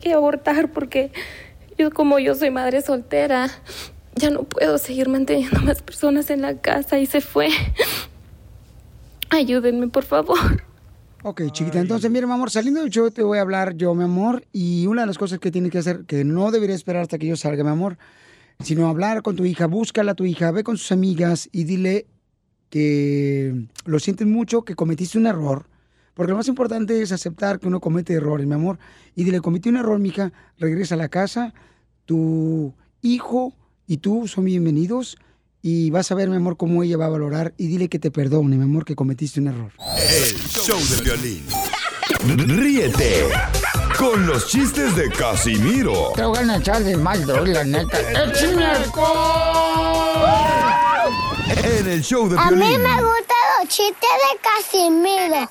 que 0.00 0.12
abortar 0.12 0.70
porque 0.70 1.12
yo 1.78 1.90
como 1.90 2.18
yo 2.18 2.34
soy 2.34 2.50
madre 2.50 2.82
soltera, 2.82 3.50
ya 4.14 4.30
no 4.30 4.44
puedo 4.44 4.78
seguir 4.78 5.08
manteniendo 5.08 5.60
más 5.60 5.82
personas 5.82 6.30
en 6.30 6.42
la 6.42 6.56
casa 6.58 6.98
y 6.98 7.06
se 7.06 7.20
fue. 7.20 7.48
Ayúdenme, 9.30 9.88
por 9.88 10.04
favor. 10.04 10.62
Ok, 11.22 11.42
chiquita, 11.50 11.80
entonces, 11.80 12.08
mira, 12.08 12.26
mi 12.26 12.32
amor, 12.34 12.50
saliendo 12.50 12.80
del 12.80 12.90
show 12.90 13.10
te 13.10 13.22
voy 13.22 13.38
a 13.38 13.40
hablar 13.40 13.74
yo, 13.74 13.94
mi 13.96 14.04
amor, 14.04 14.44
y 14.52 14.86
una 14.86 15.00
de 15.02 15.08
las 15.08 15.18
cosas 15.18 15.40
que 15.40 15.50
tienes 15.50 15.72
que 15.72 15.78
hacer, 15.78 16.04
que 16.04 16.22
no 16.22 16.52
debería 16.52 16.76
esperar 16.76 17.02
hasta 17.02 17.18
que 17.18 17.26
yo 17.26 17.36
salga, 17.36 17.64
mi 17.64 17.70
amor, 17.70 17.98
sino 18.60 18.88
hablar 18.88 19.22
con 19.22 19.34
tu 19.34 19.44
hija, 19.44 19.66
búscala 19.66 20.12
a 20.12 20.14
tu 20.14 20.24
hija, 20.24 20.52
ve 20.52 20.62
con 20.62 20.76
sus 20.76 20.92
amigas 20.92 21.48
y 21.50 21.64
dile 21.64 22.06
que 22.70 23.66
lo 23.84 23.98
sientes 23.98 24.26
mucho, 24.26 24.62
que 24.62 24.76
cometiste 24.76 25.18
un 25.18 25.26
error, 25.26 25.66
porque 26.16 26.30
lo 26.30 26.38
más 26.38 26.48
importante 26.48 27.02
es 27.02 27.12
aceptar 27.12 27.60
que 27.60 27.68
uno 27.68 27.78
comete 27.78 28.14
errores, 28.14 28.46
mi 28.46 28.54
amor, 28.54 28.78
y 29.14 29.24
dile, 29.24 29.42
cometí 29.42 29.68
un 29.68 29.76
error, 29.76 29.98
mija, 29.98 30.32
regresa 30.58 30.94
a 30.94 30.98
la 30.98 31.10
casa, 31.10 31.52
tu 32.06 32.72
hijo 33.02 33.52
y 33.86 33.98
tú 33.98 34.26
son 34.26 34.46
bienvenidos, 34.46 35.18
y 35.60 35.90
vas 35.90 36.10
a 36.10 36.14
ver, 36.14 36.30
mi 36.30 36.36
amor, 36.36 36.56
cómo 36.56 36.82
ella 36.82 36.96
va 36.96 37.04
a 37.04 37.10
valorar, 37.10 37.52
y 37.58 37.66
dile 37.66 37.90
que 37.90 37.98
te 37.98 38.10
perdone, 38.10 38.56
mi 38.56 38.64
amor, 38.64 38.86
que 38.86 38.96
cometiste 38.96 39.40
un 39.40 39.48
error. 39.48 39.72
El 39.78 40.38
show 40.38 40.78
de 40.78 41.02
violín. 41.02 41.44
Ríete 42.56 43.26
con 43.98 44.26
los 44.26 44.46
chistes 44.48 44.94
de 44.96 45.10
Casimiro 45.10 46.12
Te 46.14 46.24
voy 46.24 46.38
a 46.38 46.56
echar 46.56 46.82
de 46.82 46.96
mal, 46.96 47.26
la 47.26 47.64
neta. 47.64 47.98
¡Échame 48.00 48.64
en 51.62 51.88
el 51.88 52.02
show 52.02 52.28
de 52.28 52.38
A 52.38 52.50
mí 52.50 52.58
violín. 52.58 52.82
me 52.82 52.94
gustan 53.02 53.36
los 53.60 53.68
chistes 53.68 54.10
de 54.22 54.38
Casimiro. 54.40 55.48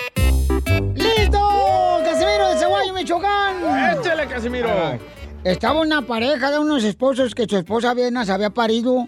Estaba 5.43 5.81
una 5.81 6.01
pareja 6.01 6.51
de 6.51 6.59
unos 6.59 6.83
esposos 6.83 7.35
que 7.35 7.45
su 7.45 7.57
esposa 7.57 7.91
apenas 7.91 8.29
había 8.29 8.49
parido 8.49 9.07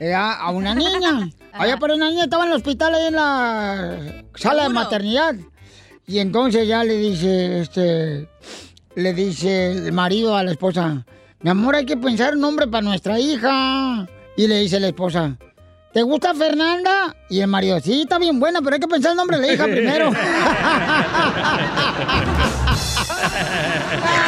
eh, 0.00 0.12
a 0.14 0.50
una 0.50 0.74
niña. 0.74 1.28
Había 1.58 1.78
parido 1.78 1.96
una 1.96 2.10
niña, 2.10 2.24
estaba 2.24 2.44
en 2.44 2.50
el 2.50 2.56
hospital 2.56 2.94
ahí 2.94 3.06
en 3.06 3.14
la 3.14 4.24
sala 4.34 4.64
de 4.64 4.68
maternidad. 4.68 5.34
Y 6.06 6.18
entonces 6.18 6.68
ya 6.68 6.84
le 6.84 6.98
dice, 6.98 7.60
este, 7.60 8.28
le 8.94 9.14
dice 9.14 9.72
el 9.72 9.92
marido 9.92 10.36
a 10.36 10.44
la 10.44 10.50
esposa, 10.50 11.06
mi 11.40 11.48
amor, 11.50 11.76
hay 11.76 11.86
que 11.86 11.96
pensar 11.96 12.34
un 12.34 12.40
nombre 12.40 12.66
para 12.66 12.82
nuestra 12.82 13.18
hija. 13.18 14.06
Y 14.36 14.46
le 14.46 14.58
dice 14.58 14.78
la 14.78 14.88
esposa, 14.88 15.38
¿te 15.94 16.02
gusta 16.02 16.34
Fernanda? 16.34 17.16
Y 17.30 17.40
el 17.40 17.48
marido, 17.48 17.80
sí, 17.80 18.02
está 18.02 18.18
bien 18.18 18.38
buena, 18.38 18.60
pero 18.60 18.74
hay 18.74 18.80
que 18.80 18.88
pensar 18.88 19.12
el 19.12 19.16
nombre 19.16 19.38
de 19.38 19.46
la 19.46 19.52
hija 19.54 19.64
primero. 19.70 20.10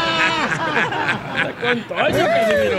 Con 1.60 1.82
Toño, 1.88 2.26
Casimiro. 2.26 2.78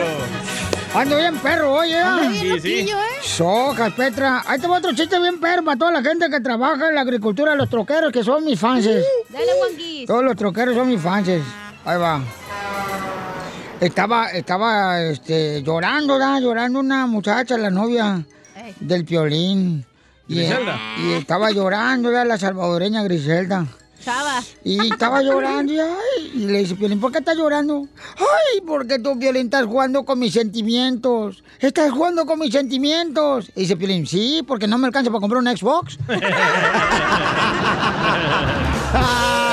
Ando 0.94 1.18
bien 1.18 1.38
perro, 1.38 1.74
oye. 1.74 2.02
Bien 2.30 2.62
Sí, 2.62 2.80
¿eh? 2.80 2.96
Sojas, 3.22 3.94
Petra. 3.94 4.44
Ahí 4.48 4.60
te 4.60 4.68
va 4.68 4.78
otro 4.78 4.94
chiste 4.94 5.20
bien 5.20 5.40
perro 5.40 5.64
para 5.64 5.78
toda 5.78 5.92
la 5.92 6.02
gente 6.02 6.30
que 6.30 6.40
trabaja 6.40 6.90
en 6.90 6.96
la 6.96 7.02
agricultura, 7.02 7.54
los 7.56 7.70
troqueros, 7.70 8.12
que 8.12 8.24
son 8.24 8.44
mis 8.44 8.60
fans. 8.60 8.86
Dale, 8.86 9.52
Juanquis. 9.60 10.08
Todos 10.08 10.24
los 10.24 10.36
troqueros 10.36 10.76
son 10.76 10.90
mis 10.90 11.00
fans. 11.00 11.30
Ahí 11.86 11.98
va. 12.00 12.22
Estaba, 13.80 14.32
estaba, 14.32 15.02
este, 15.02 15.62
llorando, 15.64 16.16
¿verdad? 16.18 16.42
Llorando 16.42 16.80
una 16.80 17.06
muchacha, 17.06 17.58
la 17.58 17.70
novia 17.70 18.24
del 18.80 19.06
piolín. 19.06 19.86
Y, 20.28 20.36
Griselda. 20.36 20.78
y 20.98 21.14
estaba 21.14 21.52
llorando, 21.52 22.10
¿verdad? 22.10 22.28
La 22.28 22.38
salvadoreña 22.38 23.04
Griselda. 23.04 23.66
Chava. 24.04 24.42
Y 24.64 24.92
estaba 24.92 25.22
llorando 25.28 25.74
y, 25.74 25.80
ay, 25.80 26.32
y 26.34 26.46
le 26.46 26.60
dice, 26.60 26.76
Piolín, 26.76 27.00
¿por 27.00 27.12
qué 27.12 27.20
estás 27.20 27.38
llorando? 27.38 27.88
Ay, 28.18 28.62
porque 28.66 28.98
tú, 29.00 29.18
Piolín, 29.20 29.46
estás 29.46 29.66
jugando 29.66 30.06
con 30.06 30.20
mis 30.20 30.34
sentimientos. 30.34 31.44
Estás 31.60 31.92
jugando 31.92 32.26
con 32.26 32.40
mis 32.40 32.52
sentimientos. 32.52 33.52
Y 33.56 33.62
dice 33.62 33.78
Piolín, 33.78 34.08
sí, 34.08 34.44
porque 34.48 34.68
no 34.68 34.78
me 34.78 34.88
alcanza 34.88 35.12
para 35.12 35.22
comprar 35.22 35.42
un 35.42 35.58
Xbox. 35.58 35.98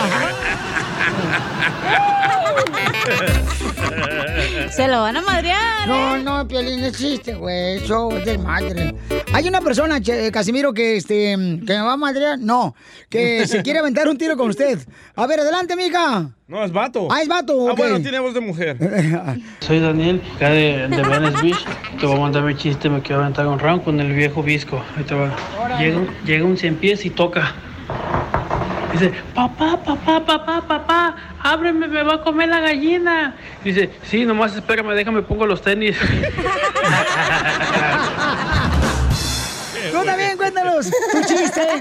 Se 4.77 4.87
lo 4.89 5.01
van 5.01 5.17
a 5.17 5.23
madrear. 5.23 5.89
No, 5.89 6.19
no, 6.19 6.47
Piolín, 6.47 6.81
no 6.81 6.87
existe, 6.87 7.35
güey. 7.35 7.77
Eso 7.79 8.11
es 8.15 8.27
de 8.27 8.37
madre. 8.37 8.95
Hay 9.33 9.49
una 9.49 9.63
persona, 9.63 10.01
che, 10.03 10.31
Casimiro, 10.31 10.75
que, 10.75 10.97
este, 10.99 11.15
que 11.35 11.73
me 11.73 11.81
va 11.81 11.95
a 11.95 11.97
madrear. 11.97 12.39
No, 12.39 12.75
que 13.09 13.47
se 13.49 13.63
quiere 13.63 13.79
aventar 13.79 14.07
un 14.07 14.19
tiro 14.19 14.37
con 14.37 14.51
usted. 14.51 14.79
A 15.15 15.27
ver, 15.27 15.41
adelante, 15.41 15.77
mija. 15.77 16.29
No, 16.47 16.63
es 16.63 16.73
vato. 16.73 17.09
Ah, 17.11 17.23
es 17.23 17.29
vato, 17.29 17.71
Ah, 17.71 17.75
bueno, 17.75 18.01
tiene 18.03 18.19
voz 18.21 18.35
de 18.35 18.41
mujer. 18.41 18.77
Soy 19.61 19.81
Daniel, 19.81 20.21
acá 20.37 20.51
de, 20.51 20.89
de 20.89 21.03
Venice 21.03 21.43
Beach. 21.43 21.65
Te 21.99 22.07
voy 22.07 22.17
a 22.17 22.21
mandar 22.21 22.43
mi 22.43 22.55
chiste, 22.55 22.91
me 22.91 23.01
quiero 23.01 23.23
aventar 23.23 23.47
un 23.47 23.59
round 23.59 23.83
con 23.83 23.99
el 23.99 24.13
viejo 24.13 24.43
visco. 24.43 24.83
Ahí 24.97 25.05
te 25.05 25.15
va. 25.15 25.35
Llega, 25.79 25.97
un- 25.97 26.09
llega 26.27 26.45
un 26.45 26.57
cien 26.59 26.77
pies 26.77 27.05
y 27.07 27.11
toca. 27.11 27.55
Dice, 28.93 29.13
papá, 29.35 29.77
papá, 29.85 30.25
papá, 30.25 30.63
papá, 30.67 31.17
ábreme, 31.43 31.89
me 31.89 32.03
va 32.03 32.15
a 32.15 32.23
comer 32.23 32.49
la 32.49 32.61
gallina. 32.61 33.35
Dice, 33.65 33.91
sí, 34.05 34.25
nomás 34.25 34.55
espérame, 34.55 34.95
déjame 34.95 35.23
pongo 35.23 35.47
los 35.47 35.61
tenis. 35.63 35.97
Tú 39.93 39.99
cuéntanos 40.37 40.91
tu 41.13 41.23
chiste. 41.25 41.81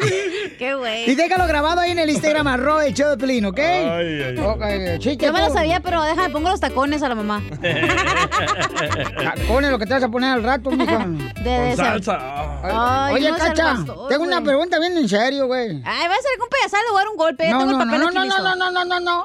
Qué 0.58 0.74
güey. 0.74 1.10
Y 1.10 1.14
déjalo 1.14 1.46
grabado 1.46 1.80
ahí 1.80 1.90
en 1.92 1.98
el 1.98 2.10
Instagram, 2.10 2.46
arroba 2.48 2.86
el 2.86 2.94
show 2.94 3.10
de 3.10 3.16
Pelín, 3.16 3.44
¿ok? 3.46 3.58
Ay, 3.58 3.86
ay, 3.86 4.22
ay. 4.22 4.38
Ok, 4.38 4.62
chiste, 4.98 5.26
Yo 5.26 5.32
me 5.32 5.40
lo 5.40 5.52
sabía, 5.52 5.80
pero 5.80 6.02
déjame, 6.02 6.30
pongo 6.30 6.48
los 6.50 6.60
tacones 6.60 7.02
a 7.02 7.08
la 7.08 7.14
mamá. 7.14 7.42
Pone 9.48 9.70
lo 9.70 9.78
que 9.78 9.86
te 9.86 9.94
vas 9.94 10.02
a 10.02 10.08
poner 10.08 10.32
al 10.32 10.42
rato, 10.42 10.70
mija. 10.70 11.06
De 11.42 11.72
esa- 11.72 11.84
salsa. 11.84 13.06
Ay, 13.06 13.14
Oye, 13.14 13.30
no 13.30 13.36
Cacha, 13.38 13.74
pastor, 13.76 14.08
tengo 14.08 14.24
una 14.24 14.40
pregunta 14.42 14.78
bien 14.78 14.96
en 14.96 15.08
serio, 15.08 15.46
güey. 15.46 15.80
Ay, 15.84 16.08
va 16.08 16.14
a 16.14 16.22
ser 16.22 16.38
con 16.38 16.48
payasal, 16.48 16.80
le 16.84 16.90
voy 16.90 16.96
a 17.00 17.04
dar 17.04 17.08
un 17.08 17.16
golpe. 17.16 17.48
No, 17.50 17.58
Tengo 17.60 17.72
no, 17.72 17.78
el 17.82 17.86
papel 17.86 18.00
no, 18.00 18.06
aquí 18.08 18.16
no, 18.16 18.24
listo. 18.24 18.42
no, 18.42 18.56
no, 18.56 18.70
no, 18.70 18.84
no, 18.84 19.00
no. 19.00 19.24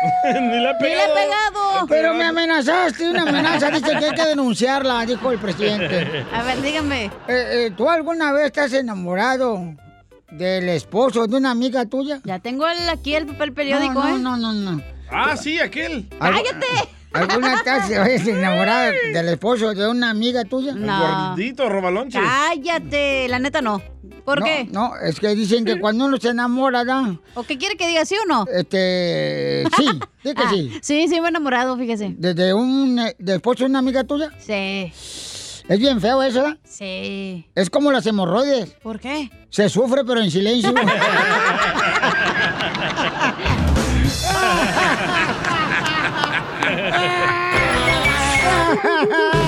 Ni 0.24 0.32
le 0.32 0.38
he 0.38 0.40
Ni 0.40 0.58
le 0.60 0.70
he 0.70 0.74
pegado. 0.74 1.14
pegado. 1.14 1.86
Pero 1.88 2.14
me 2.14 2.24
amenazaste, 2.24 3.08
una 3.10 3.22
amenaza. 3.22 3.70
Dice 3.70 3.90
que 3.98 4.04
hay 4.06 4.14
que 4.14 4.24
denunciarla, 4.26 5.04
dijo 5.06 5.30
el 5.32 5.38
presidente. 5.38 6.24
A 6.34 6.42
ver, 6.42 6.60
dígame. 6.62 7.04
Eh, 7.06 7.10
eh, 7.28 7.72
¿Tú 7.76 7.88
alguna 7.88 8.32
vez 8.32 8.46
estás 8.46 8.72
enamorado 8.72 9.74
del 10.30 10.68
esposo 10.68 11.26
de 11.26 11.36
una 11.36 11.50
amiga 11.50 11.84
tuya? 11.86 12.20
Ya 12.24 12.38
tengo 12.38 12.66
el- 12.68 12.88
aquí 12.88 13.14
el 13.14 13.26
papel 13.26 13.52
periódico, 13.52 13.94
no, 13.94 14.08
¿eh? 14.08 14.18
No, 14.18 14.36
no, 14.36 14.52
no, 14.52 14.72
no. 14.72 14.82
Ah, 15.10 15.36
sí, 15.36 15.58
aquel. 15.58 16.08
¡Cállate! 16.18 16.66
¿Alguna 17.12 17.54
estás 17.54 17.86
oye, 17.90 18.14
enamorada 18.30 18.92
del 19.12 19.28
esposo 19.30 19.74
de 19.74 19.88
una 19.88 20.10
amiga 20.10 20.44
tuya? 20.44 20.70
El 20.70 20.86
No. 20.86 21.28
gordito, 21.30 21.68
robalonches. 21.68 22.22
Cállate. 22.22 23.26
La 23.28 23.40
neta 23.40 23.60
no. 23.60 23.82
¿Por 24.24 24.40
No, 24.40 24.44
qué? 24.44 24.68
No, 24.70 24.92
es 24.96 25.18
que 25.20 25.34
dicen 25.34 25.64
que 25.64 25.78
cuando 25.80 26.04
uno 26.06 26.16
se 26.18 26.28
enamora, 26.28 26.84
¿da? 26.84 27.16
¿O 27.34 27.42
qué 27.42 27.58
quiere 27.58 27.76
que 27.76 27.86
diga 27.88 28.04
sí 28.04 28.14
o 28.22 28.26
no? 28.26 28.44
Este, 28.52 29.64
sí, 29.76 29.86
sí 30.22 30.34
que 30.34 30.42
Ah, 30.42 30.50
sí. 30.50 30.70
Sí, 30.82 31.08
sí, 31.08 31.20
me 31.20 31.26
he 31.26 31.30
enamorado, 31.30 31.76
fíjese. 31.76 32.14
¿Desde 32.16 32.52
un 32.54 32.96
del 32.96 33.36
esposo 33.36 33.60
de 33.64 33.70
una 33.70 33.78
amiga 33.80 34.04
tuya? 34.04 34.30
Sí. 34.38 34.92
Es 35.68 35.78
bien 35.78 36.00
feo 36.00 36.22
eso, 36.22 36.42
¿verdad? 36.42 36.58
Sí. 36.64 37.46
Es 37.54 37.70
como 37.70 37.92
las 37.92 38.04
hemorroides. 38.06 38.70
¿Por 38.82 38.98
qué? 38.98 39.30
Se 39.50 39.68
sufre, 39.68 40.02
pero 40.04 40.20
en 40.20 40.30
silencio. 40.30 40.72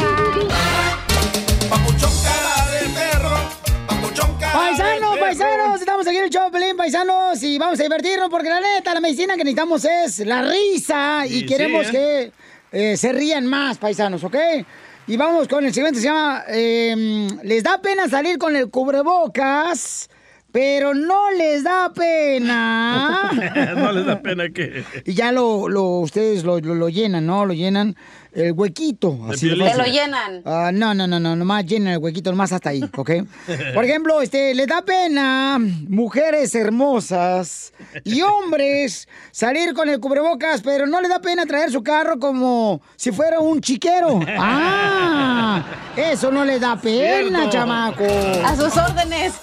estamos 6.02 6.06
aquí 6.08 6.16
en 6.18 6.24
el 6.24 6.30
show, 6.30 6.50
Pelín, 6.50 6.76
paisanos, 6.76 7.42
y 7.44 7.58
vamos 7.58 7.78
a 7.78 7.82
divertirnos 7.84 8.28
porque 8.28 8.48
la 8.48 8.60
neta, 8.60 8.92
la 8.92 9.00
medicina 9.00 9.34
que 9.36 9.44
necesitamos 9.44 9.84
es 9.84 10.18
la 10.26 10.42
risa 10.42 11.24
y 11.28 11.46
queremos 11.46 11.86
sí, 11.86 11.96
¿eh? 11.96 12.32
que 12.72 12.92
eh, 12.92 12.96
se 12.96 13.12
rían 13.12 13.46
más, 13.46 13.78
paisanos, 13.78 14.24
¿ok? 14.24 14.36
Y 15.06 15.16
vamos 15.16 15.46
con 15.46 15.64
el 15.64 15.72
siguiente, 15.72 16.00
se 16.00 16.06
llama, 16.06 16.42
eh, 16.48 17.28
les 17.44 17.62
da 17.62 17.80
pena 17.80 18.08
salir 18.08 18.36
con 18.38 18.56
el 18.56 18.68
cubrebocas, 18.68 20.10
pero 20.50 20.92
no 20.92 21.30
les 21.30 21.62
da 21.62 21.92
pena. 21.94 23.30
no 23.76 23.92
les 23.92 24.04
da 24.04 24.20
pena 24.20 24.48
que... 24.50 24.84
Y 25.04 25.14
ya 25.14 25.30
lo, 25.30 25.68
lo 25.68 25.84
ustedes 26.00 26.42
lo, 26.42 26.58
lo- 26.60 26.74
lo 26.74 26.88
llenan, 26.88 27.26
¿no? 27.26 27.46
Lo 27.46 27.54
llenan 27.54 27.94
el 28.34 28.52
huequito. 28.52 29.18
Así 29.30 29.48
de 29.48 29.56
Te 29.56 29.76
lo 29.76 29.84
llenan. 29.84 30.42
Ah, 30.44 30.70
no, 30.72 30.94
no, 30.94 31.06
no, 31.06 31.20
no, 31.20 31.36
nomás 31.36 31.64
llenan 31.66 31.94
el 31.94 31.98
huequito, 31.98 32.30
nomás 32.30 32.52
hasta 32.52 32.70
ahí, 32.70 32.82
¿ok? 32.96 33.10
Por 33.74 33.84
ejemplo, 33.84 34.20
este, 34.22 34.54
les 34.54 34.66
da 34.66 34.82
pena 34.82 35.58
mujeres 35.88 36.54
hermosas 36.54 37.72
y 38.04 38.22
hombres 38.22 39.08
salir 39.30 39.74
con 39.74 39.88
el 39.88 40.00
cubrebocas, 40.00 40.62
pero 40.62 40.86
no 40.86 41.00
les 41.00 41.10
da 41.10 41.20
pena 41.20 41.44
traer 41.46 41.70
su 41.70 41.82
carro 41.82 42.18
como 42.18 42.80
si 42.96 43.12
fuera 43.12 43.40
un 43.40 43.60
chiquero. 43.60 44.20
¡Ah! 44.38 45.64
Eso 45.96 46.30
no 46.30 46.44
les 46.44 46.60
da 46.60 46.76
pena, 46.76 47.40
Cierto. 47.40 47.50
chamaco. 47.50 48.04
A 48.44 48.56
sus 48.56 48.76
órdenes. 48.76 49.34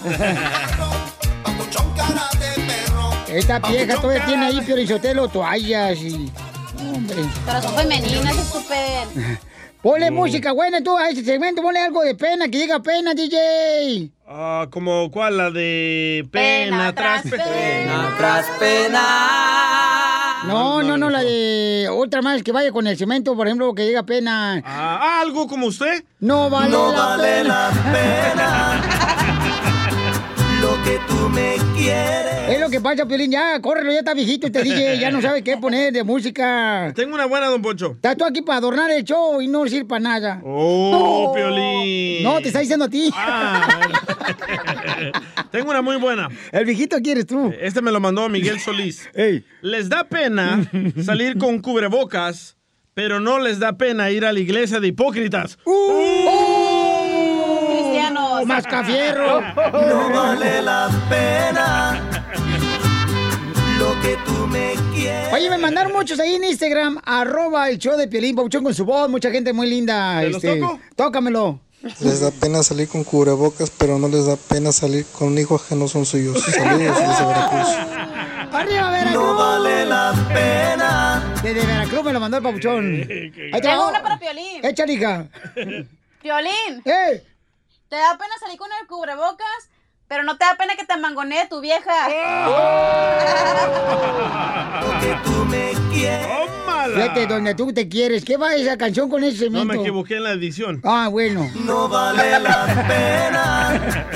Esta 3.28 3.60
vieja 3.60 3.96
todavía 4.02 4.26
tiene 4.26 4.46
ahí, 4.48 4.62
Piorichotelo, 4.62 5.28
toallas 5.28 6.00
y... 6.00 6.32
Hombre. 6.80 7.24
Pero 7.46 7.62
son 7.62 7.76
femeninas, 7.76 8.38
estúpido. 8.38 9.38
Ponle 9.82 10.12
música 10.12 10.52
buena 10.52 10.84
tú 10.84 10.98
a 10.98 11.08
ese 11.10 11.24
segmento, 11.24 11.62
ponle 11.62 11.80
algo 11.80 12.02
de 12.04 12.14
pena, 12.14 12.50
que 12.50 12.58
diga 12.58 12.82
pena, 12.82 13.14
DJ. 13.14 14.12
Ah, 14.28 14.68
como 14.70 15.10
cuál, 15.10 15.38
la 15.38 15.52
de 15.52 16.28
pena, 16.30 16.94
tras 16.94 17.22
pena. 17.24 17.46
Pena 17.46 18.16
tras 18.18 18.46
pena. 18.60 20.44
No, 20.48 20.84
no, 20.84 20.98
no, 20.98 21.10
la 21.10 21.22
de 21.22 21.88
otra 21.90 22.22
más 22.22 22.44
que 22.44 22.52
vaya 22.52 22.74
con 22.74 22.88
el 22.88 22.98
cemento, 22.98 23.36
por 23.38 23.48
ejemplo, 23.48 23.74
que 23.74 23.84
diga 23.88 24.04
pena. 24.04 24.62
Ah, 24.66 25.22
algo 25.22 25.48
como 25.48 25.68
usted. 25.68 26.04
No 26.20 26.50
vale 26.50 26.72
No 26.72 26.92
la 26.92 27.00
vale 27.00 27.24
pena. 27.24 27.72
la 28.36 28.76
Lo 29.16 29.19
que 30.90 31.00
tú 31.08 31.30
me 31.30 31.56
quieres. 31.78 32.50
Es 32.50 32.60
lo 32.60 32.68
que 32.70 32.82
pasa, 32.82 33.06
Piolín, 33.06 33.32
ya, 33.32 33.62
córrelo, 33.62 33.92
ya 33.92 34.00
está 34.00 34.16
viejito 34.16 34.48
este 34.48 34.64
DJ, 34.64 34.98
ya 35.00 35.12
no 35.12 35.22
sabe 35.22 35.44
qué 35.44 35.56
poner 35.58 35.94
de 35.94 36.04
música. 36.04 36.92
Tengo 36.96 37.14
una 37.14 37.26
buena, 37.26 37.46
don 37.46 37.62
Poncho. 37.62 37.92
Estás 37.92 38.18
tú 38.18 38.26
aquí 38.26 38.42
para 38.42 38.58
adornar 38.58 38.90
el 38.90 39.04
show 39.04 39.40
y 39.40 39.48
no 39.48 39.68
sirve 39.68 39.86
para 39.86 40.00
nada. 40.00 40.42
Oh, 40.44 41.32
Piolín. 41.36 42.24
No, 42.24 42.42
te 42.42 42.48
está 42.48 42.62
diciendo 42.62 42.86
a 42.86 42.90
ti. 42.90 43.12
Tengo 45.52 45.70
una 45.70 45.84
muy 45.84 45.98
buena. 45.98 46.28
El 46.52 46.66
viejito 46.66 46.98
quieres 47.04 47.28
tú. 47.28 47.54
Este 47.60 47.84
me 47.84 47.92
lo 47.92 48.00
mandó 48.00 48.28
Miguel 48.28 48.60
Solís. 48.60 49.08
Les 49.62 49.90
da 49.90 50.06
pena 50.06 50.68
salir 51.06 51.38
con 51.38 51.60
cubrebocas, 51.60 52.58
pero 52.96 53.20
no 53.20 53.38
les 53.38 53.60
da 53.60 53.78
pena 53.78 54.10
ir 54.10 54.26
a 54.26 54.34
la 54.34 54.40
iglesia 54.40 54.80
de 54.80 54.88
hipócritas. 54.88 55.60
Cristianos. 58.46 58.48
Mascafierro. 58.48 59.42
No 59.72 60.10
vale 60.10 60.62
la 60.62 60.90
pena. 61.10 62.02
Lo 63.78 64.02
que 64.02 64.18
tú 64.26 64.48
me 64.48 64.74
quieres. 64.94 65.34
Oye, 65.34 65.50
me 65.50 65.58
mandaron 65.58 65.94
muchos 65.94 66.20
ahí 66.20 66.36
en 66.36 66.44
Instagram, 66.44 67.00
arroba 67.06 67.70
el 67.70 67.78
show 67.78 67.96
de 67.98 68.08
Piolín, 68.08 68.36
Pauchón 68.36 68.64
con 68.64 68.74
su 68.74 68.84
voz, 68.86 69.10
mucha 69.10 69.32
gente 69.32 69.54
muy 69.54 69.70
linda. 69.70 70.20
¿Te 70.20 70.30
los 70.30 70.44
este, 70.44 70.60
toco? 70.60 70.80
Tócamelo. 70.96 71.60
Les 71.82 72.20
da 72.20 72.32
pena 72.32 72.62
salir 72.62 72.90
con 72.90 73.06
cubrebocas, 73.06 73.70
pero 73.70 73.98
no 73.98 74.10
les 74.10 74.26
da 74.26 74.36
pena 74.36 74.74
salir 74.74 75.06
con 75.18 75.38
hijos 75.38 75.64
que 75.64 75.76
no 75.76 75.88
son 75.88 76.06
suyos. 76.06 76.44
Saludos 76.44 77.00
desde 77.00 77.26
Veracruz. 77.26 77.68
¡Arriba, 78.52 78.92
Veracruz! 78.92 79.14
No 79.14 79.36
vale 79.36 79.86
la 79.86 80.14
pena. 80.34 81.34
Desde 81.42 81.66
Veracruz 81.66 82.04
me 82.04 82.12
lo 82.12 82.20
mandó 82.20 82.38
el 82.38 82.44
papuchón. 82.44 82.86
Ahí 82.86 83.32
te 83.52 83.62
Tengo 83.62 83.88
una 83.88 84.04
para 84.04 84.20
Piolín. 84.20 84.66
Échale, 84.66 84.94
hija. 84.94 85.28
Piolín. 86.22 86.82
¡Eh! 86.84 87.24
¿Te 87.90 87.96
da 87.96 88.18
pena 88.18 88.34
salir 88.40 88.58
con 88.58 88.70
el 88.80 88.88
cubrebocas? 88.88 89.70
Pero 90.08 90.24
no 90.24 90.38
te 90.38 90.46
da 90.46 90.56
pena 90.58 90.76
que 90.76 90.86
te 90.86 90.98
mangonee 90.98 91.48
tu 91.50 91.60
vieja. 91.62 91.92
Fíjate, 96.94 97.28
donde 97.28 97.56
tú 97.56 97.72
te 97.74 97.88
quieres. 97.88 98.24
¿Qué 98.26 98.38
va 98.38 98.56
esa 98.56 98.78
canción 98.78 99.10
con 99.10 99.24
ese 99.24 99.50
No 99.50 99.60
cemento? 99.60 99.74
me 99.74 99.82
equivoqué 99.82 100.16
en 100.18 100.24
la 100.24 100.32
edición. 100.32 100.82
Ah, 100.84 101.10
bueno. 101.12 101.50
No 101.66 101.88
vale 101.88 102.40
la 102.40 102.66
pena. 102.88 104.08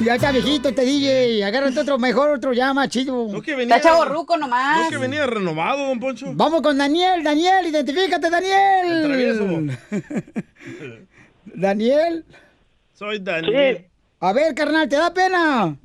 ya 0.04 0.14
está 0.14 0.30
viejito 0.32 0.68
este 0.68 0.82
DJ. 0.84 1.44
Agárrate 1.44 1.80
otro 1.80 1.98
mejor, 1.98 2.30
otro 2.30 2.52
ya 2.52 2.72
más 2.72 2.88
chido. 2.88 3.26
No 3.28 3.42
que 3.42 3.54
venía- 3.56 3.76
Está 3.76 3.92
nomás. 4.38 4.84
No 4.84 4.90
que 4.90 4.98
venía 4.98 5.26
renovado, 5.26 5.86
don 5.88 5.98
Poncho. 5.98 6.26
Vamos 6.34 6.62
con 6.62 6.78
Daniel. 6.78 7.22
Daniel, 7.24 7.66
identifícate, 7.66 8.30
Daniel. 8.30 9.68
Daniel. 11.46 12.24
Soy 12.94 13.18
Daniel. 13.18 13.86
A 14.20 14.32
ver, 14.32 14.54
carnal, 14.54 14.88
¿te 14.88 14.96
da 14.96 15.12
pena? 15.12 15.76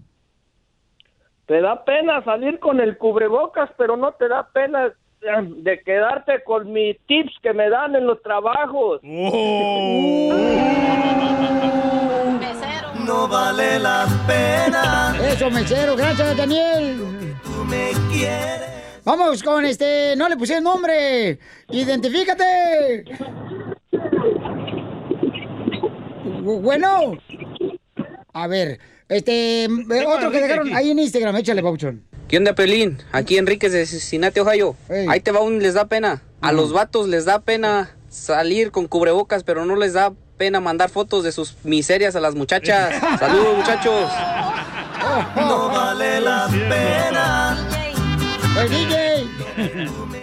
Te 1.45 1.59
da 1.61 1.83
pena 1.83 2.23
salir 2.23 2.59
con 2.59 2.79
el 2.79 2.97
cubrebocas, 2.97 3.69
pero 3.77 3.97
no 3.97 4.11
te 4.13 4.27
da 4.27 4.47
pena 4.53 4.93
de 5.21 5.81
quedarte 5.81 6.43
con 6.43 6.71
mis 6.71 6.97
tips 7.07 7.33
que 7.41 7.53
me 7.53 7.69
dan 7.69 7.95
en 7.95 8.05
los 8.05 8.21
trabajos. 8.21 9.01
No 13.05 13.27
vale 13.27 13.79
la 13.79 14.05
pena. 14.27 15.15
Eso, 15.27 15.49
mesero. 15.49 15.95
Gracias, 15.95 16.37
Daniel. 16.37 16.99
Tú 17.43 17.65
me 17.65 17.89
quieres. 18.13 19.01
Vamos 19.03 19.41
con 19.41 19.65
este. 19.65 20.15
No 20.15 20.29
le 20.29 20.37
puse 20.37 20.57
el 20.57 20.63
nombre. 20.63 21.39
Identifícate. 21.69 23.05
Bu- 26.49 26.61
Bueno. 26.61 27.15
A 28.33 28.47
ver. 28.47 28.79
Este. 29.07 29.65
eh, 29.65 29.69
Otro 30.07 30.31
que 30.31 30.41
dejaron 30.41 30.73
ahí 30.75 30.89
en 30.91 30.99
Instagram. 30.99 31.35
Échale, 31.35 31.61
Pauchón. 31.61 32.03
¿Qué 32.27 32.37
onda, 32.37 32.53
Pelín? 32.53 32.97
Aquí 33.11 33.37
Enríquez 33.37 33.71
de 33.71 33.85
Cincinnati, 33.85 34.39
Ohio. 34.39 34.75
Ahí 35.09 35.19
te 35.19 35.31
va 35.31 35.41
un 35.41 35.59
les 35.61 35.73
da 35.75 35.85
pena. 35.85 36.21
A 36.41 36.51
los 36.51 36.71
vatos 36.73 37.07
les 37.07 37.25
da 37.25 37.39
pena 37.41 37.95
salir 38.09 38.71
con 38.71 38.87
cubrebocas, 38.87 39.43
pero 39.43 39.65
no 39.65 39.75
les 39.75 39.93
da 39.93 40.13
pena 40.37 40.59
mandar 40.59 40.89
fotos 40.89 41.23
de 41.23 41.31
sus 41.31 41.55
miserias 41.63 42.15
a 42.15 42.19
las 42.19 42.33
muchachas. 42.35 42.95
Saludos, 43.19 43.57
muchachos. 43.57 44.09
No 45.35 45.69
vale 45.69 46.19
la 46.21 46.47
pena. 46.49 47.67
El 48.59 48.69
DJ. 48.69 49.27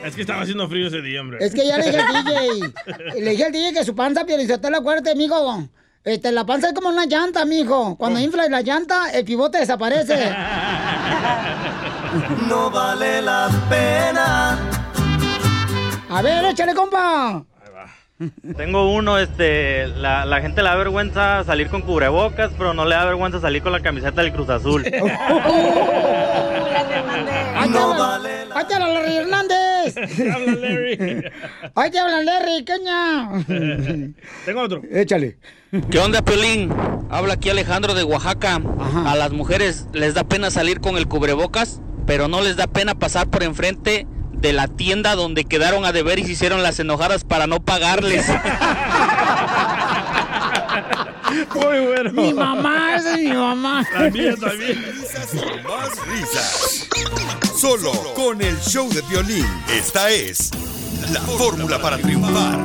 Es 0.04 0.14
que 0.14 0.20
estaba 0.22 0.42
haciendo 0.42 0.68
frío 0.68 0.86
ese 0.88 1.02
día, 1.02 1.20
hombre. 1.20 1.38
Es 1.40 1.54
que 1.54 1.66
ya 1.66 1.76
le 1.78 1.84
dije 1.86 1.98
al 2.00 2.24
DJ. 2.24 3.20
Le 3.20 3.30
dije 3.30 3.44
al 3.44 3.52
DJ 3.52 3.72
que 3.74 3.84
su 3.84 3.94
panza, 3.94 4.24
Pielizotelo, 4.24 4.78
acuérdate, 4.78 5.10
amigo. 5.10 5.68
Este, 6.06 6.30
la 6.30 6.46
panza 6.46 6.68
es 6.68 6.72
como 6.72 6.88
una 6.88 7.04
llanta, 7.04 7.44
mijo. 7.44 7.96
Cuando 7.96 8.20
infla 8.20 8.48
la 8.48 8.62
llanta, 8.62 9.10
el 9.10 9.24
pivote 9.24 9.58
desaparece. 9.58 10.32
No 12.48 12.70
vale 12.70 13.20
la 13.20 13.50
pena. 13.68 14.56
A 16.08 16.22
ver, 16.22 16.44
échale, 16.44 16.76
compa. 16.76 17.44
Tengo 18.56 18.93
uno, 18.94 19.18
este, 19.18 19.86
la, 19.88 20.24
la 20.24 20.40
gente 20.40 20.62
le 20.62 20.68
da 20.68 20.76
vergüenza 20.76 21.44
salir 21.44 21.68
con 21.68 21.82
cubrebocas, 21.82 22.51
pero 22.56 22.72
no 22.74 22.84
le 22.84 22.94
da 22.94 23.05
vergüenza 23.05 23.40
salir 23.40 23.62
con 23.62 23.72
la 23.72 23.80
camiseta 23.80 24.22
del 24.22 24.32
Cruz 24.32 24.48
Azul. 24.48 24.84
Te 27.66 27.78
hablan, 27.78 28.48
ahí 28.55 28.64
te 28.64 28.74
hablan 28.74 28.94
Larry 28.94 29.16
Hernández. 29.16 29.97
Ahí 31.74 31.90
te 31.90 31.98
hablan 31.98 32.24
Larry, 32.24 32.64
Queña. 32.64 33.44
Tengo 34.44 34.60
otro. 34.62 34.82
Échale. 34.90 35.38
¿Qué 35.90 35.98
onda, 35.98 36.22
Pelín? 36.22 36.72
Habla 37.10 37.34
aquí 37.34 37.51
Alejandro 37.51 37.94
de 37.94 38.05
Oaxaca. 38.05 38.60
A 39.05 39.16
las 39.16 39.32
mujeres 39.32 39.88
les 39.93 40.14
da 40.14 40.24
pena 40.24 40.51
salir 40.51 40.80
con 40.80 40.97
el 40.97 41.09
cubrebocas, 41.09 41.80
pero 42.06 42.28
no 42.28 42.40
les 42.40 42.56
da 42.56 42.66
pena 42.66 42.94
pasar 42.94 43.28
por 43.28 43.43
enfrente 43.43 44.06
de 44.47 44.52
la 44.52 44.68
tienda 44.68 45.16
donde 45.16 45.44
quedaron 45.44 45.85
a 45.85 45.90
deber 45.90 46.20
y 46.20 46.24
se 46.24 46.32
hicieron 46.32 46.62
las 46.62 46.78
enojadas 46.78 47.24
para 47.24 47.48
no 47.48 47.59
pagarles. 47.59 48.24
Muy 51.52 51.81
bueno. 51.81 52.12
Mi 52.12 52.32
mamá, 52.32 52.94
esa 52.94 53.14
es 53.16 53.23
mi 53.23 53.32
mamá. 53.32 53.85
También, 53.93 54.39
también. 54.39 54.85
Risas 54.93 55.35
y 55.35 55.39
más 55.66 56.06
risas. 56.06 56.89
Solo 57.59 57.90
con 58.14 58.40
el 58.40 58.56
show 58.60 58.89
de 58.89 59.02
violín. 59.02 59.47
Esta 59.68 60.10
es 60.10 60.52
la 61.12 61.20
fórmula 61.23 61.81
para 61.81 61.98
triunfar. 61.98 62.60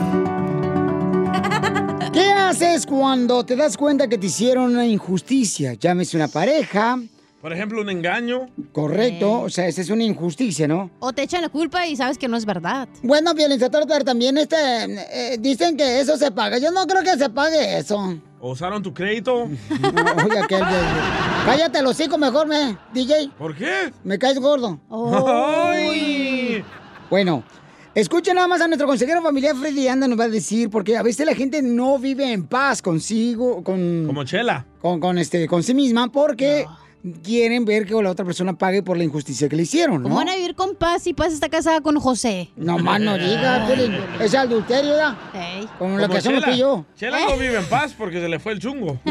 ¿Qué 2.13 2.29
haces 2.29 2.85
cuando 2.85 3.43
te 3.43 3.55
das 3.55 3.75
cuenta 3.75 4.07
que 4.07 4.19
te 4.19 4.27
hicieron 4.27 4.73
una 4.73 4.85
injusticia? 4.85 5.73
Llámese 5.73 6.15
una 6.15 6.27
pareja. 6.27 6.99
Por 7.41 7.51
ejemplo, 7.51 7.81
un 7.81 7.89
engaño. 7.89 8.49
Correcto, 8.71 9.41
o 9.41 9.49
sea, 9.49 9.67
esa 9.67 9.81
es 9.81 9.89
una 9.89 10.03
injusticia, 10.03 10.67
¿no? 10.67 10.91
O 10.99 11.11
te 11.11 11.23
echan 11.23 11.41
la 11.41 11.49
culpa 11.49 11.87
y 11.87 11.95
sabes 11.95 12.17
que 12.19 12.27
no 12.27 12.37
es 12.37 12.45
verdad. 12.45 12.87
Bueno, 13.01 13.33
Piolinsotelo, 13.33 13.87
pero 13.87 14.05
también 14.05 14.37
este, 14.37 14.55
eh, 14.55 15.37
dicen 15.39 15.75
que 15.75 15.99
eso 15.99 16.17
se 16.17 16.29
paga. 16.31 16.59
Yo 16.59 16.71
no 16.71 16.85
creo 16.85 17.01
que 17.01 17.17
se 17.17 17.29
pague 17.29 17.79
eso. 17.79 18.15
¿O 18.39 18.51
usaron 18.51 18.83
tu 18.83 18.93
crédito? 18.93 19.43
Oye, 19.43 20.39
aquel 20.39 20.59
de- 20.59 21.45
Cállate 21.45 21.81
los 21.81 21.91
hocico 21.99 22.17
mejor, 22.19 22.47
me, 22.47 22.77
DJ. 22.93 23.31
¿Por 23.37 23.55
qué? 23.55 23.91
Me 24.03 24.19
caes 24.19 24.39
gordo. 24.39 24.79
Ay. 24.91 26.63
Bueno, 27.09 27.43
escuchen 27.95 28.35
nada 28.35 28.47
más 28.47 28.61
a 28.61 28.67
nuestro 28.67 28.87
consejero 28.87 29.21
familiar 29.21 29.55
Freddy 29.55 29.87
Anda 29.87 30.07
nos 30.07 30.19
va 30.19 30.25
a 30.25 30.29
decir, 30.29 30.69
porque 30.69 30.95
a 30.95 31.03
veces 31.03 31.25
la 31.25 31.33
gente 31.35 31.61
no 31.61 31.97
vive 31.97 32.31
en 32.31 32.45
paz 32.45 32.81
consigo, 32.81 33.63
con... 33.63 34.05
Como 34.05 34.23
Chela. 34.23 34.65
Con, 34.79 34.99
con, 34.99 35.17
este, 35.17 35.47
con 35.47 35.61
sí 35.63 35.73
misma, 35.73 36.11
porque 36.11 36.65
quieren 37.23 37.65
ver 37.65 37.85
que 37.85 37.93
la 38.01 38.11
otra 38.11 38.25
persona 38.25 38.57
pague 38.57 38.83
por 38.83 38.97
la 38.97 39.03
injusticia 39.03 39.49
que 39.49 39.55
le 39.55 39.63
hicieron, 39.63 39.97
¿no? 39.97 40.03
¿Cómo 40.03 40.15
van 40.15 40.29
a 40.29 40.35
vivir 40.35 40.55
con 40.55 40.75
paz 40.75 41.03
si 41.03 41.13
Paz 41.13 41.33
está 41.33 41.49
casada 41.49 41.81
con 41.81 41.99
José? 41.99 42.51
No 42.55 42.77
más 42.77 42.99
no 42.99 43.17
diga, 43.17 43.65
Piolín, 43.67 43.97
es 44.19 44.33
adulterio, 44.35 44.91
¿verdad? 44.91 45.15
Como 45.77 45.97
lo 45.97 46.09
que 46.09 46.17
hacemos 46.17 46.43
tú 46.43 46.51
y 46.51 46.57
yo. 46.57 46.85
Chela 46.95 47.19
no 47.21 47.37
vive 47.37 47.57
en 47.57 47.65
paz 47.65 47.93
porque 47.97 48.19
se 48.19 48.29
le 48.29 48.39
fue 48.39 48.53
el 48.53 48.59
chungo. 48.59 48.99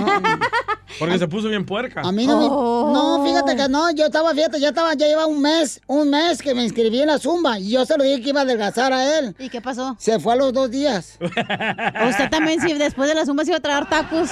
Porque 0.98 1.18
se 1.20 1.28
puso 1.28 1.48
bien 1.48 1.64
puerca. 1.64 2.00
A 2.00 2.10
mí 2.10 2.26
no 2.26 2.36
me... 2.36 2.46
No, 2.48 3.24
fíjate 3.24 3.56
que 3.56 3.68
no, 3.68 3.92
yo 3.92 4.06
estaba, 4.06 4.34
fíjate, 4.34 4.58
ya 4.58 4.70
estaba, 4.70 4.92
ya 4.94 5.06
lleva 5.06 5.24
un 5.26 5.40
mes, 5.40 5.80
un 5.86 6.10
mes 6.10 6.42
que 6.42 6.52
me 6.52 6.64
inscribí 6.64 7.00
en 7.00 7.06
la 7.06 7.18
Zumba 7.18 7.60
y 7.60 7.70
yo 7.70 7.86
se 7.86 7.96
lo 7.96 8.02
dije 8.02 8.20
que 8.20 8.30
iba 8.30 8.40
a 8.40 8.42
adelgazar 8.42 8.92
a 8.92 9.18
él. 9.18 9.34
¿Y 9.38 9.48
qué 9.48 9.60
pasó? 9.60 9.96
Se 10.00 10.18
fue 10.18 10.32
a 10.32 10.36
los 10.36 10.52
dos 10.52 10.70
días. 10.70 11.16
Usted 11.20 12.28
también, 12.30 12.60
si 12.60 12.72
después 12.74 13.08
de 13.08 13.14
la 13.14 13.24
zumba 13.24 13.44
se 13.44 13.50
iba 13.50 13.58
a 13.58 13.60
traer 13.60 13.86
tacos. 13.86 14.30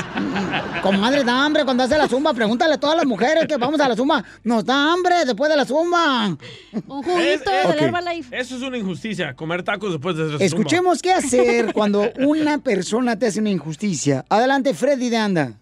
Comadre, 0.82 1.24
da 1.24 1.44
hambre 1.44 1.64
cuando 1.64 1.84
hace 1.84 1.96
la 1.96 2.08
zumba. 2.08 2.34
Pregúntale 2.34 2.74
a 2.74 2.80
todas 2.80 2.96
las 2.96 3.06
mujeres 3.06 3.46
que 3.48 3.56
vamos 3.56 3.80
a 3.80 3.88
la 3.88 3.96
zumba. 3.96 4.22
Nos 4.44 4.64
da 4.64 4.92
hambre 4.92 5.24
después 5.26 5.50
de 5.50 5.56
la 5.56 5.64
zumba. 5.64 6.28
Un 6.28 7.04
Es- 7.18 7.40
es- 7.40 7.66
Ok. 7.66 8.22
Eso 8.30 8.56
es 8.56 8.62
una 8.62 8.78
injusticia, 8.78 9.34
comer 9.34 9.62
tacos 9.64 9.90
después 9.92 10.16
de 10.16 10.26
hacer 10.26 10.42
Escuchemos 10.42 11.02
qué 11.02 11.12
hacer 11.12 11.72
cuando 11.72 12.04
una 12.20 12.58
persona 12.58 13.18
te 13.18 13.26
hace 13.26 13.40
una 13.40 13.50
injusticia. 13.50 14.24
Adelante, 14.28 14.74
Freddy 14.74 15.08
de 15.08 15.16
Anda. 15.16 15.52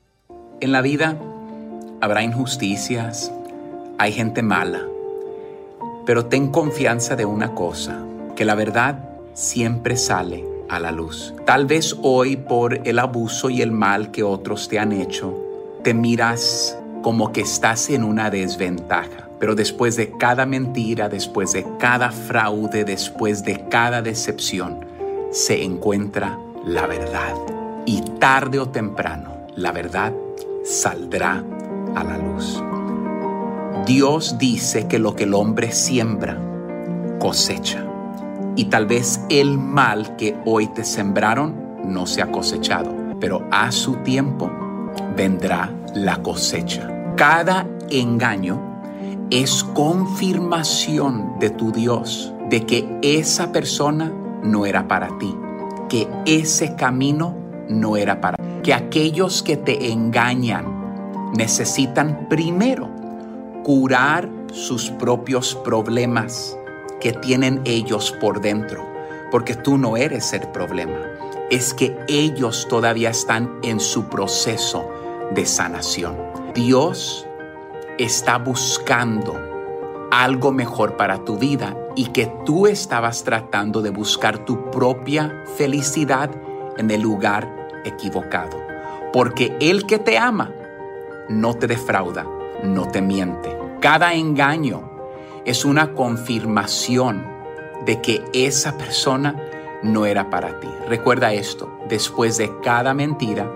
En 0.60 0.72
la 0.72 0.82
vida 0.82 1.16
habrá 2.00 2.22
injusticias, 2.22 3.32
hay 3.98 4.12
gente 4.12 4.42
mala, 4.42 4.82
pero 6.04 6.26
ten 6.26 6.48
confianza 6.48 7.16
de 7.16 7.24
una 7.24 7.54
cosa, 7.54 7.98
que 8.34 8.44
la 8.44 8.54
verdad 8.54 8.98
siempre 9.34 9.96
sale 9.96 10.44
a 10.68 10.80
la 10.80 10.92
luz. 10.92 11.34
Tal 11.44 11.66
vez 11.66 11.96
hoy 12.02 12.36
por 12.36 12.86
el 12.86 12.98
abuso 12.98 13.50
y 13.50 13.62
el 13.62 13.70
mal 13.72 14.10
que 14.10 14.22
otros 14.22 14.68
te 14.68 14.78
han 14.78 14.92
hecho, 14.92 15.34
te 15.82 15.94
miras 15.94 16.76
como 17.06 17.30
que 17.30 17.42
estás 17.42 17.88
en 17.90 18.02
una 18.02 18.30
desventaja. 18.30 19.28
Pero 19.38 19.54
después 19.54 19.94
de 19.94 20.10
cada 20.18 20.44
mentira, 20.44 21.08
después 21.08 21.52
de 21.52 21.64
cada 21.78 22.10
fraude, 22.10 22.82
después 22.84 23.44
de 23.44 23.68
cada 23.68 24.02
decepción, 24.02 24.84
se 25.30 25.62
encuentra 25.62 26.36
la 26.64 26.88
verdad. 26.88 27.36
Y 27.84 28.00
tarde 28.18 28.58
o 28.58 28.70
temprano, 28.70 29.46
la 29.54 29.70
verdad 29.70 30.12
saldrá 30.64 31.44
a 31.94 32.02
la 32.02 32.18
luz. 32.18 32.60
Dios 33.86 34.36
dice 34.36 34.88
que 34.88 34.98
lo 34.98 35.14
que 35.14 35.22
el 35.22 35.34
hombre 35.34 35.70
siembra, 35.70 36.36
cosecha. 37.20 37.86
Y 38.56 38.64
tal 38.64 38.86
vez 38.86 39.20
el 39.30 39.58
mal 39.58 40.16
que 40.16 40.36
hoy 40.44 40.66
te 40.66 40.84
sembraron 40.84 41.54
no 41.84 42.04
se 42.04 42.20
ha 42.20 42.32
cosechado, 42.32 42.92
pero 43.20 43.46
a 43.52 43.70
su 43.70 43.94
tiempo 43.98 44.50
vendrá 45.16 45.72
la 45.94 46.20
cosecha. 46.20 46.94
Cada 47.16 47.66
engaño 47.88 48.60
es 49.30 49.64
confirmación 49.64 51.38
de 51.38 51.48
tu 51.48 51.72
Dios 51.72 52.34
de 52.50 52.66
que 52.66 52.86
esa 53.00 53.52
persona 53.52 54.12
no 54.42 54.66
era 54.66 54.86
para 54.86 55.16
ti, 55.16 55.34
que 55.88 56.06
ese 56.26 56.76
camino 56.76 57.34
no 57.70 57.96
era 57.96 58.20
para 58.20 58.36
que 58.62 58.74
aquellos 58.74 59.42
que 59.42 59.56
te 59.56 59.90
engañan 59.90 61.32
necesitan 61.34 62.26
primero 62.28 62.90
curar 63.64 64.28
sus 64.52 64.90
propios 64.90 65.54
problemas 65.54 66.54
que 67.00 67.14
tienen 67.14 67.62
ellos 67.64 68.14
por 68.20 68.42
dentro, 68.42 68.86
porque 69.30 69.54
tú 69.54 69.78
no 69.78 69.96
eres 69.96 70.34
el 70.34 70.46
problema, 70.48 70.98
es 71.50 71.72
que 71.72 71.96
ellos 72.08 72.66
todavía 72.68 73.08
están 73.08 73.58
en 73.62 73.80
su 73.80 74.04
proceso 74.04 74.86
de 75.34 75.46
sanación. 75.46 76.45
Dios 76.56 77.26
está 77.98 78.38
buscando 78.38 79.38
algo 80.10 80.52
mejor 80.52 80.96
para 80.96 81.22
tu 81.22 81.36
vida 81.36 81.76
y 81.94 82.06
que 82.06 82.32
tú 82.46 82.66
estabas 82.66 83.24
tratando 83.24 83.82
de 83.82 83.90
buscar 83.90 84.46
tu 84.46 84.70
propia 84.70 85.44
felicidad 85.58 86.30
en 86.78 86.90
el 86.90 87.02
lugar 87.02 87.68
equivocado. 87.84 88.56
Porque 89.12 89.54
el 89.60 89.84
que 89.84 89.98
te 89.98 90.16
ama 90.16 90.50
no 91.28 91.52
te 91.52 91.66
defrauda, 91.66 92.26
no 92.64 92.88
te 92.88 93.02
miente. 93.02 93.54
Cada 93.80 94.14
engaño 94.14 94.90
es 95.44 95.66
una 95.66 95.92
confirmación 95.92 97.22
de 97.84 98.00
que 98.00 98.24
esa 98.32 98.78
persona 98.78 99.36
no 99.82 100.06
era 100.06 100.30
para 100.30 100.58
ti. 100.58 100.68
Recuerda 100.88 101.34
esto, 101.34 101.80
después 101.86 102.38
de 102.38 102.50
cada 102.62 102.94
mentira, 102.94 103.46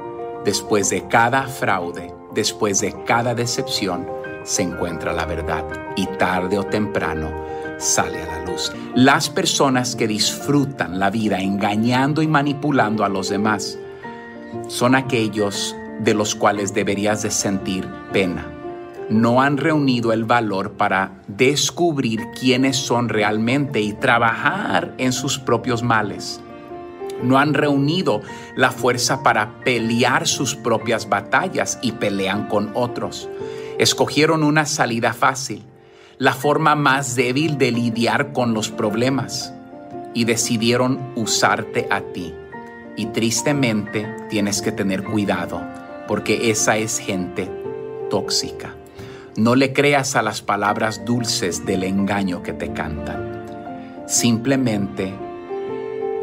después 0.45 0.91
de 0.91 1.09
cada 1.09 1.47
fraude, 1.47 2.20
después 2.35 2.81
de 2.81 2.95
cada 3.05 3.35
decepción, 3.35 4.07
se 4.45 4.63
encuentra 4.63 5.13
la 5.13 5.27
verdad 5.27 5.65
y 5.97 6.07
tarde 6.07 6.59
o 6.59 6.65
temprano 6.65 7.31
sale 7.79 8.23
a 8.23 8.27
la 8.27 8.45
luz. 8.45 8.73
Las 8.95 9.29
personas 9.29 9.97
que 9.97 10.07
disfrutan 10.07 10.99
la 10.99 11.11
vida 11.11 11.41
engañando 11.41 12.23
y 12.23 12.27
manipulando 12.27 13.05
a 13.05 13.09
los 13.09 13.29
demás 13.29 13.79
son 14.69 14.95
aquellos 14.95 15.75
de 16.01 16.15
los 16.15 16.35
cuales 16.35 16.75
deberías 16.75 17.23
de 17.23 17.31
sentir 17.31 17.89
pena. 18.13 18.47
No 19.09 19.43
han 19.43 19.57
reunido 19.57 20.13
el 20.13 20.25
valor 20.25 20.73
para 20.73 21.13
descubrir 21.27 22.21
quiénes 22.39 22.77
son 22.77 23.09
realmente 23.09 23.81
y 23.81 23.93
trabajar 23.93 24.95
en 24.99 25.13
sus 25.13 25.39
propios 25.39 25.83
males. 25.83 26.41
No 27.23 27.39
han 27.39 27.55
reunido 27.55 28.23
la 28.57 28.71
fuerza 28.71 29.23
para 29.23 29.61
pelear 29.61 30.27
sus 30.27 30.55
propias 30.55 31.09
batallas 31.09 31.79
y 31.83 31.93
pelean 31.93 32.49
con 32.49 32.71
otros. 32.75 33.29
Escogieron 33.79 34.43
una 34.43 34.67
salida 34.67 35.13
fácil, 35.13 35.65
la 36.19 36.35
forma 36.35 36.75
más 36.75 37.17
débil 37.17 37.57
de 37.59 37.73
lidiar 37.73 38.33
con 38.33 38.53
los 38.53 38.71
problemas 38.71 39.55
y 40.15 40.25
decidieron 40.25 41.13
usarte 41.17 41.87
a 41.91 42.01
ti. 42.01 42.35
Y 42.97 43.07
tristemente 43.07 44.07
tienes 44.29 44.61
que 44.61 44.73
tener 44.73 45.05
cuidado 45.05 45.63
porque 46.07 46.51
esa 46.51 46.77
es 46.77 46.99
gente 46.99 47.51
tóxica. 48.11 48.75
No 49.37 49.55
le 49.55 49.73
creas 49.73 50.17
a 50.17 50.23
las 50.23 50.43
palabras 50.43 51.05
dulces 51.05 51.65
del 51.65 51.85
engaño 51.85 52.43
que 52.43 52.53
te 52.53 52.73
cantan. 52.73 53.47
Simplemente 54.07 55.15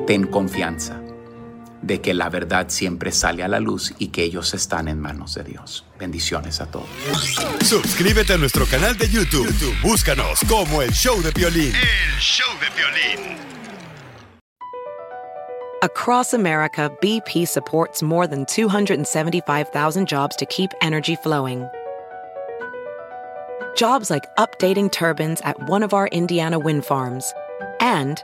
ten 0.07 0.25
confianza 0.25 0.99
de 1.81 2.01
que 2.01 2.13
la 2.13 2.29
verdad 2.29 2.69
siempre 2.69 3.11
sale 3.11 3.43
a 3.43 3.47
la 3.47 3.59
luz 3.59 3.93
y 3.99 4.07
que 4.07 4.23
ellos 4.23 4.53
están 4.53 4.87
en 4.87 4.99
manos 4.99 5.35
de 5.35 5.43
Dios. 5.43 5.85
Bendiciones 5.99 6.59
a 6.59 6.65
todos. 6.65 6.87
Suscríbete 7.61 8.33
a 8.33 8.37
nuestro 8.37 8.65
canal 8.65 8.97
de 8.97 9.07
YouTube. 9.09 9.45
YouTube, 9.45 9.75
Búscanos 9.83 10.39
como 10.49 10.81
el 10.81 10.91
show 10.91 11.21
de 11.21 11.31
violín. 11.31 11.73
El 11.75 12.19
show 12.19 12.47
de 12.59 12.67
violín. 12.75 13.37
Across 15.83 16.33
America, 16.33 16.89
BP 17.01 17.45
supports 17.45 18.01
more 18.01 18.25
than 18.25 18.45
275,000 18.45 20.07
jobs 20.07 20.35
to 20.37 20.45
keep 20.47 20.71
energy 20.81 21.15
flowing. 21.17 21.67
Jobs 23.75 24.09
like 24.09 24.23
updating 24.37 24.91
turbines 24.91 25.39
at 25.41 25.69
one 25.69 25.83
of 25.83 25.93
our 25.93 26.07
Indiana 26.07 26.57
wind 26.57 26.83
farms 26.83 27.31
and 27.79 28.23